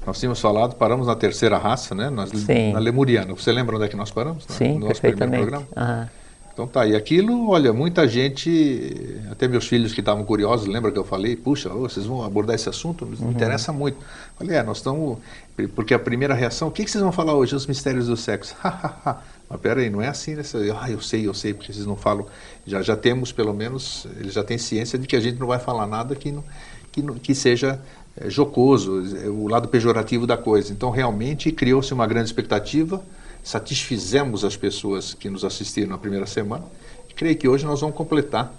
nós 0.06 0.18
tínhamos 0.18 0.40
falado, 0.40 0.76
paramos 0.76 1.06
na 1.06 1.14
terceira 1.14 1.58
raça, 1.58 1.94
né, 1.94 2.10
na, 2.10 2.26
na 2.72 2.78
Lemuriana. 2.78 3.34
Você 3.34 3.52
lembra 3.52 3.76
onde 3.76 3.84
é 3.86 3.88
que 3.88 3.96
nós 3.96 4.10
paramos? 4.10 4.44
Sim, 4.48 4.74
no 4.74 4.88
nosso 4.88 5.00
perfeitamente. 5.00 5.46
Primeiro 5.46 5.66
programa? 5.66 6.02
Uhum. 6.02 6.22
Então 6.52 6.66
tá, 6.66 6.86
e 6.86 6.94
aquilo, 6.94 7.48
olha, 7.48 7.72
muita 7.72 8.06
gente, 8.06 9.18
até 9.30 9.48
meus 9.48 9.66
filhos 9.66 9.94
que 9.94 10.00
estavam 10.00 10.22
curiosos, 10.22 10.66
lembra 10.66 10.92
que 10.92 10.98
eu 10.98 11.04
falei, 11.04 11.34
puxa, 11.34 11.72
oh, 11.72 11.88
vocês 11.88 12.04
vão 12.04 12.22
abordar 12.22 12.54
esse 12.54 12.68
assunto? 12.68 13.06
Me 13.06 13.16
uhum. 13.16 13.30
interessa 13.30 13.72
muito. 13.72 13.96
Falei, 14.36 14.56
é, 14.58 14.62
nós 14.62 14.76
estamos, 14.76 15.16
porque 15.74 15.94
a 15.94 15.98
primeira 15.98 16.34
reação, 16.34 16.68
o 16.68 16.70
que, 16.70 16.84
que 16.84 16.90
vocês 16.90 17.02
vão 17.02 17.10
falar 17.10 17.32
hoje? 17.34 17.54
Os 17.54 17.66
mistérios 17.66 18.06
do 18.06 18.18
sexo. 18.18 18.54
Mas 19.48 19.60
peraí, 19.62 19.88
não 19.88 20.02
é 20.02 20.08
assim, 20.08 20.34
né? 20.34 20.42
Ah, 20.78 20.90
eu 20.90 21.00
sei, 21.00 21.26
eu 21.26 21.32
sei, 21.32 21.54
porque 21.54 21.72
vocês 21.72 21.86
não 21.86 21.96
falam, 21.96 22.26
já, 22.66 22.82
já 22.82 22.96
temos 22.96 23.32
pelo 23.32 23.54
menos, 23.54 24.06
eles 24.18 24.34
já 24.34 24.44
têm 24.44 24.58
ciência 24.58 24.98
de 24.98 25.06
que 25.06 25.16
a 25.16 25.20
gente 25.20 25.38
não 25.38 25.46
vai 25.46 25.58
falar 25.58 25.86
nada 25.86 26.14
que, 26.14 26.30
não, 26.30 26.44
que, 26.92 27.02
que 27.20 27.34
seja 27.34 27.80
é, 28.16 28.28
jocoso, 28.28 29.02
é, 29.16 29.28
o 29.28 29.48
lado 29.48 29.68
pejorativo 29.68 30.26
da 30.26 30.36
coisa. 30.36 30.72
Então 30.72 30.90
realmente 30.90 31.50
criou-se 31.50 31.92
uma 31.94 32.06
grande 32.06 32.26
expectativa, 32.26 33.02
satisfizemos 33.42 34.44
as 34.44 34.56
pessoas 34.56 35.14
que 35.14 35.30
nos 35.30 35.44
assistiram 35.44 35.90
na 35.90 35.98
primeira 35.98 36.26
semana. 36.26 36.64
E 37.08 37.14
creio 37.14 37.36
que 37.36 37.48
hoje 37.48 37.64
nós 37.64 37.80
vamos 37.80 37.96
completar 37.96 38.52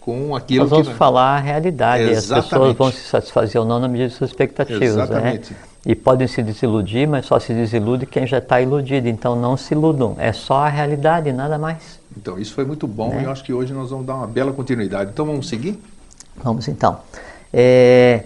com 0.00 0.34
aquilo 0.34 0.62
nós 0.62 0.70
vamos 0.70 0.88
que... 0.88 0.94
falar 0.94 1.36
a 1.36 1.40
realidade. 1.40 2.04
Exatamente. 2.04 2.44
As 2.44 2.50
pessoas 2.50 2.76
vão 2.76 2.92
se 2.92 3.00
satisfazer 3.00 3.60
ou 3.60 3.66
não 3.66 3.78
na 3.78 3.88
medida 3.88 4.08
de 4.08 4.14
suas 4.14 4.30
expectativas. 4.30 4.80
Né? 4.80 5.02
Exatamente. 5.02 5.52
Né? 5.52 5.58
E 5.84 5.94
podem 5.94 6.26
se 6.26 6.42
desiludir, 6.42 7.08
mas 7.08 7.26
só 7.26 7.38
se 7.38 7.52
desilude 7.52 8.06
quem 8.06 8.26
já 8.26 8.38
está 8.38 8.60
iludido. 8.60 9.08
Então 9.08 9.34
não 9.34 9.56
se 9.56 9.74
iludam. 9.74 10.16
É 10.18 10.32
só 10.32 10.64
a 10.64 10.68
realidade, 10.68 11.32
nada 11.32 11.58
mais. 11.58 11.98
Então 12.16 12.38
isso 12.38 12.54
foi 12.54 12.64
muito 12.64 12.86
bom 12.86 13.10
né? 13.10 13.22
e 13.22 13.24
eu 13.24 13.30
acho 13.30 13.44
que 13.44 13.52
hoje 13.52 13.72
nós 13.72 13.90
vamos 13.90 14.06
dar 14.06 14.14
uma 14.14 14.26
bela 14.26 14.52
continuidade. 14.52 15.10
Então 15.12 15.26
vamos 15.26 15.48
seguir? 15.48 15.78
Vamos 16.42 16.68
então. 16.68 17.00
É, 17.52 18.24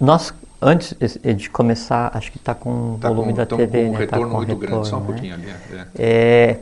nós 0.00 0.32
Antes 0.64 0.94
de 1.36 1.50
começar, 1.50 2.12
acho 2.14 2.30
que 2.30 2.38
está 2.38 2.54
com 2.54 2.94
o 2.94 2.98
tá 3.00 3.08
volume 3.08 3.32
com, 3.32 3.36
da 3.36 3.46
TV, 3.46 3.66
com 3.66 3.88
um 3.88 3.92
né? 3.92 3.98
retorno 3.98 4.24
tá 4.26 4.30
com 4.30 4.36
muito 4.36 4.48
retorno, 4.50 4.76
grande, 4.76 4.88
só 4.88 4.96
um 4.96 5.00
né? 5.00 5.06
pouquinho 5.06 5.34
ali. 5.34 5.48
É. 5.48 5.86
é 5.98 6.58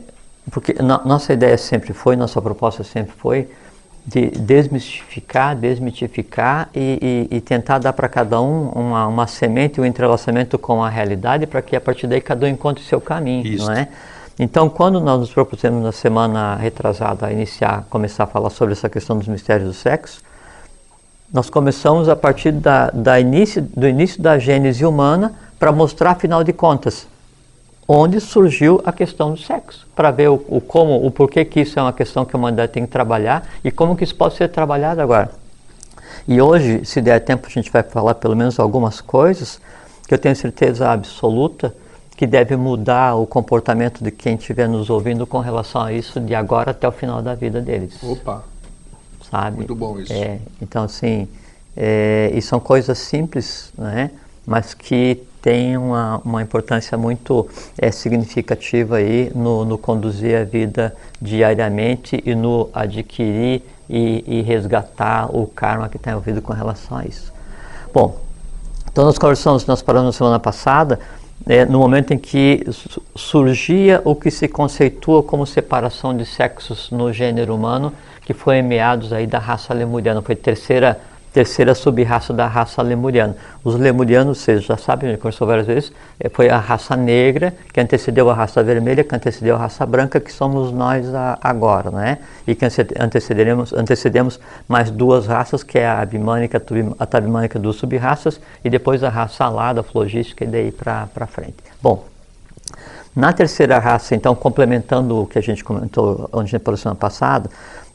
porque 0.49 0.73
no, 0.81 0.99
nossa 1.05 1.31
ideia 1.33 1.55
sempre 1.55 1.93
foi, 1.93 2.15
nossa 2.15 2.41
proposta 2.41 2.83
sempre 2.83 3.13
foi 3.15 3.47
de 4.03 4.31
desmistificar, 4.31 5.55
desmitificar 5.55 6.67
e, 6.73 7.27
e, 7.31 7.37
e 7.37 7.41
tentar 7.41 7.77
dar 7.77 7.93
para 7.93 8.09
cada 8.09 8.41
um 8.41 8.69
uma, 8.69 9.05
uma 9.05 9.27
semente, 9.27 9.79
um 9.79 9.85
entrelaçamento 9.85 10.57
com 10.57 10.83
a 10.83 10.89
realidade 10.89 11.45
para 11.45 11.61
que 11.61 11.75
a 11.75 11.81
partir 11.81 12.07
daí 12.07 12.21
cada 12.21 12.47
um 12.47 12.49
encontre 12.49 12.83
o 12.83 12.87
seu 12.87 12.99
caminho, 12.99 13.45
Isso. 13.45 13.67
não 13.67 13.73
é? 13.73 13.87
Então, 14.39 14.67
quando 14.67 14.99
nós 14.99 15.19
nos 15.19 15.31
propusemos 15.31 15.83
na 15.83 15.91
semana 15.91 16.55
retrasada 16.55 17.27
a 17.27 17.31
iniciar, 17.31 17.85
começar 17.87 18.23
a 18.23 18.27
falar 18.27 18.49
sobre 18.49 18.73
essa 18.73 18.89
questão 18.89 19.15
dos 19.15 19.27
mistérios 19.27 19.67
do 19.67 19.73
sexo, 19.75 20.23
nós 21.33 21.49
começamos 21.49 22.09
a 22.09 22.15
partir 22.15 22.51
da, 22.51 22.89
da 22.89 23.19
início, 23.19 23.61
do 23.61 23.87
início 23.87 24.21
da 24.21 24.37
gênese 24.37 24.85
humana 24.85 25.33
para 25.57 25.71
mostrar, 25.71 26.11
afinal 26.11 26.43
de 26.43 26.51
contas, 26.51 27.07
onde 27.87 28.19
surgiu 28.19 28.81
a 28.85 28.91
questão 28.91 29.31
do 29.31 29.39
sexo, 29.39 29.87
para 29.95 30.11
ver 30.11 30.29
o, 30.29 30.43
o, 30.47 30.61
como, 30.61 31.05
o 31.05 31.11
porquê 31.11 31.45
que 31.45 31.61
isso 31.61 31.79
é 31.79 31.81
uma 31.81 31.93
questão 31.93 32.25
que 32.25 32.35
a 32.35 32.39
humanidade 32.39 32.71
tem 32.71 32.85
que 32.85 32.91
trabalhar 32.91 33.47
e 33.63 33.71
como 33.71 33.95
que 33.95 34.03
isso 34.03 34.15
pode 34.15 34.35
ser 34.35 34.49
trabalhado 34.49 35.01
agora. 35.01 35.31
E 36.27 36.41
hoje, 36.41 36.85
se 36.85 37.01
der 37.01 37.19
tempo, 37.19 37.47
a 37.47 37.49
gente 37.49 37.71
vai 37.71 37.83
falar 37.83 38.15
pelo 38.15 38.35
menos 38.35 38.59
algumas 38.59 39.01
coisas 39.01 39.59
que 40.07 40.13
eu 40.13 40.19
tenho 40.19 40.35
certeza 40.35 40.89
absoluta 40.89 41.73
que 42.15 42.27
deve 42.27 42.55
mudar 42.55 43.15
o 43.15 43.25
comportamento 43.25 44.03
de 44.03 44.11
quem 44.11 44.35
estiver 44.35 44.67
nos 44.67 44.89
ouvindo 44.89 45.25
com 45.25 45.39
relação 45.39 45.81
a 45.81 45.93
isso 45.93 46.19
de 46.19 46.35
agora 46.35 46.71
até 46.71 46.87
o 46.87 46.91
final 46.91 47.21
da 47.21 47.33
vida 47.33 47.61
deles. 47.61 47.97
Opa! 48.03 48.50
Sabe? 49.31 49.57
Muito 49.57 49.73
bom 49.73 49.99
isso. 49.99 50.13
É, 50.13 50.39
então, 50.61 50.83
assim, 50.83 51.27
é, 51.75 52.31
e 52.35 52.41
são 52.41 52.59
coisas 52.59 52.97
simples, 52.99 53.71
né? 53.77 54.11
mas 54.45 54.73
que 54.73 55.23
têm 55.41 55.77
uma, 55.77 56.21
uma 56.23 56.41
importância 56.41 56.97
muito 56.97 57.47
é, 57.77 57.89
significativa 57.91 58.97
aí 58.97 59.31
no, 59.33 59.65
no 59.65 59.77
conduzir 59.77 60.39
a 60.39 60.43
vida 60.43 60.95
diariamente 61.19 62.21
e 62.25 62.35
no 62.35 62.69
adquirir 62.73 63.63
e, 63.89 64.23
e 64.27 64.41
resgatar 64.41 65.35
o 65.35 65.47
karma 65.47 65.89
que 65.89 65.97
está 65.97 66.11
envolvido 66.11 66.41
com 66.41 66.53
relação 66.53 66.97
a 66.97 67.05
isso. 67.05 67.31
Bom, 67.93 68.19
então 68.91 69.05
nós 69.05 69.17
conversamos, 69.17 69.65
nós 69.65 69.81
paramos 69.81 70.07
na 70.07 70.17
semana 70.17 70.39
passada, 70.39 70.99
é, 71.47 71.65
no 71.65 71.79
momento 71.79 72.13
em 72.13 72.17
que 72.17 72.63
surgia 73.15 74.01
o 74.05 74.15
que 74.15 74.29
se 74.29 74.47
conceitua 74.47 75.23
como 75.23 75.45
separação 75.45 76.15
de 76.15 76.25
sexos 76.25 76.91
no 76.91 77.11
gênero 77.11 77.55
humano, 77.55 77.91
que 78.25 78.33
foi 78.33 78.57
em 78.57 78.63
meados 78.63 79.11
aí 79.11 79.25
da 79.27 79.39
raça 79.39 79.73
lemuriana, 79.73 80.21
foi 80.21 80.35
a 80.35 80.37
terceira, 80.37 80.99
terceira 81.33 81.73
sub-raça 81.73 82.33
da 82.33 82.47
raça 82.47 82.81
lemuriana. 82.81 83.35
Os 83.63 83.75
lemurianos, 83.75 84.39
vocês 84.39 84.63
já 84.63 84.77
sabem, 84.77 85.09
a 85.09 85.11
gente 85.13 85.21
conversou 85.21 85.47
várias 85.47 85.65
vezes, 85.65 85.91
eh, 86.19 86.29
foi 86.29 86.49
a 86.49 86.57
raça 86.57 86.95
negra, 86.95 87.53
que 87.73 87.79
antecedeu 87.79 88.29
a 88.29 88.33
raça 88.33 88.61
vermelha, 88.61 89.03
que 89.03 89.15
antecedeu 89.15 89.55
a 89.55 89.59
raça 89.59 89.85
branca, 89.85 90.19
que 90.19 90.31
somos 90.31 90.71
nós 90.71 91.07
agora, 91.41 91.89
né? 91.89 92.19
E 92.45 92.53
que 92.53 92.65
antecederemos, 92.99 93.73
antecedemos 93.73 94.39
mais 94.67 94.91
duas 94.91 95.25
raças, 95.25 95.63
que 95.63 95.79
é 95.79 95.87
a 95.87 95.99
abimânica, 95.99 96.61
a 96.99 97.05
tabimânica 97.05 97.57
duas 97.57 97.77
sub-raças, 97.77 98.39
e 98.63 98.69
depois 98.69 99.03
a 99.03 99.09
raça 99.09 99.45
alada, 99.45 99.81
a 99.81 99.83
flogística, 99.83 100.43
e 100.43 100.47
daí 100.47 100.71
para 100.71 101.27
frente. 101.27 101.57
Bom, 101.81 102.11
na 103.13 103.33
terceira 103.33 103.77
raça, 103.77 104.15
então, 104.15 104.33
complementando 104.33 105.23
o 105.23 105.27
que 105.27 105.37
a 105.37 105.41
gente 105.41 105.63
comentou 105.65 106.29
onde 106.31 106.55
a 106.55 106.59
falou 106.59 106.77
semana 106.77 106.95
passada, 106.95 107.49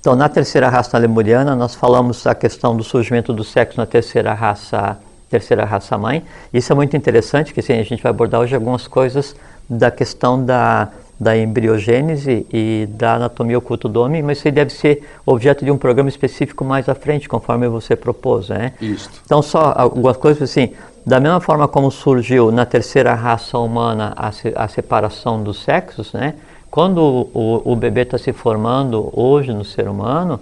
então, 0.07 0.15
na 0.15 0.28
terceira 0.28 0.69
raça 0.69 0.97
lemuriana, 0.97 1.57
nós 1.57 1.74
falamos 1.74 2.24
a 2.28 2.33
questão 2.33 2.77
do 2.77 2.85
surgimento 2.85 3.33
do 3.33 3.43
sexo 3.43 3.77
na 3.77 3.87
terceira 3.87 4.33
raça, 4.35 4.97
terceira 5.28 5.65
raça 5.65 5.99
mãe. 5.99 6.23
Isso 6.55 6.70
é 6.73 6.77
muito 6.77 6.97
interessante, 6.97 7.53
que 7.53 7.59
assim, 7.59 7.73
a 7.73 7.83
gente 7.83 8.01
vai 8.01 8.11
abordar 8.11 8.41
hoje 8.41 8.55
algumas 8.55 8.87
coisas 8.87 9.35
da 9.69 9.91
questão 9.91 10.45
da, 10.45 10.91
da 11.19 11.37
embriogênese 11.37 12.47
e 12.53 12.87
da 12.89 13.15
anatomia 13.15 13.59
oculta 13.59 13.89
do 13.89 14.01
homem, 14.01 14.23
mas 14.23 14.39
isso 14.39 14.53
deve 14.53 14.73
ser 14.73 15.03
objeto 15.27 15.65
de 15.65 15.73
um 15.73 15.77
programa 15.77 16.09
específico 16.09 16.65
mais 16.65 16.89
à 16.89 16.95
frente, 16.95 17.28
conforme 17.28 17.66
você 17.66 17.97
propôs, 17.97 18.49
né? 18.49 18.74
Isso. 18.81 19.11
Então, 19.24 19.43
só 19.43 19.74
algumas 19.77 20.16
coisas 20.16 20.41
assim, 20.49 20.70
da 21.05 21.19
mesma 21.19 21.41
forma 21.41 21.66
como 21.66 21.91
surgiu 21.91 22.53
na 22.53 22.65
terceira 22.65 23.12
raça 23.12 23.59
humana 23.59 24.15
a, 24.16 24.31
a 24.55 24.69
separação 24.69 25.43
dos 25.43 25.65
sexos, 25.65 26.12
né? 26.12 26.35
Quando 26.77 27.31
o, 27.32 27.73
o 27.73 27.74
bebê 27.74 28.03
está 28.03 28.19
se 28.19 28.35
formando 28.35 29.11
hoje 29.19 29.51
no 29.51 29.65
ser 29.65 29.89
humano, 29.89 30.39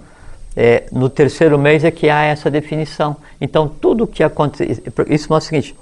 é, 0.53 0.83
no 0.91 1.09
terceiro 1.09 1.57
mês 1.57 1.85
é 1.85 1.91
que 1.91 2.09
há 2.09 2.23
essa 2.25 2.51
definição. 2.51 3.15
Então, 3.39 3.69
tudo 3.69 4.05
que 4.05 4.21
aconteceu, 4.21 4.83
isso 5.07 5.27
mostra 5.29 5.37
o 5.37 5.61
seguinte, 5.61 5.73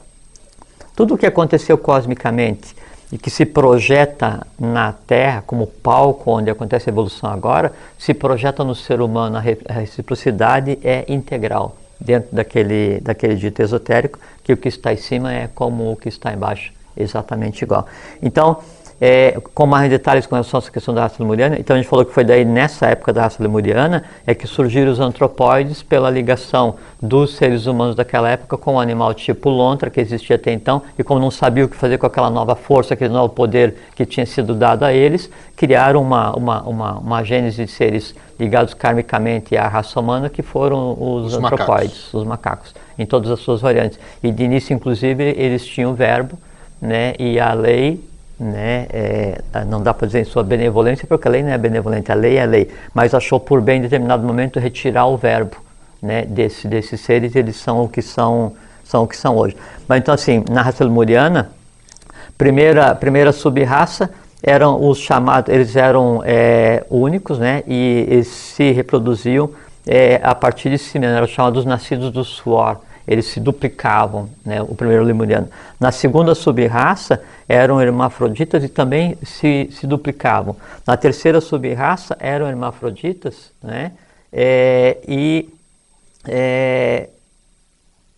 tudo 0.95 1.15
o 1.15 1.17
que 1.17 1.25
aconteceu 1.25 1.75
cosmicamente 1.75 2.75
e 3.11 3.17
que 3.17 3.31
se 3.31 3.47
projeta 3.47 4.45
na 4.59 4.93
Terra 4.93 5.43
como 5.43 5.65
palco 5.65 6.29
onde 6.29 6.51
acontece 6.51 6.87
a 6.87 6.91
evolução 6.91 7.31
agora, 7.31 7.73
se 7.97 8.13
projeta 8.13 8.63
no 8.63 8.75
ser 8.75 9.01
humano, 9.01 9.37
a 9.37 9.73
reciprocidade 9.73 10.77
é 10.83 11.03
integral 11.07 11.75
dentro 11.99 12.29
daquele, 12.31 12.99
daquele 13.01 13.37
dito 13.37 13.59
esotérico, 13.59 14.19
que 14.43 14.53
o 14.53 14.57
que 14.57 14.67
está 14.67 14.93
em 14.93 14.97
cima 14.97 15.33
é 15.33 15.49
como 15.55 15.91
o 15.91 15.95
que 15.95 16.09
está 16.09 16.31
embaixo, 16.31 16.71
exatamente 16.95 17.63
igual. 17.63 17.87
Então, 18.21 18.59
é, 19.05 19.37
com 19.53 19.65
mais 19.65 19.89
detalhes 19.89 20.25
com 20.25 20.33
relação 20.33 20.57
a 20.57 20.63
essa 20.63 20.71
questão 20.71 20.93
da 20.93 21.01
raça 21.01 21.17
lemuriana. 21.19 21.57
Então 21.59 21.75
a 21.75 21.77
gente 21.77 21.89
falou 21.89 22.05
que 22.05 22.13
foi 22.13 22.23
daí 22.23 22.45
nessa 22.45 22.85
época 22.85 23.11
da 23.11 23.23
raça 23.23 23.43
lemuriana 23.43 24.05
é 24.25 24.33
que 24.33 24.47
surgiram 24.47 24.89
os 24.89 24.97
antropóides 24.97 25.83
pela 25.83 26.09
ligação 26.09 26.75
dos 27.01 27.35
seres 27.35 27.65
humanos 27.65 27.97
daquela 27.97 28.29
época 28.29 28.57
com 28.57 28.71
o 28.71 28.73
um 28.75 28.79
animal 28.79 29.13
tipo 29.13 29.49
lontra 29.49 29.89
que 29.89 29.99
existia 29.99 30.37
até 30.37 30.53
então 30.53 30.81
e 30.97 31.03
como 31.03 31.19
não 31.19 31.29
sabia 31.29 31.65
o 31.65 31.67
que 31.67 31.75
fazer 31.75 31.97
com 31.97 32.05
aquela 32.05 32.29
nova 32.29 32.55
força, 32.55 32.93
aquele 32.93 33.11
novo 33.11 33.33
poder 33.33 33.75
que 33.93 34.05
tinha 34.05 34.25
sido 34.25 34.55
dado 34.55 34.83
a 34.83 34.93
eles, 34.93 35.29
criaram 35.57 36.01
uma, 36.01 36.33
uma, 36.33 36.61
uma, 36.61 36.91
uma 36.99 37.23
gênese 37.25 37.65
de 37.65 37.71
seres 37.71 38.15
ligados 38.39 38.73
karmicamente 38.73 39.57
à 39.57 39.67
raça 39.67 39.99
humana 39.99 40.29
que 40.29 40.41
foram 40.41 40.93
os, 40.93 41.25
os 41.25 41.33
antropóides, 41.33 41.97
macacos. 41.97 42.13
os 42.13 42.23
macacos, 42.23 42.75
em 42.97 43.05
todas 43.05 43.29
as 43.29 43.41
suas 43.41 43.59
variantes. 43.59 43.99
E 44.23 44.31
de 44.31 44.45
início, 44.45 44.73
inclusive, 44.73 45.35
eles 45.37 45.65
tinham 45.65 45.93
verbo, 45.93 46.39
né, 46.81 47.13
e 47.19 47.37
a 47.37 47.53
lei 47.53 48.12
né, 48.39 48.87
é, 48.91 49.41
não 49.67 49.81
dá 49.81 49.93
para 49.93 50.07
dizer 50.07 50.21
em 50.21 50.25
sua 50.25 50.43
benevolência, 50.43 51.07
porque 51.07 51.27
a 51.27 51.31
lei 51.31 51.43
não 51.43 51.51
é 51.51 51.57
benevolente, 51.57 52.11
a 52.11 52.15
lei 52.15 52.37
é 52.37 52.45
lei, 52.45 52.69
mas 52.93 53.13
achou 53.13 53.39
por 53.39 53.61
bem 53.61 53.79
em 53.79 53.81
determinado 53.81 54.25
momento 54.25 54.59
retirar 54.59 55.05
o 55.05 55.17
verbo 55.17 55.57
né, 56.01 56.23
desse, 56.23 56.67
desses 56.67 56.99
seres, 57.01 57.35
eles 57.35 57.55
são 57.55 57.83
o 57.83 57.89
que 57.89 58.01
são, 58.01 58.53
são 58.83 59.03
o 59.03 59.07
que 59.07 59.15
são 59.15 59.37
hoje. 59.37 59.55
Mas 59.87 59.99
então 59.99 60.13
assim, 60.13 60.43
na 60.49 60.61
raça 60.61 60.83
lemuriana, 60.83 61.51
primeira, 62.37 62.95
primeira 62.95 63.31
sub-raça 63.31 64.09
eram 64.41 64.85
os 64.85 64.97
chamados, 64.97 65.53
eles 65.53 65.75
eram 65.75 66.21
é, 66.25 66.85
únicos, 66.89 67.39
né, 67.39 67.63
e 67.67 68.05
eles 68.09 68.27
se 68.27 68.71
reproduziam 68.71 69.49
é, 69.85 70.19
a 70.23 70.33
partir 70.33 70.69
de 70.69 70.77
si 70.77 70.97
mesmo, 70.99 71.15
eram 71.15 71.27
chamados 71.27 71.65
nascidos 71.65 72.11
do 72.11 72.23
suor 72.23 72.79
eles 73.07 73.25
se 73.25 73.39
duplicavam, 73.39 74.29
né, 74.45 74.61
o 74.61 74.75
primeiro 74.75 75.03
lemuriano. 75.03 75.49
Na 75.79 75.91
segunda 75.91 76.33
subraça 76.33 77.21
eram 77.47 77.81
hermafroditas 77.81 78.63
e 78.63 78.69
também 78.69 79.17
se, 79.23 79.69
se 79.71 79.85
duplicavam. 79.85 80.55
Na 80.87 80.95
terceira 80.95 81.41
subraça 81.41 82.15
eram 82.19 82.47
hermafroditas 82.47 83.51
né, 83.61 83.91
é, 84.31 84.97
e 85.07 85.49
é, 86.25 87.09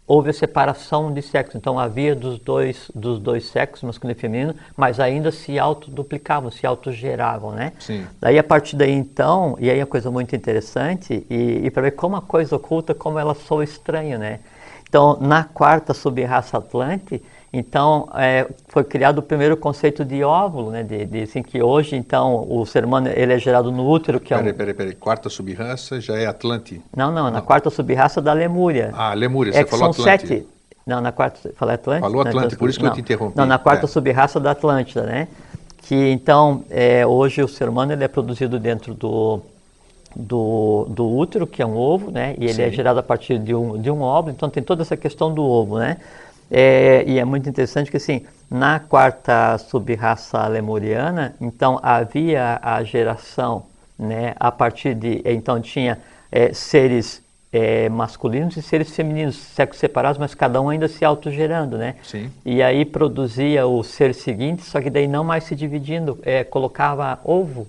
houve 0.08 0.30
a 0.30 0.34
separação 0.34 1.12
de 1.12 1.22
sexo. 1.22 1.58
Então 1.58 1.80
havia 1.80 2.16
dos 2.16 2.40
dois, 2.40 2.92
dos 2.94 3.20
dois 3.20 3.46
sexos, 3.46 3.84
masculino 3.84 4.18
e 4.18 4.22
feminino, 4.22 4.56
mas 4.78 5.00
ainda 5.00 5.32
se 5.32 5.58
autoduplicavam, 5.58 6.52
se 6.52 6.66
autogeravam, 6.66 7.52
né? 7.52 7.74
Sim. 7.80 8.06
Daí 8.22 8.38
a 8.38 8.44
partir 8.44 8.76
daí 8.76 8.92
então, 8.92 9.58
e 9.60 9.70
aí 9.70 9.82
a 9.82 9.86
coisa 9.86 10.12
muito 10.12 10.36
interessante, 10.36 11.26
e, 11.30 11.62
e 11.66 11.72
para 11.72 11.84
ver 11.84 11.92
como 11.92 12.16
a 12.16 12.22
coisa 12.22 12.56
oculta, 12.56 12.94
como 12.94 13.18
ela 13.18 13.34
soa 13.34 13.64
estranho, 13.64 14.20
né? 14.20 14.40
Então, 14.96 15.18
na 15.20 15.44
quarta 15.44 15.94
subraça 15.94 16.58
Atlante, 16.58 17.22
então 17.52 18.08
é, 18.16 18.48
foi 18.70 18.82
criado 18.82 19.18
o 19.18 19.22
primeiro 19.22 19.58
conceito 19.58 20.06
de 20.06 20.24
óvulo, 20.24 20.72
né? 20.72 20.84
De, 20.84 21.04
de, 21.04 21.24
assim, 21.24 21.44
que 21.44 21.62
hoje, 21.62 21.98
então, 21.98 22.48
o 22.50 22.66
ser 22.66 22.86
humano 22.86 23.10
ele 23.14 23.34
é 23.34 23.38
gerado 23.38 23.74
no 23.74 23.86
útero, 23.86 24.22
que 24.22 24.30
peraí, 24.30 24.48
é 24.48 24.54
um... 24.54 24.56
Peraí, 24.56 24.74
peraí, 24.74 24.96
quarta 24.96 25.28
subraça 25.28 26.00
já 26.00 26.16
é 26.18 26.26
Atlante? 26.26 26.82
Não, 26.96 27.12
não, 27.12 27.30
na 27.30 27.42
quarta 27.42 27.70
subraça 27.70 28.22
da 28.22 28.32
Lemúria. 28.32 28.92
Ah, 28.94 29.14
Lemúria, 29.14 29.52
é 29.52 29.64
você 29.64 29.66
falou 29.66 29.92
são 29.92 30.06
Atlante. 30.06 30.28
Sete... 30.28 30.48
Não, 30.88 31.02
na 31.02 31.12
quarta, 31.12 31.52
falei 31.58 31.76
Atlante? 31.76 32.00
Falou 32.00 32.24
Não, 32.24 32.30
Atlante, 32.30 32.48
então, 32.48 32.60
por 32.60 32.70
isso 32.70 32.80
que 32.80 32.86
não, 32.86 32.92
eu 32.92 32.96
te 32.96 33.02
interrompi. 33.02 33.38
Não, 33.38 33.46
na 33.46 33.60
quarta 33.60 33.86
É. 33.86 33.90
subraça 33.90 34.40
da 34.40 34.52
Atlântida, 34.52 35.04
né? 35.04 35.28
Que 35.80 36.10
então, 36.10 36.64
é, 36.70 37.06
hoje 37.06 37.44
o 37.44 37.50
ser 37.50 37.68
humano 37.68 37.92
ele 37.92 38.04
é 38.06 38.08
produzido 38.08 38.58
dentro 38.58 38.94
do, 38.94 39.42
do, 40.16 40.86
do 40.90 41.08
útero, 41.08 41.46
que 41.46 41.62
é 41.62 41.66
um 41.66 41.76
ovo, 41.76 42.10
né? 42.10 42.36
E 42.40 42.46
ele 42.46 42.62
é 42.62 42.70
Sim. 42.70 42.76
gerado 42.76 43.00
a 43.00 43.04
partir 43.04 43.38
de 43.38 43.54
um, 43.54 43.80
de 43.80 43.92
um 43.92 44.02
óvulo, 44.02 44.34
então 44.34 44.50
tem 44.50 44.64
toda 44.64 44.82
essa 44.82 44.96
questão 44.96 45.34
do 45.34 45.44
ovo, 45.44 45.78
né? 45.78 45.98
É, 46.50 47.04
e 47.06 47.20
é 47.20 47.26
muito 47.26 47.50
interessante 47.50 47.92
que, 47.92 47.98
assim, 47.98 48.22
na 48.50 48.80
quarta 48.80 49.58
subraça 49.58 50.48
lemuriana, 50.48 51.36
então 51.42 51.80
havia 51.82 52.60
a 52.62 52.84
geração, 52.84 53.66
né? 53.98 54.34
A 54.40 54.52
partir 54.52 54.94
de, 54.94 55.22
então 55.26 55.60
tinha 55.60 56.00
é, 56.32 56.54
seres 56.54 57.22
é, 57.52 57.90
masculinos 57.90 58.56
e 58.58 58.62
seres 58.62 58.96
femininos, 58.96 59.36
sexos 59.36 59.80
separados, 59.80 60.18
mas 60.18 60.36
cada 60.36 60.62
um 60.62 60.70
ainda 60.70 60.88
se 60.88 61.04
autogerando, 61.04 61.78
né? 61.78 61.96
Sim. 62.04 62.30
E 62.46 62.62
aí 62.62 62.86
produzia 62.86 63.66
o 63.66 63.84
ser 63.84 64.14
seguinte, 64.14 64.64
só 64.64 64.80
que 64.80 64.90
daí 64.90 65.08
não 65.08 65.24
mais 65.24 65.46
se 65.46 65.56
dividindo, 65.56 66.20
é, 66.24 66.44
colocava 66.44 67.20
ovo 67.24 67.68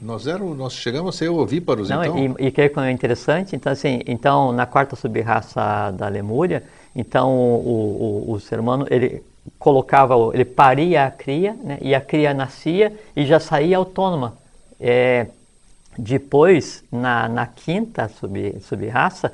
Nós, 0.00 0.26
éramos, 0.26 0.56
nós 0.56 0.72
chegamos 0.74 1.14
a 1.14 1.18
ser 1.18 1.28
ovíparos, 1.28 1.88
Não, 1.88 2.04
então? 2.04 2.36
e, 2.38 2.46
e 2.46 2.50
que 2.50 2.60
é 2.60 2.90
interessante, 2.90 3.56
então 3.56 3.72
assim, 3.72 4.00
então 4.06 4.52
na 4.52 4.66
quarta 4.66 4.94
subraça 4.96 5.90
da 5.92 6.08
Lemúria, 6.08 6.62
então 6.94 7.32
o, 7.32 8.24
o, 8.28 8.32
o 8.32 8.40
ser 8.40 8.60
humano 8.60 8.86
ele 8.90 9.22
colocava, 9.58 10.14
ele 10.34 10.44
paria 10.44 11.06
a 11.06 11.10
cria, 11.10 11.54
né, 11.62 11.78
e 11.80 11.94
a 11.94 12.00
cria 12.00 12.34
nascia 12.34 12.92
e 13.16 13.24
já 13.24 13.40
saía 13.40 13.76
autônoma. 13.76 14.36
É, 14.80 15.26
depois, 15.96 16.84
na, 16.92 17.28
na 17.28 17.46
quinta 17.46 18.08
sub, 18.08 18.56
subraça, 18.60 19.32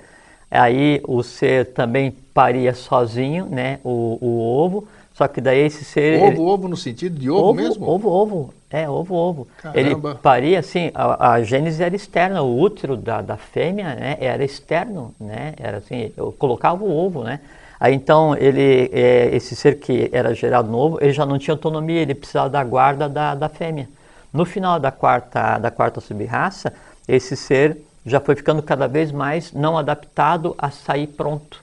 aí 0.51 1.01
o 1.05 1.23
ser 1.23 1.73
também 1.73 2.11
paria 2.33 2.73
sozinho, 2.73 3.47
né, 3.47 3.81
o, 3.85 4.19
o 4.21 4.41
ovo, 4.41 4.89
só 5.15 5.29
que 5.29 5.41
daí 5.41 5.61
esse 5.61 5.85
ser... 5.85 6.15
ele- 6.23 6.37
Ovo, 6.37 6.43
ovo 6.47 6.69
no 6.69 6.77
sentido 6.77 7.19
de 7.19 7.31
ovo, 7.31 7.55
mesmo? 7.55 7.89
Ovo, 7.89 8.09
ovo. 8.11 8.55
É, 8.71 8.89
ovo, 8.91 9.15
ovo. 9.15 9.47
Ele 9.73 9.91
Caramba. 9.95 10.15
paria 10.17 10.59
assim, 10.59 10.91
a, 10.93 11.35
a 11.35 11.43
gênese 11.43 11.81
era 11.83 11.95
externa, 11.95 12.43
o 12.43 12.61
útero 12.61 12.97
da, 12.97 13.23
da 13.23 13.37
fêmea 13.37 13.95
né, 13.95 14.17
era 14.21 14.43
externo, 14.45 15.15
né? 15.21 15.55
Era 15.57 15.77
assim, 15.79 16.13
eu 16.17 16.33
colocava 16.33 16.83
o 16.83 16.91
ovo, 16.93 17.23
né? 17.23 17.39
Aí 17.79 17.95
então 17.95 18.37
ele, 18.37 18.91
é, 18.93 19.29
esse 19.35 19.55
ser 19.55 19.79
que 19.79 20.09
era 20.13 20.35
gerado 20.35 20.69
no 20.69 20.79
ovo, 20.79 20.99
ele 21.01 21.13
já 21.13 21.25
não 21.25 21.39
tinha 21.39 21.55
autonomia, 21.55 22.01
ele 22.01 22.15
precisava 22.15 22.49
da 22.51 22.65
guarda 22.65 23.09
da, 23.09 23.35
da 23.37 23.49
fêmea. 23.49 23.89
No 24.33 24.45
final 24.45 24.81
da 24.81 24.91
quarta, 24.91 25.59
da 25.59 25.71
quarta 25.71 26.01
subraça, 26.01 26.73
esse 27.07 27.37
ser 27.37 27.77
já 28.05 28.19
foi 28.19 28.35
ficando 28.35 28.63
cada 28.63 28.89
vez 28.89 29.13
mais 29.13 29.53
não 29.53 29.79
adaptado 29.79 30.55
a 30.59 30.71
sair 30.71 31.07
pronto. 31.07 31.63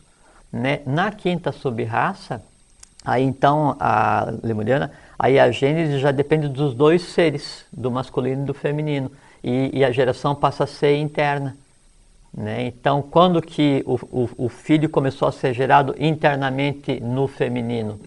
Né? 0.52 0.80
Na 0.86 1.12
quinta 1.12 1.52
subraça, 1.52 2.42
Aí 3.04 3.24
então 3.24 3.76
a 3.80 4.32
lemuriana, 4.44 4.92
aí 5.18 5.40
a 5.40 5.50
gênese 5.52 6.00
já 6.00 6.12
depende 6.12 6.48
dos 6.48 6.74
dois 6.74 7.02
seres, 7.02 7.66
do 7.72 7.90
masculino 7.90 8.44
e 8.44 8.46
do 8.46 8.54
feminino, 8.54 9.12
e, 9.44 9.72
e 9.80 9.84
a 9.84 9.92
geração 9.92 10.36
passa 10.36 10.66
a 10.66 10.68
ser 10.68 10.96
interna. 10.98 11.56
Né? 12.34 12.68
Então, 12.68 13.02
quando 13.02 13.42
que 13.42 13.84
o, 13.86 13.96
o, 13.96 14.30
o 14.46 14.50
filho 14.50 14.88
começou 14.88 15.28
a 15.28 15.32
ser 15.32 15.54
gerado 15.54 15.94
internamente 16.00 17.00
no 17.02 17.28
feminino? 17.28 18.00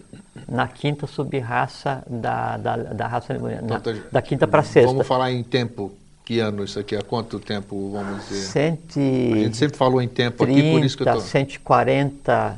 Na 0.47 0.67
quinta 0.67 1.05
subraça 1.07 2.03
da, 2.07 2.57
da, 2.57 2.75
da 2.77 3.07
raça 3.07 3.33
lemuriana, 3.33 3.67
na- 3.67 3.77
Então, 3.77 3.93
tá- 3.93 4.01
da 4.11 4.21
quinta 4.21 4.47
para 4.47 4.63
sexta. 4.63 4.91
Vamos 4.91 5.07
falar 5.07 5.31
em 5.31 5.43
tempo. 5.43 5.91
Que 6.25 6.39
ano 6.39 6.63
isso 6.63 6.79
aqui? 6.79 6.95
Há 6.95 7.03
quanto 7.03 7.39
tempo, 7.39 7.91
vamos 7.91 8.27
dizer? 8.27 8.41
Cento 8.47 8.99
A 8.99 9.37
gente 9.37 9.57
sempre 9.57 9.77
falou 9.77 10.01
em 10.01 10.07
tempo 10.07 10.43
aqui, 10.43 10.71
por 10.71 10.83
isso 10.83 10.97
que 10.97 11.03
eu 11.03 11.07
30, 11.07 11.19
tô... 11.19 11.23
140 11.23 12.57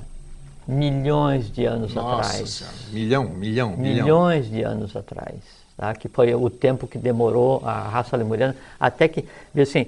milhões 0.67 1.51
de 1.51 1.65
anos 1.65 1.93
Nossa 1.93 2.19
atrás. 2.19 2.49
Senhora, 2.49 2.75
milhão, 2.91 3.23
milhão, 3.29 3.77
milhão. 3.77 4.05
milhões 4.05 4.49
de 4.49 4.61
anos 4.63 4.95
atrás, 4.95 5.35
tá? 5.77 5.93
que 5.95 6.07
foi 6.07 6.33
o 6.35 6.49
tempo 6.49 6.87
que 6.87 6.97
demorou 6.97 7.61
a 7.65 7.87
raça 7.87 8.17
lemuriana 8.17 8.55
até 8.79 9.07
que, 9.07 9.25
assim, 9.59 9.87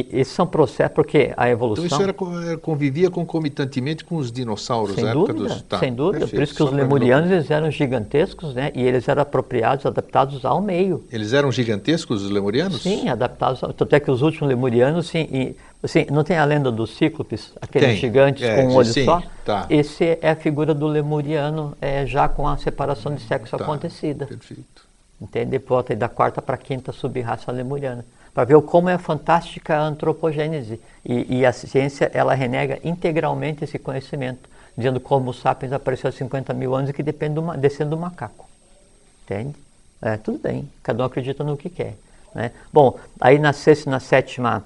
e, 0.00 0.20
esses 0.20 0.32
são 0.34 0.46
processos, 0.46 0.94
porque 0.94 1.32
a 1.36 1.44
Então 1.44 1.46
evolução... 1.48 1.84
isso 1.84 2.02
era, 2.02 2.14
era- 2.48 2.56
convivia 2.58 3.10
concomitantemente 3.10 4.04
com 4.04 4.16
os 4.16 4.30
dinossauros 4.30 4.94
Sem 4.94 5.04
na 5.04 5.10
época 5.10 5.32
dúvida, 5.32 5.54
dos... 5.54 5.62
Tá, 5.62 5.78
sem 5.78 5.92
dúvida. 5.94 6.26
Por 6.26 6.30
perfeito, 6.30 6.42
isso 6.44 6.54
que 6.54 6.62
os 6.62 6.72
lemurianos 6.72 7.30
eles 7.30 7.50
eram 7.50 7.70
gigantescos, 7.70 8.54
né? 8.54 8.70
E 8.74 8.82
eles 8.82 9.08
eram 9.08 9.22
apropriados, 9.22 9.86
adaptados 9.86 10.44
ao 10.44 10.60
meio. 10.60 11.04
Eles 11.12 11.32
eram 11.32 11.50
gigantescos, 11.50 12.22
os 12.24 12.30
lemurianos? 12.30 12.82
Sim, 12.82 13.08
adaptados. 13.08 13.62
Ao... 13.62 13.72
Tanto 13.72 13.94
é 13.94 14.00
que 14.00 14.10
os 14.10 14.22
últimos 14.22 14.48
lemurianos, 14.48 15.06
sim, 15.08 15.28
e, 15.32 15.56
assim, 15.82 16.06
não 16.10 16.24
tem 16.24 16.36
a 16.36 16.44
lenda 16.44 16.70
dos 16.70 16.96
cíclopes, 16.96 17.52
aqueles 17.60 17.88
Tem, 17.90 17.96
gigantes 17.96 18.42
é, 18.42 18.56
com 18.62 18.68
um 18.68 18.74
olho 18.74 18.92
sim, 18.92 19.04
só? 19.04 19.22
tá. 19.44 19.66
Esse 19.70 20.18
é 20.20 20.30
a 20.30 20.36
figura 20.36 20.74
do 20.74 20.86
lemuriano, 20.86 21.76
é, 21.80 22.04
já 22.06 22.28
com 22.28 22.46
a 22.46 22.56
separação 22.56 23.14
de 23.14 23.22
sexo 23.22 23.56
Tá, 23.56 23.64
acontecida. 23.64 24.26
Perfeito. 24.26 24.84
Entende? 25.20 25.58
Volta 25.58 25.92
aí 25.92 25.96
da 25.96 26.08
quarta 26.08 26.42
para 26.42 26.56
a 26.56 26.58
quinta 26.58 26.92
subraça 26.92 27.50
lemuriana. 27.50 28.04
Para 28.36 28.44
ver 28.44 28.60
como 28.60 28.90
é 28.90 28.98
fantástica 28.98 29.78
a 29.78 29.80
antropogênese. 29.80 30.78
E, 31.02 31.38
e 31.38 31.46
a 31.46 31.54
ciência, 31.54 32.10
ela 32.12 32.34
renega 32.34 32.78
integralmente 32.84 33.64
esse 33.64 33.78
conhecimento, 33.78 34.46
dizendo 34.76 35.00
como 35.00 35.30
o 35.30 35.32
sapiens 35.32 35.72
apareceu 35.72 36.10
há 36.10 36.12
50 36.12 36.52
mil 36.52 36.74
anos 36.74 36.90
e 36.90 36.92
que 36.92 37.02
depende 37.02 37.36
do, 37.36 37.56
descendo 37.56 37.90
do 37.90 37.96
macaco. 37.96 38.46
Entende? 39.24 39.54
É, 40.02 40.18
tudo 40.18 40.38
bem, 40.38 40.68
cada 40.82 41.02
um 41.02 41.06
acredita 41.06 41.42
no 41.42 41.56
que 41.56 41.70
quer. 41.70 41.96
Né? 42.34 42.50
Bom, 42.70 42.98
aí 43.18 43.38
na 43.38 43.54
sexta 43.54 43.88
e 43.88 43.90
na 43.90 44.00
sétima 44.00 44.62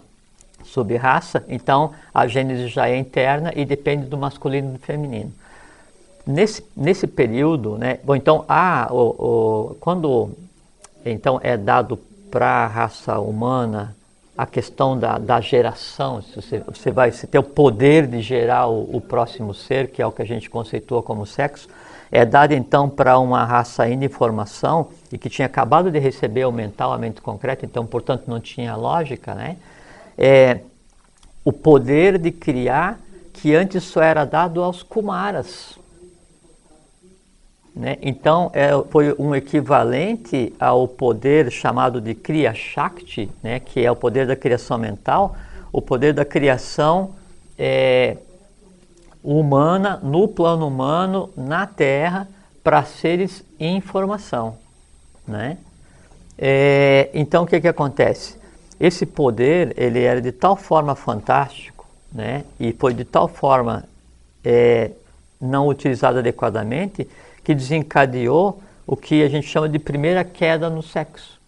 subraça, 0.64 1.44
então 1.48 1.92
a 2.12 2.26
gênese 2.26 2.66
já 2.66 2.88
é 2.88 2.96
interna 2.96 3.52
e 3.54 3.64
depende 3.64 4.06
do 4.06 4.18
masculino 4.18 4.70
e 4.70 4.72
do 4.72 4.78
feminino. 4.80 5.32
Nesse, 6.26 6.64
nesse 6.76 7.06
período, 7.06 7.78
né, 7.78 8.00
bom, 8.02 8.16
então, 8.16 8.44
há 8.48 8.88
o, 8.90 8.96
o- 8.96 9.74
quando 9.78 10.32
então 11.04 11.40
é 11.42 11.56
dado 11.56 11.96
para 12.30 12.46
a 12.46 12.66
raça 12.66 13.18
humana 13.18 13.96
a 14.40 14.46
questão 14.46 14.98
da, 14.98 15.18
da 15.18 15.38
geração, 15.38 16.22
se 16.22 16.34
você, 16.34 16.60
você 16.60 16.90
vai 16.90 17.12
você 17.12 17.26
ter 17.26 17.38
o 17.38 17.42
poder 17.42 18.06
de 18.06 18.22
gerar 18.22 18.68
o, 18.68 18.96
o 18.96 18.98
próximo 18.98 19.52
ser, 19.52 19.88
que 19.88 20.00
é 20.00 20.06
o 20.06 20.10
que 20.10 20.22
a 20.22 20.24
gente 20.24 20.48
conceitua 20.48 21.02
como 21.02 21.26
sexo, 21.26 21.68
é 22.10 22.24
dado 22.24 22.52
então 22.52 22.88
para 22.88 23.18
uma 23.18 23.44
raça 23.44 23.82
ainda 23.82 24.06
em 24.06 24.08
formação 24.08 24.88
e 25.12 25.18
que 25.18 25.28
tinha 25.28 25.44
acabado 25.44 25.90
de 25.90 25.98
receber 25.98 26.46
o 26.46 26.52
mental, 26.52 26.90
a 26.90 26.96
mente 26.96 27.20
concreta, 27.20 27.66
então, 27.66 27.84
portanto, 27.84 28.24
não 28.28 28.40
tinha 28.40 28.74
lógica, 28.74 29.34
né? 29.34 29.56
É, 30.16 30.60
o 31.44 31.52
poder 31.52 32.16
de 32.16 32.30
criar 32.30 32.98
que 33.34 33.54
antes 33.54 33.84
só 33.84 34.02
era 34.02 34.24
dado 34.24 34.62
aos 34.62 34.82
Kumaras. 34.82 35.78
Né? 37.80 37.96
Então, 38.02 38.50
é, 38.52 38.72
foi 38.90 39.14
um 39.18 39.34
equivalente 39.34 40.52
ao 40.60 40.86
poder 40.86 41.50
chamado 41.50 41.98
de 41.98 42.14
Kriya 42.14 42.52
Shakti, 42.52 43.30
né? 43.42 43.58
que 43.58 43.82
é 43.82 43.90
o 43.90 43.96
poder 43.96 44.26
da 44.26 44.36
criação 44.36 44.76
mental, 44.76 45.34
o 45.72 45.80
poder 45.80 46.12
da 46.12 46.22
criação 46.22 47.12
é, 47.58 48.18
humana, 49.24 49.98
no 50.02 50.28
plano 50.28 50.68
humano, 50.68 51.30
na 51.34 51.66
Terra, 51.66 52.28
para 52.62 52.84
seres 52.84 53.42
em 53.58 53.80
formação. 53.80 54.58
né? 55.26 55.56
É, 56.36 57.08
então 57.14 57.44
o 57.44 57.46
que 57.46 57.62
que 57.62 57.68
acontece? 57.68 58.36
Esse 58.78 59.06
poder 59.06 59.72
ele 59.78 60.02
era 60.02 60.20
de 60.20 60.32
tal 60.32 60.54
forma 60.54 60.94
fantástico, 60.94 61.86
né? 62.12 62.44
E 62.58 62.72
foi 62.72 62.92
de 62.92 63.04
tal 63.04 63.26
forma 63.26 63.84
é, 64.44 64.90
não 65.40 65.66
utilizado 65.66 66.18
adequadamente 66.18 67.08
que 67.44 67.54
desencadeou 67.54 68.62
o 68.86 68.96
que 68.96 69.22
a 69.22 69.28
gente 69.28 69.46
chama 69.46 69.68
de 69.68 69.78
primeira 69.78 70.24
queda 70.24 70.68
no 70.68 70.82
sexo. 70.82 71.40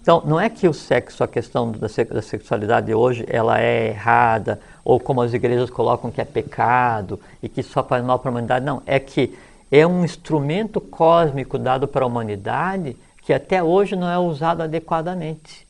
Então, 0.00 0.22
não 0.24 0.38
é 0.38 0.48
que 0.48 0.68
o 0.68 0.72
sexo, 0.72 1.24
a 1.24 1.28
questão 1.28 1.72
da, 1.72 1.88
da 1.88 2.22
sexualidade 2.22 2.94
hoje, 2.94 3.24
ela 3.28 3.60
é 3.60 3.88
errada, 3.88 4.60
ou 4.84 5.00
como 5.00 5.20
as 5.20 5.34
igrejas 5.34 5.68
colocam 5.68 6.12
que 6.12 6.20
é 6.20 6.24
pecado 6.24 7.18
e 7.42 7.48
que 7.48 7.60
só 7.60 7.82
faz 7.82 8.04
mal 8.04 8.20
para 8.20 8.30
a 8.30 8.32
humanidade. 8.32 8.64
Não, 8.64 8.80
é 8.86 9.00
que 9.00 9.36
é 9.70 9.84
um 9.84 10.04
instrumento 10.04 10.80
cósmico 10.80 11.58
dado 11.58 11.88
para 11.88 12.04
a 12.04 12.06
humanidade 12.06 12.96
que 13.22 13.32
até 13.32 13.60
hoje 13.60 13.96
não 13.96 14.08
é 14.08 14.16
usado 14.16 14.62
adequadamente. 14.62 15.66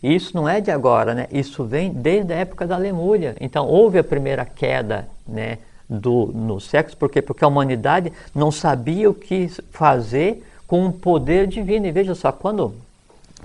E 0.00 0.14
isso 0.14 0.36
não 0.36 0.48
é 0.48 0.60
de 0.60 0.70
agora, 0.70 1.12
né? 1.12 1.26
Isso 1.32 1.64
vem 1.64 1.92
desde 1.92 2.32
a 2.32 2.36
época 2.36 2.66
da 2.66 2.76
Lemúria. 2.76 3.34
Então 3.40 3.66
houve 3.66 3.98
a 3.98 4.04
primeira 4.04 4.44
queda, 4.44 5.08
né, 5.26 5.58
do 5.90 6.30
no 6.32 6.60
sexo, 6.60 6.96
por 6.96 7.10
quê? 7.10 7.20
Porque 7.20 7.44
a 7.44 7.48
humanidade 7.48 8.12
não 8.32 8.52
sabia 8.52 9.10
o 9.10 9.14
que 9.14 9.48
fazer 9.72 10.44
com 10.66 10.84
um 10.84 10.92
poder 10.92 11.48
divino. 11.48 11.86
E 11.86 11.90
veja 11.90 12.14
só, 12.14 12.30
quando 12.30 12.72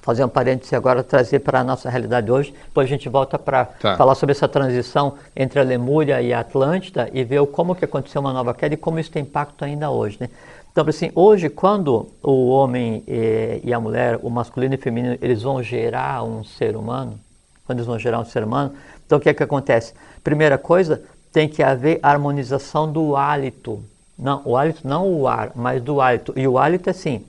fazer 0.05 0.23
um 0.23 0.29
parênteses 0.29 0.71
agora, 0.71 1.03
trazer 1.03 1.39
para 1.39 1.61
a 1.61 1.63
nossa 1.63 1.89
realidade 1.89 2.31
hoje. 2.31 2.53
Depois 2.67 2.85
a 2.85 2.89
gente 2.89 3.09
volta 3.09 3.39
para 3.39 3.65
tá. 3.65 3.97
falar 3.97 4.13
sobre 4.13 4.33
essa 4.33 4.47
transição 4.47 5.15
entre 5.35 5.59
a 5.59 5.63
Lemúria 5.63 6.21
e 6.21 6.31
a 6.31 6.41
Atlântida 6.41 7.09
e 7.11 7.23
ver 7.23 7.43
como 7.47 7.73
que 7.73 7.83
aconteceu 7.83 8.21
uma 8.21 8.31
nova 8.31 8.53
queda 8.53 8.75
e 8.75 8.77
como 8.77 8.99
isso 8.99 9.09
tem 9.09 9.23
impacto 9.23 9.65
ainda 9.65 9.89
hoje. 9.89 10.17
Né? 10.19 10.29
Então, 10.71 10.85
assim, 10.87 11.11
hoje, 11.15 11.49
quando 11.49 12.07
o 12.21 12.49
homem 12.49 13.03
e, 13.07 13.61
e, 13.63 13.73
a 13.73 13.79
mulher, 13.79 14.19
o 14.21 14.29
masculino 14.29 14.75
e 14.75 14.77
o 14.77 14.79
feminino, 14.79 15.17
eles 15.19 15.41
vão 15.41 15.63
gerar 15.63 16.23
um 16.23 16.43
ser 16.43 16.75
humano, 16.75 17.19
quando 17.65 17.79
eles 17.79 17.87
vão 17.87 17.97
gerar 17.97 18.19
um 18.19 18.25
ser 18.25 18.43
humano, 18.43 18.73
então 19.07 19.17
o 19.17 19.21
que 19.21 19.29
é 19.29 19.33
que 19.33 19.41
acontece? 19.41 19.93
Primeira 20.23 20.57
coisa, 20.57 21.01
tem 21.35 21.49
que 21.49 21.61
haver 21.61 21.99
harmonização 22.01 22.89
do 22.89 23.13
hálito. 23.13 23.83
Não, 24.17 24.41
o 24.45 24.55
hálito 24.55 24.87
não 24.87 25.05
o 25.11 25.27
ar, 25.27 25.51
mas 25.53 25.83
do 25.83 25.99
hálito. 25.99 26.31
E 26.33 26.47
o 26.47 26.57
hálito 26.57 26.89
é 26.89 26.91
assim, 26.91 27.25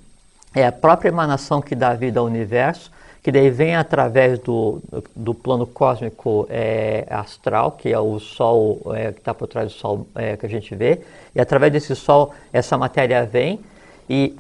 é 0.55 0.65
a 0.65 0.71
própria 0.71 1.09
emanação 1.09 1.61
que 1.61 1.75
dá 1.75 1.93
vida 1.93 2.21
ao 2.21 2.27
universo, 2.27 2.93
que 3.21 3.33
daí 3.33 3.51
vem 3.51 3.75
através 3.75 4.39
do, 4.39 4.81
do 5.17 5.35
plano 5.35 5.67
cósmico 5.67 6.47
é, 6.49 7.05
astral, 7.11 7.73
que 7.73 7.93
é 7.93 7.99
o 7.99 8.21
Sol 8.21 8.81
é, 8.95 9.11
que 9.11 9.19
está 9.19 9.35
por 9.35 9.49
trás 9.49 9.73
do 9.73 9.77
Sol 9.77 10.07
é, 10.15 10.37
que 10.37 10.47
a 10.47 10.49
gente 10.49 10.73
vê, 10.77 11.01
e 11.35 11.41
através 11.41 11.73
desse 11.73 11.97
Sol 11.97 12.33
essa 12.53 12.79
matéria 12.79 13.27
vem, 13.27 13.59
e 14.09 14.37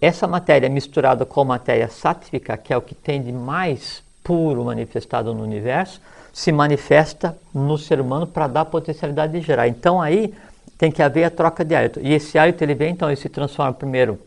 essa 0.00 0.26
matéria 0.26 0.70
misturada 0.70 1.26
com 1.26 1.44
matéria 1.44 1.88
sátrica, 1.88 2.56
que 2.56 2.72
é 2.72 2.76
o 2.78 2.80
que 2.80 2.94
tem 2.94 3.20
de 3.20 3.30
mais 3.30 4.02
puro 4.24 4.64
manifestado 4.64 5.34
no 5.34 5.42
universo, 5.42 6.00
se 6.32 6.50
manifesta 6.50 7.36
no 7.54 7.76
ser 7.76 8.00
humano 8.00 8.26
para 8.26 8.46
dar 8.46 8.64
potencialidade 8.64 9.32
de 9.32 9.40
gerar. 9.40 9.68
Então 9.68 10.00
aí 10.00 10.32
tem 10.78 10.90
que 10.90 11.02
haver 11.02 11.24
a 11.24 11.30
troca 11.30 11.64
de 11.64 11.74
hálito. 11.74 12.00
E 12.02 12.12
esse 12.12 12.38
hálito 12.38 12.62
ele 12.64 12.74
vem, 12.74 12.92
então 12.92 13.08
ele 13.08 13.16
se 13.16 13.28
transforma 13.28 13.72
primeiro 13.72 14.18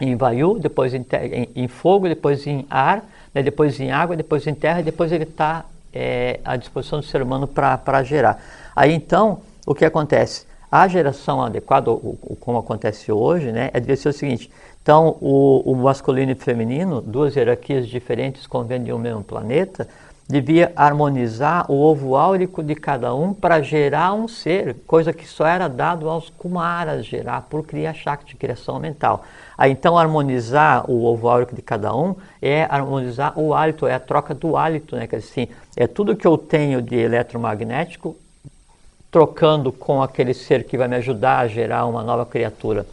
em 0.00 0.16
vayu, 0.16 0.58
depois 0.58 0.94
em, 0.94 1.04
em, 1.32 1.48
em 1.54 1.68
fogo, 1.68 2.08
depois 2.08 2.46
em 2.46 2.64
ar, 2.70 3.04
né, 3.34 3.42
depois 3.42 3.78
em 3.78 3.90
água, 3.90 4.16
depois 4.16 4.46
em 4.46 4.54
terra, 4.54 4.80
e 4.80 4.84
depois 4.84 5.12
ele 5.12 5.24
está 5.24 5.64
é, 5.92 6.40
à 6.44 6.56
disposição 6.56 7.00
do 7.00 7.04
ser 7.04 7.20
humano 7.20 7.46
para 7.46 8.02
gerar. 8.02 8.42
Aí 8.74 8.94
então, 8.94 9.40
o 9.66 9.74
que 9.74 9.84
acontece? 9.84 10.46
A 10.70 10.86
geração 10.86 11.42
adequada, 11.42 11.90
o, 11.90 12.18
o, 12.22 12.36
como 12.36 12.58
acontece 12.58 13.10
hoje, 13.10 13.50
né, 13.52 13.70
é 13.74 13.80
de 13.80 13.94
ser 13.96 14.08
o 14.08 14.12
seguinte: 14.12 14.50
então, 14.82 15.16
o, 15.20 15.72
o 15.72 15.76
masculino 15.76 16.30
e 16.30 16.34
o 16.34 16.36
feminino, 16.36 17.00
duas 17.00 17.36
hierarquias 17.36 17.86
diferentes 17.86 18.46
convivendo 18.46 18.88
em 18.88 18.92
um 18.92 18.98
mesmo 18.98 19.22
planeta, 19.22 19.86
devia 20.30 20.72
harmonizar 20.76 21.70
o 21.70 21.74
ovo 21.74 22.14
áurico 22.14 22.62
de 22.62 22.74
cada 22.76 23.12
um 23.14 23.34
para 23.34 23.60
gerar 23.60 24.14
um 24.14 24.28
ser, 24.28 24.76
coisa 24.86 25.12
que 25.12 25.26
só 25.26 25.44
era 25.44 25.68
dado 25.68 26.08
aos 26.08 26.30
Kumaras 26.30 27.04
gerar 27.04 27.42
por 27.42 27.66
Kriya 27.66 27.92
Shakti, 27.92 28.36
criação 28.36 28.78
mental. 28.78 29.24
Aí, 29.58 29.72
então, 29.72 29.98
harmonizar 29.98 30.88
o 30.88 31.04
ovo 31.04 31.28
áurico 31.28 31.54
de 31.54 31.60
cada 31.60 31.94
um 31.94 32.14
é 32.40 32.62
harmonizar 32.70 33.38
o 33.38 33.52
hálito, 33.52 33.86
é 33.86 33.94
a 33.94 34.00
troca 34.00 34.32
do 34.32 34.56
hálito, 34.56 34.94
né? 34.94 35.06
Dizer, 35.06 35.16
assim, 35.16 35.48
é 35.76 35.86
tudo 35.86 36.16
que 36.16 36.26
eu 36.26 36.38
tenho 36.38 36.80
de 36.80 36.96
eletromagnético 36.96 38.16
trocando 39.10 39.72
com 39.72 40.00
aquele 40.00 40.32
ser 40.32 40.64
que 40.64 40.78
vai 40.78 40.86
me 40.86 40.96
ajudar 40.96 41.40
a 41.40 41.48
gerar 41.48 41.84
uma 41.86 42.02
nova 42.02 42.24
criatura. 42.24 42.86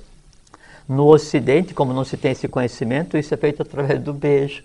No 0.90 1.06
Ocidente, 1.06 1.74
como 1.74 1.94
não 1.94 2.04
se 2.04 2.18
tem 2.18 2.32
esse 2.32 2.48
conhecimento, 2.48 3.18
isso 3.18 3.34
é 3.34 3.38
feito 3.38 3.62
através 3.62 4.02
do 4.02 4.14
beijo. 4.14 4.64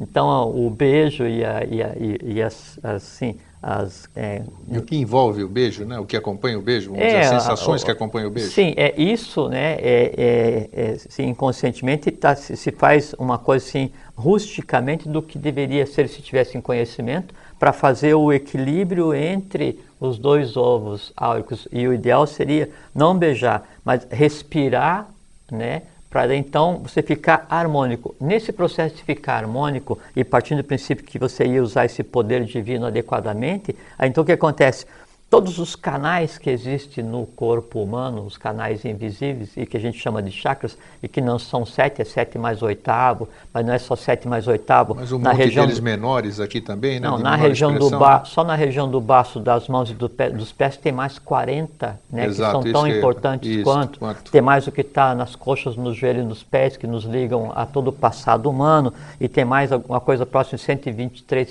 Então, 0.00 0.50
o 0.50 0.68
beijo 0.70 1.26
e, 1.26 1.44
a, 1.44 1.64
e, 1.64 1.82
a, 1.82 1.92
e 2.22 2.42
as, 2.42 2.78
assim, 2.82 3.36
as... 3.62 4.08
É, 4.14 4.42
e 4.68 4.76
o 4.76 4.82
que 4.82 4.96
envolve 4.96 5.44
o 5.44 5.48
beijo, 5.48 5.84
né? 5.84 5.98
O 5.98 6.04
que 6.04 6.16
acompanha 6.16 6.58
o 6.58 6.62
beijo, 6.62 6.90
vamos 6.90 7.04
é, 7.04 7.20
dizer, 7.20 7.34
as 7.34 7.42
sensações 7.42 7.82
a, 7.82 7.84
que 7.84 7.90
acompanham 7.92 8.28
o 8.28 8.30
beijo. 8.30 8.50
Sim, 8.50 8.74
é 8.76 8.92
isso, 9.00 9.48
né? 9.48 9.74
É, 9.74 10.14
é, 10.16 10.68
é 10.72 10.98
sim, 10.98 11.28
inconscientemente 11.28 12.10
tá, 12.10 12.34
se, 12.34 12.56
se, 12.56 12.72
faz 12.72 13.14
uma 13.18 13.38
coisa 13.38 13.64
assim, 13.64 13.90
rusticamente 14.16 15.08
do 15.08 15.22
que 15.22 15.38
deveria 15.38 15.86
ser 15.86 16.08
se 16.08 16.20
tivesse 16.20 16.58
em 16.58 16.60
conhecimento, 16.60 17.32
para 17.58 17.72
fazer 17.72 18.14
o 18.14 18.32
equilíbrio 18.32 19.14
entre 19.14 19.80
os 20.00 20.18
dois 20.18 20.56
ovos 20.56 21.12
áuricos. 21.16 21.68
E 21.72 21.86
o 21.86 21.94
ideal 21.94 22.26
seria 22.26 22.68
não 22.92 23.16
beijar, 23.16 23.66
mas 23.84 24.06
respirar, 24.10 25.08
né? 25.50 25.82
Para 26.14 26.36
então 26.36 26.78
você 26.80 27.02
ficar 27.02 27.44
harmônico. 27.50 28.14
Nesse 28.20 28.52
processo 28.52 28.94
de 28.94 29.02
ficar 29.02 29.38
harmônico 29.38 29.98
e 30.14 30.22
partindo 30.22 30.58
do 30.58 30.64
princípio 30.64 31.04
que 31.04 31.18
você 31.18 31.44
ia 31.44 31.60
usar 31.60 31.86
esse 31.86 32.04
poder 32.04 32.44
divino 32.44 32.86
adequadamente, 32.86 33.74
aí 33.98 34.08
então 34.08 34.22
o 34.22 34.24
que 34.24 34.30
acontece? 34.30 34.86
Todos 35.34 35.58
os 35.58 35.74
canais 35.74 36.38
que 36.38 36.48
existem 36.48 37.02
no 37.02 37.26
corpo 37.26 37.82
humano, 37.82 38.24
os 38.24 38.36
canais 38.36 38.84
invisíveis 38.84 39.50
e 39.56 39.66
que 39.66 39.76
a 39.76 39.80
gente 39.80 39.98
chama 39.98 40.22
de 40.22 40.30
chakras, 40.30 40.78
e 41.02 41.08
que 41.08 41.20
não 41.20 41.40
são 41.40 41.66
sete, 41.66 42.00
é 42.00 42.04
sete 42.04 42.38
mais 42.38 42.62
oitavo, 42.62 43.28
mas 43.52 43.66
não 43.66 43.72
é 43.74 43.78
só 43.80 43.96
sete 43.96 44.28
mais 44.28 44.46
oitavo. 44.46 44.94
Mas 44.94 45.10
um 45.10 45.18
na 45.18 45.30
monte 45.30 45.38
região 45.38 45.64
deles 45.64 45.80
do... 45.80 45.84
menores 45.84 46.38
aqui 46.38 46.60
também, 46.60 47.00
né? 47.00 47.08
Não, 47.08 47.18
na 47.18 47.34
região 47.34 47.74
do 47.74 47.90
ba... 47.90 48.24
só 48.24 48.44
na 48.44 48.54
região 48.54 48.88
do 48.88 49.00
baço, 49.00 49.40
das 49.40 49.66
mãos 49.66 49.90
e 49.90 49.94
do 49.94 50.08
pé, 50.08 50.30
dos 50.30 50.52
pés 50.52 50.76
tem 50.76 50.92
mais 50.92 51.18
40, 51.18 51.98
né? 52.08 52.26
Exato, 52.26 52.60
que 52.60 52.70
são 52.70 52.72
tão 52.72 52.86
importantes 52.86 53.50
isso, 53.50 53.64
quanto. 53.64 53.98
quanto. 53.98 54.30
Tem 54.30 54.40
mais 54.40 54.68
o 54.68 54.70
que 54.70 54.82
está 54.82 55.16
nas 55.16 55.34
coxas, 55.34 55.74
nos 55.74 55.96
joelhos 55.96 56.24
e 56.24 56.28
nos 56.28 56.44
pés, 56.44 56.76
que 56.76 56.86
nos 56.86 57.02
ligam 57.02 57.50
a 57.56 57.66
todo 57.66 57.88
o 57.88 57.92
passado 57.92 58.48
humano, 58.48 58.94
e 59.20 59.26
tem 59.26 59.44
mais 59.44 59.72
alguma 59.72 59.98
coisa 59.98 60.24
próxima 60.24 60.58
de 60.58 60.62
123, 60.62 61.50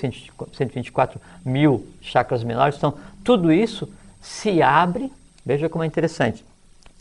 124 0.54 1.20
mil 1.44 1.86
chakras 2.00 2.42
menores. 2.42 2.76
Então, 2.76 2.94
tudo 3.24 3.52
isso 3.52 3.88
se 4.20 4.62
abre, 4.62 5.10
veja 5.44 5.68
como 5.68 5.82
é 5.82 5.86
interessante. 5.86 6.44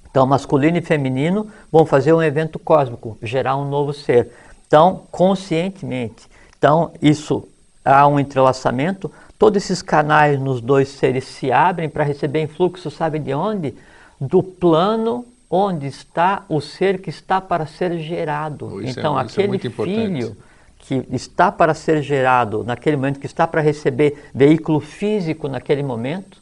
Então, 0.09 0.25
masculino 0.25 0.77
e 0.77 0.81
feminino 0.81 1.47
vão 1.71 1.85
fazer 1.85 2.13
um 2.13 2.21
evento 2.21 2.57
cósmico, 2.59 3.17
gerar 3.21 3.57
um 3.57 3.67
novo 3.67 3.93
ser. 3.93 4.31
Então, 4.67 5.03
conscientemente. 5.11 6.27
Então, 6.57 6.91
isso 7.01 7.47
há 7.83 8.07
um 8.07 8.19
entrelaçamento. 8.19 9.11
Todos 9.37 9.63
esses 9.63 9.81
canais 9.81 10.39
nos 10.39 10.61
dois 10.61 10.89
seres 10.89 11.25
se 11.25 11.51
abrem 11.51 11.89
para 11.89 12.03
receber 12.03 12.41
influxo, 12.41 12.89
sabe 12.89 13.19
de 13.19 13.33
onde? 13.33 13.75
Do 14.21 14.41
plano 14.41 15.25
onde 15.49 15.87
está 15.87 16.45
o 16.47 16.61
ser 16.61 17.01
que 17.01 17.09
está 17.09 17.41
para 17.41 17.65
ser 17.65 17.97
gerado. 17.99 18.81
É 18.81 18.89
então, 18.89 19.19
é, 19.19 19.23
aquele 19.23 19.57
é 19.57 19.59
filho 19.59 20.37
que 20.84 21.05
está 21.11 21.49
para 21.49 21.73
ser 21.73 22.01
gerado 22.01 22.64
naquele 22.64 22.97
momento, 22.97 23.19
que 23.19 23.26
está 23.26 23.47
para 23.47 23.61
receber 23.61 24.30
veículo 24.35 24.81
físico 24.81 25.47
naquele 25.47 25.81
momento, 25.81 26.41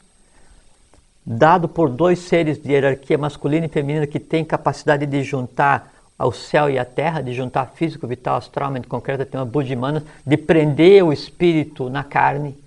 dado 1.24 1.68
por 1.68 1.90
dois 1.90 2.20
seres 2.20 2.58
de 2.58 2.72
hierarquia 2.72 3.20
masculina 3.20 3.68
e 3.68 3.70
feminina 3.70 4.08
que 4.08 4.20
têm 4.20 4.44
capacidade 4.44 5.06
de 5.06 5.24
juntar 5.24 5.94
ao 6.18 6.32
céu 6.32 6.70
e 6.70 6.80
à 6.80 6.86
terra, 6.86 7.22
de 7.22 7.34
juntar 7.34 7.68
físico, 7.76 8.08
vital, 8.08 8.38
astral, 8.38 8.72
mente 8.72 8.88
concreta, 8.88 9.26
tem 9.26 9.40
uma 9.40 9.46
budimana, 9.46 10.04
de 10.26 10.38
prender 10.38 11.04
o 11.04 11.14
espírito 11.14 11.88
na 11.90 12.04
carne. 12.04 12.58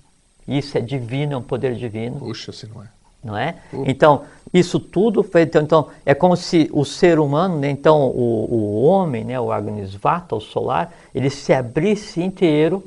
Isso 0.47 0.79
é 0.79 0.81
divino, 0.81 1.35
é 1.35 1.37
um 1.37 1.43
poder 1.43 1.75
divino. 1.75 2.21
Puxa, 2.21 2.53
se 2.53 2.69
não 2.69 2.83
é. 2.83 2.87
Não 3.23 3.37
é? 3.37 3.57
Uh. 3.73 3.85
Então, 3.87 4.25
isso 4.55 4.79
tudo 4.79 5.25
foi. 5.25 5.43
Então, 5.43 5.63
então, 5.63 5.89
é 6.07 6.15
como 6.15 6.37
se 6.37 6.71
o 6.73 6.85
ser 6.85 7.19
humano, 7.19 7.59
né, 7.59 7.69
então 7.69 8.07
o, 8.07 8.49
o 8.49 8.83
homem, 8.85 9.25
né, 9.25 9.39
o 9.41 9.51
Agnisvata, 9.51 10.37
o 10.37 10.41
solar, 10.41 10.95
ele 11.13 11.29
se 11.29 11.53
abrisse 11.53 12.23
inteiro, 12.23 12.85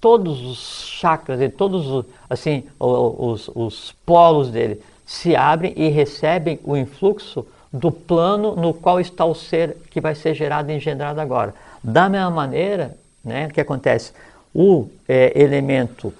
todos 0.00 0.42
os 0.44 0.86
chakras, 0.86 1.38
todos 1.56 1.86
os, 1.86 2.06
assim, 2.28 2.64
os, 2.78 3.50
os 3.54 3.94
polos 4.04 4.50
dele 4.50 4.80
se 5.06 5.36
abrem 5.36 5.74
e 5.76 5.88
recebem 5.88 6.58
o 6.64 6.76
influxo 6.76 7.46
do 7.70 7.90
plano 7.90 8.54
no 8.54 8.72
qual 8.72 9.00
está 9.00 9.24
o 9.24 9.34
ser 9.34 9.76
que 9.90 10.00
vai 10.00 10.14
ser 10.14 10.34
gerado 10.34 10.70
e 10.70 10.76
engendrado 10.76 11.20
agora. 11.20 11.54
Da 11.82 12.08
mesma 12.08 12.30
maneira, 12.30 12.96
né, 13.22 13.46
o 13.46 13.50
que 13.50 13.60
acontece? 13.60 14.12
O 14.54 14.88
é, 15.08 15.32
elemento 15.38 16.14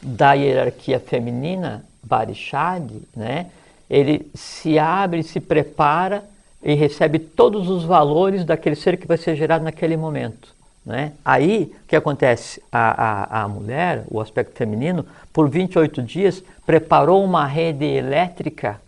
da 0.00 0.32
hierarquia 0.32 1.00
feminina, 1.00 1.84
Barishad, 2.02 2.90
né, 3.14 3.46
ele 3.88 4.30
se 4.34 4.78
abre, 4.78 5.22
se 5.22 5.40
prepara 5.40 6.24
e 6.62 6.74
recebe 6.74 7.18
todos 7.18 7.68
os 7.68 7.84
valores 7.84 8.44
daquele 8.44 8.76
ser 8.76 8.96
que 8.96 9.06
vai 9.06 9.16
ser 9.16 9.36
gerado 9.36 9.64
naquele 9.64 9.96
momento. 9.96 10.48
Né? 10.84 11.12
Aí, 11.24 11.72
o 11.84 11.88
que 11.88 11.96
acontece? 11.96 12.62
A, 12.72 13.40
a, 13.40 13.42
a 13.44 13.48
mulher, 13.48 14.04
o 14.10 14.20
aspecto 14.20 14.56
feminino, 14.56 15.04
por 15.32 15.48
28 15.48 16.02
dias, 16.02 16.42
preparou 16.64 17.22
uma 17.24 17.46
rede 17.46 17.84
elétrica 17.84 18.80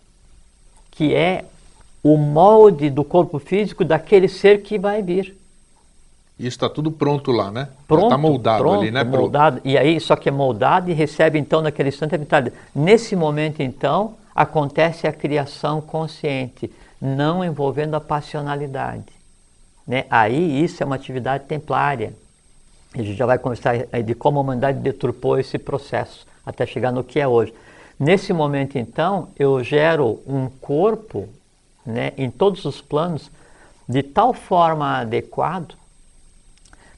que 0.91 1.15
é 1.15 1.45
o 2.03 2.17
molde 2.17 2.89
do 2.89 3.03
corpo 3.03 3.39
físico 3.39 3.85
daquele 3.85 4.27
ser 4.27 4.61
que 4.61 4.77
vai 4.77 5.01
vir. 5.01 5.35
Isso 6.37 6.49
está 6.49 6.67
tudo 6.67 6.91
pronto 6.91 7.31
lá, 7.31 7.51
né? 7.51 7.69
Pronto, 7.87 8.05
Está 8.05 8.17
moldado 8.17 8.63
pronto, 8.63 8.81
ali, 8.81 8.91
né? 8.91 9.03
Moldado, 9.03 9.61
e 9.63 9.77
aí, 9.77 9.99
só 9.99 10.15
que 10.15 10.27
é 10.27 10.31
moldado 10.31 10.89
e 10.89 10.93
recebe 10.93 11.37
então 11.37 11.61
naquele 11.61 11.89
instante 11.89 12.15
a 12.15 12.17
vitalidade. 12.17 12.55
Nesse 12.73 13.15
momento, 13.15 13.61
então, 13.61 14.15
acontece 14.41 15.07
a 15.07 15.13
criação 15.13 15.81
consciente, 15.81 16.71
não 16.99 17.43
envolvendo 17.43 17.95
a 17.95 18.01
passionalidade. 18.01 19.11
Né? 19.87 20.05
Aí 20.09 20.63
isso 20.63 20.81
é 20.81 20.85
uma 20.85 20.95
atividade 20.95 21.45
templária. 21.45 22.13
A 22.93 23.01
gente 23.01 23.15
já 23.15 23.25
vai 23.25 23.37
conversar 23.37 23.85
aí 23.91 24.03
de 24.03 24.13
como 24.13 24.39
a 24.39 24.41
humanidade 24.41 24.79
deturpou 24.79 25.39
esse 25.39 25.57
processo 25.57 26.25
até 26.45 26.65
chegar 26.65 26.91
no 26.91 27.03
que 27.03 27.19
é 27.19 27.27
hoje. 27.27 27.53
Nesse 27.99 28.33
momento, 28.33 28.77
então, 28.77 29.29
eu 29.37 29.63
gero 29.63 30.19
um 30.25 30.49
corpo 30.49 31.29
né, 31.85 32.13
em 32.17 32.29
todos 32.29 32.65
os 32.65 32.81
planos 32.81 33.29
de 33.87 34.01
tal 34.01 34.33
forma 34.33 34.99
adequado 34.99 35.75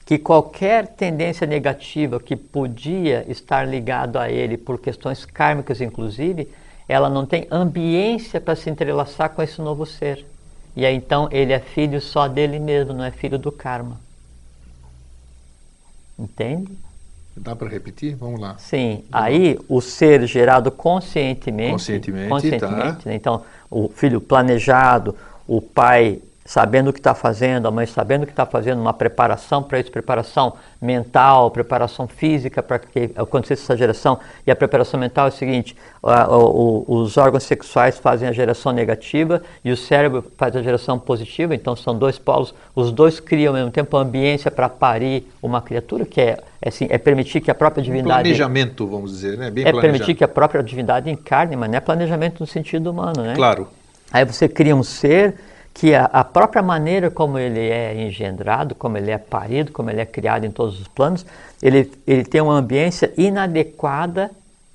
que 0.04 0.18
qualquer 0.18 0.86
tendência 0.86 1.46
negativa 1.46 2.20
que 2.20 2.36
podia 2.36 3.24
estar 3.28 3.66
ligado 3.66 4.18
a 4.18 4.30
ele 4.30 4.56
por 4.56 4.78
questões 4.78 5.24
kármicas 5.24 5.80
inclusive, 5.80 6.48
ela 6.88 7.08
não 7.08 7.24
tem 7.24 7.46
ambiência 7.50 8.40
para 8.40 8.56
se 8.56 8.68
entrelaçar 8.68 9.30
com 9.30 9.42
esse 9.42 9.60
novo 9.60 9.86
ser. 9.86 10.24
E 10.76 10.84
aí 10.84 10.94
então 10.94 11.28
ele 11.30 11.52
é 11.52 11.60
filho 11.60 12.00
só 12.00 12.28
dele 12.28 12.58
mesmo, 12.58 12.92
não 12.92 13.04
é 13.04 13.10
filho 13.10 13.38
do 13.38 13.52
karma. 13.52 14.00
Entende? 16.18 16.76
Dá 17.36 17.56
para 17.56 17.68
repetir? 17.68 18.14
Vamos 18.14 18.40
lá. 18.40 18.56
Sim, 18.58 19.04
aí 19.10 19.58
o 19.68 19.80
ser 19.80 20.24
gerado 20.26 20.70
conscientemente, 20.70 21.72
Conscientemente, 21.72 22.28
conscientemente, 22.28 23.02
tá. 23.02 23.10
né? 23.10 23.14
então 23.16 23.42
o 23.68 23.88
filho 23.88 24.20
planejado, 24.20 25.16
o 25.46 25.60
pai 25.60 26.20
sabendo 26.44 26.90
o 26.90 26.92
que 26.92 26.98
está 26.98 27.14
fazendo, 27.14 27.66
a 27.66 27.70
mãe 27.70 27.86
sabendo 27.86 28.24
o 28.24 28.26
que 28.26 28.32
está 28.32 28.44
fazendo, 28.44 28.78
uma 28.80 28.92
preparação 28.92 29.62
para 29.62 29.80
isso, 29.80 29.90
preparação 29.90 30.52
mental, 30.80 31.50
preparação 31.50 32.06
física 32.06 32.62
para 32.62 32.78
que 32.78 33.10
acontecesse 33.16 33.62
essa 33.62 33.74
geração. 33.76 34.18
E 34.46 34.50
a 34.50 34.56
preparação 34.56 35.00
mental 35.00 35.26
é 35.26 35.28
o 35.30 35.32
seguinte: 35.32 35.74
a- 36.02 36.28
o- 36.28 36.84
os 36.86 37.16
órgãos 37.16 37.44
sexuais 37.44 37.98
fazem 37.98 38.28
a 38.28 38.32
geração 38.32 38.72
negativa 38.72 39.42
e 39.64 39.72
o 39.72 39.76
cérebro 39.76 40.22
faz 40.36 40.54
a 40.54 40.62
geração 40.62 40.98
positiva. 40.98 41.54
Então 41.54 41.74
são 41.74 41.96
dois 41.96 42.18
polos, 42.18 42.54
os 42.74 42.92
dois 42.92 43.18
criam 43.20 43.52
ao 43.54 43.58
mesmo 43.58 43.70
tempo 43.70 43.96
a 43.96 44.00
ambiência 44.02 44.50
para 44.50 44.68
parir 44.68 45.26
uma 45.42 45.62
criatura 45.62 46.04
que 46.04 46.20
é, 46.20 46.36
é, 46.60 46.68
assim, 46.68 46.86
é 46.90 46.98
permitir 46.98 47.40
que 47.40 47.50
a 47.50 47.54
própria 47.54 47.80
Um 47.80 47.84
divindade 47.84 48.20
planejamento, 48.22 48.86
vamos 48.86 49.12
dizer, 49.12 49.38
né? 49.38 49.50
Bem 49.50 49.64
é 49.64 49.70
planejado. 49.72 49.80
permitir 49.80 50.14
que 50.14 50.22
a 50.24 50.28
própria 50.28 50.62
divindade 50.62 51.08
encarne, 51.08 51.56
mas 51.56 51.70
não 51.70 51.78
é 51.78 51.80
planejamento 51.80 52.40
no 52.40 52.46
sentido 52.46 52.90
humano, 52.90 53.22
né? 53.22 53.32
Claro. 53.34 53.66
Aí 54.12 54.26
você 54.26 54.46
cria 54.46 54.76
um 54.76 54.82
ser 54.82 55.34
que 55.74 55.92
a, 55.92 56.04
a 56.04 56.22
própria 56.22 56.62
maneira 56.62 57.10
como 57.10 57.36
ele 57.36 57.60
é 57.60 58.06
engendrado, 58.06 58.76
como 58.76 58.96
ele 58.96 59.10
é 59.10 59.18
parido, 59.18 59.72
como 59.72 59.90
ele 59.90 60.00
é 60.00 60.06
criado 60.06 60.46
em 60.46 60.50
todos 60.50 60.80
os 60.80 60.86
planos, 60.86 61.26
ele, 61.60 61.90
ele 62.06 62.24
tem 62.24 62.40
uma 62.40 62.54
ambiência 62.54 63.12
inadequada 63.18 64.30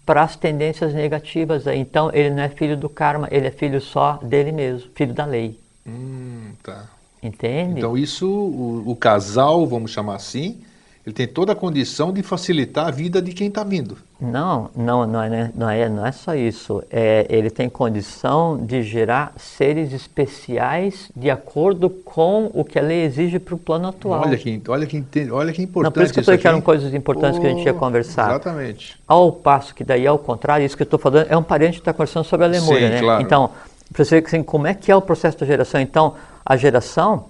para 0.06 0.24
as 0.24 0.36
tendências 0.36 0.94
negativas. 0.94 1.66
Então 1.68 2.12
ele 2.14 2.32
não 2.32 2.44
é 2.44 2.50
filho 2.50 2.76
do 2.76 2.90
karma, 2.90 3.30
ele 3.32 3.48
é 3.48 3.52
filho 3.52 3.80
só 3.80 4.20
dele 4.22 4.52
mesmo, 4.52 4.90
filho 4.94 5.14
da 5.14 5.26
lei. 5.26 5.58
Hum, 5.88 6.52
tá. 6.62 6.86
Entende? 7.24 7.80
Então 7.80 7.98
isso, 7.98 8.30
o, 8.30 8.84
o 8.86 8.96
casal, 8.96 9.66
vamos 9.66 9.92
chamar 9.92 10.16
assim, 10.16 10.62
ele 11.10 11.14
tem 11.14 11.28
toda 11.28 11.54
a 11.54 11.56
condição 11.56 12.14
de 12.14 12.22
facilitar 12.22 12.88
a 12.88 12.92
vida 12.92 13.22
de 13.22 13.34
quem 13.34 13.48
está 13.48 13.64
vindo. 13.64 13.98
Não, 14.22 14.70
não, 14.76 15.08
não 15.08 15.22
é, 15.24 15.52
não 15.56 15.70
é, 15.70 15.90
não 15.90 16.06
é 16.06 16.12
só 16.12 16.36
isso. 16.36 16.84
É, 16.92 17.26
ele 17.30 17.50
tem 17.50 17.68
condição 17.68 18.58
de 18.58 18.84
gerar 18.84 19.34
seres 19.38 19.92
especiais 19.92 21.10
de 21.16 21.30
acordo 21.32 21.90
com 21.90 22.52
o 22.54 22.64
que 22.64 22.78
a 22.78 22.82
lei 22.82 23.04
exige 23.06 23.40
para 23.40 23.56
o 23.56 23.58
plano 23.58 23.88
atual. 23.88 24.22
Olha 24.22 24.38
que, 24.38 24.62
olha 24.68 24.86
que, 24.86 25.32
olha 25.32 25.52
que 25.52 25.64
importante 25.64 25.84
Não, 25.86 25.92
por 25.92 26.04
isso 26.04 26.14
que 26.14 26.20
eu 26.20 26.24
falei 26.24 26.38
que 26.38 26.48
eram 26.48 26.62
coisas 26.62 26.94
importantes 26.94 27.40
que 27.40 27.48
a 27.48 27.50
gente 27.50 27.66
ia 27.66 27.74
Pô, 27.74 27.80
conversar. 27.80 28.30
Exatamente. 28.30 29.00
Ao 29.08 29.32
passo 29.32 29.74
que 29.74 29.84
daí, 29.84 30.06
ao 30.06 30.20
contrário, 30.20 30.66
isso 30.66 30.78
que 30.78 30.84
eu 30.84 30.86
estou 30.86 31.00
falando 31.00 31.26
é 31.30 31.36
um 31.36 31.44
parente 31.44 31.74
que 31.74 31.80
está 31.80 31.94
conversando 31.94 32.26
sobre 32.26 32.46
a 32.46 32.50
Lemúria, 32.50 32.88
Sim, 32.88 32.94
né? 32.94 33.00
claro. 33.00 33.22
Então, 33.24 33.50
para 33.92 34.06
você 34.06 34.22
ver 34.22 34.28
assim, 34.28 34.44
como 34.44 34.68
é 34.68 34.74
que 34.76 34.92
é 34.92 34.96
o 34.96 35.02
processo 35.02 35.40
da 35.40 35.46
geração. 35.46 35.82
Então, 35.82 36.14
a 36.46 36.56
geração 36.56 37.26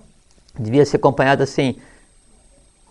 devia 0.58 0.86
ser 0.86 0.98
acompanhada 0.98 1.44
assim, 1.44 1.76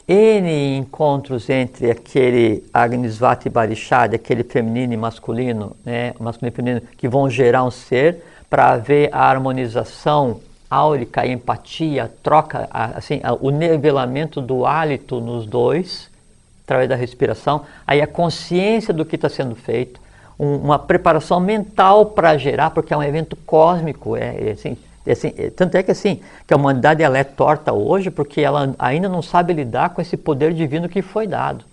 N 0.08 0.78
encontros 0.78 1.50
entre 1.50 1.90
aquele 1.90 2.64
Agnisvati 2.72 3.50
Barishad, 3.50 4.14
aquele 4.14 4.42
feminino 4.42 4.94
e 4.94 4.96
masculino, 4.96 5.76
né, 5.84 6.14
masculino 6.18 6.54
e 6.54 6.56
feminino, 6.56 6.82
que 6.96 7.06
vão 7.06 7.28
gerar 7.28 7.62
um 7.62 7.70
ser 7.70 8.24
para 8.48 8.70
haver 8.70 9.10
a 9.12 9.28
harmonização 9.28 10.40
áurica, 10.70 11.20
a 11.20 11.26
empatia, 11.26 12.04
a 12.04 12.08
troca, 12.08 12.66
a- 12.70 12.96
assim, 12.96 13.20
a- 13.22 13.34
o 13.34 13.50
nivelamento 13.50 14.40
do 14.40 14.64
hálito 14.64 15.20
nos 15.20 15.44
dois, 15.44 16.08
através 16.64 16.88
da 16.88 16.96
respiração, 16.96 17.62
aí 17.86 18.00
a 18.00 18.06
consciência 18.06 18.94
do 18.94 19.04
que 19.04 19.16
está 19.16 19.28
sendo 19.28 19.54
feito, 19.54 20.00
um- 20.40 20.56
uma 20.56 20.78
preparação 20.78 21.38
mental 21.38 22.06
para 22.06 22.38
gerar, 22.38 22.70
porque 22.70 22.94
é 22.94 22.96
um 22.96 23.02
evento 23.02 23.36
cósmico, 23.44 24.16
é, 24.16 24.48
é 24.48 24.50
assim, 24.52 24.74
assim, 25.12 25.30
tanto 25.56 25.76
é 25.76 25.82
que 25.82 25.90
assim, 25.90 26.20
que 26.46 26.52
a 26.52 26.56
humanidade 26.56 27.02
ela 27.02 27.18
é 27.18 27.24
torta 27.24 27.72
hoje 27.72 28.10
porque 28.10 28.40
ela 28.40 28.74
ainda 28.78 29.08
não 29.08 29.22
sabe 29.22 29.52
lidar 29.52 29.90
com 29.90 30.00
esse 30.00 30.16
poder 30.16 30.52
divino 30.52 30.88
que 30.88 31.02
foi 31.02 31.26
dado, 31.26 31.64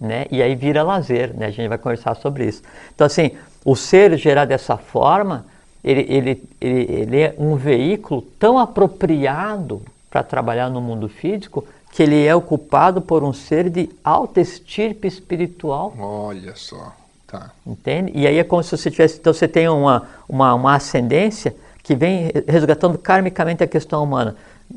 né? 0.00 0.26
E 0.30 0.42
aí 0.42 0.54
vira 0.54 0.82
lazer, 0.82 1.34
né? 1.34 1.46
A 1.46 1.50
gente 1.50 1.68
vai 1.68 1.78
conversar 1.78 2.14
sobre 2.16 2.46
isso. 2.46 2.62
Então 2.94 3.06
assim, 3.06 3.32
o 3.64 3.74
ser 3.74 4.16
gerar 4.16 4.44
dessa 4.44 4.76
forma, 4.76 5.46
ele, 5.82 6.06
ele, 6.08 6.42
ele, 6.60 6.92
ele 6.92 7.20
é 7.20 7.34
um 7.38 7.56
veículo 7.56 8.22
tão 8.38 8.58
apropriado 8.58 9.82
para 10.10 10.22
trabalhar 10.22 10.70
no 10.70 10.80
mundo 10.80 11.08
físico 11.08 11.66
que 11.92 12.02
ele 12.02 12.24
é 12.24 12.34
ocupado 12.34 13.00
por 13.00 13.22
um 13.22 13.32
ser 13.32 13.70
de 13.70 13.88
alta 14.02 14.40
estirpe 14.40 15.06
espiritual 15.06 15.94
Olha 15.98 16.54
só. 16.56 16.92
Tá. 17.26 17.50
Entende? 17.66 18.12
E 18.14 18.26
aí 18.26 18.38
é 18.38 18.44
como 18.44 18.62
se 18.62 18.76
você 18.76 18.90
tivesse. 18.90 19.18
Então 19.18 19.32
você 19.32 19.48
tem 19.48 19.68
uma, 19.68 20.06
uma, 20.28 20.54
uma 20.54 20.74
ascendência 20.76 21.54
que 21.84 21.94
vem 21.94 22.32
resgatando 22.48 22.98
karmicamente 22.98 23.62
a 23.62 23.66
questão 23.66 24.02
humana. 24.02 24.34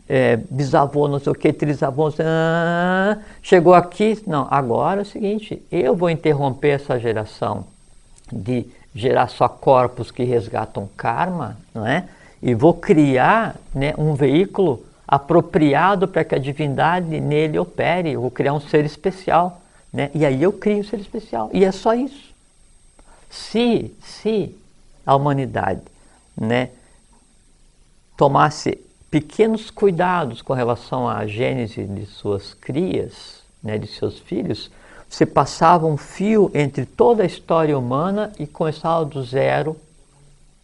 É, 0.08 0.36
bisavô, 0.36 1.08
não 1.08 1.18
sei 1.18 1.32
o 1.32 1.36
que, 1.36 1.52
trisavô, 1.54 2.06
não 2.06 2.12
sei, 2.12 2.26
ah, 2.28 3.18
chegou 3.42 3.74
aqui. 3.74 4.22
Não, 4.28 4.46
agora 4.52 5.02
é 5.02 5.04
o 5.04 5.06
seguinte: 5.06 5.66
eu 5.72 5.96
vou 5.96 6.10
interromper 6.10 6.72
essa 6.72 7.00
geração 7.00 7.66
de 8.32 8.66
gerar 8.94 9.30
só 9.30 9.48
corpos 9.48 10.12
que 10.12 10.24
resgatam 10.24 10.90
karma, 10.98 11.58
não 11.74 11.88
é? 11.88 12.10
E 12.44 12.54
vou 12.54 12.74
criar 12.74 13.56
né, 13.74 13.94
um 13.98 14.14
veículo 14.14 14.84
apropriado 15.08 16.08
para 16.08 16.26
que 16.26 16.36
a 16.36 16.38
divindade 16.40 17.22
nele 17.22 17.58
opere. 17.58 18.12
Eu 18.12 18.22
vou 18.22 18.32
criar 18.32 18.54
um 18.54 18.60
ser 18.60 18.84
especial, 18.84 19.62
né? 19.94 20.12
E 20.14 20.26
aí 20.26 20.44
eu 20.44 20.52
crio 20.52 20.80
um 20.80 20.84
ser 20.84 21.00
especial. 21.00 21.50
E 21.54 21.64
é 21.64 21.72
só 21.72 21.94
isso. 21.94 22.36
Se, 23.30 23.96
se 24.04 24.54
a 25.06 25.16
humanidade 25.16 25.82
né, 26.40 26.70
tomasse 28.18 28.80
pequenos 29.10 29.70
cuidados 29.70 30.42
com 30.42 30.54
relação 30.54 31.08
à 31.08 31.26
gênese 31.28 31.84
de 31.86 32.06
suas 32.08 32.54
crias, 32.54 33.42
né, 33.64 33.78
de 33.78 33.88
seus 33.88 34.20
filhos, 34.20 34.70
você 35.10 35.26
passava 35.26 35.86
um 35.86 35.96
fio 35.96 36.52
entre 36.54 36.86
toda 36.86 37.24
a 37.24 37.26
história 37.26 37.78
humana 37.78 38.34
e 38.38 38.46
começava 38.46 39.06
do 39.06 39.24
zero, 39.24 39.78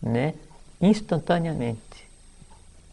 né, 0.02 0.34
instantaneamente. 0.82 1.80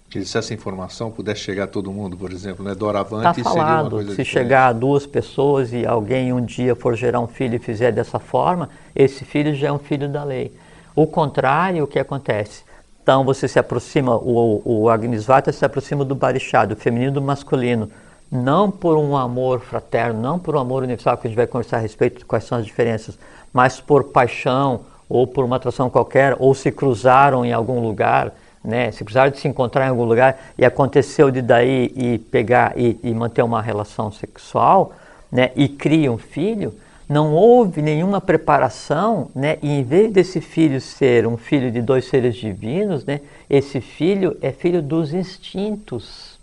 Que 0.09 0.25
se 0.25 0.37
essa 0.37 0.53
informação 0.53 1.11
pudesse 1.11 1.41
chegar 1.41 1.65
a 1.65 1.67
todo 1.69 1.93
mundo, 1.93 2.17
por 2.17 2.33
exemplo, 2.33 2.65
né? 2.65 2.75
Doravante 2.75 3.37
seria 3.37 3.45
uma 3.45 3.55
falado, 3.55 3.91
coisa 3.91 4.11
se 4.11 4.17
diferente. 4.17 4.33
chegar 4.33 4.67
a 4.67 4.73
duas 4.73 5.07
pessoas 5.07 5.73
e 5.73 5.87
alguém 5.87 6.33
um 6.33 6.45
dia 6.45 6.75
for 6.75 6.97
gerar 6.97 7.21
um 7.21 7.29
filho 7.29 7.55
e 7.55 7.59
fizer 7.61 7.93
dessa 7.93 8.19
forma, 8.19 8.69
esse 8.95 9.25
filho 9.25 9.55
já 9.55 9.69
é 9.69 9.73
um 9.73 9.79
filho 9.79 10.09
da 10.09 10.25
lei. 10.25 10.53
O 10.97 11.07
contrário, 11.07 11.85
o 11.85 11.87
que 11.87 11.99
acontece? 11.99 12.65
Então 13.03 13.25
você 13.25 13.49
se 13.49 13.59
aproxima, 13.59 14.15
o, 14.17 14.63
o 14.65 14.89
Agnisvata 14.89 15.51
se 15.53 15.65
aproxima 15.65 16.05
do 16.05 16.15
Barishá, 16.15 16.65
do 16.65 16.77
feminino 16.77 17.13
do 17.13 17.23
masculino, 17.23 17.91
não 18.31 18.71
por 18.71 18.97
um 18.97 19.17
amor 19.17 19.61
fraterno, 19.61 20.21
não 20.21 20.39
por 20.39 20.55
um 20.55 20.59
amor 20.59 20.83
universal, 20.83 21.17
que 21.17 21.27
a 21.27 21.31
gente 21.31 21.37
vai 21.37 21.47
conversar 21.47 21.79
a 21.79 21.81
respeito 21.81 22.19
de 22.19 22.25
quais 22.25 22.45
são 22.45 22.59
as 22.59 22.65
diferenças, 22.65 23.19
mas 23.53 23.81
por 23.81 24.05
paixão 24.05 24.83
ou 25.09 25.27
por 25.27 25.45
uma 25.45 25.57
atração 25.57 25.91
qualquer, 25.91 26.37
ou 26.39 26.55
se 26.55 26.71
cruzaram 26.71 27.45
em 27.45 27.53
algum 27.53 27.81
lugar, 27.81 28.33
né? 28.63 28.93
Se 28.93 29.03
precisaram 29.03 29.33
de 29.33 29.39
se 29.41 29.49
encontrar 29.49 29.87
em 29.87 29.91
algum 29.91 30.05
lugar 30.05 30.39
e 30.57 30.65
aconteceu 30.65 31.33
de 31.33 31.43
daí 31.43 31.93
e 31.97 32.19
pegar 32.19 32.79
e, 32.79 32.97
e 33.03 33.13
manter 33.13 33.43
uma 33.43 33.61
relação 33.61 34.13
sexual, 34.13 34.93
né? 35.33 35.51
E 35.57 35.69
cria 35.69 36.13
um 36.13 36.19
filho, 36.19 36.73
não 37.11 37.35
houve 37.35 37.83
nenhuma 37.83 38.21
preparação, 38.21 39.33
né? 39.35 39.59
E 39.61 39.69
em 39.69 39.83
vez 39.83 40.13
desse 40.13 40.41
filho 40.41 40.81
ser 40.81 41.27
um 41.27 41.37
filho 41.37 41.69
de 41.73 41.83
dois 41.83 42.05
seres 42.05 42.37
divinos, 42.37 43.05
né? 43.05 43.21
Esse 43.51 43.81
filho 43.81 44.37
é 44.41 44.53
filho 44.53 44.81
dos 44.81 45.13
instintos. 45.13 46.39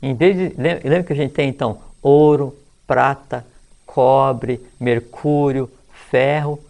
Em 0.00 0.14
vez 0.14 0.36
de, 0.36 0.54
lembra 0.56 1.02
que 1.02 1.12
a 1.12 1.16
gente 1.16 1.32
tem 1.32 1.48
então 1.48 1.78
ouro, 2.00 2.54
prata, 2.86 3.44
cobre, 3.84 4.60
mercúrio, 4.78 5.68
ferro, 6.10 6.60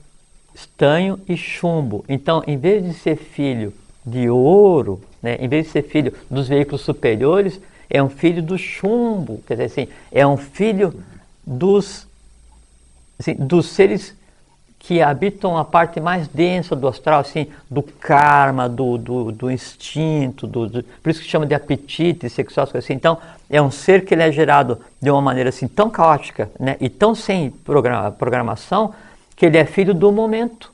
estanho 0.55 1.21
e 1.29 1.37
chumbo. 1.37 2.03
Então, 2.09 2.43
em 2.47 2.57
vez 2.57 2.83
de 2.83 2.95
ser 2.95 3.17
filho 3.17 3.75
de 4.07 4.31
ouro, 4.31 5.03
né, 5.23 5.37
em 5.39 5.49
vez 5.49 5.67
de 5.67 5.73
ser 5.73 5.83
filho 5.83 6.15
dos 6.31 6.49
veículos 6.49 6.81
superiores, 6.81 7.61
é 7.91 8.03
um 8.03 8.09
filho 8.09 8.43
do 8.43 8.57
chumbo, 8.57 9.43
quer 9.47 9.53
dizer 9.53 9.65
assim, 9.65 9.89
é 10.11 10.27
um 10.27 10.39
filho 10.39 10.95
dos, 11.47 12.07
assim, 13.19 13.35
dos 13.35 13.67
seres 13.67 14.15
que 14.79 15.03
habitam 15.03 15.57
a 15.59 15.65
parte 15.65 16.01
mais 16.01 16.29
densa 16.29 16.77
do 16.77 16.87
astral, 16.87 17.21
assim, 17.21 17.49
do 17.69 17.83
karma, 17.83 18.69
do, 18.69 18.97
do, 18.97 19.33
do 19.33 19.51
instinto, 19.51 20.47
do, 20.47 20.69
do, 20.69 20.83
por 20.83 21.11
isso 21.11 21.21
que 21.21 21.27
chama 21.27 21.45
de 21.45 21.55
apetite 21.55 22.31
sexual, 22.31 22.69
assim. 22.73 22.93
Então, 22.93 23.19
é 23.51 23.61
um 23.61 23.71
ser 23.71 24.05
que 24.05 24.15
ele 24.15 24.23
é 24.23 24.31
gerado 24.31 24.79
de 25.01 25.11
uma 25.11 25.21
maneira 25.21 25.49
assim 25.49 25.67
tão 25.67 25.91
caótica, 25.91 26.51
né, 26.59 26.77
e 26.81 26.89
tão 26.89 27.15
sem 27.15 27.51
programa, 27.51 28.13
programação, 28.13 28.95
que 29.35 29.47
ele 29.47 29.59
é 29.59 29.65
filho 29.65 29.93
do 29.93 30.13
momento. 30.13 30.71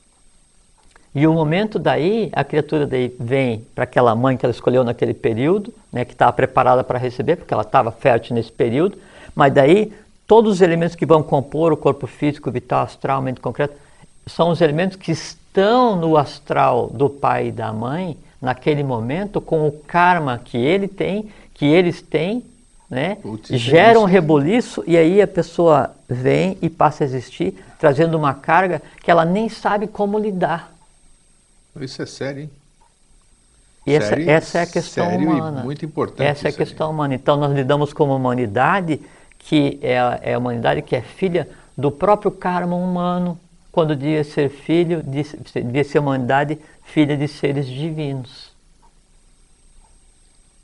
E 1.14 1.27
o 1.27 1.32
momento 1.32 1.78
daí, 1.78 2.31
a 2.35 2.43
criatura 2.43 2.86
daí 2.86 3.14
vem 3.19 3.66
para 3.74 3.85
aquela 3.85 4.14
mãe 4.14 4.36
que 4.36 4.44
ela 4.44 4.52
escolheu 4.52 4.82
naquele 4.82 5.14
período, 5.14 5.73
né, 5.93 6.05
que 6.05 6.12
estava 6.12 6.32
preparada 6.32 6.82
para 6.82 6.98
receber, 6.98 7.36
porque 7.36 7.52
ela 7.52 7.62
estava 7.62 7.90
fértil 7.90 8.35
nesse 8.35 8.52
período, 8.52 8.98
mas 9.35 9.52
daí 9.55 9.93
todos 10.32 10.50
os 10.54 10.60
elementos 10.62 10.96
que 10.96 11.04
vão 11.04 11.22
compor 11.22 11.74
o 11.74 11.76
corpo 11.76 12.06
físico, 12.06 12.50
vital, 12.50 12.84
astral, 12.84 13.20
mente 13.20 13.38
concreto, 13.38 13.74
são 14.26 14.48
os 14.48 14.62
elementos 14.62 14.96
que 14.96 15.12
estão 15.12 15.94
no 15.94 16.16
astral 16.16 16.88
do 16.88 17.10
pai 17.10 17.48
e 17.48 17.52
da 17.52 17.70
mãe, 17.70 18.16
naquele 18.40 18.82
momento, 18.82 19.42
com 19.42 19.68
o 19.68 19.72
karma 19.72 20.40
que 20.42 20.56
ele 20.56 20.88
tem, 20.88 21.30
que 21.52 21.66
eles 21.66 22.00
têm, 22.00 22.42
né? 22.88 23.16
Putz, 23.16 23.50
gera 23.60 24.00
um 24.00 24.04
reboliço 24.04 24.82
e 24.86 24.96
aí 24.96 25.20
a 25.20 25.26
pessoa 25.26 25.94
vem 26.09 26.56
e 26.62 26.70
passa 26.70 27.04
a 27.04 27.06
existir, 27.06 27.62
trazendo 27.78 28.16
uma 28.16 28.32
carga 28.32 28.80
que 29.02 29.10
ela 29.10 29.26
nem 29.26 29.50
sabe 29.50 29.86
como 29.86 30.18
lidar. 30.18 30.72
Isso 31.78 32.00
é 32.00 32.06
sério, 32.06 32.44
hein? 32.44 32.50
E 33.86 33.92
essa, 33.92 34.09
sério, 34.09 34.30
essa 34.30 34.59
é 34.60 34.62
a 34.62 34.66
questão 34.66 35.14
humana. 35.14 35.62
muito 35.62 35.84
importante. 35.84 36.26
Essa 36.26 36.48
é 36.48 36.50
a 36.50 36.54
questão 36.54 36.86
aí. 36.86 36.94
humana. 36.94 37.14
Então 37.14 37.36
nós 37.36 37.52
lidamos 37.52 37.92
com 37.92 38.04
uma 38.04 38.14
humanidade 38.14 38.98
que 39.43 39.78
é, 39.82 39.97
é 40.23 40.35
a 40.35 40.39
humanidade 40.39 40.82
que 40.82 40.97
é 40.97 41.01
filha 41.01 41.48
do 41.77 41.90
próprio 41.90 42.31
karma 42.31 42.77
humano, 42.77 43.39
quando 43.70 43.97
devia 43.97 44.23
ser 44.23 44.51
filho, 44.51 45.02
devia 45.02 45.85
ser 45.85 45.98
humanidade 45.98 46.59
filha 46.85 47.16
de 47.16 47.27
seres 47.27 47.66
divinos. 47.66 48.52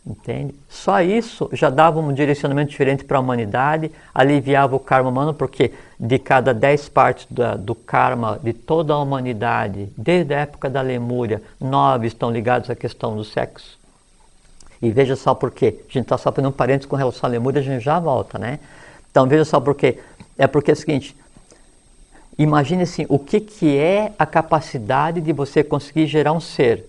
Entende? 0.06 0.54
Só 0.70 1.02
isso 1.02 1.50
já 1.52 1.68
dava 1.68 2.00
um 2.00 2.14
direcionamento 2.14 2.70
diferente 2.70 3.04
para 3.04 3.18
a 3.18 3.20
humanidade, 3.20 3.90
aliviava 4.14 4.74
o 4.74 4.80
karma 4.80 5.10
humano, 5.10 5.34
porque 5.34 5.74
de 6.00 6.18
cada 6.18 6.54
dez 6.54 6.88
partes 6.88 7.26
da, 7.30 7.56
do 7.56 7.74
karma 7.74 8.38
de 8.42 8.54
toda 8.54 8.94
a 8.94 8.98
humanidade, 8.98 9.92
desde 9.96 10.32
a 10.32 10.40
época 10.40 10.70
da 10.70 10.80
Lemúria, 10.80 11.42
nove 11.60 12.06
estão 12.06 12.30
ligados 12.30 12.70
à 12.70 12.74
questão 12.74 13.16
do 13.16 13.24
sexo. 13.24 13.77
E 14.80 14.90
veja 14.90 15.16
só 15.16 15.34
por 15.34 15.50
quê. 15.50 15.80
A 15.80 15.92
gente 15.92 16.04
está 16.04 16.16
só 16.16 16.30
fazendo 16.30 16.48
um 16.48 16.52
parênteses 16.52 16.86
com 16.86 16.96
relação 16.96 17.28
à 17.28 17.30
Lemúria, 17.30 17.60
a 17.60 17.64
gente 17.64 17.82
já 17.82 17.98
volta, 17.98 18.38
né? 18.38 18.58
Então 19.10 19.26
veja 19.26 19.44
só 19.44 19.60
por 19.60 19.74
quê. 19.74 19.98
É 20.36 20.46
porque 20.46 20.70
é 20.70 20.74
o 20.74 20.76
seguinte, 20.76 21.16
imagine 22.38 22.82
assim, 22.84 23.04
o 23.08 23.18
que, 23.18 23.40
que 23.40 23.76
é 23.76 24.12
a 24.18 24.24
capacidade 24.24 25.20
de 25.20 25.32
você 25.32 25.64
conseguir 25.64 26.06
gerar 26.06 26.32
um 26.32 26.40
ser 26.40 26.84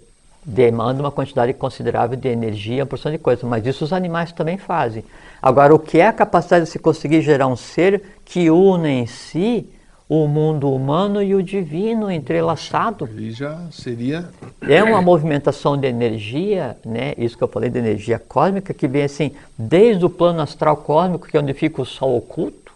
demanda 0.45 1.02
uma 1.02 1.11
quantidade 1.11 1.53
considerável 1.53 2.18
de 2.18 2.28
energia, 2.28 2.84
uma 2.84 2.88
porção 2.88 3.11
de 3.11 3.18
coisas, 3.18 3.44
mas 3.44 3.66
isso 3.66 3.84
os 3.84 3.94
animais 3.94 4.32
também 4.32 4.57
fazem. 4.57 5.03
Agora, 5.41 5.74
o 5.74 5.80
que 5.80 5.99
é 5.99 6.07
a 6.07 6.14
capacidade 6.14 6.66
de 6.66 6.72
se 6.72 6.80
conseguir 6.80 7.22
gerar 7.22 7.48
um 7.48 7.56
ser 7.56 8.02
que 8.26 8.49
une 8.49 8.90
em 8.90 9.06
si 9.06 9.70
o 10.10 10.27
mundo 10.27 10.73
humano 10.73 11.22
e 11.22 11.36
o 11.36 11.44
divino 11.44 12.10
entrelaçado? 12.10 13.07
Aí 13.15 13.30
já 13.30 13.61
seria. 13.72 14.27
É 14.60 14.84
uma 14.84 15.03
movimentação 15.03 15.77
de 15.77 15.88
energia, 15.88 16.76
né? 16.84 17.14
Isso 17.15 17.38
que 17.38 17.44
eu 17.44 17.48
falei 17.48 17.69
de 17.69 17.77
energia 17.77 18.18
cósmica, 18.18 18.73
que 18.73 18.88
vem 18.88 19.03
assim, 19.03 19.31
desde 19.56 20.03
o 20.03 20.10
plano 20.10 20.41
astral 20.41 20.77
cósmico, 20.77 21.27
que 21.27 21.38
é 21.38 21.40
onde 21.40 21.53
fica 21.53 21.80
o 21.84 21.86
sol 21.86 22.18
oculto, 22.18 22.73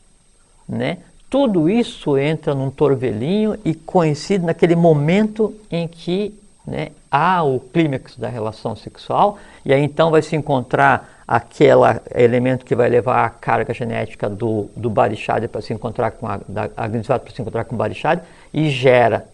né? 0.69 0.99
Tudo 1.27 1.67
isso 1.67 2.15
entra 2.15 2.53
num 2.53 2.69
torvelinho 2.69 3.57
e 3.65 3.73
coincide 3.73 4.45
naquele 4.45 4.75
momento 4.75 5.51
em 5.71 5.87
que 5.87 6.31
né, 6.65 6.89
há 7.11 7.43
o 7.43 7.59
clímax 7.59 8.17
da 8.17 8.29
relação 8.29 8.75
sexual, 8.75 9.37
e 9.65 9.73
aí 9.73 9.83
então 9.83 10.11
vai 10.11 10.21
se 10.21 10.35
encontrar 10.35 11.23
aquele 11.27 11.81
elemento 12.13 12.65
que 12.65 12.75
vai 12.75 12.89
levar 12.89 13.25
a 13.25 13.29
carga 13.29 13.73
genética 13.73 14.29
do, 14.29 14.69
do 14.75 14.89
Barishad 14.89 15.47
para 15.47 15.61
se 15.61 15.73
encontrar 15.73 16.11
com 16.11 16.27
a, 16.27 16.39
da 16.47 16.69
para 16.69 17.33
se 17.33 17.41
encontrar 17.41 17.65
com 17.65 17.75
o 17.75 17.77
Barishad 17.77 18.21
e 18.53 18.69
gera. 18.69 19.25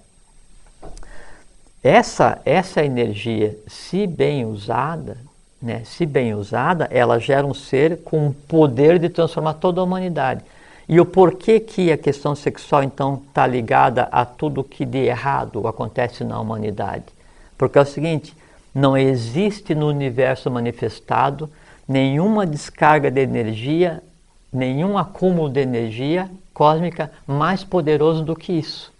Essa, 1.83 2.39
essa 2.45 2.83
energia, 2.83 3.57
se 3.67 4.05
bem 4.05 4.45
usada, 4.45 5.17
né, 5.61 5.81
se 5.85 6.05
bem 6.05 6.33
usada, 6.33 6.87
ela 6.91 7.19
gera 7.19 7.45
um 7.45 7.53
ser 7.53 7.97
com 8.03 8.27
o 8.27 8.33
poder 8.33 8.99
de 8.99 9.09
transformar 9.09 9.53
toda 9.55 9.79
a 9.79 9.83
humanidade. 9.83 10.43
E 10.87 10.99
o 10.99 11.05
porquê 11.05 11.59
que 11.59 11.91
a 11.91 11.97
questão 11.97 12.35
sexual 12.35 12.83
então 12.83 13.21
está 13.27 13.45
ligada 13.45 14.09
a 14.11 14.25
tudo 14.25 14.63
que 14.63 14.85
de 14.85 14.97
errado 14.97 15.67
acontece 15.67 16.23
na 16.23 16.39
humanidade? 16.39 17.05
Porque 17.59 17.77
é 17.77 17.81
o 17.81 17.85
seguinte: 17.85 18.35
não 18.73 18.97
existe 18.97 19.75
no 19.75 19.87
universo 19.87 20.49
manifestado 20.49 21.47
nenhuma 21.87 22.47
descarga 22.47 23.11
de 23.11 23.21
energia, 23.21 24.01
nenhum 24.51 24.97
acúmulo 24.97 25.49
de 25.49 25.59
energia 25.59 26.31
cósmica 26.53 27.11
mais 27.27 27.63
poderoso 27.63 28.23
do 28.23 28.35
que 28.35 28.53
isso. 28.53 28.91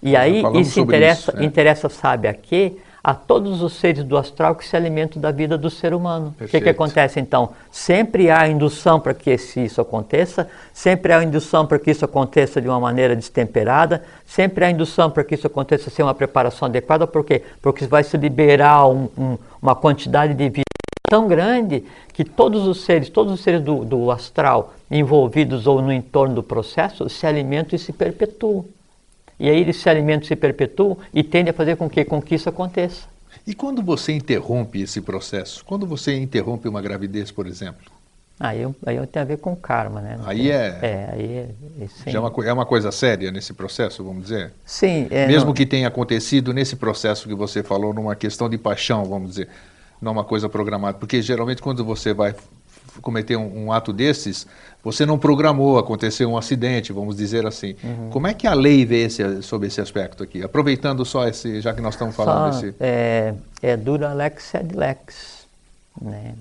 E 0.00 0.16
aí 0.16 0.42
isso 0.54 0.78
interessa, 0.78 1.32
isso, 1.32 1.42
é. 1.42 1.44
interessa, 1.44 1.88
sabe 1.88 2.28
a 2.28 2.34
quê? 2.34 2.76
A 3.02 3.14
todos 3.14 3.62
os 3.62 3.74
seres 3.74 4.04
do 4.04 4.16
astral 4.16 4.54
que 4.54 4.66
se 4.66 4.76
alimentam 4.76 5.20
da 5.20 5.30
vida 5.30 5.56
do 5.56 5.70
ser 5.70 5.94
humano. 5.94 6.34
Perfeito. 6.36 6.48
O 6.48 6.50
que, 6.50 6.60
que 6.60 6.70
acontece 6.70 7.20
então? 7.20 7.50
Sempre 7.70 8.30
há 8.30 8.48
indução 8.48 9.00
para 9.00 9.14
que 9.14 9.32
isso 9.56 9.80
aconteça, 9.80 10.48
sempre 10.72 11.12
há 11.12 11.22
indução 11.22 11.66
para 11.66 11.78
que 11.78 11.90
isso 11.90 12.04
aconteça 12.04 12.60
de 12.60 12.68
uma 12.68 12.80
maneira 12.80 13.14
destemperada, 13.14 14.02
sempre 14.26 14.64
há 14.64 14.70
indução 14.70 15.10
para 15.10 15.24
que 15.24 15.34
isso 15.34 15.46
aconteça 15.46 15.90
sem 15.90 16.04
uma 16.04 16.14
preparação 16.14 16.66
adequada, 16.66 17.06
por 17.06 17.24
quê? 17.24 17.42
Porque 17.62 17.86
vai 17.86 18.02
se 18.02 18.16
liberar 18.16 18.86
um, 18.88 19.08
um, 19.16 19.38
uma 19.62 19.74
quantidade 19.74 20.34
de 20.34 20.48
vida 20.48 20.62
tão 21.08 21.26
grande 21.26 21.84
que 22.12 22.24
todos 22.24 22.66
os 22.66 22.84
seres, 22.84 23.08
todos 23.08 23.32
os 23.32 23.40
seres 23.40 23.62
do, 23.62 23.84
do 23.84 24.10
astral 24.10 24.74
envolvidos 24.90 25.66
ou 25.66 25.80
no 25.80 25.92
entorno 25.92 26.34
do 26.34 26.42
processo 26.42 27.08
se 27.08 27.26
alimentam 27.26 27.76
e 27.76 27.78
se 27.78 27.92
perpetuam. 27.92 28.64
E 29.38 29.48
aí 29.48 29.60
eles 29.60 29.76
se 29.76 29.88
alimentam, 29.88 30.26
se 30.26 30.36
perpetuam 30.36 30.98
e 31.12 31.22
tendem 31.22 31.50
a 31.50 31.54
fazer 31.54 31.76
com 31.76 31.88
que, 31.88 32.04
com 32.04 32.20
que 32.20 32.34
isso 32.34 32.48
aconteça. 32.48 33.06
E 33.46 33.54
quando 33.54 33.82
você 33.82 34.12
interrompe 34.12 34.82
esse 34.82 35.00
processo? 35.00 35.64
Quando 35.64 35.86
você 35.86 36.18
interrompe 36.18 36.68
uma 36.68 36.82
gravidez, 36.82 37.30
por 37.30 37.46
exemplo? 37.46 37.98
Aí, 38.40 38.64
aí 38.86 39.06
tem 39.06 39.22
a 39.22 39.24
ver 39.24 39.38
com 39.38 39.56
karma, 39.56 40.00
né? 40.00 40.18
aí 40.24 40.50
é. 40.50 40.78
É, 40.80 41.08
aí 41.12 41.24
é. 41.24 41.48
é, 42.06 42.14
é, 42.14 42.20
uma, 42.20 42.32
é 42.46 42.52
uma 42.52 42.64
coisa 42.64 42.92
séria 42.92 43.32
nesse 43.32 43.52
processo, 43.52 44.04
vamos 44.04 44.24
dizer? 44.24 44.52
Sim. 44.64 45.08
É, 45.10 45.26
Mesmo 45.26 45.46
não... 45.46 45.54
que 45.54 45.66
tenha 45.66 45.88
acontecido 45.88 46.52
nesse 46.52 46.76
processo 46.76 47.26
que 47.26 47.34
você 47.34 47.64
falou, 47.64 47.92
numa 47.92 48.14
questão 48.14 48.48
de 48.48 48.56
paixão, 48.56 49.04
vamos 49.04 49.30
dizer, 49.30 49.48
não 50.00 50.12
uma 50.12 50.24
coisa 50.24 50.48
programada. 50.48 50.98
Porque 50.98 51.20
geralmente 51.20 51.60
quando 51.60 51.84
você 51.84 52.12
vai 52.14 52.32
cometer 53.02 53.36
um, 53.36 53.64
um, 53.64 53.72
ato 53.72 53.92
desses, 53.92 54.46
você 54.82 55.04
não 55.04 55.18
programou, 55.18 55.78
aconteceu 55.78 56.30
um 56.30 56.36
acidente, 56.36 56.92
vamos 56.92 57.16
dizer 57.16 57.46
assim. 57.46 57.74
Uhum. 57.82 58.10
Como 58.10 58.26
é 58.26 58.34
que 58.34 58.46
a 58.46 58.54
lei 58.54 58.84
vê 58.84 59.04
esse, 59.04 59.42
sobre 59.42 59.68
esse 59.68 59.80
aspecto 59.80 60.22
aqui? 60.22 60.42
Aproveitando 60.42 61.04
só 61.04 61.26
esse, 61.26 61.60
já 61.60 61.74
que 61.74 61.80
nós 61.80 61.94
estamos 61.94 62.14
falando 62.14 62.52
só, 62.52 62.60
desse... 62.60 62.74
É, 62.80 63.34
é 63.62 63.76
dura 63.76 64.12
lex 64.12 64.44
sed 64.44 64.74
lex, 64.74 65.46
né? 66.00 66.34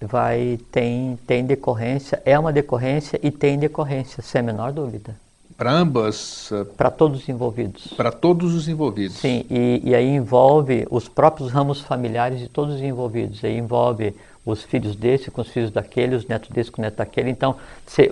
Vai, 0.00 0.58
tem, 0.72 1.18
tem 1.26 1.44
decorrência, 1.44 2.22
é 2.24 2.38
uma 2.38 2.52
decorrência 2.52 3.20
e 3.22 3.30
tem 3.30 3.58
decorrência, 3.58 4.22
sem 4.22 4.40
a 4.40 4.42
menor 4.42 4.72
dúvida. 4.72 5.14
Para 5.60 5.72
ambas? 5.72 6.50
Eh, 6.52 6.64
Para 6.74 6.90
todos 6.90 7.20
os 7.20 7.28
envolvidos. 7.28 7.88
Para 7.88 8.10
todos 8.10 8.54
os 8.54 8.66
envolvidos. 8.66 9.18
Sim, 9.18 9.44
e, 9.50 9.82
e 9.84 9.94
aí 9.94 10.08
envolve 10.08 10.86
os 10.90 11.06
próprios 11.06 11.52
ramos 11.52 11.82
familiares 11.82 12.38
de 12.38 12.48
todos 12.48 12.76
os 12.76 12.80
envolvidos. 12.80 13.44
Aí 13.44 13.58
envolve 13.58 14.16
os 14.46 14.62
filhos 14.62 14.96
desse 14.96 15.30
com 15.30 15.42
os 15.42 15.48
filhos 15.50 15.70
daquele, 15.70 16.16
os 16.16 16.26
netos 16.26 16.48
desse 16.48 16.70
com 16.70 16.80
os 16.80 16.84
netos 16.84 16.96
daquele. 16.96 17.28
Então, 17.28 17.56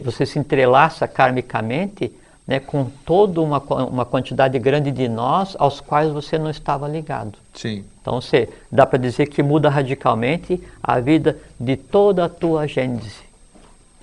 você 0.04 0.26
se 0.26 0.38
entrelaça 0.38 1.08
karmicamente 1.08 2.12
né, 2.46 2.60
com 2.60 2.84
toda 3.06 3.40
uma, 3.40 3.60
uma 3.60 4.04
quantidade 4.04 4.58
grande 4.58 4.90
de 4.90 5.08
nós 5.08 5.56
aos 5.58 5.80
quais 5.80 6.12
você 6.12 6.38
não 6.38 6.50
estava 6.50 6.86
ligado. 6.86 7.38
Sim. 7.54 7.82
Então, 8.02 8.20
você, 8.20 8.50
dá 8.70 8.84
para 8.84 8.98
dizer 8.98 9.26
que 9.26 9.42
muda 9.42 9.70
radicalmente 9.70 10.62
a 10.82 11.00
vida 11.00 11.38
de 11.58 11.78
toda 11.78 12.26
a 12.26 12.28
tua 12.28 12.68
gênese. 12.68 13.22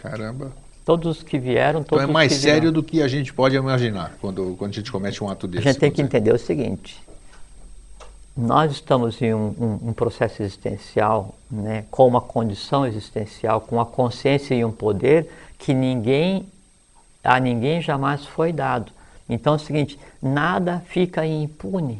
Caramba. 0.02 0.65
Todos 0.86 1.18
os 1.18 1.24
que 1.24 1.40
vieram, 1.40 1.84
todos 1.84 2.04
Então 2.04 2.10
é 2.12 2.14
mais 2.14 2.32
sério 2.34 2.72
do 2.72 2.84
que 2.84 3.02
a 3.02 3.08
gente 3.08 3.34
pode 3.34 3.56
imaginar 3.56 4.16
quando, 4.22 4.56
quando 4.58 4.70
a 4.72 4.74
gente 4.76 4.92
comete 4.92 5.24
um 5.24 5.28
ato 5.30 5.48
A 5.48 5.50
desse. 5.50 5.64
gente 5.64 5.80
tem 5.80 5.90
que 5.90 5.96
dizer. 6.04 6.06
entender 6.06 6.32
o 6.34 6.38
seguinte: 6.38 7.02
nós 8.38 8.72
estamos 8.72 9.20
em 9.22 9.34
um, 9.34 9.48
um- 9.60 9.90
um 9.90 9.94
processo 9.94 10.44
existencial, 10.44 11.34
né, 11.50 11.86
com 11.90 12.08
uma 12.08 12.22
condição 12.22 12.86
existencial, 12.86 13.62
com 13.62 13.78
uma 13.78 13.86
consciência 13.86 14.54
e 14.54 14.64
um 14.64 14.72
poder 14.72 15.28
que 15.58 15.74
ninguém, 15.74 16.46
a 17.24 17.40
ninguém 17.40 17.82
jamais 17.82 18.26
foi 18.26 18.54
dado. 18.54 18.92
Então 19.28 19.54
é 19.54 19.56
o 19.56 19.60
seguinte: 19.60 19.98
nada 20.22 20.84
fica 20.88 21.26
impune. 21.26 22.00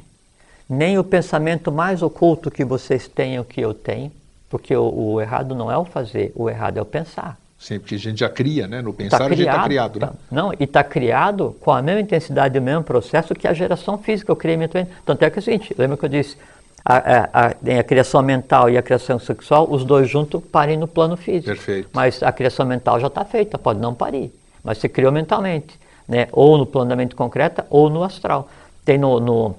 Nem 0.70 0.98
o 1.00 1.04
pensamento 1.04 1.72
mais 1.72 2.02
oculto 2.04 2.52
que 2.52 2.64
vocês 2.66 3.08
têm, 3.08 3.40
o 3.40 3.44
que 3.46 3.62
eu 3.62 3.74
tenho, 3.74 4.12
porque 4.50 4.76
o, 4.76 4.84
o 5.14 5.22
errado 5.22 5.56
não 5.56 5.72
é 5.72 5.78
o 5.78 5.86
fazer, 5.86 6.32
o 6.36 6.48
errado 6.50 6.78
é 6.78 6.82
o 6.82 6.86
pensar. 6.86 7.40
Sim, 7.58 7.80
porque 7.80 7.96
a 7.96 8.00
gente 8.00 8.20
já 8.20 8.30
cria, 8.30 8.68
né? 8.68 8.82
No 8.82 8.92
Tá 8.92 8.98
pensar 8.98 9.26
a 9.26 9.30
gente 9.30 9.44
está 9.46 9.64
criado, 9.64 10.00
né? 10.00 10.08
tá- 10.08 10.14
Não, 10.30 10.52
e 10.54 10.64
está 10.66 10.84
criado 10.84 11.56
com 11.62 11.72
a 11.72 11.82
mesma 11.82 12.02
intensidade 12.02 12.56
e 12.56 12.60
o 12.60 12.62
mesmo 12.62 12.84
processo 12.84 13.34
que 13.34 13.48
a 13.48 13.54
geração 13.54 13.98
física, 13.98 14.32
o 14.32 14.36
criamento. 14.36 14.78
Tanto 15.06 15.24
é 15.24 15.30
que 15.30 15.40
é 15.40 15.42
o 15.42 15.44
seguinte, 15.44 15.74
lembra 15.78 15.98
que 15.98 16.06
eu 16.06 16.10
disse, 16.10 16.38
a, 16.84 16.98
a, 16.98 17.48
a, 17.48 17.80
a 17.80 17.84
criação 17.84 18.22
mental 18.22 18.70
e 18.70 18.78
a 18.78 18.82
criação 18.84 19.18
sexual, 19.18 19.68
os 19.72 19.84
dois 19.86 20.08
juntos 20.10 20.44
parem 20.52 20.78
no 20.78 20.88
plano 20.88 21.16
físico. 21.18 21.46
Perfeito. 21.48 21.90
Mas 21.94 22.22
a 22.22 22.32
criação 22.32 22.66
mental 22.66 23.00
já 23.00 23.08
está 23.08 23.24
feita, 23.26 23.58
pode 23.58 23.80
não 23.80 23.94
parir, 23.96 24.32
mas 24.64 24.78
se 24.78 24.88
criou 24.90 25.12
mentalmente, 25.12 25.80
né? 26.08 26.28
ou 26.34 26.58
no 26.58 26.66
plano 26.66 26.90
da 26.90 26.96
mente 26.96 27.16
concreta 27.16 27.66
ou 27.70 27.90
no 27.90 28.04
astral. 28.04 28.48
Tem 28.84 28.98
no, 29.00 29.20
no- 29.20 29.56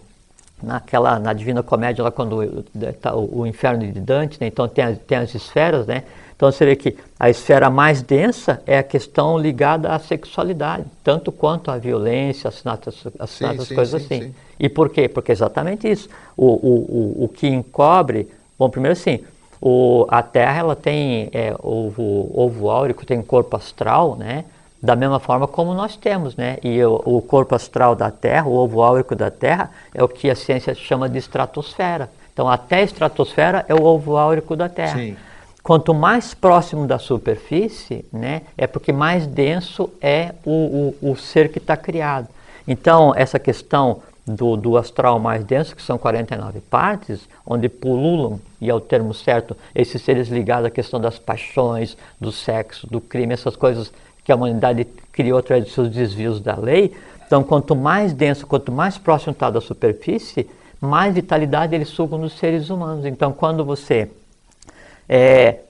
naquela, 0.62 1.18
na 1.18 1.32
Divina 1.32 1.62
Comédia, 1.62 2.05
lá 2.05 2.10
quando 2.10 2.62
está 2.81 3.14
o, 3.16 3.40
o 3.40 3.47
inferno 3.47 3.90
de 3.90 3.98
Dante, 4.01 4.39
né? 4.40 4.47
então 4.47 4.68
tem 4.68 4.85
as, 4.85 4.98
tem 4.98 5.18
as 5.18 5.35
esferas, 5.35 5.86
né? 5.86 6.05
Então 6.36 6.52
você 6.52 6.66
vê 6.66 6.76
que 6.76 6.96
a 7.18 7.30
esfera 7.30 7.70
mais 7.70 8.02
densa 8.02 8.62
é 8.66 8.78
a 8.78 8.82
questão 8.82 9.38
ligada 9.38 9.90
à 9.90 9.98
sexualidade, 9.98 10.84
tanto 11.02 11.32
quanto 11.32 11.70
à 11.70 11.78
violência, 11.78 12.48
assassinato, 12.48 12.90
assassinato, 13.18 13.64
sim, 13.64 13.74
coisas 13.74 14.02
sim, 14.02 14.14
assim. 14.14 14.24
sim. 14.26 14.34
E 14.60 14.68
por 14.68 14.90
quê? 14.90 15.08
Porque 15.08 15.32
é 15.32 15.34
exatamente 15.34 15.90
isso. 15.90 16.10
O, 16.36 16.46
o, 16.46 17.20
o, 17.20 17.24
o 17.24 17.28
que 17.28 17.46
encobre, 17.46 18.28
bom, 18.58 18.68
primeiro 18.68 18.92
assim, 18.92 19.20
o, 19.60 20.06
a 20.10 20.22
Terra 20.22 20.58
ela 20.58 20.76
tem 20.76 21.30
é, 21.32 21.54
ovo, 21.62 22.30
ovo 22.34 22.68
áurico, 22.70 23.06
tem 23.06 23.22
corpo 23.22 23.56
astral, 23.56 24.14
né? 24.16 24.44
Da 24.82 24.94
mesma 24.94 25.18
forma 25.18 25.48
como 25.48 25.72
nós 25.72 25.96
temos, 25.96 26.36
né? 26.36 26.58
E 26.62 26.84
o, 26.84 27.00
o 27.06 27.22
corpo 27.22 27.54
astral 27.54 27.96
da 27.96 28.10
Terra, 28.10 28.46
o 28.46 28.54
ovo 28.54 28.82
áurico 28.82 29.16
da 29.16 29.30
Terra, 29.30 29.70
é 29.94 30.04
o 30.04 30.08
que 30.08 30.28
a 30.28 30.36
ciência 30.36 30.74
chama 30.74 31.08
de 31.08 31.16
estratosfera. 31.16 32.10
Então, 32.34 32.46
até 32.46 32.76
a 32.76 32.82
estratosfera 32.82 33.64
é 33.66 33.74
o 33.74 33.82
ovo 33.82 34.18
áurico 34.18 34.54
da 34.54 34.68
Terra. 34.68 34.98
Sim. 34.98 35.16
Quanto 35.66 35.93
mais 35.93 36.32
próximo 36.32 36.86
da 36.86 36.97
superfície, 36.97 38.05
né, 38.12 38.43
é 38.56 38.68
porque 38.68 38.93
mais 38.93 39.26
denso 39.26 39.90
é 40.01 40.32
o, 40.44 40.94
o, 41.02 41.10
o 41.10 41.16
ser 41.16 41.51
que 41.51 41.59
está 41.59 41.76
criado. 41.76 42.28
Então, 42.68 43.12
essa 43.16 43.36
questão 43.36 44.01
do, 44.24 44.56
do 44.56 44.76
astral 44.76 45.18
mais 45.18 45.43
denso, 45.43 45.74
que 45.74 45.82
são 45.82 45.98
49 45.98 46.60
partes, 46.60 47.28
onde 47.44 47.68
pululam, 47.68 48.40
e 48.60 48.70
é 48.70 48.74
o 48.76 48.78
termo 48.78 49.12
certo, 49.12 49.56
esses 49.74 50.01
seres 50.02 50.28
ligados 50.28 50.66
à 50.66 50.70
questão 50.70 51.01
das 51.01 51.18
paixões, 51.18 51.97
do 52.20 52.30
sexo, 52.30 52.86
do 52.86 53.01
crime, 53.01 53.34
essas 53.34 53.56
coisas 53.56 53.93
que 54.22 54.30
a 54.30 54.36
humanidade 54.36 54.86
criou 55.10 55.36
através 55.36 55.64
dos 55.64 55.74
seus 55.74 55.90
desvios 55.90 56.40
da 56.40 56.55
lei. 56.55 56.94
Então, 57.26 57.43
quanto 57.43 57.74
mais 57.74 58.12
denso, 58.12 58.47
quanto 58.47 58.70
mais 58.70 58.98
próximo 58.98 59.32
está 59.32 59.51
da 59.51 59.60
superfície, 59.60 60.48
mais 60.80 61.12
vitalidade 61.12 61.74
eles 61.74 61.88
sugam 61.88 62.20
nos 62.20 62.38
seres 62.38 62.70
humanos. 62.70 63.05
Então, 63.05 63.32
quando 63.32 63.64
você 63.64 64.09
é, 65.09 65.61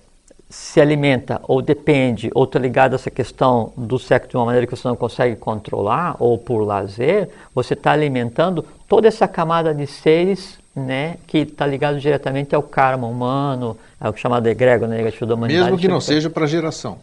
se 0.49 0.81
alimenta 0.81 1.41
ou 1.45 1.61
depende 1.61 2.31
ou 2.35 2.45
está 2.45 2.59
ligado 2.59 2.93
a 2.93 2.97
essa 2.97 3.11
questão 3.11 3.73
do 3.77 3.99
sexo 3.99 4.31
de 4.31 4.37
uma 4.37 4.47
maneira 4.47 4.67
que 4.67 4.77
você 4.77 4.87
não 4.87 4.97
consegue 4.97 5.37
controlar 5.37 6.17
ou 6.19 6.39
por 6.39 6.63
lazer, 6.63 7.29
você 7.55 7.75
está 7.75 7.93
alimentando 7.93 8.65
toda 8.89 9.09
essa 9.09 9.27
camada 9.27 9.75
de 9.75 9.87
seres 9.87 10.59
né, 10.75 11.17
que 11.27 11.39
está 11.39 11.67
ligado 11.67 11.99
diretamente 11.99 12.55
ao 12.55 12.63
karma 12.63 13.07
humano, 13.07 13.77
ao 13.99 14.15
chamado 14.15 14.47
egrégor 14.47 14.87
negativo 14.87 15.27
da 15.27 15.35
humanidade. 15.35 15.65
Mesmo 15.65 15.79
que 15.79 15.89
não 15.89 16.01
seja 16.01 16.29
para 16.29 16.47
geração. 16.47 16.99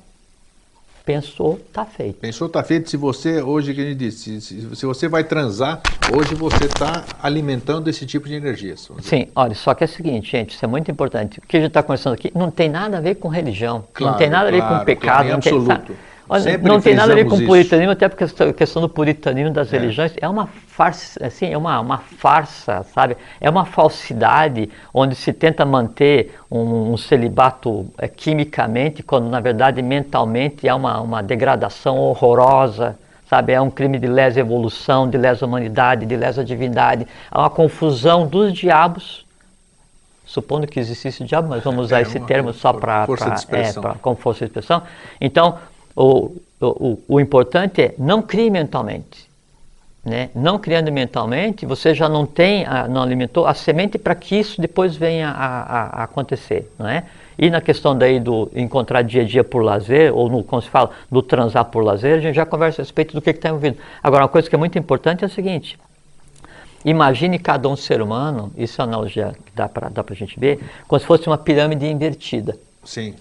Pensou, 1.06 1.60
está 1.68 1.84
feito. 1.86 2.16
Pensou, 2.20 2.48
tá 2.48 2.64
feito. 2.64 2.90
Se 2.90 2.96
você, 2.96 3.42
hoje, 3.42 3.74
que 3.74 3.82
a 3.82 3.84
gente 3.84 3.98
disse, 3.98 4.40
se, 4.40 4.76
se- 4.76 4.86
você 4.86 5.10
vai 5.10 5.22
transar, 5.26 5.82
hoje 6.16 6.34
você 6.34 6.64
está 6.64 7.04
alimentando 7.22 7.90
esse 7.90 8.06
tipo 8.06 8.26
de 8.28 8.36
energia. 8.36 8.76
Sim, 8.78 9.28
olha, 9.36 9.54
só 9.54 9.74
que 9.74 9.84
é 9.84 9.86
o 9.86 9.90
seguinte, 9.90 10.32
gente, 10.32 10.56
isso 10.56 10.64
é 10.64 10.68
muito 10.68 10.90
importante. 10.90 11.40
O 11.40 11.42
que 11.42 11.58
a 11.58 11.60
gente 11.60 11.68
está 11.70 11.84
conversando 11.84 12.14
aqui 12.14 12.32
não 12.34 12.50
tem 12.50 12.70
nada 12.70 13.00
a 13.00 13.02
ver 13.02 13.16
com 13.16 13.28
religião, 13.28 13.84
Claro, 13.94 14.12
não 14.14 14.18
tem 14.18 14.30
nada 14.30 14.48
a 14.48 14.52
ver 14.52 14.60
claro, 14.62 14.80
com 14.80 14.86
pecado, 14.86 15.06
claro, 15.06 15.28
em 15.28 15.32
não 15.34 15.40
tem, 15.42 15.52
absoluto. 15.54 15.88
sabe? 15.88 16.13
Olha, 16.34 16.42
Sempre 16.42 16.68
não 16.68 16.82
tem 16.82 16.96
nada 16.96 17.12
a 17.12 17.16
ver 17.16 17.26
com 17.26 17.36
frisamos 17.36 17.48
puritanismo, 17.48 17.92
até 17.92 18.10
porque 18.10 18.24
a 18.24 18.54
questão- 18.54 18.82
do 18.82 18.90
puritanismo 18.90 19.54
das 19.54 19.70
religiões 19.70 20.14
é 20.20 20.28
uma 20.28 20.48
farsa, 20.48 21.28
assim, 21.28 21.46
é 21.54 21.56
uma, 21.58 21.80
uma 21.80 22.00
farsa, 22.00 22.84
sabe? 22.92 23.16
É 23.40 23.48
uma 23.48 23.66
falsidade 23.66 24.68
onde 24.92 25.14
se 25.14 25.32
tenta 25.32 25.64
manter 25.64 26.36
um, 26.50 26.94
um 26.94 26.98
celibato 26.98 27.86
eh, 28.00 28.08
quimicamente, 28.08 29.04
quando 29.04 29.30
na 29.30 29.40
verdade 29.40 29.80
mentalmente 29.84 30.68
é 30.68 30.74
uma, 30.74 31.00
uma 31.02 31.22
degradação 31.22 31.98
horrorosa, 31.98 32.98
sabe? 33.30 33.54
É 33.54 33.62
um 33.62 33.70
crime 33.70 34.00
de 34.00 34.08
lesa 34.08 34.40
evolução, 34.40 35.08
de 35.08 35.18
lesa 35.20 35.46
humanidade, 35.46 36.06
de 36.08 36.16
lesa 36.16 36.44
divindade. 36.44 37.06
É 37.32 37.38
uma 37.38 37.50
confusão 37.52 38.26
dos 38.26 38.54
diabos, 38.54 39.24
supondo 40.26 40.66
que 40.66 40.80
existisse 40.80 41.22
o 41.22 41.26
diabo, 41.28 41.50
mas 41.50 41.64
vamos 41.64 41.86
usar 41.86 42.00
É, 42.00 42.02
esse 42.02 42.20
termo 42.22 42.54
só 42.54 42.74
para 42.74 43.06
de 43.06 43.36
expressão. 43.36 43.84
como 44.02 44.16
força 44.16 44.40
de 44.46 44.50
expressão. 44.50 44.82
Então, 45.22 45.60
o, 45.96 46.32
o, 47.08 47.20
importante 47.20 47.82
é 47.82 47.96
não 47.98 48.22
crie 48.22 48.50
mentalmente. 48.50 49.32
Né? 50.04 50.30
Não 50.36 50.60
criando 50.60 50.92
mentalmente, 50.92 51.66
você 51.66 51.94
já 51.94 52.10
não 52.10 52.26
tem, 52.26 52.66
não 52.90 53.02
alimentou 53.02 53.46
a 53.46 53.54
semente 53.54 53.98
para 53.98 54.14
que 54.14 54.36
isso 54.36 54.60
depois 54.60 54.96
venha 54.96 55.30
a, 55.30 55.62
a- 55.62 56.04
acontecer. 56.04 56.70
Não 56.78 56.88
é? 56.88 57.06
E 57.40 57.50
na 57.50 57.62
questão 57.62 57.98
daí 57.98 58.20
do 58.20 58.52
encontrar 58.54 59.02
dia 59.02 59.22
a 59.22 59.26
dia 59.26 59.44
por 59.44 59.64
lazer, 59.64 60.14
ou 60.14 60.30
no, 60.30 60.44
como 60.44 60.62
se 60.62 60.70
fala, 60.70 60.92
do 61.10 61.22
transar 61.22 61.66
por 61.66 61.84
lazer, 61.84 62.18
a 62.18 62.22
gente 62.22 62.36
já 62.36 62.46
conversa 62.46 62.82
a 62.82 62.84
respeito 62.84 63.14
do 63.14 63.22
que 63.22 63.30
está 63.30 63.50
envolvido. 63.50 63.78
Agora, 64.04 64.24
uma 64.24 64.30
coisa 64.30 64.50
que 64.50 64.56
é 64.56 64.58
muito 64.58 64.78
importante 64.78 65.24
é 65.24 65.28
o 65.28 65.30
seguinte, 65.30 65.80
Imagine 66.86 67.40
cada 67.40 67.70
um 67.70 67.76
ser 67.78 68.02
humano, 68.02 68.52
isso 68.58 68.82
é 68.82 68.84
uma 68.84 68.92
analogia 68.92 69.34
que 69.46 69.52
dá 69.56 69.70
para 69.70 69.90
a 69.90 70.14
gente 70.14 70.38
ver, 70.38 70.60
como 70.86 71.00
se 71.00 71.06
fosse 71.06 71.28
uma 71.28 71.38
pirâmide 71.38 71.86
invertida. 71.86 72.58
Sim. 72.84 73.16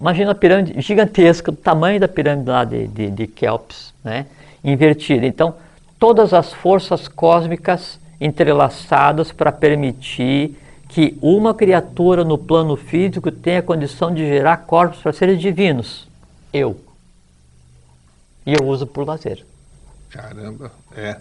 Imagina 0.00 0.28
uma 0.28 0.34
pirâmide 0.34 0.80
gigantesca, 0.80 1.50
do 1.50 1.56
tamanho 1.56 2.00
da 2.00 2.08
pirâmide 2.08 2.48
lá 2.48 2.64
de, 2.64 2.86
de, 2.88 3.10
de 3.10 3.26
Kelps, 3.26 3.92
né? 4.04 4.26
invertida. 4.62 5.26
Então, 5.26 5.54
todas 5.98 6.32
as 6.32 6.52
forças 6.52 7.08
cósmicas 7.08 7.98
entrelaçadas 8.20 9.30
para 9.32 9.52
permitir 9.52 10.56
que 10.88 11.16
uma 11.20 11.54
criatura 11.54 12.24
no 12.24 12.38
plano 12.38 12.76
físico 12.76 13.30
tenha 13.30 13.60
a 13.60 13.62
condição 13.62 14.12
de 14.12 14.26
gerar 14.26 14.58
corpos 14.58 15.00
para 15.00 15.12
seres 15.12 15.40
divinos. 15.40 16.08
Eu. 16.52 16.80
E 18.44 18.54
eu 18.54 18.66
uso 18.66 18.86
por 18.86 19.06
lazer. 19.06 19.44
Caramba. 20.08 20.70
É. 20.96 21.16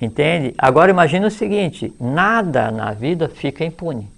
Entende? 0.00 0.54
Agora 0.56 0.90
imagine 0.90 1.26
o 1.26 1.30
seguinte: 1.30 1.92
nada 2.00 2.70
na 2.70 2.92
vida 2.92 3.28
fica 3.28 3.64
impune. 3.64 4.08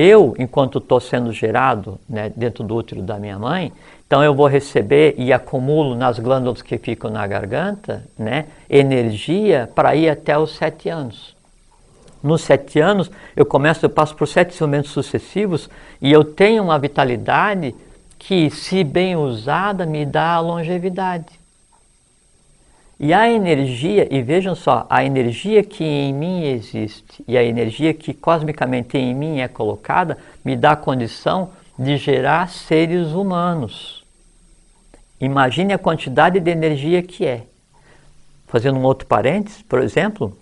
Eu, 0.00 0.32
enquanto 0.38 0.78
estou 0.78 1.00
sendo 1.00 1.32
gerado 1.32 1.98
né, 2.08 2.30
dentro 2.36 2.62
do 2.62 2.76
útero 2.76 3.02
da 3.02 3.18
minha 3.18 3.36
mãe, 3.36 3.72
então 4.06 4.22
eu 4.22 4.32
vou 4.32 4.46
receber 4.46 5.16
e 5.18 5.32
acumulo 5.32 5.96
nas 5.96 6.20
glândulas 6.20 6.62
que 6.62 6.78
ficam 6.78 7.10
na 7.10 7.26
garganta 7.26 8.04
né, 8.16 8.46
energia 8.70 9.68
para 9.74 9.96
ir 9.96 10.08
até 10.08 10.38
os 10.38 10.54
sete 10.54 10.88
anos. 10.88 11.34
Nos 12.22 12.42
sete 12.42 12.78
anos, 12.78 13.10
eu 13.34 13.44
começo, 13.44 13.84
eu 13.84 13.90
passo 13.90 14.14
por 14.14 14.28
sete 14.28 14.62
momentos 14.62 14.92
sucessivos 14.92 15.68
e 16.00 16.12
eu 16.12 16.22
tenho 16.22 16.62
uma 16.62 16.78
vitalidade 16.78 17.74
que, 18.16 18.50
se 18.50 18.84
bem 18.84 19.16
usada, 19.16 19.84
me 19.84 20.06
dá 20.06 20.38
longevidade. 20.38 21.37
E 23.00 23.14
a 23.14 23.30
energia, 23.30 24.08
e 24.12 24.20
vejam 24.22 24.56
só, 24.56 24.84
a 24.90 25.04
energia 25.04 25.62
que 25.62 25.84
em 25.84 26.12
mim 26.12 26.44
existe 26.44 27.22
e 27.28 27.38
a 27.38 27.44
energia 27.44 27.94
que 27.94 28.12
cosmicamente 28.12 28.98
em 28.98 29.14
mim 29.14 29.40
é 29.40 29.46
colocada, 29.46 30.18
me 30.44 30.56
dá 30.56 30.72
a 30.72 30.76
condição 30.76 31.50
de 31.78 31.96
gerar 31.96 32.48
seres 32.48 33.12
humanos. 33.12 34.04
Imagine 35.20 35.72
a 35.72 35.78
quantidade 35.78 36.40
de 36.40 36.50
energia 36.50 37.00
que 37.02 37.24
é. 37.24 37.42
Fazendo 38.48 38.78
um 38.78 38.82
outro 38.82 39.06
parênteses, 39.06 39.62
por 39.62 39.80
exemplo, 39.80 40.36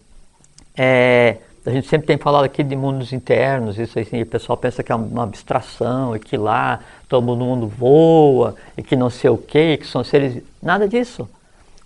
é, 0.74 1.36
a 1.66 1.70
gente 1.70 1.88
sempre 1.88 2.06
tem 2.06 2.16
falado 2.16 2.44
aqui 2.44 2.62
de 2.62 2.76
mundos 2.76 3.12
internos, 3.12 3.78
isso 3.78 3.98
assim, 3.98 4.22
o 4.22 4.26
pessoal 4.26 4.56
pensa 4.56 4.82
que 4.82 4.92
é 4.92 4.94
uma 4.94 5.24
abstração, 5.24 6.14
e 6.14 6.20
que 6.20 6.36
lá 6.36 6.80
todo 7.08 7.36
mundo 7.36 7.66
voa, 7.66 8.54
e 8.78 8.82
que 8.82 8.94
não 8.94 9.10
sei 9.10 9.28
o 9.28 9.36
quê, 9.36 9.76
que 9.76 9.86
são 9.86 10.04
seres. 10.04 10.42
Nada 10.62 10.88
disso. 10.88 11.28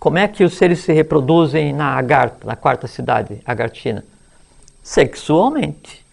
Como 0.01 0.17
é 0.17 0.27
que 0.27 0.43
os 0.43 0.55
seres 0.55 0.79
se 0.79 0.91
reproduzem 0.91 1.71
na 1.71 1.93
Agartha, 1.95 2.47
na 2.47 2.55
quarta 2.55 2.87
cidade 2.87 3.39
agartina? 3.45 4.03
Sexualmente. 4.81 6.03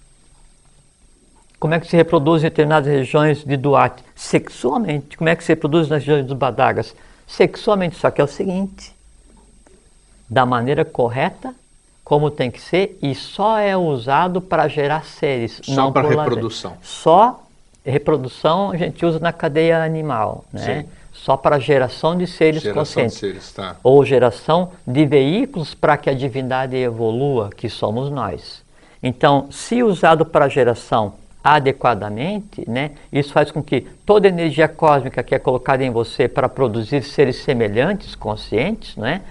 Como 1.59 1.73
é 1.73 1.81
que 1.81 1.87
se 1.87 1.97
reproduz 1.97 2.43
em 2.43 2.49
determinadas 2.49 2.87
regiões 2.87 3.43
de 3.43 3.57
Duarte? 3.57 4.05
Sexualmente. 4.15 5.17
Como 5.17 5.31
é 5.31 5.35
que 5.35 5.43
se 5.43 5.53
reproduz 5.53 5.89
nas 5.89 6.01
regiões 6.01 6.27
dos 6.27 6.37
Badagas? 6.37 6.95
Sexualmente. 7.27 7.97
Só 7.97 8.11
que 8.11 8.21
é 8.21 8.25
o 8.25 8.29
seguinte: 8.29 8.95
da 10.29 10.45
maneira 10.45 10.85
correta, 10.85 11.55
como 12.05 12.31
tem 12.31 12.51
que 12.51 12.61
ser, 12.61 12.99
e 13.01 13.15
só 13.15 13.59
é 13.59 13.75
usado 13.75 14.43
para 14.43 14.69
gerar 14.69 15.07
seres. 15.07 15.63
Só 15.65 15.91
para 15.91 16.07
reprodução. 16.07 16.73
Lazer. 16.73 16.87
Só 16.87 17.43
reprodução 17.83 18.71
a 18.71 18.77
gente 18.77 19.07
usa 19.07 19.19
na 19.19 19.33
cadeia 19.33 19.83
animal, 19.83 20.45
né? 20.53 20.83
Sim. 20.83 20.98
Só 21.23 21.37
para 21.37 21.59
geração 21.59 22.17
de 22.17 22.27
seres 22.27 22.63
geração 22.63 22.83
conscientes. 22.83 23.15
De 23.15 23.21
seres, 23.21 23.53
tá. 23.53 23.77
Ou 23.83 24.05
geração 24.05 24.71
de 24.87 25.05
veículos 25.05 25.75
para 25.75 25.97
que 25.97 26.09
a 26.09 26.15
divindade 26.15 26.77
evolua, 26.77 27.51
que 27.55 27.69
somos 27.69 28.11
nós. 28.11 28.63
Então, 29.03 29.47
se 29.51 29.83
usado 29.83 30.25
para 30.25 30.49
geração 30.49 31.15
adequadamente, 31.43 32.69
né, 32.69 32.93
isso 33.13 33.33
faz 33.33 33.51
com 33.51 33.63
que 33.63 33.87
toda 34.05 34.29
a 34.29 34.31
energia 34.31 34.69
cósmica 34.69 35.23
que 35.23 35.35
é 35.35 35.39
colocada 35.39 35.85
em 35.85 35.91
você 35.91 36.29
para 36.29 36.49
produzir 36.49 37.03
seres 37.03 37.37
semelhantes, 37.37 38.15
conscientes, 38.15 38.97
né, 38.97 39.23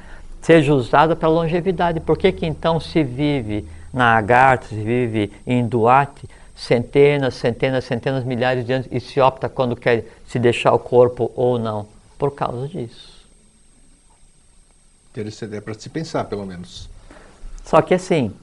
seja 0.42 0.74
usada 0.74 1.16
para 1.16 1.28
longevidade. 1.28 2.00
Por 2.00 2.18
que, 2.18 2.32
que 2.32 2.46
então 2.46 2.80
se 2.80 3.04
vive 3.04 3.68
na 3.94 4.18
Agartha, 4.18 4.68
se 4.68 4.76
vive 4.76 5.32
em 5.46 5.66
Duarte, 5.66 6.28
centenas, 6.58 7.36
centenas, 7.36 7.86
centenas, 7.86 8.24
milhares 8.24 8.66
de 8.66 8.74
anos 8.74 8.88
e 8.92 9.00
se 9.00 9.22
opta 9.22 9.48
quando 9.48 9.76
quer 9.76 10.06
se 10.28 10.40
deixar 10.40 10.74
o 10.74 10.80
corpo 10.80 11.32
ou 11.36 11.60
não? 11.60 11.88
Por 12.18 12.32
causa 12.32 12.68
disso. 12.68 13.16
Interessante, 15.12 15.56
é 15.56 15.62
para 15.62 15.76
se 15.76 15.88
pensar, 15.88 16.26
pelo 16.26 16.46
menos. 16.46 16.90
Só 17.64 17.82
que 17.82 17.94
assim, 17.94 18.34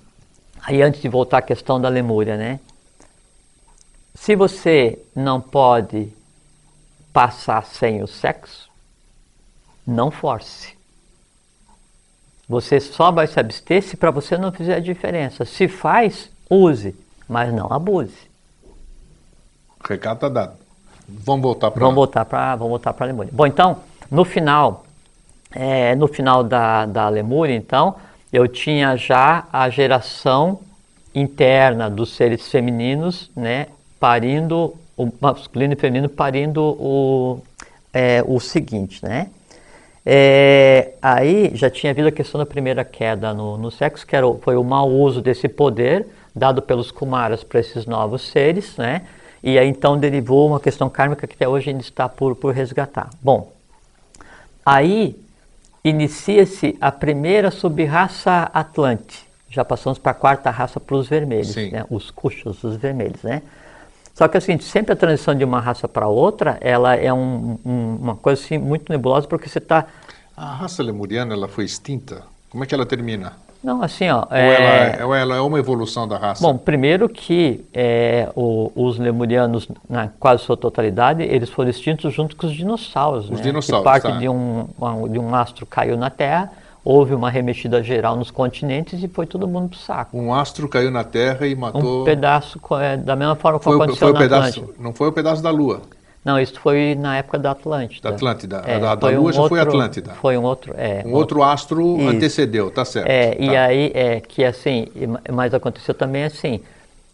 aí 0.63 0.81
antes 0.81 1.03
de 1.03 1.09
voltar 1.09 1.39
à 1.39 1.43
questão 1.43 1.81
da 1.81 1.89
Lemúria, 1.89 2.37
né? 2.37 2.61
Se 4.15 4.37
você 4.37 4.99
não 5.15 5.41
pode 5.41 6.09
passar 7.13 7.65
sem 7.65 8.01
o 8.01 8.07
sexo, 8.07 8.71
não 9.85 10.11
force. 10.11 10.75
Você 12.49 12.79
só 12.79 13.11
vai 13.11 13.27
se 13.27 13.41
abster 13.41 13.83
se 13.83 13.97
para 13.97 14.11
você 14.13 14.39
não 14.39 14.53
fizer 14.53 14.77
a 14.77 14.81
diferença. 14.81 15.45
Se 15.45 15.67
faz, 15.67 16.31
use, 16.49 16.95
mas 17.29 17.53
não 17.53 17.73
abuse. 17.73 18.31
Recado 19.87 20.17
está 20.17 20.29
dado. 20.29 20.53
Vamos 21.09 21.43
voltar 21.43 21.71
para 21.71 21.81
Vamos 21.81 21.95
voltar 21.95 22.25
para 22.25 22.57
vamos 22.57 22.71
voltar 22.71 22.93
para 22.93 23.07
a 23.07 23.09
Lemúria. 23.09 23.31
Bom, 23.35 23.47
então, 23.47 23.79
no 24.11 24.25
final, 24.25 24.85
é, 25.53 25.95
no 25.95 26.09
final 26.09 26.43
da, 26.43 26.87
da 26.87 27.09
Lemúria, 27.09 27.55
então, 27.55 27.97
eu 28.33 28.49
tinha 28.49 28.97
já 28.97 29.47
a 29.53 29.69
geração 29.69 30.61
interna 31.15 31.89
dos 31.89 32.17
seres 32.17 32.49
femininos, 32.49 33.31
né, 33.37 33.69
parindo 34.01 34.75
o 34.97 35.09
masculino 35.21 35.75
e 35.75 35.77
feminino 35.77 36.09
parindo 36.09 36.61
o, 36.63 37.41
é, 37.93 38.25
o 38.27 38.41
seguinte, 38.41 39.05
né? 39.05 39.29
É, 40.07 40.93
aí 41.01 41.53
já 41.55 41.71
tinha 41.71 41.91
havido 41.91 42.09
a 42.09 42.13
questão 42.13 42.39
da 42.39 42.45
primeira 42.45 42.85
queda 42.85 43.33
no, 43.33 43.57
no 43.57 43.71
sexo, 43.71 44.07
que 44.07 44.15
era, 44.15 44.27
foi 44.43 44.57
o 44.57 44.63
mau 44.63 44.91
uso 44.91 45.23
desse 45.23 45.49
poder 45.49 46.07
dado 46.35 46.61
pelos 46.61 46.91
Kumaras 46.91 47.45
para 47.45 47.61
esses 47.61 47.87
novos 47.87 48.23
seres, 48.23 48.77
né? 48.77 49.03
E 49.43 49.59
aí 49.59 49.69
então 49.69 49.99
derivou 49.99 50.49
uma 50.49 50.59
questão 50.59 50.89
kármica 50.89 51.27
que 51.27 51.35
até 51.35 51.47
hoje 51.47 51.71
ainda 51.71 51.83
está 51.83 52.09
por, 52.09 52.35
por 52.35 52.55
resgatar. 52.55 53.11
Bom, 53.23 53.53
aí 54.65 55.17
inicia-se 55.85 56.77
a 56.81 56.91
primeira 56.91 57.51
subraça 57.51 58.51
Atlante. 58.55 59.29
Já 59.51 59.65
passamos 59.65 59.99
para 59.99 60.13
a 60.13 60.15
quarta 60.15 60.51
raça 60.51 60.81
para 60.81 60.97
os 60.97 61.07
vermelhos, 61.07 61.55
né? 61.55 61.85
os 61.89 62.11
cuxos, 62.11 62.65
os 62.65 62.77
vermelhos, 62.77 63.23
né? 63.23 63.43
Só 64.15 64.27
que 64.29 64.37
assim, 64.37 64.59
sempre 64.59 64.93
a 64.93 64.97
transição 64.97 65.35
de 65.35 65.45
uma 65.45 65.61
raça 65.61 65.87
para 65.87 66.09
outra, 66.09 66.57
ela 66.61 66.95
é 66.95 67.13
um, 67.13 67.59
um, 67.65 67.97
uma 68.01 68.17
coisa 68.17 68.43
assim, 68.43 68.59
muito 68.59 68.91
nebulosa, 68.91 69.27
porque 69.27 69.49
você 69.49 69.59
está... 69.59 69.87
A 70.37 70.55
raça 70.55 70.83
lemuriana, 70.83 71.35
ela 71.35 71.49
foi 71.49 71.65
extinta? 71.65 72.23
Como 72.49 72.63
é 72.65 72.67
que 72.67 72.75
ela 72.75 72.87
termina? 72.87 73.33
Não, 73.65 73.83
assim, 73.83 74.11
ó. 74.11 74.27
Ou, 74.31 74.37
é... 74.37 74.55
Ela, 74.55 74.97
é, 74.97 75.05
ou 75.07 75.15
ela 75.15 75.37
é 75.37 75.41
uma 75.41 75.59
evolução 75.59 76.07
da 76.07 76.19
raça? 76.19 76.43
Bom, 76.43 76.57
primeiro 76.57 77.09
que 77.09 77.65
é, 77.73 78.29
o, 78.37 78.71
os 78.75 78.99
lemurianos, 78.99 79.67
na 79.89 80.09
quase 80.21 80.43
sua 80.43 80.57
totalidade, 80.57 81.23
eles 81.23 81.49
foram 81.49 81.71
extintos 81.71 82.13
junto 82.13 82.37
com 82.37 82.47
os 82.47 82.53
dinossauros. 82.53 83.25
Os 83.25 83.39
né? 83.39 83.43
dinossauros. 83.43 83.83
Que 83.83 83.91
parte 83.91 84.13
tá. 84.13 84.19
de, 84.19 84.29
um, 84.29 84.69
de 85.11 85.19
um 85.19 85.35
astro 85.35 85.65
caiu 85.65 85.97
na 85.97 86.11
Terra 86.11 86.53
houve 86.85 87.15
uma 87.15 87.31
remexida 87.31 87.83
geral 87.83 88.15
nos 88.15 88.31
continentes 88.31 89.03
e 89.03 89.09
foi 89.09 89.27
todo 89.27 89.49
mundo 89.49 89.71
pro 89.71 89.79
saco. 89.79 90.17
Um 90.17 90.35
astro 90.35 90.69
caiu 90.69 90.91
na 90.91 91.03
Terra 91.03 91.47
e 91.47 91.55
matou... 91.55 92.03
Um 92.03 92.05
pedaço, 92.05 92.61
é, 92.79 92.97
da 92.97 93.17
mesma 93.17 93.35
forma 93.35 93.59
que 93.59 93.65
foi, 93.65 93.77
aconteceu 93.77 94.09
foi 94.09 94.13
na 94.13 94.19
pedaço. 94.19 94.75
Não 94.79 94.93
foi 94.93 95.09
o 95.09 95.13
pedaço 95.13 95.43
da 95.43 95.51
Lua? 95.51 95.81
Não, 96.25 96.41
isso 96.41 96.59
foi 96.59 96.95
na 96.95 97.19
época 97.19 97.39
da 97.39 97.51
Atlântida. 97.51 98.09
Da 98.09 98.15
Atlântida. 98.15 98.63
É, 98.65 98.79
da, 98.79 98.95
da 98.95 99.09
Lua 99.09 99.29
um 99.29 99.33
já 99.33 99.43
outro, 99.43 99.57
foi 99.57 99.61
Atlântida. 99.61 100.13
Foi 100.15 100.39
um 100.39 100.43
outro... 100.43 100.75
É, 100.77 101.03
um 101.05 101.13
outro, 101.13 101.43
astro 101.43 101.99
isso. 101.99 102.09
antecedeu, 102.09 102.71
tá 102.71 102.85
certo. 102.85 103.09
É, 103.09 103.33
tá. 103.33 103.43
e 103.43 103.57
aí, 103.57 103.93
é, 103.95 104.21
que 104.21 104.43
assim, 104.45 104.87
mas 105.31 105.53
aconteceu 105.53 105.93
também 105.93 106.25
assim, 106.25 106.61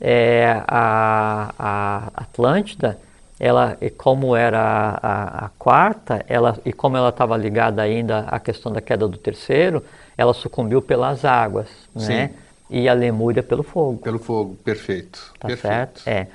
é, 0.00 0.62
a, 0.66 1.52
a 1.58 2.22
Atlântida 2.22 2.98
ela, 3.40 3.78
como 3.96 4.36
era 4.36 4.60
a, 5.02 5.46
a, 5.46 5.48
quarta, 5.58 6.22
ela, 6.28 6.58
e 6.62 6.74
como 6.74 6.98
ela 6.98 7.08
estava 7.08 7.38
ligada 7.38 7.80
ainda 7.80 8.20
à 8.28 8.38
questão 8.38 8.70
da 8.70 8.82
queda 8.82 9.08
do 9.08 9.16
terceiro, 9.16 9.82
ela 10.16 10.34
sucumbiu 10.34 10.82
pelas 10.82 11.24
águas, 11.24 11.68
né? 11.94 12.32
E 12.68 12.86
a 12.86 12.92
Lemúria 12.92 13.42
pelo 13.42 13.62
fogo. 13.62 13.96
Pelo 14.02 14.18
fogo, 14.18 14.56
perfeito. 14.62 15.32
Tá 15.40 15.48
perfeito. 15.48 15.72
certo? 15.72 16.02
É. 16.06 16.26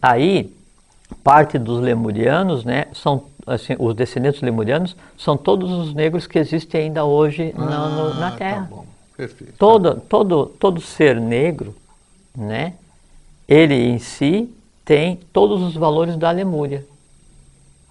Aí, 0.00 0.54
parte 1.12 1.58
dos 1.58 1.80
lemurianos, 1.80 2.64
né, 2.64 2.86
são 2.92 3.24
assim, 3.46 3.74
os 3.78 3.94
descendentes 3.94 4.40
lemurianos 4.40 4.96
são 5.18 5.36
todos 5.36 5.70
os 5.70 5.94
negros 5.94 6.26
que 6.26 6.38
existem 6.38 6.82
ainda 6.82 7.04
hoje 7.04 7.52
ah, 7.56 7.64
na, 7.64 7.88
no, 7.88 8.14
na 8.14 8.30
Terra. 8.32 8.62
Tá 8.62 8.76
bom. 8.76 8.86
Perfeito. 9.16 9.54
Todo, 9.58 10.00
todo, 10.08 10.46
todo 10.46 10.80
ser 10.80 11.20
negro, 11.20 11.74
né, 12.36 12.74
ele 13.46 13.74
em 13.74 13.98
si 13.98 14.52
tem 14.84 15.20
todos 15.32 15.62
os 15.62 15.74
valores 15.74 16.16
da 16.16 16.30
Lemúria. 16.30 16.84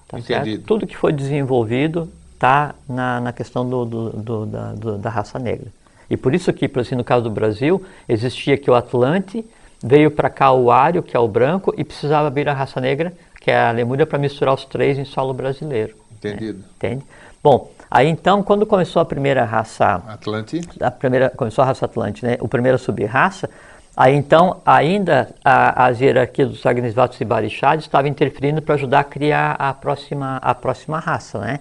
Tá 0.07 0.19
Entendido. 0.19 0.45
Certo? 0.45 0.65
Tudo 0.65 0.87
que 0.87 0.97
foi 0.97 1.13
desenvolvido 1.13 2.09
está 2.33 2.75
na, 2.89 3.21
na 3.21 3.33
questão 3.33 3.69
do, 3.69 3.85
do, 3.85 4.09
do, 4.09 4.45
da, 4.45 4.73
do, 4.73 4.97
da 4.97 5.09
raça 5.09 5.37
negra. 5.37 5.67
E 6.09 6.17
por 6.17 6.33
isso 6.35 6.51
que, 6.51 6.67
por 6.67 6.81
assim, 6.81 6.95
no 6.95 7.03
caso 7.03 7.23
do 7.23 7.29
Brasil, 7.29 7.81
existia 8.09 8.57
que 8.57 8.69
o 8.69 8.75
Atlante 8.75 9.45
veio 9.83 10.11
para 10.11 10.29
cá 10.29 10.51
o 10.51 10.71
Ário, 10.71 11.03
que 11.03 11.15
é 11.15 11.19
o 11.19 11.27
branco, 11.27 11.73
e 11.77 11.83
precisava 11.83 12.29
vir 12.29 12.47
a 12.47 12.53
raça 12.53 12.79
negra, 12.79 13.13
que 13.39 13.49
é 13.49 13.59
a 13.59 13.71
Lemúria, 13.71 14.05
para 14.05 14.19
misturar 14.19 14.53
os 14.53 14.65
três 14.65 14.97
em 14.97 15.05
solo 15.05 15.33
brasileiro. 15.33 15.95
Entendido. 16.11 16.59
Né? 16.59 16.65
Entende? 16.75 17.03
Bom, 17.43 17.71
aí 17.89 18.07
então, 18.07 18.43
quando 18.43 18.65
começou 18.65 19.01
a 19.01 19.05
primeira 19.05 19.43
raça... 19.43 20.03
Atlante? 20.07 20.61
A 20.79 20.91
primeira, 20.91 21.29
começou 21.29 21.63
a 21.63 21.65
raça 21.65 21.85
Atlante, 21.85 22.23
né? 22.23 22.37
O 22.39 22.47
primeiro 22.47 22.77
sub-raça, 22.77 23.49
Aí 23.95 24.15
então, 24.15 24.61
ainda 24.65 25.35
a, 25.43 25.87
as 25.87 25.99
hierarquias 25.99 26.49
dos 26.49 26.65
Agnisvatos 26.65 27.19
e 27.19 27.25
Barixades 27.25 27.85
estavam 27.85 28.09
interferindo 28.09 28.61
para 28.61 28.75
ajudar 28.75 29.01
a 29.01 29.03
criar 29.03 29.51
a 29.59 29.73
próxima, 29.73 30.37
a 30.37 30.55
próxima 30.55 30.97
raça, 30.97 31.39
né? 31.39 31.59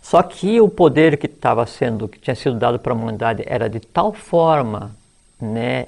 Só 0.00 0.22
que 0.22 0.60
o 0.60 0.68
poder 0.68 1.16
que 1.18 1.26
estava 1.26 1.66
sendo, 1.66 2.08
que 2.08 2.18
tinha 2.18 2.34
sido 2.34 2.56
dado 2.56 2.78
para 2.78 2.92
a 2.92 2.96
humanidade 2.96 3.42
era 3.46 3.68
de 3.68 3.80
tal 3.80 4.12
forma, 4.12 4.92
né, 5.40 5.86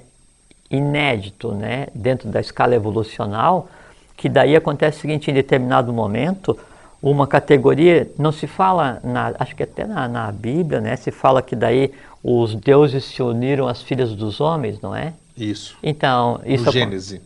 inédito, 0.72 1.52
né, 1.52 1.86
dentro 1.94 2.28
da 2.28 2.40
escala 2.40 2.74
evolucional, 2.74 3.68
que 4.16 4.28
daí 4.28 4.56
acontece 4.56 4.98
o 4.98 5.00
seguinte, 5.02 5.30
em 5.30 5.34
determinado 5.34 5.92
momento, 5.92 6.58
uma 7.02 7.26
categoria, 7.26 8.10
não 8.18 8.32
se 8.32 8.46
fala, 8.46 9.00
na, 9.04 9.34
acho 9.38 9.54
que 9.54 9.62
até 9.62 9.84
na, 9.84 10.08
na 10.08 10.32
Bíblia, 10.32 10.80
né, 10.80 10.96
se 10.96 11.10
fala 11.10 11.42
que 11.42 11.54
daí 11.54 11.92
os 12.22 12.54
deuses 12.54 13.04
se 13.04 13.22
uniram 13.22 13.68
às 13.68 13.82
filhas 13.82 14.14
dos 14.14 14.40
homens, 14.40 14.80
não 14.80 14.94
é? 14.94 15.12
Isso. 15.36 15.76
Então, 15.82 16.40
isso 16.46 16.66
no 16.66 16.72
Gênesis. 16.72 17.20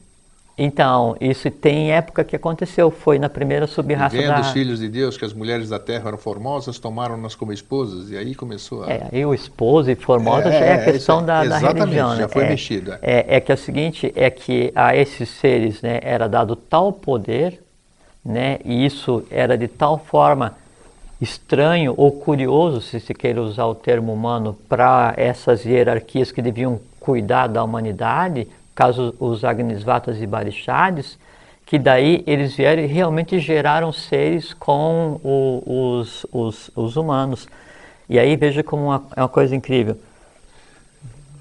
Então, 0.59 1.15
isso 1.21 1.51
tem 1.51 1.93
época 1.93 2.25
que 2.25 2.35
aconteceu, 2.35 2.91
foi 2.91 3.19
na 3.19 3.29
primeira 3.29 3.67
subraça 3.67 4.17
da... 4.17 4.41
os 4.41 4.53
filhos 4.53 4.79
de 4.79 4.89
Deus 4.89 5.19
que 5.19 5.25
as 5.25 5.35
mulheres 5.35 5.69
da 5.69 5.79
terra 5.79 6.09
eram 6.09 6.17
formosas, 6.17 6.79
tomaram-nas 6.79 7.35
como 7.35 7.53
esposas, 7.53 8.11
e 8.11 8.17
aí 8.17 8.35
começou 8.35 8.85
a... 8.85 8.91
É, 8.91 9.09
aí 9.13 9.27
o 9.27 9.35
esposo 9.35 9.91
e 9.91 9.95
formosa 9.95 10.49
é, 10.49 10.53
já 10.53 10.65
é 10.65 10.73
a 10.75 10.85
questão 10.93 11.21
é, 11.21 11.25
da, 11.25 11.45
da 11.45 11.59
religião, 11.59 12.11
né? 12.11 12.17
já 12.17 12.29
foi 12.29 12.45
é, 12.45 12.49
mexido. 12.49 12.95
É. 12.95 12.99
é. 13.03 13.37
É, 13.37 13.41
que 13.41 13.53
é 13.53 13.55
o 13.55 13.59
seguinte, 13.59 14.11
é 14.17 14.31
que 14.31 14.73
a 14.75 14.97
esses 14.97 15.29
seres 15.29 15.83
né, 15.83 16.01
era 16.03 16.27
dado 16.27 16.57
tal 16.57 16.91
poder, 16.91 17.63
né, 18.25 18.59
e 18.65 18.87
isso 18.87 19.25
era 19.31 19.59
de 19.59 19.69
tal 19.69 19.99
forma 19.99 20.57
estranho 21.21 21.93
ou 21.99 22.13
curioso, 22.13 22.81
se 22.81 22.99
se 22.99 23.13
queira 23.13 23.43
usar 23.43 23.67
o 23.67 23.75
termo 23.75 24.11
humano, 24.11 24.57
para 24.67 25.13
essas 25.19 25.67
hierarquias 25.67 26.33
que 26.33 26.41
deviam 26.41 26.81
cuidar 26.99 27.47
da 27.47 27.63
humanidade, 27.63 28.49
caso 28.77 29.15
os 29.19 29.43
Agnisvatas 29.43 30.21
e 30.21 30.27
Barixades, 30.27 31.19
que 31.65 31.79
daí 31.79 32.23
eles 32.27 32.55
vieram 32.55 32.83
e 32.83 32.87
realmente 32.87 33.41
geraram 33.41 33.91
seres 33.91 34.53
com 34.53 35.19
o, 35.25 35.99
os, 35.99 36.27
os, 36.31 36.71
os, 36.77 36.97
humanos. 36.97 37.49
E 38.09 38.19
aí 38.19 38.37
veja 38.37 38.63
como 38.63 38.85
uma, 38.85 39.03
é 39.17 39.23
uma 39.23 39.29
coisa 39.29 39.57
incrível. 39.57 39.99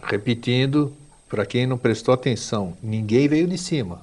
Repetindo, 0.02 0.94
para 1.30 1.46
quem 1.46 1.68
não 1.68 1.78
prestou 1.78 2.14
atenção, 2.14 2.74
ninguém 2.82 3.28
veio 3.28 3.48
de 3.48 3.58
cima. 3.58 4.02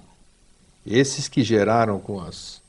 Esses 0.87 1.27
que 1.27 1.43
geraram 1.43 1.99
com 1.99 2.21
as, 2.21 2.61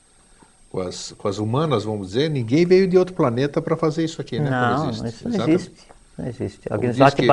com 0.72 0.80
as, 0.80 1.12
com 1.18 1.28
as 1.28 1.40
humanas, 1.40 1.84
vamos 1.84 2.08
dizer, 2.08 2.30
ninguém 2.30 2.66
veio 2.66 2.88
de 2.88 2.98
outro 2.98 3.14
planeta 3.14 3.62
para 3.62 3.76
fazer 3.76 4.06
isso 4.06 4.22
aqui, 4.22 4.40
né? 4.40 4.50
Não, 4.50 4.90
isso 4.90 5.28
não 5.28 5.48
existe. 5.48 5.93
Não 6.18 6.28
existe. 6.28 6.62
Diz 6.80 6.98
e 6.98 7.16
que 7.16 7.24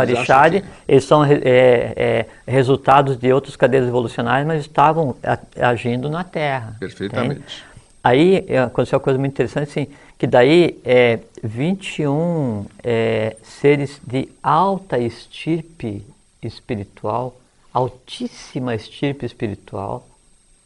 eles 0.88 1.04
são 1.04 1.24
é, 1.24 1.36
é, 1.44 2.26
resultados 2.46 3.16
de 3.18 3.32
outras 3.32 3.54
cadeias 3.56 3.86
evolucionárias, 3.86 4.46
mas 4.46 4.60
estavam 4.62 5.14
agindo 5.60 6.08
na 6.08 6.24
Terra. 6.24 6.76
Perfeitamente. 6.80 7.40
entende? 7.40 7.70
Aí 8.02 8.44
é, 8.48 8.60
aconteceu 8.60 8.98
uma 8.98 9.02
coisa 9.02 9.18
muito 9.18 9.32
interessante, 9.32 9.68
assim, 9.68 9.86
que 10.18 10.26
daí 10.26 10.80
é, 10.84 11.20
21 11.42 12.64
é, 12.82 13.36
seres 13.42 14.00
de 14.06 14.28
alta 14.42 14.98
estirpe 14.98 16.06
espiritual, 16.42 17.36
altíssima 17.72 18.74
estirpe 18.74 19.26
espiritual, 19.26 20.06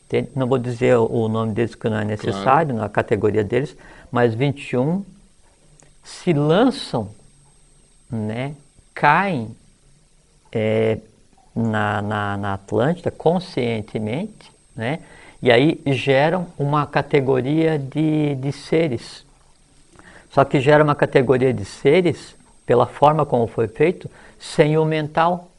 entende? 0.06 0.30
não 0.36 0.46
vou 0.46 0.58
dizer 0.58 0.96
o, 0.96 1.06
o 1.06 1.28
nome 1.28 1.52
deles 1.52 1.74
que 1.74 1.88
não 1.88 1.98
é 1.98 2.04
necessário, 2.04 2.74
na 2.74 2.88
categoria 2.88 3.42
deles, 3.42 3.76
mas 4.12 4.32
21 4.32 5.04
se 6.04 6.32
lançam, 6.32 7.10
né, 8.14 8.54
caem 8.94 9.54
é, 10.52 10.98
na, 11.54 12.02
na, 12.02 12.36
na 12.36 12.54
Atlântida 12.54 13.10
conscientemente, 13.10 14.50
né? 14.74 15.00
E 15.42 15.50
aí 15.52 15.78
geram 15.88 16.46
uma 16.58 16.86
categoria 16.86 17.78
de, 17.78 18.34
de 18.36 18.50
seres. 18.50 19.26
Só 20.30 20.44
que 20.44 20.58
gera 20.58 20.82
uma 20.82 20.94
categoria 20.94 21.52
de 21.52 21.64
seres, 21.64 22.34
pela 22.64 22.86
forma 22.86 23.26
como 23.26 23.46
foi 23.46 23.68
feito, 23.68 24.10
sem 24.38 24.78
o 24.78 24.84
mental, 24.86 25.50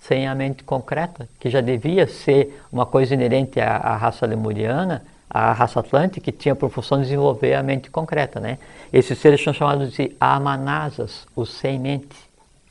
sem 0.00 0.26
a 0.26 0.34
mente 0.34 0.64
concreta, 0.64 1.28
que 1.38 1.50
já 1.50 1.60
devia 1.60 2.06
ser 2.06 2.60
uma 2.72 2.86
coisa 2.86 3.12
inerente 3.12 3.60
à, 3.60 3.76
à 3.76 3.96
raça 3.96 4.24
lemuriana, 4.24 5.04
à 5.28 5.52
raça 5.52 5.80
atlântica, 5.80 6.20
que 6.20 6.32
tinha 6.32 6.54
por 6.54 6.70
função 6.70 7.00
desenvolver 7.00 7.54
a 7.54 7.62
mente 7.62 7.90
concreta, 7.90 8.40
né? 8.40 8.58
Esses 8.92 9.18
seres 9.18 9.42
são 9.42 9.52
chamados 9.52 9.92
de 9.92 10.14
amanasas, 10.20 11.26
os 11.34 11.50
sem 11.50 11.78
mente. 11.78 12.26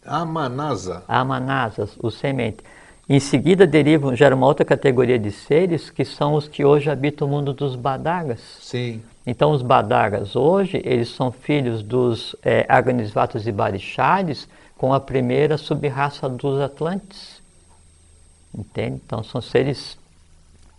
Amanasa. 0.06 1.04
Amanasas, 1.08 1.98
o 2.00 2.12
semente. 2.12 2.64
Em 3.08 3.20
seguida 3.20 3.68
derivam, 3.68 4.16
gera 4.16 4.36
uma 4.36 4.48
outra 4.48 4.66
categoria 4.66 5.20
de 5.20 5.32
seres 5.32 5.90
que 5.90 6.04
são 6.04 6.34
os 6.34 6.48
que 6.48 6.66
hoje 6.66 6.90
habitam 6.90 7.28
o 7.28 7.32
mundo 7.32 7.54
dos 7.54 7.76
badagas. 7.76 8.40
Sim. 8.62 9.02
Então 9.26 9.52
os 9.52 9.62
badagas 9.62 10.36
hoje, 10.36 10.82
eles 10.84 11.10
são 11.10 11.32
filhos 11.32 11.84
dos 11.84 12.36
é, 12.44 12.66
Agnisvatas 12.68 13.46
e 13.46 13.52
Barixades 13.52 14.48
com 14.78 14.94
a 14.94 15.00
primeira 15.00 15.58
subraça 15.58 16.28
dos 16.28 16.60
Atlantes. 16.60 17.42
Entende? 18.58 19.02
Então 19.06 19.24
são 19.24 19.42
seres 19.42 19.98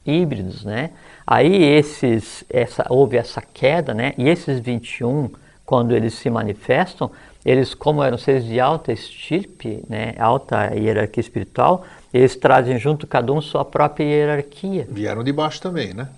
híbridos, 0.06 0.64
né? 0.64 0.90
Aí 1.26 1.62
esses, 1.62 2.44
essa, 2.48 2.86
houve 2.88 3.16
essa 3.16 3.42
queda, 3.42 3.92
né? 3.92 4.14
E 4.16 4.28
esses 4.28 4.60
21, 4.60 5.30
quando 5.64 5.94
eles 5.94 6.14
se 6.14 6.30
manifestam, 6.30 7.10
eles 7.44 7.74
como 7.74 8.02
eram 8.02 8.18
seres 8.18 8.44
de 8.44 8.60
alta 8.60 8.92
estirpe, 8.92 9.82
né? 9.88 10.14
Alta 10.18 10.74
hierarquia 10.74 11.20
espiritual, 11.20 11.84
eles 12.12 12.36
trazem 12.36 12.78
junto 12.78 13.06
cada 13.06 13.32
um 13.32 13.40
sua 13.40 13.64
própria 13.64 14.04
hierarquia. 14.04 14.86
Vieram 14.88 15.22
de 15.22 15.32
baixo 15.32 15.60
também, 15.60 15.92
né? 15.92 16.08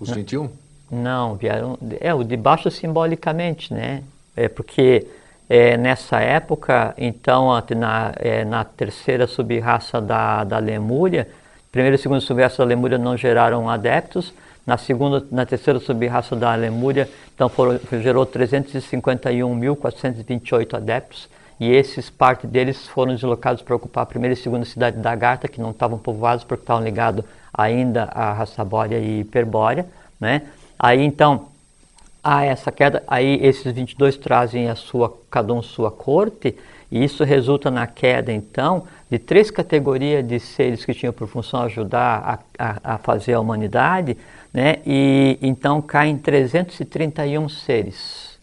Os 0.00 0.10
21? 0.10 0.50
Não, 0.90 1.34
vieram. 1.34 1.78
É, 2.00 2.14
o 2.14 2.22
de 2.22 2.36
baixo 2.36 2.70
simbolicamente, 2.70 3.72
né? 3.72 4.02
É 4.36 4.48
porque 4.48 5.06
é, 5.48 5.76
nessa 5.76 6.20
época, 6.20 6.94
então, 6.98 7.48
na, 7.76 8.12
é, 8.16 8.44
na 8.44 8.64
terceira 8.64 9.26
subraça 9.26 10.00
da, 10.00 10.44
da 10.44 10.58
Lemúria, 10.58 11.28
primeira 11.72 11.96
e 11.96 11.98
segunda 11.98 12.20
subraça 12.20 12.58
da 12.58 12.64
Lemúria 12.64 12.98
não 12.98 13.16
geraram 13.16 13.68
adeptos, 13.68 14.32
na 14.66 14.76
segunda, 14.76 15.24
na 15.30 15.46
terceira 15.46 15.78
subraça 15.78 16.34
da 16.34 16.52
Lemúria, 16.54 17.08
então 17.34 17.48
foram, 17.48 17.78
gerou 18.02 18.26
351.428 18.26 20.74
adeptos, 20.74 21.28
e 21.58 21.70
esses, 21.70 22.10
parte 22.10 22.46
deles 22.46 22.86
foram 22.88 23.14
deslocados 23.14 23.62
para 23.62 23.76
ocupar 23.76 24.02
a 24.02 24.06
primeira 24.06 24.34
e 24.34 24.36
segunda 24.36 24.64
cidade 24.64 24.98
da 24.98 25.14
Garta, 25.14 25.48
que 25.48 25.60
não 25.60 25.70
estavam 25.70 25.98
povoados 25.98 26.44
porque 26.44 26.62
estavam 26.62 26.84
ligados 26.84 27.24
ainda 27.52 28.04
à 28.04 28.32
raça 28.32 28.64
bórea 28.64 28.98
e 28.98 29.20
hiperbórea, 29.20 29.86
né? 30.20 30.42
Aí 30.78 31.02
então, 31.02 31.48
há 32.22 32.44
essa 32.44 32.70
queda, 32.70 33.02
aí 33.06 33.38
esses 33.42 33.72
22 33.72 34.18
trazem 34.18 34.68
a 34.68 34.74
sua, 34.74 35.16
cada 35.30 35.54
um 35.54 35.62
sua 35.62 35.90
corte, 35.90 36.54
e 36.90 37.02
isso 37.02 37.24
resulta 37.24 37.70
na 37.70 37.86
queda 37.86 38.30
então 38.32 38.84
de 39.10 39.18
três 39.18 39.50
categorias 39.50 40.26
de 40.26 40.40
seres 40.40 40.84
que 40.84 40.92
tinham 40.94 41.12
por 41.12 41.28
função 41.28 41.62
ajudar 41.62 42.42
a, 42.58 42.70
a, 42.70 42.94
a 42.94 42.98
fazer 42.98 43.34
a 43.34 43.40
humanidade, 43.40 44.16
né? 44.52 44.78
E 44.86 45.38
então 45.40 45.80
caem 45.80 46.16
331 46.18 47.48
seres, 47.48 48.38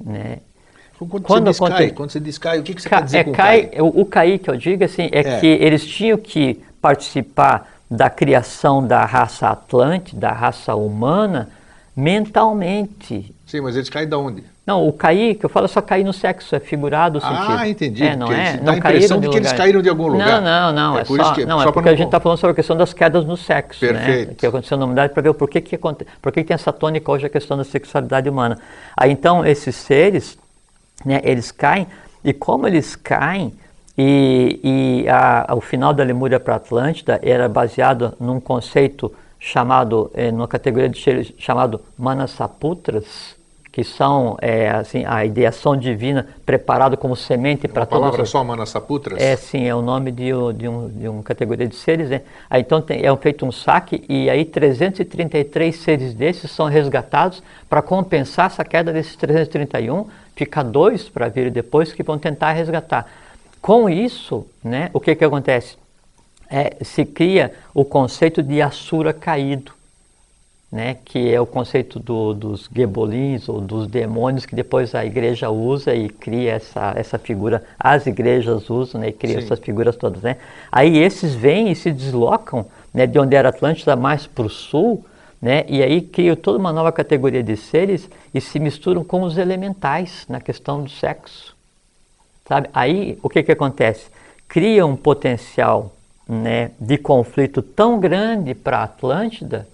né? 0.00 0.38
Quando, 0.98 1.22
Quando 1.22 1.52
você 1.52 1.52
diz 1.52 1.60
cai, 1.60 1.90
quando 1.92 2.10
você 2.10 2.20
diz 2.20 2.38
cai, 2.38 2.58
o 2.58 2.62
que, 2.64 2.74
que 2.74 2.82
você 2.82 2.88
Ca- 2.88 2.98
quer 2.98 3.04
dizer 3.04 3.18
é, 3.18 3.24
com 3.24 3.32
cai, 3.32 3.66
cai? 3.68 3.80
O, 3.80 4.00
o 4.00 4.04
cair 4.06 4.38
que 4.40 4.50
eu 4.50 4.56
digo 4.56 4.82
assim, 4.82 5.08
é, 5.12 5.20
É. 5.20 5.40
que 5.40 5.46
eles 5.46 5.86
tinham 5.86 6.18
que 6.18 6.60
participar 6.82 7.70
da 7.88 8.10
criação 8.10 8.84
da 8.84 9.04
raça 9.04 9.48
Atlante, 9.48 10.16
da 10.16 10.32
raça 10.32 10.74
humana, 10.74 11.48
mentalmente. 11.96 13.32
Sim, 13.46 13.60
mas 13.60 13.76
eles 13.76 13.88
caem 13.88 14.08
de 14.08 14.14
onde? 14.16 14.42
Não, 14.68 14.86
o 14.86 14.92
cair, 14.92 15.34
que 15.36 15.46
eu 15.46 15.48
falo, 15.48 15.64
é 15.64 15.68
só 15.68 15.80
cair 15.80 16.04
no 16.04 16.12
sexo, 16.12 16.54
é 16.54 16.60
figurado 16.60 17.16
o 17.16 17.20
sentido. 17.22 17.46
Ah, 17.58 17.66
entendi. 17.66 18.04
É, 18.04 18.14
não 18.14 18.30
é? 18.30 18.48
isso 18.48 18.56
Não 18.58 18.64
dá 18.64 18.72
a 18.72 18.76
impressão 18.76 19.18
de 19.18 19.30
que 19.30 19.36
eles 19.38 19.52
caíram 19.54 19.80
de 19.80 19.88
algum 19.88 20.08
lugar. 20.08 20.42
Não, 20.42 20.42
não, 20.42 20.72
não. 20.74 20.98
É, 20.98 21.04
por 21.04 21.16
só, 21.16 21.32
que, 21.32 21.46
não, 21.46 21.56
é 21.58 21.64
só 21.64 21.72
pra 21.72 21.72
porque 21.72 21.88
a 21.88 21.94
gente 21.96 22.04
está 22.08 22.20
falando 22.20 22.36
sobre 22.36 22.52
a 22.52 22.54
questão 22.54 22.76
das 22.76 22.92
quedas 22.92 23.24
no 23.24 23.34
sexo, 23.34 23.82
né? 23.86 23.92
Perfeito. 23.94 24.34
Que 24.34 24.46
aconteceu 24.46 24.76
na 24.76 24.84
humanidade 24.84 25.14
para 25.14 25.22
ver 25.22 25.32
porquê 25.32 25.62
que, 25.62 25.74
aconte- 25.74 26.06
por 26.20 26.30
que 26.32 26.42
que 26.42 26.48
tem 26.48 26.54
essa 26.54 26.70
tônica 26.70 27.10
hoje 27.10 27.24
a 27.24 27.30
questão 27.30 27.56
da 27.56 27.64
sexualidade 27.64 28.28
humana. 28.28 28.58
Aí 28.94 29.10
então 29.10 29.42
esses 29.42 29.74
seres, 29.74 30.36
né, 31.02 31.22
eles 31.24 31.50
caem, 31.50 31.86
e 32.22 32.34
como 32.34 32.66
eles 32.68 32.94
caem, 32.94 33.54
e, 33.96 34.60
e 34.62 35.08
a, 35.08 35.46
o 35.56 35.62
final 35.62 35.94
da 35.94 36.04
Lemúria 36.04 36.38
para 36.38 36.52
a 36.52 36.56
Atlântida 36.58 37.18
era 37.22 37.48
baseado 37.48 38.12
num 38.20 38.38
conceito 38.38 39.10
chamado, 39.40 40.10
eh, 40.14 40.30
numa 40.30 40.46
categoria 40.46 40.90
de 40.90 41.00
seres 41.02 41.32
chamado 41.38 41.80
Manasaputras, 41.98 43.37
que 43.78 43.84
são 43.84 44.36
é, 44.42 44.68
assim, 44.70 45.04
a 45.06 45.24
ideação 45.24 45.76
divina 45.76 46.26
preparada 46.44 46.96
como 46.96 47.14
semente 47.14 47.68
para 47.68 47.82
Uma 47.82 47.86
palavra 47.86 48.10
todos 48.16 48.24
os- 48.24 48.30
só, 48.32 48.42
Manasaputras? 48.42 49.22
é, 49.22 49.36
sim, 49.36 49.68
é 49.68 49.72
o 49.72 49.80
nome 49.80 50.10
de, 50.10 50.30
de, 50.56 50.66
um, 50.66 50.88
de 50.88 51.06
uma 51.08 51.22
categoria 51.22 51.68
de 51.68 51.76
seres, 51.76 52.10
né? 52.10 52.22
Aí, 52.50 52.62
então 52.62 52.82
tem, 52.82 53.06
é 53.06 53.16
feito 53.16 53.46
um 53.46 53.52
saque 53.52 54.04
e 54.08 54.28
aí 54.28 54.44
333 54.44 55.76
seres 55.76 56.12
desses 56.12 56.50
são 56.50 56.66
resgatados 56.66 57.40
para 57.68 57.80
compensar 57.80 58.46
essa 58.46 58.64
queda 58.64 58.92
desses 58.92 59.14
331, 59.14 60.06
fica 60.34 60.64
dois 60.64 61.08
para 61.08 61.28
vir 61.28 61.48
depois 61.48 61.92
que 61.92 62.02
vão 62.02 62.18
tentar 62.18 62.50
resgatar. 62.50 63.06
Com 63.62 63.88
isso, 63.88 64.44
né, 64.64 64.90
o 64.92 64.98
que, 64.98 65.14
que 65.14 65.24
acontece? 65.24 65.76
É, 66.50 66.78
se 66.82 67.04
cria 67.04 67.52
o 67.72 67.84
conceito 67.84 68.42
de 68.42 68.60
Asura 68.60 69.12
caído 69.12 69.70
né, 70.70 70.98
que 71.02 71.32
é 71.32 71.40
o 71.40 71.46
conceito 71.46 71.98
do, 71.98 72.34
dos 72.34 72.68
gebolins 72.74 73.48
ou 73.48 73.60
dos 73.60 73.86
demônios 73.86 74.44
que 74.44 74.54
depois 74.54 74.94
a 74.94 75.04
igreja 75.04 75.48
usa 75.48 75.94
e 75.94 76.10
cria 76.10 76.52
essa, 76.52 76.92
essa 76.94 77.18
figura, 77.18 77.64
as 77.78 78.06
igrejas 78.06 78.68
usam 78.68 79.00
né, 79.00 79.08
e 79.08 79.12
criam 79.12 79.40
Sim. 79.40 79.46
essas 79.46 79.58
figuras 79.58 79.96
todas. 79.96 80.22
Né? 80.22 80.36
Aí 80.70 80.98
esses 80.98 81.34
vêm 81.34 81.70
e 81.70 81.74
se 81.74 81.90
deslocam 81.90 82.66
né, 82.92 83.06
de 83.06 83.18
onde 83.18 83.34
era 83.34 83.48
Atlântida 83.48 83.96
mais 83.96 84.26
para 84.26 84.44
o 84.44 84.50
sul, 84.50 85.04
né, 85.40 85.64
e 85.68 85.82
aí 85.82 86.02
criam 86.02 86.36
toda 86.36 86.58
uma 86.58 86.72
nova 86.72 86.92
categoria 86.92 87.42
de 87.42 87.56
seres 87.56 88.08
e 88.34 88.40
se 88.40 88.58
misturam 88.58 89.02
com 89.02 89.22
os 89.22 89.38
elementais 89.38 90.26
na 90.28 90.40
questão 90.40 90.82
do 90.82 90.90
sexo. 90.90 91.56
Sabe? 92.46 92.68
Aí 92.74 93.18
o 93.22 93.28
que, 93.28 93.42
que 93.42 93.52
acontece? 93.52 94.10
Cria 94.46 94.84
um 94.84 94.96
potencial 94.96 95.92
né, 96.28 96.72
de 96.78 96.98
conflito 96.98 97.62
tão 97.62 97.98
grande 97.98 98.54
para 98.54 98.78
a 98.78 98.82
Atlântida 98.84 99.66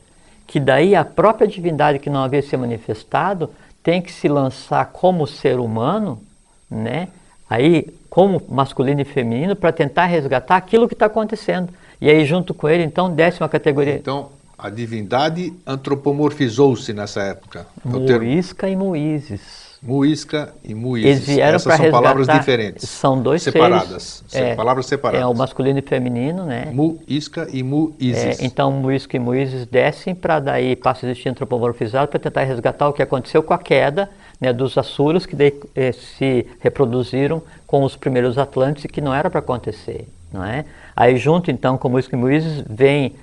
que 0.54 0.60
daí 0.60 0.94
a 0.94 1.04
própria 1.04 1.48
divindade 1.48 1.98
que 1.98 2.08
não 2.08 2.22
havia 2.22 2.40
se 2.40 2.56
manifestado 2.56 3.50
tem 3.82 4.00
que 4.00 4.12
se 4.12 4.28
lançar 4.28 4.84
como 4.92 5.26
ser 5.26 5.58
humano, 5.58 6.22
né? 6.70 7.08
Aí 7.50 7.92
como 8.08 8.40
masculino 8.48 9.00
e 9.00 9.04
feminino 9.04 9.56
para 9.56 9.72
tentar 9.72 10.06
resgatar 10.06 10.54
aquilo 10.54 10.86
que 10.86 10.94
está 10.94 11.06
acontecendo. 11.06 11.70
E 12.00 12.08
aí 12.08 12.24
junto 12.24 12.54
com 12.54 12.68
ele 12.68 12.84
então 12.84 13.12
desce 13.12 13.42
uma 13.42 13.48
categoria 13.48 13.96
Então, 13.96 14.28
a 14.56 14.70
divindade 14.70 15.52
antropomorfizou-se 15.66 16.92
nessa 16.92 17.20
época. 17.24 17.66
É. 17.84 17.88
Muisca 17.88 18.68
e 18.68 18.76
Muízes. 18.76 19.63
Muisca 19.84 20.54
e 20.64 20.74
Muízes. 20.74 21.10
Eles 21.10 21.26
vieram 21.26 21.56
Essas 21.56 21.76
são 21.76 21.90
palavras 21.90 22.26
diferentes. 22.26 22.88
São 22.88 23.20
dois 23.20 23.42
separadas. 23.42 24.24
Se- 24.26 24.54
palavras 24.54 24.86
separadas. 24.86 25.22
É 25.22 25.26
o 25.26 25.34
masculino 25.34 25.78
e 25.78 25.82
feminino, 25.82 26.46
né? 26.46 26.70
Muisca 26.72 27.46
e 27.52 27.62
Muízes. 27.62 28.40
É, 28.40 28.44
então 28.44 28.72
Muisca 28.72 29.16
e 29.16 29.20
Moisés 29.20 29.66
descem 29.66 30.14
para 30.14 30.40
daí 30.40 30.74
passa 30.74 31.04
a 31.04 31.10
existir 31.10 31.28
antropomorfizado 31.28 32.08
para 32.08 32.18
tentar 32.18 32.44
resgatar 32.44 32.88
o 32.88 32.94
que 32.94 33.02
aconteceu 33.02 33.42
com 33.42 33.52
a 33.52 33.58
queda 33.58 34.08
né, 34.40 34.52
dos 34.52 34.78
Assuros 34.78 35.26
que 35.26 35.36
daí, 35.36 35.52
eh, 35.74 35.92
se 35.92 36.46
reproduziram 36.60 37.42
com 37.66 37.84
os 37.84 37.94
primeiros 37.94 38.38
Atlantes 38.38 38.84
e 38.84 38.88
que 38.88 39.00
não 39.00 39.14
era 39.14 39.28
para 39.28 39.40
acontecer, 39.40 40.08
não 40.32 40.44
é? 40.44 40.64
Aí 40.96 41.16
junto 41.16 41.50
então 41.50 41.76
com 41.76 41.88
Muisca 41.88 42.16
e 42.16 42.18
Moisés 42.18 42.64
vem 42.68 43.14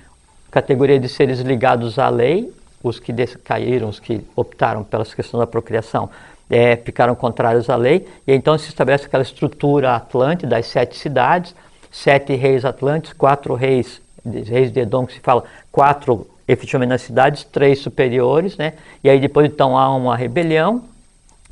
categoria 0.50 0.98
de 1.00 1.08
seres 1.08 1.40
ligados 1.40 1.98
à 1.98 2.08
lei, 2.08 2.52
os 2.82 2.98
que 2.98 3.12
caíram, 3.42 3.88
os 3.88 4.00
que 4.00 4.20
optaram 4.34 4.82
pela 4.84 5.04
questão 5.04 5.38
da 5.38 5.46
procriação, 5.46 6.10
é, 6.52 6.76
ficaram 6.76 7.14
contrários 7.14 7.70
à 7.70 7.76
lei, 7.76 8.06
e 8.26 8.34
então 8.34 8.58
se 8.58 8.68
estabelece 8.68 9.06
aquela 9.06 9.22
estrutura 9.22 9.96
atlante 9.96 10.46
das 10.46 10.66
sete 10.66 10.98
cidades, 10.98 11.54
sete 11.90 12.34
reis 12.34 12.64
atlantes, 12.64 13.14
quatro 13.14 13.54
reis, 13.54 14.02
reis 14.24 14.70
de 14.70 14.80
Edom, 14.80 15.06
que 15.06 15.14
se 15.14 15.20
fala, 15.20 15.44
quatro 15.72 16.26
efetivamente 16.46 16.90
nas 16.90 17.00
cidades, 17.00 17.42
três 17.44 17.78
superiores, 17.78 18.58
né? 18.58 18.74
E 19.02 19.08
aí 19.08 19.18
depois 19.18 19.50
então 19.50 19.78
há 19.78 19.94
uma 19.96 20.14
rebelião, 20.14 20.84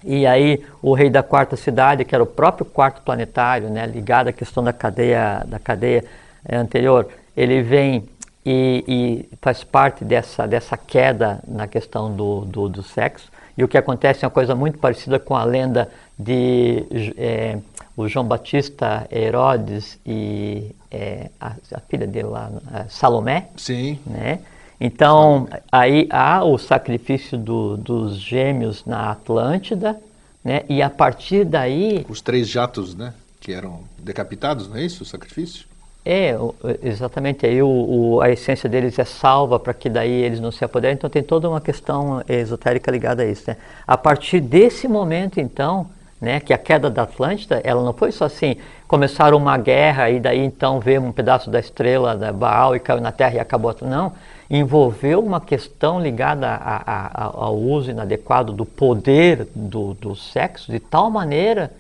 e 0.05 0.27
aí 0.27 0.63
o 0.83 0.93
rei 0.93 1.09
da 1.09 1.23
quarta 1.23 1.57
cidade, 1.57 2.05
que 2.05 2.15
era 2.15 2.23
o 2.23 2.27
próprio 2.27 2.67
quarto 2.67 3.01
planetário, 3.01 3.71
né, 3.71 3.87
ligado 3.87 4.29
à 4.29 4.33
questão 4.33 4.63
da 4.63 4.73
cadeia, 4.73 5.43
da 5.47 5.59
cadeia 5.59 6.05
é, 6.47 6.57
anterior, 6.57 7.09
ele 7.35 7.63
vem 7.63 8.07
e, 8.45 8.85
e, 8.87 9.29
faz 9.41 9.65
parte 9.65 10.05
dessa, 10.05 10.47
dessa 10.47 10.77
queda 10.77 11.41
na 11.47 11.67
questão 11.67 12.15
do, 12.15 12.43
do, 12.47 12.69
do, 12.69 12.83
sexo. 12.83 13.31
E 13.57 13.65
o 13.65 13.69
que 13.69 13.77
acontece 13.77 14.25
é 14.25 14.29
uma 14.29 14.33
coisa 14.33 14.55
muito 14.55 14.79
parecida 14.79 15.19
com 15.19 15.37
a 15.37 15.45
lenda 15.45 15.91
de 16.19 16.85
é, 17.17 17.59
o 17.97 18.09
João 18.09 18.27
Batista 18.27 19.07
Herodes 19.11 19.99
e 20.07 20.75
é, 20.91 21.31
a, 21.41 21.55
a, 21.75 21.81
filha 21.81 22.07
dele 22.07 22.29
lá, 22.29 22.51
Salomé. 22.89 23.49
Sim. 23.57 23.99
Né? 24.07 24.41
Então, 24.81 25.49
aí 25.71 26.09
há 26.11 26.43
o 26.45 26.57
sacrifício 26.57 27.37
do, 27.37 27.77
dos 27.77 28.17
gêmeos 28.17 28.85
na 28.87 29.11
Atlântida, 29.11 30.01
né? 30.43 30.63
e 30.69 30.81
a 30.81 30.89
partir 30.89 31.45
daí. 31.45 32.07
Os 32.09 32.21
três 32.21 32.49
jatos, 32.49 32.95
né? 32.95 33.13
Que 33.41 33.53
eram 33.53 33.81
decapitados, 33.99 34.69
não 34.69 34.77
é 34.77 34.85
isso? 34.85 35.03
O 35.03 35.07
sacrifício? 35.07 35.70
É, 36.05 36.35
exatamente. 36.83 37.45
Aí 37.45 37.63
o, 37.63 37.69
o, 37.69 38.21
a 38.21 38.31
essência 38.31 38.69
deles 38.69 38.99
é 38.99 39.05
salva 39.05 39.59
para 39.59 39.75
que 39.75 39.89
daí 39.89 40.11
eles 40.11 40.41
não 40.41 40.51
se 40.51 40.65
apoderem. 40.65 40.95
Então 40.95 41.11
tem 41.11 41.23
toda 41.23 41.49
uma 41.49 41.61
questão 41.61 42.23
esotérica 42.29 42.91
ligada 42.91 43.23
a 43.23 43.27
isso. 43.27 43.45
Né? 43.49 43.57
A 43.87 43.99
partir 43.99 44.41
desse 44.41 44.89
momento, 44.89 45.39
então, 45.39 45.87
né, 46.21 46.41
que 46.41 46.53
a 46.53 46.59
queda 46.59 46.89
da 46.89 47.03
Atlântida, 47.03 47.61
ela 47.63 47.83
não 47.85 47.93
foi 47.93 48.13
só 48.13 48.25
assim, 48.25 48.57
começaram 48.89 49.37
uma 49.37 49.57
guerra 49.59 50.11
e 50.11 50.19
daí 50.19 50.41
então 50.41 50.81
veio 50.81 51.03
um 51.03 51.13
pedaço 51.13 51.51
da 51.51 51.61
estrela 51.61 52.17
da 52.17 52.33
Baal 52.33 52.75
e 52.75 52.81
caiu 52.81 53.01
na 53.01 53.13
Terra 53.13 53.35
e 53.35 53.41
acabou. 53.41 53.75
Não 53.83 54.13
envolveu 54.51 55.21
uma 55.21 55.41
questão 55.41 56.01
ligada 56.01 56.49
a, 56.49 56.83
a, 56.85 57.25
ao 57.45 57.57
uso 57.57 57.91
inadequado 57.91 58.53
do 58.53 58.67
poder 58.67 59.47
do, 59.55 59.95
do 59.95 60.17
sexo, 60.17 60.73
de 60.73 60.81
tal 60.81 61.09
maneira 61.09 61.71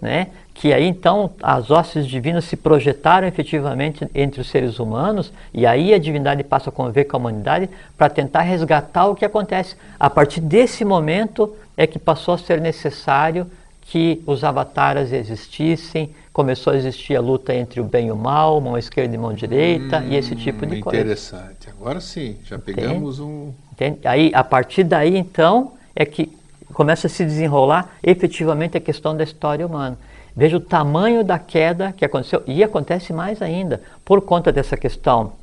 né, 0.00 0.28
que 0.60 0.74
aí 0.74 0.84
então 0.84 1.30
as 1.42 1.70
hostes 1.70 2.06
divinas 2.06 2.44
se 2.44 2.54
projetaram 2.54 3.26
efetivamente 3.26 4.06
entre 4.14 4.42
os 4.42 4.50
seres 4.50 4.78
humanos 4.78 5.32
e 5.54 5.64
aí 5.64 5.94
a 5.94 5.98
divindade 5.98 6.44
passa 6.44 6.68
a 6.68 6.72
conviver 6.72 7.04
com 7.04 7.16
a 7.16 7.20
humanidade 7.20 7.70
para 7.96 8.10
tentar 8.10 8.42
resgatar 8.42 9.06
o 9.06 9.14
que 9.14 9.24
acontece. 9.24 9.74
A 9.98 10.10
partir 10.10 10.42
desse 10.42 10.84
momento 10.84 11.56
é 11.78 11.86
que 11.86 11.98
passou 11.98 12.34
a 12.34 12.38
ser 12.38 12.60
necessário 12.60 13.46
que 13.84 14.22
os 14.26 14.44
avataras 14.44 15.14
existissem, 15.14 16.10
começou 16.30 16.74
a 16.74 16.76
existir 16.76 17.16
a 17.16 17.22
luta 17.22 17.54
entre 17.54 17.80
o 17.80 17.84
bem 17.84 18.08
e 18.08 18.12
o 18.12 18.16
mal, 18.16 18.60
mão 18.60 18.76
esquerda 18.76 19.14
e 19.14 19.18
mão 19.18 19.32
direita, 19.32 20.00
hum, 20.00 20.08
e 20.10 20.16
esse 20.16 20.36
tipo 20.36 20.66
de 20.66 20.78
interessante. 20.78 20.82
coisa. 20.82 21.00
Interessante. 21.00 21.70
Agora 21.70 22.00
sim, 22.02 22.36
já 22.44 22.58
pegamos 22.58 23.18
Entende? 23.18 23.32
um. 23.32 23.54
Entende? 23.72 23.98
Aí, 24.06 24.30
a 24.34 24.44
partir 24.44 24.84
daí, 24.84 25.16
então, 25.16 25.72
é 25.96 26.04
que 26.04 26.30
começa 26.74 27.06
a 27.06 27.10
se 27.10 27.24
desenrolar 27.24 27.96
efetivamente 28.02 28.76
a 28.76 28.80
questão 28.80 29.16
da 29.16 29.24
história 29.24 29.66
humana. 29.66 29.96
Veja 30.40 30.56
o 30.56 30.60
tamanho 30.60 31.22
da 31.22 31.38
queda 31.38 31.92
que 31.92 32.02
aconteceu, 32.02 32.42
e 32.46 32.64
acontece 32.64 33.12
mais 33.12 33.42
ainda, 33.42 33.82
por 34.02 34.22
conta 34.22 34.50
dessa 34.50 34.74
questão 34.74 35.34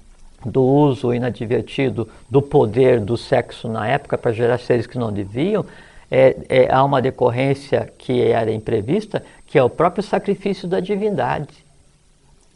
do 0.44 0.64
uso 0.64 1.14
inadvertido 1.14 2.10
do 2.28 2.41
poder 2.41 2.99
do 2.99 3.15
sexo 3.15 3.68
na 3.68 3.88
época 3.88 4.18
para 4.18 4.32
gerar 4.32 4.57
seres 4.57 4.88
que 4.88 4.98
não 4.98 5.14
deviam, 5.14 5.64
é, 6.10 6.36
é, 6.49 6.74
há 6.74 6.84
uma 6.84 6.99
decorrência 6.99 7.94
que 7.95 8.24
era 8.24 8.52
imprevista, 8.52 9.24
que 9.45 9.60
é 9.60 9.64
o 9.64 9.69
próprio 9.69 10.02
sacrifício 10.02 10.68
da 10.68 10.80
divindade, 10.80 11.64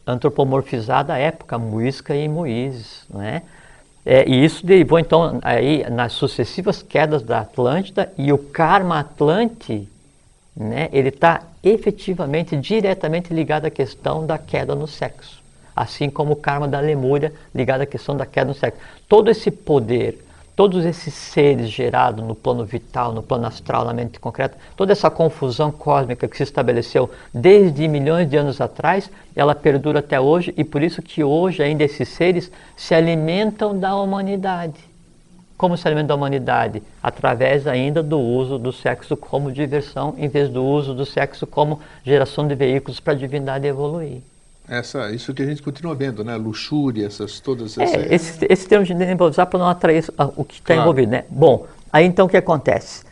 antropomorfizada 0.08 1.14
à 1.14 1.20
época, 1.20 1.60
Muisca 1.60 2.16
e 2.16 2.28
Moíses. 2.28 3.06
Né? 3.08 3.44
É, 4.04 4.28
e 4.28 4.44
isso 4.44 4.66
derivou 4.66 4.98
então 4.98 5.38
aí 5.44 5.88
nas 5.92 6.14
sucessivas 6.14 6.82
quedas 6.82 7.22
da 7.22 7.42
Atlântida 7.42 8.12
e 8.18 8.34
o 8.34 8.38
karma 8.40 9.00
Atlante, 9.00 9.88
né, 10.56 10.90
ele 10.91 11.10
está 11.10 11.44
efetivamente, 11.64 12.57
diretamente 12.57 13.34
ligado 13.34 13.65
à 13.65 13.69
questão 13.69 14.26
da 14.26 14.38
queda 14.38 14.76
no 14.76 14.88
sexo. 14.88 15.41
Assim 15.76 16.10
como 16.10 16.34
o 16.34 16.36
karma 16.36 16.68
da 16.68 16.80
Lemúria 16.80 17.34
ligado 17.56 17.82
à 17.82 17.86
questão 17.86 18.15
da 18.15 18.26
queda 18.26 18.49
no 18.49 18.53
sexo. 18.53 18.80
Todo 19.07 19.32
esse 19.32 19.49
poder, 19.49 20.23
todos 20.56 20.86
esses 20.86 21.14
seres 21.14 21.69
gerados 21.69 22.23
no 22.26 22.36
plano 22.36 22.65
vital, 22.65 23.14
no 23.14 23.23
plano 23.23 23.48
astral, 23.48 23.86
na 23.86 23.94
mente 23.94 24.19
concreta, 24.19 24.57
toda 24.76 24.91
essa 24.91 25.10
confusão 25.10 25.72
cósmica 25.72 26.28
que 26.28 26.36
se 26.36 26.44
estabeleceu 26.44 27.10
desde 27.34 27.88
milhões 27.88 28.30
de 28.30 28.36
anos 28.36 28.60
atrás, 28.60 29.10
ela 29.34 29.56
perdura 29.56 29.99
até 29.99 30.19
hoje 30.19 30.53
e 30.57 30.64
por 30.64 30.84
isso 30.84 31.02
que 31.02 31.23
hoje 31.23 31.64
ainda 31.64 31.86
esses 31.86 32.10
seres 32.10 32.52
se 32.76 32.94
alimentam 32.94 33.80
da 33.80 33.95
humanidade. 33.95 34.91
Como 35.62 35.78
se 35.78 35.88
alimentam 35.88 36.08
da 36.08 36.16
humanidade? 36.16 36.82
Através 37.04 37.68
ainda 37.68 38.02
do 38.02 38.20
uso 38.20 38.58
do 38.58 38.74
sexo 38.74 39.16
como 39.16 39.52
diversão, 39.52 40.16
em 40.18 40.28
vez 40.28 40.50
do 40.50 40.66
uso 40.66 40.96
do 40.96 41.06
sexo 41.06 41.46
como 41.46 41.80
geração 42.04 42.48
de 42.48 42.56
veículos 42.56 43.00
para 43.00 43.14
a 43.14 43.16
divindade 43.16 43.68
evoluir 43.68 44.24
essa, 44.68 45.12
isso 45.12 45.34
que 45.34 45.44
a 45.44 45.46
gente 45.46 45.62
continua 45.62 45.94
vendo, 45.94 46.24
né? 46.24 46.36
Luxúria, 46.36 47.06
essas 47.06 47.40
todas 47.40 47.78
essas. 47.78 47.94
É, 47.94 48.16
esse, 48.16 48.48
esse 48.50 48.68
termo 48.68 48.86
de 48.86 48.94
nem 48.96 49.16
usar 49.20 49.46
para 49.46 49.60
não 49.60 49.68
atrair 49.68 50.06
o 50.36 50.44
que 50.44 50.56
está 50.56 50.74
claro. 50.74 50.82
envolvido, 50.82 51.12
né? 51.12 51.26
Bom, 51.30 51.68
aí 51.92 52.06
então 52.06 52.26
o 52.26 52.30
que 52.30 52.38
acontece? 52.38 53.04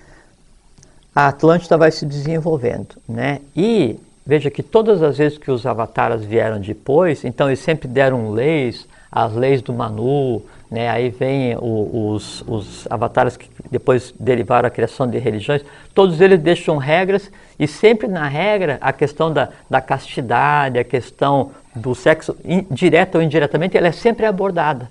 A 1.13 1.27
Atlântida 1.27 1.77
vai 1.77 1.91
se 1.91 2.05
desenvolvendo, 2.05 2.95
né? 3.07 3.41
E 3.55 3.99
veja 4.25 4.49
que 4.49 4.63
todas 4.63 5.03
as 5.03 5.17
vezes 5.19 5.37
que 5.37 5.51
os 5.51 5.65
avataras 5.67 6.23
vieram 6.23 6.59
depois, 6.59 7.23
então 7.23 7.47
eles 7.47 7.59
sempre 7.59 7.87
deram 7.87 8.31
leis, 8.31 8.87
as 9.11 9.33
leis 9.33 9.61
do 9.61 9.71
Manu, 9.73 10.41
né? 10.69 10.89
Aí 10.89 11.09
vem 11.09 11.55
o, 11.57 12.11
os, 12.13 12.43
os 12.47 12.87
avatares 12.89 13.35
que 13.35 13.49
depois 13.71 14.13
derivaram 14.19 14.67
a 14.67 14.69
criação 14.69 15.07
de 15.07 15.17
religiões, 15.17 15.63
todos 15.93 16.21
eles 16.21 16.39
deixam 16.39 16.77
regras 16.77 17.31
e 17.57 17.67
sempre 17.67 18.07
na 18.07 18.27
regra 18.27 18.77
a 18.79 18.93
questão 18.93 19.33
da, 19.33 19.49
da 19.69 19.81
castidade, 19.81 20.77
a 20.77 20.83
questão 20.83 21.51
do 21.75 21.95
sexo, 21.95 22.35
in, 22.45 22.65
direto 22.69 23.15
ou 23.15 23.21
indiretamente, 23.21 23.77
ela 23.77 23.87
é 23.87 23.91
sempre 23.91 24.25
abordada. 24.25 24.89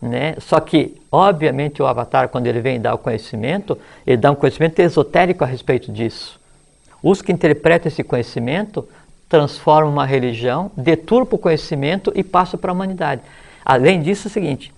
Né? 0.00 0.34
Só 0.38 0.60
que, 0.60 0.96
obviamente, 1.10 1.82
o 1.82 1.86
avatar, 1.86 2.28
quando 2.28 2.46
ele 2.46 2.60
vem 2.60 2.80
dar 2.80 2.94
o 2.94 2.98
conhecimento, 2.98 3.78
ele 4.06 4.16
dá 4.16 4.30
um 4.30 4.34
conhecimento 4.34 4.78
esotérico 4.80 5.44
a 5.44 5.46
respeito 5.46 5.92
disso. 5.92 6.40
Os 7.02 7.22
que 7.22 7.32
interpretam 7.32 7.88
esse 7.88 8.02
conhecimento 8.02 8.86
transformam 9.28 9.92
uma 9.92 10.06
religião, 10.06 10.70
deturpam 10.76 11.36
o 11.36 11.38
conhecimento 11.38 12.12
e 12.14 12.22
passam 12.22 12.58
para 12.58 12.70
a 12.72 12.74
humanidade. 12.74 13.22
Além 13.64 14.00
disso, 14.02 14.26
é 14.26 14.30
o 14.30 14.32
seguinte: 14.32 14.72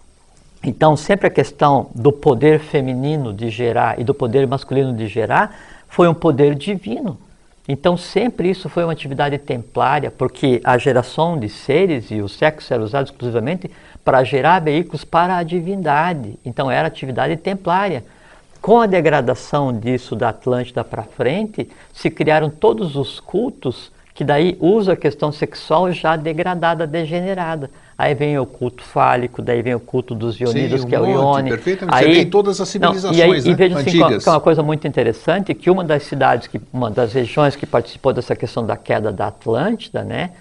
então, 0.64 0.96
sempre 0.96 1.26
a 1.26 1.30
questão 1.30 1.90
do 1.94 2.12
poder 2.12 2.60
feminino 2.60 3.32
de 3.32 3.50
gerar 3.50 3.98
e 3.98 4.04
do 4.04 4.14
poder 4.14 4.46
masculino 4.46 4.94
de 4.94 5.08
gerar 5.08 5.56
foi 5.88 6.06
um 6.06 6.14
poder 6.14 6.54
divino. 6.54 7.18
Então, 7.66 7.96
sempre 7.96 8.50
isso 8.50 8.68
foi 8.68 8.84
uma 8.84 8.92
atividade 8.92 9.38
templária, 9.38 10.10
porque 10.10 10.60
a 10.64 10.78
geração 10.78 11.38
de 11.38 11.48
seres 11.48 12.10
e 12.10 12.20
o 12.20 12.28
sexo 12.28 12.72
era 12.72 12.82
usado 12.82 13.06
exclusivamente 13.06 13.70
para 14.04 14.22
gerar 14.24 14.60
veículos 14.60 15.04
para 15.04 15.36
a 15.36 15.42
divindade. 15.42 16.38
Então, 16.44 16.70
era 16.70 16.88
atividade 16.88 17.36
templária. 17.36 18.04
Com 18.60 18.80
a 18.80 18.86
degradação 18.86 19.72
disso 19.72 20.14
da 20.14 20.28
Atlântida 20.28 20.84
para 20.84 21.02
frente, 21.02 21.68
se 21.92 22.08
criaram 22.08 22.48
todos 22.48 22.94
os 22.94 23.18
cultos 23.18 23.90
que 24.14 24.24
daí 24.24 24.56
usam 24.60 24.94
a 24.94 24.96
questão 24.96 25.32
sexual 25.32 25.90
já 25.90 26.14
degradada, 26.16 26.86
degenerada. 26.86 27.70
Aí 28.02 28.14
vem 28.14 28.36
o 28.36 28.44
culto 28.44 28.82
fálico, 28.82 29.40
daí 29.40 29.62
vem 29.62 29.76
o 29.76 29.78
culto 29.78 30.12
dos 30.12 30.40
ionidos, 30.40 30.82
um 30.82 30.88
que 30.88 30.92
é 30.92 31.00
o 31.00 31.06
Ione. 31.06 31.50
Perfeitamente. 31.50 31.96
Aí, 31.96 32.14
Você 32.14 32.20
tem 32.22 32.30
todas 32.30 32.60
as 32.60 32.68
civilizações 32.68 33.16
não, 33.16 33.24
e, 33.24 33.30
aí, 33.32 33.40
né? 33.40 33.48
e 33.48 33.54
veja 33.54 33.78
assim, 33.78 33.90
antigas. 33.90 34.24
que 34.24 34.28
é 34.28 34.32
uma 34.32 34.40
coisa 34.40 34.60
muito 34.60 34.88
interessante, 34.88 35.54
que 35.54 35.70
uma 35.70 35.84
das 35.84 36.02
cidades, 36.02 36.48
que, 36.48 36.60
uma 36.72 36.90
das 36.90 37.12
regiões 37.12 37.54
que 37.54 37.64
participou 37.64 38.12
dessa 38.12 38.34
questão 38.34 38.66
da 38.66 38.76
queda 38.76 39.12
da 39.12 39.28
Atlântida, 39.28 40.02
né, 40.02 40.32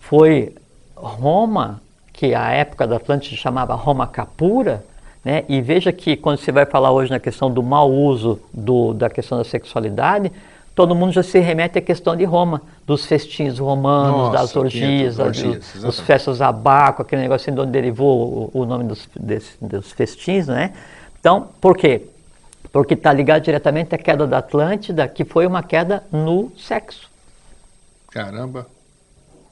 foi 0.00 0.54
Roma, 0.96 1.82
que 2.10 2.34
a 2.34 2.52
época 2.52 2.86
da 2.86 2.96
Atlântida 2.96 3.36
chamava 3.36 3.74
Roma 3.74 4.06
Capura, 4.06 4.82
né, 5.22 5.44
e 5.46 5.60
veja 5.60 5.92
que 5.92 6.16
quando 6.16 6.38
você 6.38 6.50
vai 6.50 6.64
falar 6.64 6.90
hoje 6.90 7.10
na 7.10 7.20
questão 7.20 7.50
do 7.50 7.62
mau 7.62 7.92
uso 7.92 8.40
do, 8.50 8.94
da 8.94 9.10
questão 9.10 9.36
da 9.36 9.44
sexualidade, 9.44 10.32
todo 10.74 10.94
mundo 10.94 11.12
já 11.12 11.22
se 11.22 11.38
remete 11.38 11.78
à 11.78 11.82
questão 11.82 12.16
de 12.16 12.24
Roma, 12.24 12.62
dos 12.86 13.04
festins 13.04 13.58
romanos, 13.58 14.16
Nossa, 14.18 14.38
das 14.38 14.56
orgias, 14.56 15.18
orgias 15.18 15.72
dos, 15.74 15.82
dos 15.82 16.00
festas 16.00 16.40
abaco, 16.40 17.02
aquele 17.02 17.22
negócio 17.22 17.52
de 17.52 17.60
onde 17.60 17.70
derivou 17.70 18.50
o, 18.54 18.60
o 18.60 18.64
nome 18.64 18.84
dos, 18.84 19.08
desse, 19.18 19.52
dos 19.60 19.92
festins, 19.92 20.46
né? 20.46 20.72
Então, 21.18 21.48
por 21.60 21.76
quê? 21.76 22.06
Porque 22.72 22.94
está 22.94 23.12
ligado 23.12 23.42
diretamente 23.42 23.94
à 23.94 23.98
queda 23.98 24.26
da 24.26 24.38
Atlântida, 24.38 25.06
que 25.08 25.24
foi 25.24 25.46
uma 25.46 25.62
queda 25.62 26.04
no 26.10 26.52
sexo. 26.56 27.10
Caramba! 28.10 28.66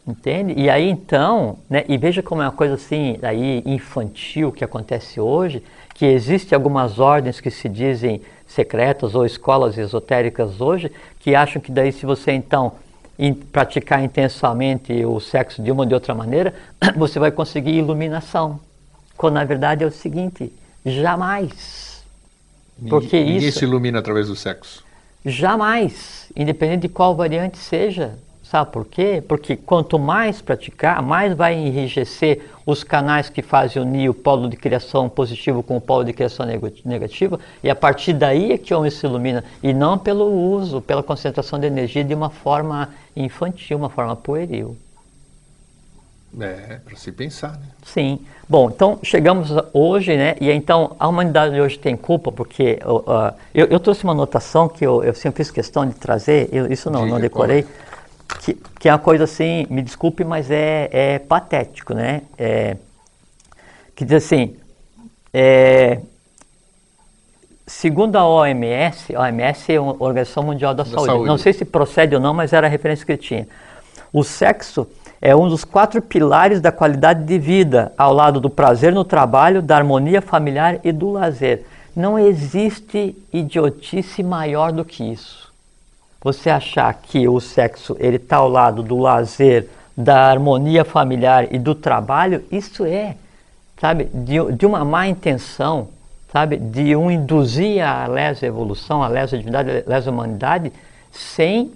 Entende? 0.06 0.54
E 0.56 0.70
aí 0.70 0.88
então, 0.88 1.58
né, 1.68 1.84
e 1.86 1.98
veja 1.98 2.22
como 2.22 2.40
é 2.40 2.46
uma 2.46 2.52
coisa 2.52 2.74
assim, 2.74 3.18
aí 3.22 3.62
infantil 3.66 4.50
que 4.50 4.64
acontece 4.64 5.20
hoje, 5.20 5.62
que 5.94 6.06
existe 6.06 6.54
algumas 6.54 6.98
ordens 6.98 7.40
que 7.40 7.50
se 7.50 7.68
dizem 7.68 8.22
secretas 8.48 9.14
ou 9.14 9.24
escolas 9.24 9.78
esotéricas 9.78 10.60
hoje, 10.60 10.90
que 11.20 11.34
acham 11.34 11.60
que 11.60 11.70
daí 11.70 11.92
se 11.92 12.04
você 12.06 12.32
então 12.32 12.72
in, 13.18 13.34
praticar 13.34 14.02
intensamente 14.02 15.04
o 15.04 15.20
sexo 15.20 15.62
de 15.62 15.70
uma 15.70 15.82
ou 15.82 15.86
de 15.86 15.94
outra 15.94 16.14
maneira, 16.14 16.54
você 16.96 17.18
vai 17.18 17.30
conseguir 17.30 17.72
iluminação. 17.72 18.58
Quando 19.16 19.34
na 19.34 19.44
verdade 19.44 19.84
é 19.84 19.86
o 19.86 19.90
seguinte, 19.90 20.52
jamais. 20.84 22.02
Porque 22.88 23.18
ninguém 23.18 23.48
isso, 23.48 23.58
se 23.58 23.64
ilumina 23.64 23.98
através 23.98 24.28
do 24.28 24.36
sexo. 24.36 24.84
Jamais, 25.24 26.30
independente 26.34 26.82
de 26.82 26.88
qual 26.88 27.14
variante 27.14 27.58
seja. 27.58 28.16
Sabe 28.50 28.72
por 28.72 28.86
quê? 28.86 29.22
Porque 29.28 29.56
quanto 29.56 29.98
mais 29.98 30.40
praticar, 30.40 31.02
mais 31.02 31.34
vai 31.34 31.54
enrijecer 31.54 32.40
os 32.64 32.82
canais 32.82 33.28
que 33.28 33.42
fazem 33.42 33.82
unir 33.82 34.08
o 34.08 34.14
polo 34.14 34.48
de 34.48 34.56
criação 34.56 35.06
positivo 35.06 35.62
com 35.62 35.76
o 35.76 35.80
polo 35.82 36.02
de 36.02 36.14
criação 36.14 36.46
negativa, 36.82 37.38
e 37.62 37.68
a 37.68 37.76
partir 37.76 38.14
daí 38.14 38.52
é 38.52 38.56
que 38.56 38.72
o 38.72 38.78
homem 38.78 38.90
se 38.90 39.04
ilumina, 39.04 39.44
e 39.62 39.74
não 39.74 39.98
pelo 39.98 40.24
uso, 40.24 40.80
pela 40.80 41.02
concentração 41.02 41.60
de 41.60 41.66
energia 41.66 42.02
de 42.02 42.14
uma 42.14 42.30
forma 42.30 42.88
infantil, 43.14 43.76
uma 43.76 43.90
forma 43.90 44.16
pueril. 44.16 44.74
É, 46.40 46.78
para 46.84 46.96
se 46.96 47.12
pensar, 47.12 47.52
né? 47.52 47.66
Sim. 47.84 48.18
Bom, 48.48 48.70
então 48.70 48.98
chegamos 49.02 49.50
hoje, 49.74 50.16
né? 50.16 50.36
E 50.40 50.50
então 50.50 50.94
a 50.98 51.08
humanidade 51.08 51.58
hoje 51.60 51.78
tem 51.78 51.96
culpa, 51.96 52.32
porque 52.32 52.78
uh, 52.84 53.34
eu, 53.54 53.66
eu, 53.66 53.80
trouxe 53.80 54.04
uma 54.04 54.12
anotação 54.12 54.68
que 54.68 54.86
eu, 54.86 55.02
eu 55.04 55.14
sempre 55.14 55.44
fiz 55.44 55.50
questão 55.50 55.86
de 55.86 55.94
trazer, 55.94 56.48
eu, 56.52 56.70
isso 56.70 56.90
não, 56.90 57.02
Diga, 57.02 57.12
não 57.12 57.20
decorei. 57.20 57.66
Que, 58.28 58.54
que 58.78 58.88
é 58.88 58.92
uma 58.92 58.98
coisa 58.98 59.24
assim, 59.24 59.66
me 59.70 59.80
desculpe, 59.80 60.24
mas 60.24 60.50
é, 60.50 60.88
é 60.92 61.18
patético, 61.18 61.94
né? 61.94 62.22
É, 62.36 62.76
que 63.96 64.04
diz 64.04 64.24
assim, 64.24 64.54
é, 65.32 66.00
segundo 67.66 68.16
a 68.16 68.26
OMS, 68.26 69.14
a 69.16 69.22
OMS 69.22 69.72
é 69.72 69.76
a 69.76 69.82
Organização 69.82 70.42
Mundial 70.42 70.74
da, 70.74 70.82
da 70.82 70.90
Saúde. 70.90 71.06
Saúde, 71.06 71.26
não 71.26 71.38
sei 71.38 71.52
se 71.52 71.64
procede 71.64 72.14
ou 72.14 72.20
não, 72.20 72.34
mas 72.34 72.52
era 72.52 72.66
a 72.66 72.70
referência 72.70 73.04
que 73.04 73.12
ele 73.12 73.18
tinha. 73.18 73.48
O 74.12 74.22
sexo 74.22 74.86
é 75.20 75.34
um 75.34 75.48
dos 75.48 75.64
quatro 75.64 76.00
pilares 76.00 76.60
da 76.60 76.70
qualidade 76.70 77.24
de 77.24 77.38
vida, 77.38 77.92
ao 77.98 78.12
lado 78.12 78.40
do 78.40 78.48
prazer 78.48 78.92
no 78.92 79.04
trabalho, 79.04 79.60
da 79.60 79.76
harmonia 79.76 80.22
familiar 80.22 80.78
e 80.84 80.92
do 80.92 81.10
lazer. 81.10 81.64
Não 81.96 82.18
existe 82.18 83.16
idiotice 83.32 84.22
maior 84.22 84.70
do 84.70 84.84
que 84.84 85.02
isso 85.02 85.47
você 86.20 86.50
achar 86.50 86.92
que 86.94 87.28
o 87.28 87.40
sexo 87.40 87.96
ele 87.98 88.16
está 88.16 88.38
ao 88.38 88.48
lado 88.48 88.82
do 88.82 88.98
lazer, 88.98 89.68
da 89.96 90.30
harmonia 90.30 90.84
familiar 90.84 91.52
e 91.52 91.58
do 91.58 91.74
trabalho, 91.74 92.44
isso 92.52 92.84
é, 92.84 93.16
sabe, 93.80 94.04
de, 94.12 94.52
de 94.52 94.66
uma 94.66 94.84
má 94.84 95.08
intenção, 95.08 95.88
sabe, 96.32 96.56
de 96.56 96.94
um 96.94 97.10
induzir 97.10 97.84
a 97.84 98.06
lesa 98.06 98.46
evolução, 98.46 99.02
a 99.02 99.08
lesa 99.08 99.36
divindade, 99.36 99.70
a 99.70 99.82
lesa 99.86 100.10
humanidade, 100.10 100.72
sem 101.10 101.72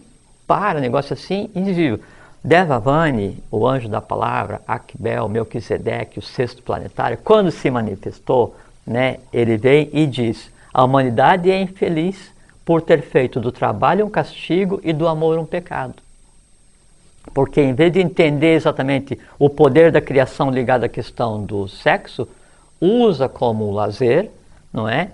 para, 0.46 0.80
negócio 0.80 1.14
assim, 1.14 1.50
indizível. 1.54 1.98
Devavani, 2.44 3.42
o 3.50 3.66
anjo 3.66 3.88
da 3.88 4.00
palavra, 4.00 4.60
Akbel, 4.66 5.28
Melquisedeque, 5.28 6.18
o 6.18 6.22
sexto 6.22 6.62
planetário, 6.62 7.18
quando 7.22 7.50
se 7.50 7.70
manifestou, 7.70 8.56
né, 8.84 9.18
ele 9.32 9.56
vem 9.56 9.88
e 9.92 10.06
diz: 10.06 10.50
a 10.74 10.84
humanidade 10.84 11.50
é 11.50 11.60
infeliz 11.60 12.32
por 12.64 12.82
ter 12.82 13.02
feito 13.02 13.40
do 13.40 13.50
trabalho 13.50 14.06
um 14.06 14.10
castigo 14.10 14.80
e 14.82 14.92
do 14.92 15.08
amor 15.08 15.38
um 15.38 15.44
pecado. 15.44 15.94
Porque 17.32 17.60
em 17.60 17.72
vez 17.72 17.92
de 17.92 18.00
entender 18.00 18.54
exatamente 18.54 19.18
o 19.38 19.48
poder 19.48 19.92
da 19.92 20.00
criação 20.00 20.50
ligado 20.50 20.84
à 20.84 20.88
questão 20.88 21.42
do 21.42 21.68
sexo, 21.68 22.28
usa 22.80 23.28
como 23.28 23.70
lazer, 23.70 24.30
não 24.72 24.88
é? 24.88 25.10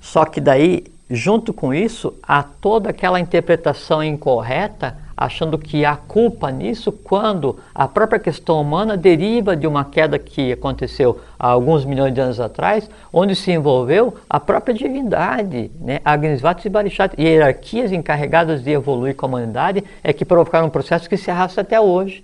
Só 0.00 0.24
que 0.24 0.40
daí, 0.40 0.84
junto 1.10 1.52
com 1.52 1.74
isso, 1.74 2.14
há 2.22 2.42
toda 2.42 2.90
aquela 2.90 3.20
interpretação 3.20 4.02
incorreta 4.02 4.96
achando 5.16 5.56
que 5.56 5.84
há 5.84 5.96
culpa 5.96 6.50
nisso 6.50 6.92
quando 6.92 7.58
a 7.74 7.88
própria 7.88 8.18
questão 8.18 8.60
humana 8.60 8.96
deriva 8.96 9.56
de 9.56 9.66
uma 9.66 9.84
queda 9.84 10.18
que 10.18 10.52
aconteceu 10.52 11.20
há 11.38 11.48
alguns 11.48 11.84
milhões 11.84 12.12
de 12.12 12.20
anos 12.20 12.38
atrás, 12.38 12.90
onde 13.12 13.34
se 13.34 13.50
envolveu 13.50 14.14
a 14.28 14.38
própria 14.38 14.74
divindade, 14.74 15.70
né? 15.80 16.00
Agnisvatis 16.04 16.66
e 16.66 16.68
Barichat, 16.68 17.14
e 17.16 17.22
hierarquias 17.22 17.92
encarregadas 17.92 18.62
de 18.62 18.70
evoluir 18.70 19.16
com 19.16 19.26
a 19.26 19.28
humanidade 19.28 19.82
é 20.04 20.12
que 20.12 20.24
provocaram 20.24 20.66
um 20.66 20.70
processo 20.70 21.08
que 21.08 21.16
se 21.16 21.30
arrasta 21.30 21.62
até 21.62 21.80
hoje. 21.80 22.22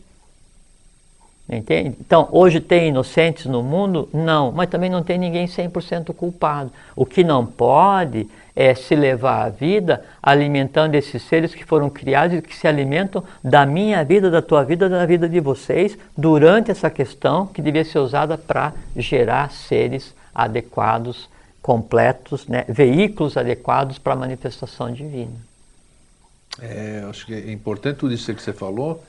Entende? 1.49 1.97
Então, 2.01 2.29
hoje 2.31 2.61
tem 2.61 2.89
inocentes 2.89 3.47
no 3.47 3.63
mundo? 3.63 4.09
Não, 4.13 4.53
mas 4.53 4.71
também 4.71 4.89
não 4.89 5.03
tem 5.03 5.19
ninguém 5.19 5.47
100% 5.47 6.15
culpado. 6.15 6.71
O 6.95 7.05
que 7.05 7.25
não 7.25 7.45
pode 7.45 8.29
é 8.55 8.75
se 8.75 8.95
levar 8.95 9.45
a 9.45 9.49
vida 9.49 10.05
alimentando 10.23 10.95
esses 10.95 11.23
seres 11.23 11.55
que 11.55 11.65
foram 11.65 11.89
criados 11.89 12.37
e 12.37 12.43
que 12.43 12.55
se 12.55 12.69
alimentam 12.69 13.25
da 13.43 13.65
minha 13.65 14.05
vida, 14.05 14.31
da 14.31 14.43
tua 14.43 14.63
vida, 14.63 14.89
da 14.89 15.05
vida 15.07 15.29
de 15.29 15.41
vocês, 15.41 15.97
durante 16.17 16.71
essa 16.71 16.91
questão 16.91 17.47
que 17.47 17.63
devia 17.63 17.85
ser 17.85 17.99
usada 17.99 18.37
para 18.37 18.73
gerar 18.97 19.51
seres 19.51 20.15
adequados, 20.35 21.29
completos, 21.61 22.47
né? 22.47 22.65
veículos 22.69 23.37
adequados 23.37 23.99
para 23.99 24.13
a 24.13 24.17
manifestação 24.17 24.93
divina. 24.93 25.53
É, 26.61 27.05
acho 27.09 27.25
que 27.25 27.35
é 27.35 27.51
importante 27.51 27.97
tudo 27.97 28.13
isso 28.13 28.33
que 28.35 28.43
você 28.43 28.53
falou, 28.53 29.03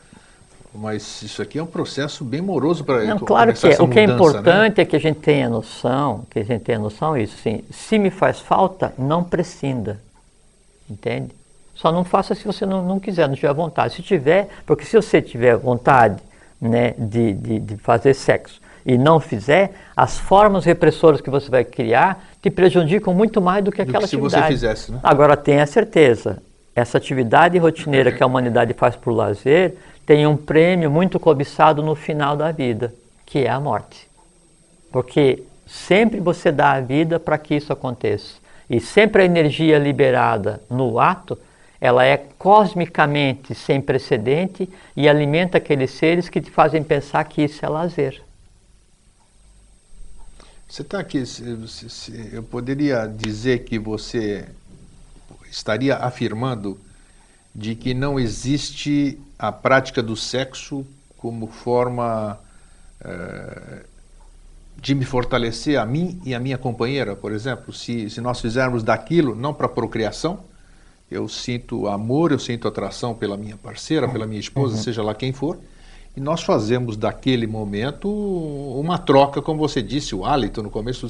mas 0.74 1.22
isso 1.22 1.42
aqui 1.42 1.60
é 1.60 1.64
um 1.64 1.68
processo 1.68 2.24
bem 2.24 2.42
moroso 2.42 2.84
para 2.84 3.04
Não, 3.04 3.20
claro 3.20 3.54
que 3.54 3.68
é. 3.68 3.82
O 3.82 3.88
que 3.88 4.00
é 4.00 4.04
importante 4.04 4.78
né? 4.78 4.84
é 4.84 4.86
que 4.86 4.96
a 4.96 5.00
gente 5.00 5.20
tenha 5.20 5.48
noção, 5.48 6.26
que 6.30 6.40
a 6.40 6.44
gente 6.44 6.62
tenha 6.62 6.80
noção 6.80 7.16
isso, 7.18 7.38
sim. 7.38 7.64
Se 7.72 8.00
me 8.00 8.10
faz 8.10 8.40
falta, 8.40 8.94
não 8.98 9.24
prescinda. 9.24 10.00
Entende? 10.90 11.32
Só 11.76 11.92
não 11.92 12.04
faça 12.04 12.36
se 12.36 12.44
você 12.44 12.66
não, 12.66 12.84
não 12.84 13.00
quiser, 13.00 13.28
não 13.28 13.36
tiver 13.36 13.54
vontade. 13.54 13.96
Se 13.96 14.02
tiver, 14.02 14.50
porque 14.66 14.86
se 14.86 14.96
você 14.96 15.22
tiver 15.22 15.56
vontade 15.58 16.22
né, 16.60 16.94
de, 16.98 17.34
de, 17.34 17.60
de 17.60 17.78
fazer 17.78 18.14
sexo 18.14 18.62
e 18.86 18.98
não 18.98 19.20
fizer, 19.20 19.74
as 19.96 20.18
formas 20.18 20.66
repressoras 20.66 21.22
que 21.22 21.30
você 21.30 21.50
vai 21.50 21.64
criar 21.64 22.24
te 22.42 22.50
prejudicam 22.50 23.14
muito 23.14 23.42
mais 23.42 23.64
do 23.64 23.72
que 23.72 23.82
aquela 23.82 24.00
do 24.00 24.04
que 24.04 24.10
se 24.10 24.16
atividade. 24.16 24.54
Se 24.54 24.60
você 24.60 24.68
fizesse, 24.68 24.92
né? 24.92 25.00
Agora 25.04 25.38
tenha 25.38 25.66
certeza, 25.66 26.42
essa 26.76 26.98
atividade 26.98 27.58
rotineira 27.58 28.12
que 28.12 28.24
a 28.24 28.26
humanidade 28.26 28.74
faz 28.74 28.96
por 28.96 29.12
lazer 29.12 29.76
tem 30.06 30.26
um 30.28 30.36
prêmio 30.36 30.90
muito 30.90 31.20
cobiçado 31.20 31.82
no 31.82 31.96
final 31.96 32.36
da 32.36 32.52
vida, 32.52 32.94
que 33.26 33.40
é 33.40 33.50
a 33.50 33.60
morte. 33.60 34.08
Porque 34.92 35.44
sempre 35.66 36.20
você 36.20 36.52
dá 36.52 36.74
a 36.74 36.82
vida 36.82 37.20
para 37.20 37.38
que 37.38 37.56
isso 37.56 37.72
aconteça. 37.72 38.36
E 38.70 38.80
sempre 38.80 39.22
a 39.22 39.26
energia 39.26 39.78
liberada 39.78 40.62
no 40.70 41.00
ato, 41.00 41.38
ela 41.80 42.06
é 42.06 42.18
cosmicamente 42.38 43.54
sem 43.54 43.82
precedente 43.82 44.70
e 44.96 45.08
alimenta 45.08 45.58
aqueles 45.58 45.92
seres 45.92 46.30
que 46.30 46.42
te 46.42 46.50
fazem 46.50 46.84
pensar 46.84 47.24
que 47.26 47.44
isso 47.44 47.66
é 47.66 47.70
lazer. 47.70 48.22
Você 50.68 50.82
está 50.82 51.00
aqui, 51.00 51.24
eu 52.32 52.42
poderia 52.42 53.06
dizer 53.06 53.60
que 53.60 53.78
você 53.78 54.48
estaria 55.54 55.96
afirmando 55.96 56.80
de 57.54 57.76
que 57.76 57.94
não 57.94 58.20
existe 58.20 59.20
a 59.38 59.52
prática 59.52 60.02
do 60.02 60.16
sexo 60.16 60.86
como 61.18 61.48
forma 61.48 62.40
é, 63.00 63.84
de 64.82 64.96
me 64.96 65.06
fortalecer 65.06 65.80
a 65.80 65.86
mim 65.86 66.20
e 66.26 66.34
a 66.34 66.40
minha 66.40 66.58
companheira, 66.58 67.16
por 67.16 67.32
exemplo. 67.32 67.72
Se, 67.72 68.10
se 68.10 68.20
nós 68.20 68.42
fizermos 68.42 68.84
daquilo, 68.84 69.36
não 69.36 69.54
para 69.54 69.70
procriação, 69.70 70.40
eu 71.10 71.30
sinto 71.30 71.88
amor, 71.88 72.32
eu 72.32 72.40
sinto 72.40 72.68
atração 72.68 73.14
pela 73.14 73.38
minha 73.38 73.56
parceira, 73.56 74.10
pela 74.10 74.26
minha 74.26 74.40
esposa, 74.40 74.76
uhum. 74.76 74.82
seja 74.82 75.04
lá 75.04 75.14
quem 75.14 75.32
for, 75.32 75.60
e 76.18 76.20
nós 76.20 76.42
fazemos 76.42 76.98
daquele 76.98 77.46
momento 77.46 78.10
uma 78.10 78.98
troca, 78.98 79.42
como 79.42 79.60
você 79.60 79.82
disse, 79.82 80.16
o 80.16 80.26
hálito 80.26 80.62
no 80.64 80.70
começo, 80.70 81.08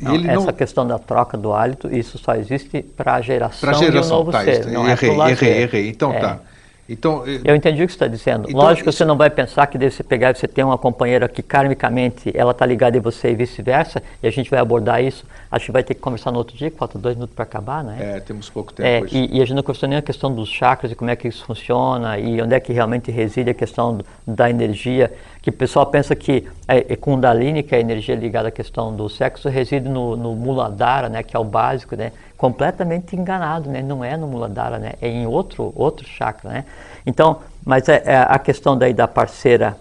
não, 0.00 0.14
essa 0.30 0.46
não... 0.46 0.52
questão 0.52 0.86
da 0.86 0.98
troca 0.98 1.36
do 1.36 1.52
hálito, 1.52 1.94
isso 1.94 2.18
só 2.18 2.34
existe 2.34 2.82
para 2.82 3.14
a 3.14 3.20
geração, 3.20 3.74
geração 3.74 3.90
de 3.90 4.06
um 4.06 4.08
novo 4.08 4.32
tá, 4.32 4.44
ser. 4.44 4.66
Não 4.66 4.88
errei, 4.88 5.10
é 5.10 5.30
errei, 5.30 5.62
errei. 5.62 5.88
Então 5.88 6.12
é. 6.12 6.20
tá. 6.20 6.40
Então, 6.88 7.24
eh, 7.26 7.40
eu 7.44 7.56
entendi 7.56 7.82
o 7.82 7.86
que 7.86 7.92
você 7.92 7.96
está 7.96 8.06
dizendo. 8.06 8.48
Então, 8.48 8.60
Lógico 8.60 8.84
que 8.84 8.90
isso... 8.90 8.98
você 8.98 9.04
não 9.04 9.16
vai 9.16 9.28
pensar 9.28 9.66
que 9.66 9.76
deve 9.76 9.94
você 9.94 10.04
pegar 10.04 10.30
e 10.30 10.38
você 10.38 10.46
tem 10.46 10.64
uma 10.64 10.78
companheira 10.78 11.28
que 11.28 11.42
karmicamente 11.42 12.30
ela 12.34 12.52
está 12.52 12.64
ligada 12.64 12.96
em 12.96 13.00
você 13.00 13.30
e 13.30 13.34
vice-versa, 13.34 14.02
e 14.22 14.26
a 14.26 14.30
gente 14.30 14.48
vai 14.48 14.60
abordar 14.60 15.02
isso. 15.02 15.24
Acho 15.50 15.66
que 15.66 15.72
vai 15.72 15.82
ter 15.82 15.94
que 15.94 16.00
conversar 16.00 16.30
no 16.30 16.38
outro 16.38 16.56
dia, 16.56 16.70
que 16.70 16.76
falta 16.76 16.98
dois 16.98 17.16
minutos 17.16 17.34
para 17.34 17.42
acabar, 17.42 17.82
né? 17.82 18.16
É, 18.16 18.20
temos 18.20 18.48
pouco 18.48 18.72
tempo. 18.72 18.88
É, 18.88 19.00
e, 19.10 19.38
e, 19.38 19.42
a 19.42 19.44
gente 19.44 19.54
não 19.54 19.62
conversou 19.62 19.88
nem 19.88 19.98
a 19.98 20.02
questão 20.02 20.32
dos 20.32 20.48
chakras 20.48 20.92
e 20.92 20.94
como 20.94 21.10
é 21.10 21.16
que 21.16 21.26
isso 21.26 21.44
funciona 21.44 22.18
e 22.18 22.40
onde 22.40 22.54
é 22.54 22.60
que 22.60 22.72
realmente 22.72 23.10
reside 23.10 23.50
a 23.50 23.54
questão 23.54 23.98
da 24.26 24.48
energia. 24.48 25.12
Que 25.46 25.50
o 25.50 25.52
pessoal 25.52 25.86
pensa 25.86 26.16
que 26.16 26.44
é, 26.66 26.94
é 26.94 26.96
Kundalini, 26.96 27.62
que 27.62 27.72
é 27.72 27.78
a 27.78 27.80
energia 27.80 28.16
ligada 28.16 28.48
à 28.48 28.50
questão 28.50 28.92
do 28.92 29.08
sexo, 29.08 29.48
reside 29.48 29.88
no, 29.88 30.16
no 30.16 30.34
Muladhara, 30.34 31.08
né, 31.08 31.22
que 31.22 31.36
é 31.36 31.38
o 31.38 31.44
básico, 31.44 31.94
né? 31.94 32.10
completamente 32.36 33.14
enganado, 33.14 33.70
né? 33.70 33.80
Não 33.80 34.04
é 34.04 34.16
no 34.16 34.26
Muladhara, 34.26 34.80
né? 34.80 34.94
É 35.00 35.08
em 35.08 35.24
outro 35.24 35.72
outro 35.76 36.04
chakra, 36.04 36.50
né? 36.50 36.64
Então, 37.06 37.38
mas 37.64 37.88
é, 37.88 38.02
é 38.04 38.16
a 38.28 38.40
questão 38.40 38.76
daí 38.76 38.92
da 38.92 39.06
parceira 39.06 39.76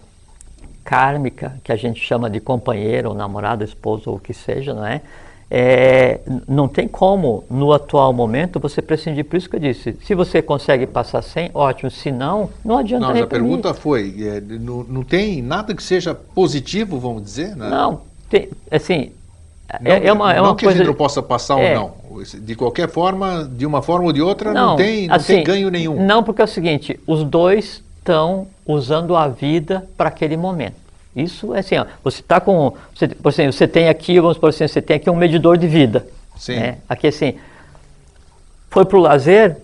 kármica, 0.83 1.55
que 1.63 1.71
a 1.71 1.75
gente 1.75 1.99
chama 1.99 2.29
de 2.29 2.39
companheiro, 2.39 3.09
ou 3.09 3.15
namorado, 3.15 3.63
esposo, 3.63 4.11
ou 4.11 4.17
o 4.17 4.19
que 4.19 4.35
seja, 4.35 4.71
não 4.71 4.85
é? 4.85 5.01
É? 5.57 6.19
não 6.49 6.67
tem 6.67 6.85
como, 6.85 7.45
no 7.49 7.71
atual 7.71 8.11
momento, 8.11 8.59
você 8.59 8.81
prescindir. 8.81 9.23
Por 9.23 9.37
isso 9.37 9.49
que 9.49 9.55
eu 9.55 9.59
disse, 9.59 9.95
se 10.03 10.13
você 10.13 10.41
consegue 10.41 10.85
passar 10.85 11.21
sem, 11.21 11.49
ótimo. 11.53 11.89
Se 11.89 12.11
não, 12.11 12.49
não 12.63 12.77
adianta 12.77 13.13
Não, 13.13 13.23
a 13.23 13.25
pergunta 13.25 13.73
foi, 13.73 14.15
é, 14.19 14.41
não, 14.41 14.83
não 14.83 15.01
tem 15.01 15.41
nada 15.41 15.73
que 15.73 15.81
seja 15.81 16.13
positivo, 16.13 16.99
vamos 16.99 17.23
dizer? 17.23 17.55
Né? 17.55 17.69
Não, 17.69 18.01
tem, 18.29 18.49
assim, 18.69 19.11
não, 19.79 19.91
é, 19.91 20.07
é, 20.07 20.11
uma, 20.11 20.33
é 20.33 20.41
uma 20.41 20.49
não 20.49 20.55
que 20.57 20.65
coisa... 20.65 20.77
a 20.77 20.83
gente 20.83 20.87
não 20.87 20.97
possa 20.97 21.23
passar 21.23 21.57
é, 21.57 21.79
ou 21.79 21.93
não. 22.09 22.23
De 22.41 22.55
qualquer 22.55 22.89
forma, 22.89 23.49
de 23.49 23.65
uma 23.65 23.81
forma 23.81 24.07
ou 24.07 24.11
de 24.11 24.21
outra, 24.21 24.53
não, 24.53 24.71
não 24.71 24.75
tem, 24.75 25.07
não 25.07 25.15
assim, 25.15 25.35
tem 25.35 25.43
ganho 25.45 25.69
nenhum. 25.69 26.05
Não, 26.05 26.21
porque 26.21 26.41
é 26.41 26.45
o 26.45 26.49
seguinte, 26.49 26.99
os 27.07 27.23
dois 27.23 27.81
estão 27.99 28.45
usando 28.65 29.15
a 29.15 29.29
vida 29.29 29.87
para 29.95 30.09
aquele 30.09 30.35
momento. 30.35 30.84
Isso 31.15 31.53
é 31.53 31.59
assim, 31.59 31.77
ó, 31.77 31.85
você 32.03 32.19
está 32.19 32.41
com, 32.41 32.73
você, 32.93 33.07
por 33.07 33.31
exemplo, 33.31 33.53
você 33.53 33.67
tem 33.67 33.87
aqui, 33.87 34.19
vamos 34.19 34.37
por 34.37 34.49
assim, 34.49 34.67
você 34.67 34.81
tem 34.81 34.97
aqui 34.97 35.09
um 35.09 35.15
medidor 35.15 35.57
de 35.57 35.67
vida. 35.67 36.05
Sim. 36.35 36.55
Né? 36.55 36.77
Aqui 36.89 37.07
assim, 37.07 37.35
foi 38.69 38.83
para 38.83 38.97
o 38.97 39.01
lazer, 39.01 39.57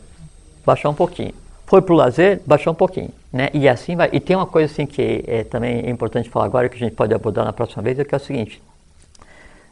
baixou 0.65 0.91
um 0.91 0.94
pouquinho. 0.94 1.34
Foi 1.65 1.82
para 1.82 1.94
o 1.94 1.98
lazer, 1.98 2.41
baixou 2.45 2.72
um 2.72 2.76
pouquinho. 2.76 3.10
Né? 3.32 3.49
E 3.53 3.68
assim 3.68 3.95
vai. 3.95 4.10
E 4.11 4.19
tem 4.19 4.36
uma 4.36 4.45
coisa 4.45 4.72
assim 4.72 4.86
que 4.86 5.23
é, 5.28 5.44
também 5.44 5.86
é 5.86 5.90
importante 5.90 6.30
falar 6.30 6.45
agora, 6.45 6.69
que 6.69 6.76
a 6.76 6.80
gente 6.80 6.95
pode 6.95 7.14
abordar 7.14 7.44
na 7.44 7.53
próxima 7.53 7.84
vez, 7.84 7.99
é 7.99 8.06
que 8.06 8.15
é 8.15 8.18
o 8.18 8.22
seguinte. 8.22 8.61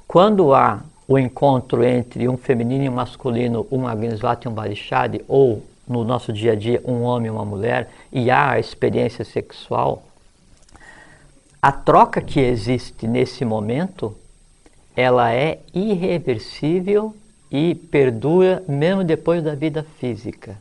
Quando 0.07 0.53
há 0.53 0.81
o 1.07 1.17
encontro 1.17 1.83
entre 1.83 2.27
um 2.27 2.37
feminino 2.37 2.83
e 2.83 2.89
um 2.89 2.93
masculino, 2.93 3.65
um 3.71 3.87
Agnisvata 3.87 4.47
e 4.47 4.51
um 4.51 4.53
Barishadi, 4.53 5.21
ou 5.27 5.63
no 5.87 6.03
nosso 6.03 6.31
dia 6.31 6.51
a 6.51 6.55
dia 6.55 6.81
um 6.85 7.01
homem 7.01 7.27
e 7.27 7.29
uma 7.31 7.45
mulher, 7.45 7.89
e 8.11 8.29
há 8.29 8.51
a 8.51 8.59
experiência 8.59 9.25
sexual, 9.25 10.03
a 11.61 11.71
troca 11.71 12.21
que 12.21 12.39
existe 12.39 13.07
nesse 13.07 13.43
momento, 13.43 14.15
ela 14.95 15.33
é 15.33 15.59
irreversível 15.73 17.15
e 17.51 17.75
perdura 17.75 18.63
mesmo 18.67 19.03
depois 19.03 19.43
da 19.43 19.55
vida 19.55 19.85
física. 19.99 20.57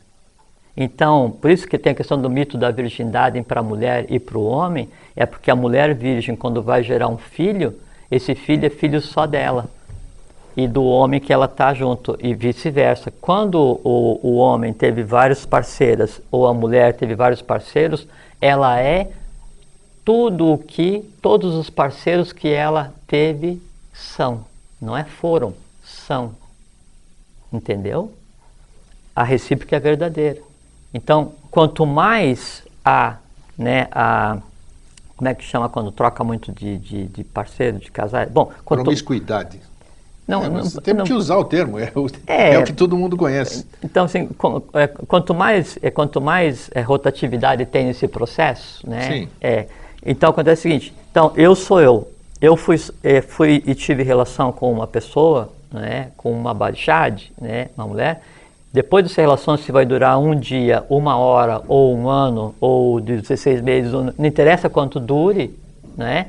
Então, 0.75 1.31
por 1.41 1.51
isso 1.51 1.67
que 1.67 1.77
tem 1.77 1.91
a 1.91 1.95
questão 1.95 2.21
do 2.21 2.29
mito 2.29 2.57
da 2.57 2.71
virgindade 2.71 3.41
para 3.41 3.59
a 3.59 3.63
mulher 3.63 4.05
e 4.09 4.19
para 4.19 4.37
o 4.37 4.45
homem, 4.45 4.89
é 5.15 5.25
porque 5.25 5.51
a 5.51 5.55
mulher 5.55 5.93
virgem, 5.93 6.35
quando 6.35 6.61
vai 6.61 6.83
gerar 6.83 7.07
um 7.09 7.17
filho, 7.17 7.75
esse 8.09 8.33
filho 8.33 8.65
é 8.65 8.69
filho 8.69 9.01
só 9.01 9.25
dela 9.25 9.69
e 10.55 10.67
do 10.67 10.83
homem 10.83 11.19
que 11.19 11.31
ela 11.31 11.45
está 11.45 11.73
junto 11.73 12.17
e 12.21 12.33
vice-versa. 12.33 13.13
Quando 13.21 13.79
o, 13.83 14.19
o 14.21 14.35
homem 14.35 14.73
teve 14.73 15.03
várias 15.03 15.45
parceiras 15.45 16.21
ou 16.31 16.47
a 16.47 16.53
mulher 16.53 16.93
teve 16.93 17.15
vários 17.15 17.41
parceiros, 17.41 18.07
ela 18.41 18.79
é 18.79 19.09
tudo 20.09 20.53
o 20.53 20.57
que 20.57 21.07
todos 21.21 21.53
os 21.53 21.69
parceiros 21.69 22.33
que 22.33 22.47
ela 22.47 22.91
teve 23.05 23.61
são. 23.93 24.43
Não 24.81 24.97
é 24.97 25.03
foram, 25.03 25.53
são. 25.83 26.33
Entendeu? 27.53 28.11
A 29.15 29.23
recíproca 29.23 29.75
é 29.75 29.79
verdadeira. 29.79 30.41
Então, 30.91 31.33
quanto 31.51 31.85
mais 31.85 32.63
a, 32.83 33.17
né, 33.55 33.87
a 33.91 34.39
como 35.15 35.29
é 35.29 35.35
que 35.35 35.43
chama 35.43 35.69
quando 35.69 35.91
troca 35.91 36.23
muito 36.23 36.51
de, 36.53 36.79
de, 36.79 37.05
de 37.05 37.23
parceiro, 37.23 37.77
de 37.77 37.91
casar? 37.91 38.29
Bom, 38.29 38.51
quanto... 38.65 38.81
Promiscuidade. 38.81 39.61
Não, 40.27 40.43
é, 40.43 40.49
não, 40.49 40.63
temos 40.63 40.85
não, 40.85 41.05
que 41.05 41.13
usar 41.13 41.37
o 41.37 41.45
termo, 41.45 41.77
é 41.77 41.91
o, 41.93 42.07
é, 42.25 42.53
é 42.55 42.59
o, 42.59 42.63
que 42.63 42.73
todo 42.73 42.97
mundo 42.97 43.15
conhece. 43.15 43.63
Então, 43.83 44.05
assim, 44.05 44.27
é, 44.73 44.87
quanto 44.87 45.35
mais, 45.35 45.77
é, 45.83 45.91
quanto 45.91 46.19
mais 46.19 46.67
é, 46.73 46.81
rotatividade 46.81 47.63
tem 47.67 47.85
nesse 47.85 48.07
processo, 48.07 48.89
né? 48.89 49.07
Sim. 49.07 49.29
É, 49.39 49.67
então, 50.05 50.29
acontece 50.29 50.61
o 50.61 50.63
seguinte, 50.63 50.93
então, 51.11 51.33
eu 51.35 51.55
sou 51.55 51.81
eu. 51.81 52.11
Eu 52.41 52.55
fui, 52.55 52.77
é, 53.03 53.21
fui 53.21 53.61
e 53.65 53.75
tive 53.75 54.01
relação 54.01 54.51
com 54.51 54.71
uma 54.71 54.87
pessoa, 54.87 55.49
né, 55.71 56.11
com 56.15 56.31
uma 56.31 56.53
Balchad, 56.53 57.23
né, 57.39 57.69
uma 57.77 57.85
mulher, 57.85 58.21
depois 58.71 59.03
dessa 59.03 59.19
relação, 59.19 59.57
se 59.57 59.71
vai 59.71 59.83
durar 59.83 60.19
um 60.19 60.35
dia, 60.35 60.85
uma 60.89 61.17
hora, 61.17 61.61
ou 61.67 61.95
um 61.95 62.07
ano, 62.07 62.53
ou 62.61 63.01
16 63.01 63.61
meses, 63.61 63.91
não 63.91 64.13
interessa 64.19 64.69
quanto 64.69 64.99
dure, 64.99 65.57
né? 65.97 66.27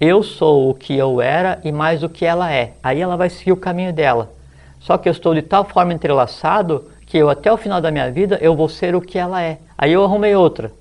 Eu 0.00 0.22
sou 0.22 0.70
o 0.70 0.74
que 0.74 0.96
eu 0.96 1.20
era 1.20 1.60
e 1.62 1.70
mais 1.70 2.02
o 2.02 2.08
que 2.08 2.24
ela 2.24 2.50
é. 2.50 2.72
Aí 2.82 3.00
ela 3.00 3.14
vai 3.14 3.28
seguir 3.28 3.52
o 3.52 3.56
caminho 3.58 3.92
dela. 3.92 4.32
Só 4.80 4.96
que 4.96 5.06
eu 5.06 5.12
estou 5.12 5.34
de 5.34 5.42
tal 5.42 5.64
forma 5.64 5.92
entrelaçado 5.92 6.90
que 7.06 7.18
eu 7.18 7.28
até 7.28 7.52
o 7.52 7.58
final 7.58 7.78
da 7.78 7.90
minha 7.90 8.10
vida 8.10 8.38
eu 8.40 8.56
vou 8.56 8.70
ser 8.70 8.96
o 8.96 9.00
que 9.00 9.18
ela 9.18 9.42
é. 9.42 9.58
Aí 9.76 9.92
eu 9.92 10.02
arrumei 10.02 10.34
outra. 10.34 10.72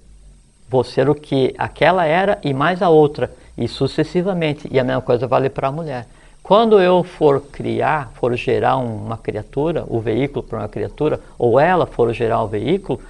Vou 0.72 0.86
ser 0.86 1.10
o 1.10 1.14
que 1.14 1.54
aquela 1.58 2.06
era 2.06 2.40
e 2.42 2.54
mais 2.54 2.82
a 2.82 2.88
outra. 2.88 3.30
E 3.58 3.68
sucessivamente. 3.68 4.70
E 4.72 4.80
a 4.80 4.84
mesma 4.86 5.02
coisa 5.02 5.28
vale 5.28 5.50
para 5.50 5.68
a 5.68 5.72
mulher. 5.72 6.08
Quando 6.42 6.80
eu 6.80 7.04
for 7.04 7.42
criar, 7.52 8.12
for 8.16 8.34
gerar 8.36 8.78
uma 8.78 9.18
criatura, 9.18 9.84
o 9.88 10.00
veículo 10.00 10.42
para 10.42 10.60
uma 10.60 10.70
criatura, 10.70 11.20
ou 11.38 11.60
ela 11.60 11.86
for 11.86 12.12
gerar 12.14 12.42
um 12.42 12.48
veículo, 12.48 13.02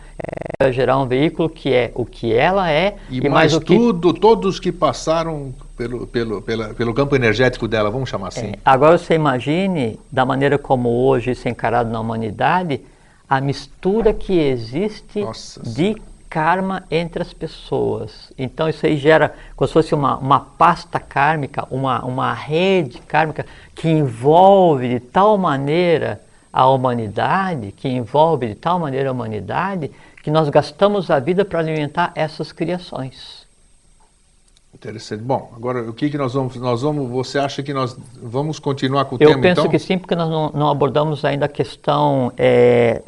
é 0.60 0.72
gerar 0.72 0.98
um 0.98 1.06
veículo 1.08 1.50
que 1.50 1.72
é 1.72 1.92
o 1.96 2.04
que 2.04 2.34
ela 2.34 2.70
é 2.70 2.96
e, 3.10 3.18
e 3.18 3.22
mais, 3.22 3.32
mais 3.32 3.54
o 3.54 3.60
tudo, 3.62 4.14
que... 4.14 4.20
todos 4.20 4.60
que 4.60 4.72
passaram 4.72 5.54
pelo, 5.78 6.06
pelo, 6.08 6.42
pela, 6.42 6.74
pelo 6.74 6.94
campo 6.94 7.16
energético 7.16 7.68
dela, 7.68 7.90
vamos 7.90 8.10
chamar 8.10 8.30
assim. 8.30 8.48
É, 8.48 8.60
agora 8.66 8.98
você 8.98 9.14
imagine, 9.14 10.00
da 10.12 10.26
maneira 10.26 10.58
como 10.58 10.90
hoje 10.90 11.32
isso 11.32 11.48
é 11.48 11.52
encarado 11.52 11.90
na 11.90 12.00
humanidade, 12.00 12.82
a 13.30 13.40
mistura 13.40 14.14
que 14.14 14.38
existe 14.38 15.22
Nossa. 15.22 15.62
de 15.64 15.96
karma 16.32 16.84
entre 16.90 17.22
as 17.22 17.34
pessoas. 17.34 18.32
Então 18.38 18.70
isso 18.70 18.86
aí 18.86 18.96
gera 18.96 19.36
como 19.54 19.68
se 19.68 19.74
fosse 19.74 19.94
uma, 19.94 20.16
uma 20.18 20.40
pasta 20.40 20.98
kármica, 20.98 21.68
uma, 21.70 22.04
uma 22.06 22.34
rede 22.34 23.00
kármica 23.02 23.46
que 23.76 23.90
envolve 23.90 24.88
de 24.88 25.00
tal 25.02 25.38
maneira 25.38 26.22
a 26.54 26.68
humanidade, 26.70 27.74
que 27.74 27.90
envolve 27.90 28.48
de 28.48 28.56
tal 28.56 28.80
maneira 28.80 29.10
a 29.10 29.12
humanidade, 29.12 29.92
que 30.24 30.32
nós 30.32 30.48
gastamos 30.48 31.12
a 31.12 31.20
vida 31.20 31.44
para 31.44 31.60
alimentar 31.60 32.14
essas 32.16 32.54
criações. 32.54 33.41
Interessante. 34.74 35.22
Bom, 35.22 35.52
agora 35.56 35.82
o 35.90 35.94
que, 35.94 36.10
que 36.10 36.18
nós 36.18 36.34
vamos. 36.34 36.56
Nós 36.56 36.82
vamos. 36.82 37.10
Você 37.12 37.38
acha 37.38 37.62
que 37.62 37.74
nós 37.74 37.96
vamos 38.22 38.58
continuar 38.58 39.06
com 39.06 39.16
o 39.16 39.18
Eu 39.22 39.28
tema? 39.28 39.40
Eu 39.40 39.42
penso 39.42 39.62
então? 39.62 39.72
que 39.72 39.78
sim, 39.78 39.98
porque 39.98 40.16
nós 40.16 40.30
não, 40.30 40.50
não 40.52 40.70
abordamos 40.70 41.24
ainda 41.26 41.46
a 41.46 41.50
questão 41.50 42.32
é, 42.38 43.02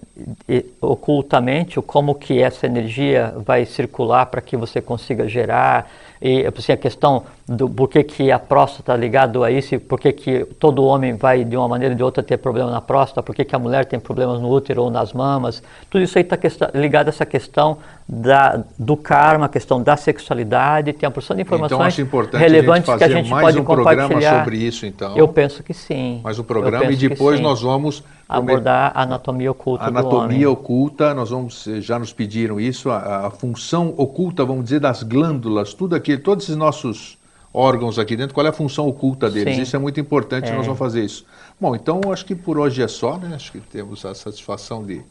ocultamente, 0.82 1.82
como 1.82 2.16
que 2.16 2.40
essa 2.42 2.66
energia 2.66 3.34
vai 3.46 3.66
circular 3.66 4.26
para 4.26 4.42
que 4.42 4.58
você 4.58 4.82
consiga 4.82 5.28
gerar 5.28 5.90
e 6.24 6.46
assim, 6.46 6.72
a 6.72 6.78
questão 6.78 7.26
do 7.48 7.70
por 7.70 7.90
que, 7.90 8.04
que 8.04 8.32
a 8.32 8.40
próstata 8.40 8.82
está 8.82 8.96
ligado 8.96 9.44
a 9.44 9.52
isso, 9.52 9.78
por 9.82 10.00
que, 10.00 10.14
que 10.14 10.46
todo 10.58 10.84
homem 10.84 11.16
vai 11.16 11.44
de 11.44 11.58
uma 11.58 11.68
maneira 11.68 11.94
ou 11.94 11.98
de 11.98 12.04
outra 12.04 12.24
ter 12.24 12.38
problema 12.38 12.72
na 12.72 12.80
próstata, 12.80 13.22
por 13.22 13.36
que, 13.36 13.44
que 13.44 13.54
a 13.54 13.60
mulher 13.60 13.86
tem 13.86 14.00
problemas 14.00 14.40
no 14.40 14.50
útero 14.50 14.84
ou 14.84 14.90
nas 14.90 15.12
mamas, 15.12 15.62
tudo 15.90 16.04
isso 16.04 16.18
aí 16.18 16.24
está 16.24 16.38
ligado 16.74 17.08
a 17.08 17.10
essa 17.10 17.26
questão 17.26 17.78
da, 18.08 18.64
do 18.80 18.96
karma, 18.96 19.48
a 19.48 19.50
questão 19.50 19.82
da 19.82 19.98
sexualidade, 19.98 20.94
tem 20.94 21.08
uma 21.08 21.12
porção 21.12 21.36
de 21.36 21.42
então, 21.42 21.58
informações 21.58 22.00
então, 22.00 22.40
relevantes 22.40 22.90
a 22.90 22.98
que 22.98 23.04
a 23.04 23.10
gente 23.10 23.30
pode 23.30 23.60
um 23.60 23.64
compartilhar. 23.66 24.40
sobre 24.40 24.58
isso, 24.58 24.86
então. 24.86 25.18
Eu 25.18 25.28
penso 25.28 25.64
que 25.64 25.74
sim. 25.74 26.22
Mais 26.24 26.40
um 26.40 26.44
programa 26.44 26.92
e 26.92 26.96
depois 26.96 27.42
nós 27.42 27.62
vamos 27.62 28.04
abordar 28.28 28.94
a 28.96 29.04
anatomia 29.04 29.52
oculta 29.52 29.84
anatomia 29.86 30.50
oculta, 30.50 31.14
nós 31.14 31.30
vamos 31.30 31.68
eh, 31.68 31.82
já 31.82 32.00
nos 32.00 32.14
pediram 32.14 32.60
isso, 32.60 32.90
a, 32.90 33.28
a, 33.28 33.30
função 33.30 33.94
oculta, 33.98 34.46
vamos 34.46 34.64
dizer, 34.64 34.80
das 34.80 35.04
glândulas, 35.04 35.74
tudo 35.74 35.94
aqui, 35.96 36.18
todos 36.18 36.46
esses 36.46 36.56
nossos 36.56 37.18
órgãos 37.54 38.00
aqui 38.00 38.16
dentro, 38.16 38.34
qual 38.34 38.46
é 38.46 38.50
a 38.50 38.54
função 38.54 38.88
oculta 38.88 39.30
deles? 39.30 39.56
Sim. 39.56 39.62
Isso 39.62 39.76
é 39.76 39.80
muito 39.80 40.00
importante, 40.00 40.50
é. 40.50 40.56
nós 40.56 40.66
vamos 40.66 40.80
fazer 40.80 41.06
isso. 41.06 41.26
Bom, 41.60 41.76
então 41.76 42.02
acho 42.12 42.26
que 42.26 42.34
por 42.34 42.58
hoje 42.58 42.82
é 42.82 42.88
só, 42.88 43.18
né? 43.18 43.36
Acho 43.36 43.52
que 43.52 43.60
temos 43.60 44.04
a 44.06 44.16
satisfação 44.16 44.84
de 44.84 45.02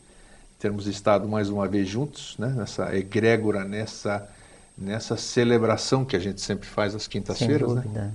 termos 0.58 0.86
estado 0.86 1.28
mais 1.28 1.48
uma 1.48 1.68
vez 1.68 1.88
juntos, 1.88 2.34
né? 2.38 2.48
Nessa 2.48 2.94
egrégora, 2.96 3.64
nessa 3.64 4.28
nessa 4.76 5.16
celebração 5.16 6.04
que 6.04 6.16
a 6.16 6.18
gente 6.18 6.40
sempre 6.40 6.66
faz 6.66 6.94
às 6.94 7.06
quintas-feiras, 7.06 7.74
né? 7.74 8.12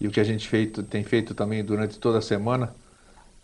E 0.00 0.08
o 0.08 0.10
que 0.10 0.18
a 0.18 0.24
gente 0.24 0.48
feito, 0.48 0.82
tem 0.82 1.04
feito 1.04 1.32
também 1.32 1.64
durante 1.64 1.96
toda 1.98 2.18
a 2.18 2.22
semana 2.22 2.74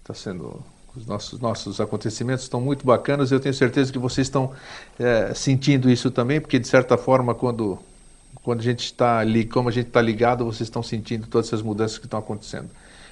está 0.02 0.12
sendo 0.12 0.60
os 0.96 1.06
nossos, 1.06 1.38
nossos 1.38 1.80
acontecimentos 1.80 2.44
estão 2.44 2.60
muito 2.60 2.84
bacanas. 2.84 3.30
Eu 3.30 3.38
tenho 3.38 3.54
certeza 3.54 3.92
que 3.92 3.98
vocês 3.98 4.26
estão 4.26 4.52
é, 4.98 5.32
sentindo 5.34 5.88
isso 5.88 6.10
também, 6.10 6.40
porque 6.40 6.58
de 6.58 6.66
certa 6.66 6.96
forma, 6.96 7.34
quando, 7.34 7.78
quando 8.48 8.60
a 8.60 8.62
gente 8.62 8.82
está 8.82 9.18
ali, 9.18 9.44
como 9.44 9.68
a 9.68 9.72
gente 9.72 9.88
está 9.88 10.00
ligado, 10.00 10.42
vocês 10.42 10.62
estão 10.68 10.82
sentindo 10.82 11.26
todas 11.26 11.48
essas 11.48 11.60
mudanças 11.60 11.98
que 11.98 12.06
estão 12.06 12.18
acontecendo. 12.18 12.70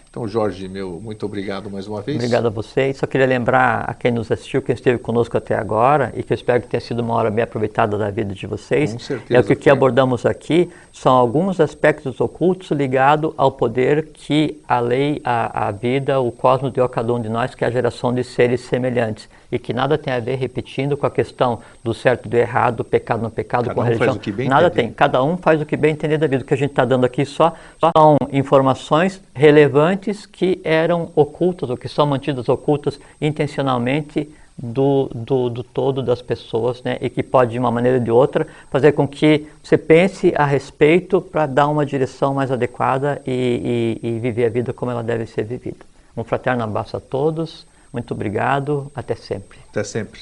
Então, 0.08 0.26
Jorge, 0.26 0.66
meu 0.66 0.98
muito 0.98 1.26
obrigado 1.26 1.70
mais 1.70 1.86
uma 1.86 2.00
vez. 2.00 2.16
Obrigado 2.16 2.46
a 2.46 2.48
vocês. 2.48 2.96
Só 2.96 3.06
queria 3.06 3.26
lembrar 3.26 3.84
a 3.86 3.92
quem 3.92 4.10
nos 4.10 4.32
assistiu, 4.32 4.62
quem 4.62 4.74
esteve 4.74 4.96
conosco 4.96 5.36
até 5.36 5.54
agora, 5.54 6.10
e 6.16 6.22
que 6.22 6.32
eu 6.32 6.34
espero 6.34 6.62
que 6.62 6.68
tenha 6.68 6.80
sido 6.80 7.00
uma 7.00 7.12
hora 7.12 7.30
bem 7.30 7.44
aproveitada 7.44 7.98
da 7.98 8.10
vida 8.10 8.34
de 8.34 8.46
vocês. 8.46 8.94
Com 8.94 8.98
certeza. 8.98 9.36
É 9.36 9.38
o 9.38 9.44
que, 9.44 9.54
que 9.54 9.68
abordamos 9.68 10.24
aqui 10.24 10.70
são 10.90 11.12
alguns 11.12 11.60
aspectos 11.60 12.18
ocultos 12.18 12.70
ligados 12.70 13.34
ao 13.36 13.52
poder 13.52 14.06
que 14.14 14.58
a 14.66 14.80
lei, 14.80 15.20
a, 15.22 15.68
a 15.68 15.70
vida, 15.70 16.18
o 16.18 16.32
cosmos 16.32 16.72
deu 16.72 16.84
a 16.84 16.88
cada 16.88 17.12
um 17.12 17.20
de 17.20 17.28
nós, 17.28 17.54
que 17.54 17.62
é 17.62 17.68
a 17.68 17.70
geração 17.70 18.10
de 18.14 18.24
seres 18.24 18.62
semelhantes. 18.62 19.28
E 19.50 19.58
que 19.58 19.72
nada 19.72 19.96
tem 19.96 20.12
a 20.12 20.20
ver, 20.20 20.36
repetindo, 20.36 20.96
com 20.96 21.06
a 21.06 21.10
questão 21.10 21.60
do 21.82 21.94
certo 21.94 22.26
e 22.26 22.28
do 22.28 22.36
errado, 22.36 22.76
do 22.78 22.84
pecado 22.84 23.22
no 23.22 23.30
pecado, 23.30 23.64
Cada 23.64 23.74
com 23.74 23.80
a 23.80 23.84
um 23.84 23.86
religião. 23.86 24.48
nada 24.48 24.66
entender. 24.66 24.70
tem. 24.70 24.92
Cada 24.92 25.22
um 25.22 25.36
faz 25.36 25.60
o 25.60 25.66
que 25.66 25.76
bem 25.76 25.92
entender 25.92 26.18
da 26.18 26.26
vida. 26.26 26.42
O 26.42 26.46
que 26.46 26.54
a 26.54 26.56
gente 26.56 26.70
está 26.70 26.84
dando 26.84 27.04
aqui 27.04 27.24
só, 27.24 27.54
só 27.78 27.90
são 27.96 28.16
informações 28.32 29.20
relevantes 29.34 30.26
que 30.26 30.60
eram 30.64 31.10
ocultas 31.14 31.70
ou 31.70 31.76
que 31.76 31.88
são 31.88 32.06
mantidas 32.06 32.48
ocultas 32.48 32.98
intencionalmente 33.20 34.28
do, 34.58 35.10
do, 35.14 35.50
do 35.50 35.62
todo 35.62 36.02
das 36.02 36.22
pessoas, 36.22 36.82
né? 36.82 36.96
E 37.00 37.10
que 37.10 37.22
pode, 37.22 37.52
de 37.52 37.58
uma 37.58 37.70
maneira 37.70 37.98
ou 37.98 38.04
de 38.04 38.10
outra, 38.10 38.46
fazer 38.70 38.92
com 38.92 39.06
que 39.06 39.46
você 39.62 39.76
pense 39.76 40.32
a 40.36 40.46
respeito 40.46 41.20
para 41.20 41.46
dar 41.46 41.68
uma 41.68 41.84
direção 41.84 42.32
mais 42.32 42.50
adequada 42.50 43.20
e, 43.26 43.98
e, 44.02 44.08
e 44.08 44.18
viver 44.18 44.46
a 44.46 44.48
vida 44.48 44.72
como 44.72 44.90
ela 44.90 45.02
deve 45.02 45.26
ser 45.26 45.44
vivida. 45.44 45.84
Um 46.16 46.24
fraterno 46.24 46.64
abraço 46.64 46.96
a 46.96 47.00
todos. 47.00 47.66
Muito 47.96 48.12
obrigado. 48.12 48.92
Até 48.94 49.14
sempre. 49.14 49.58
Até 49.70 49.82
sempre. 49.82 50.20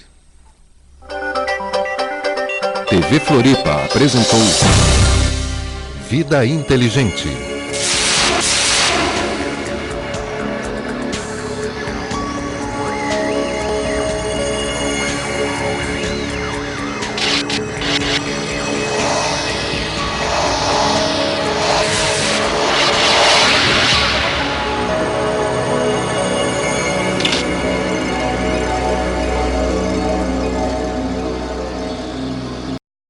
TV 2.89 3.19
Floripa 3.19 3.85
apresentou 3.85 4.39
Vida 6.09 6.47
Inteligente. 6.47 7.54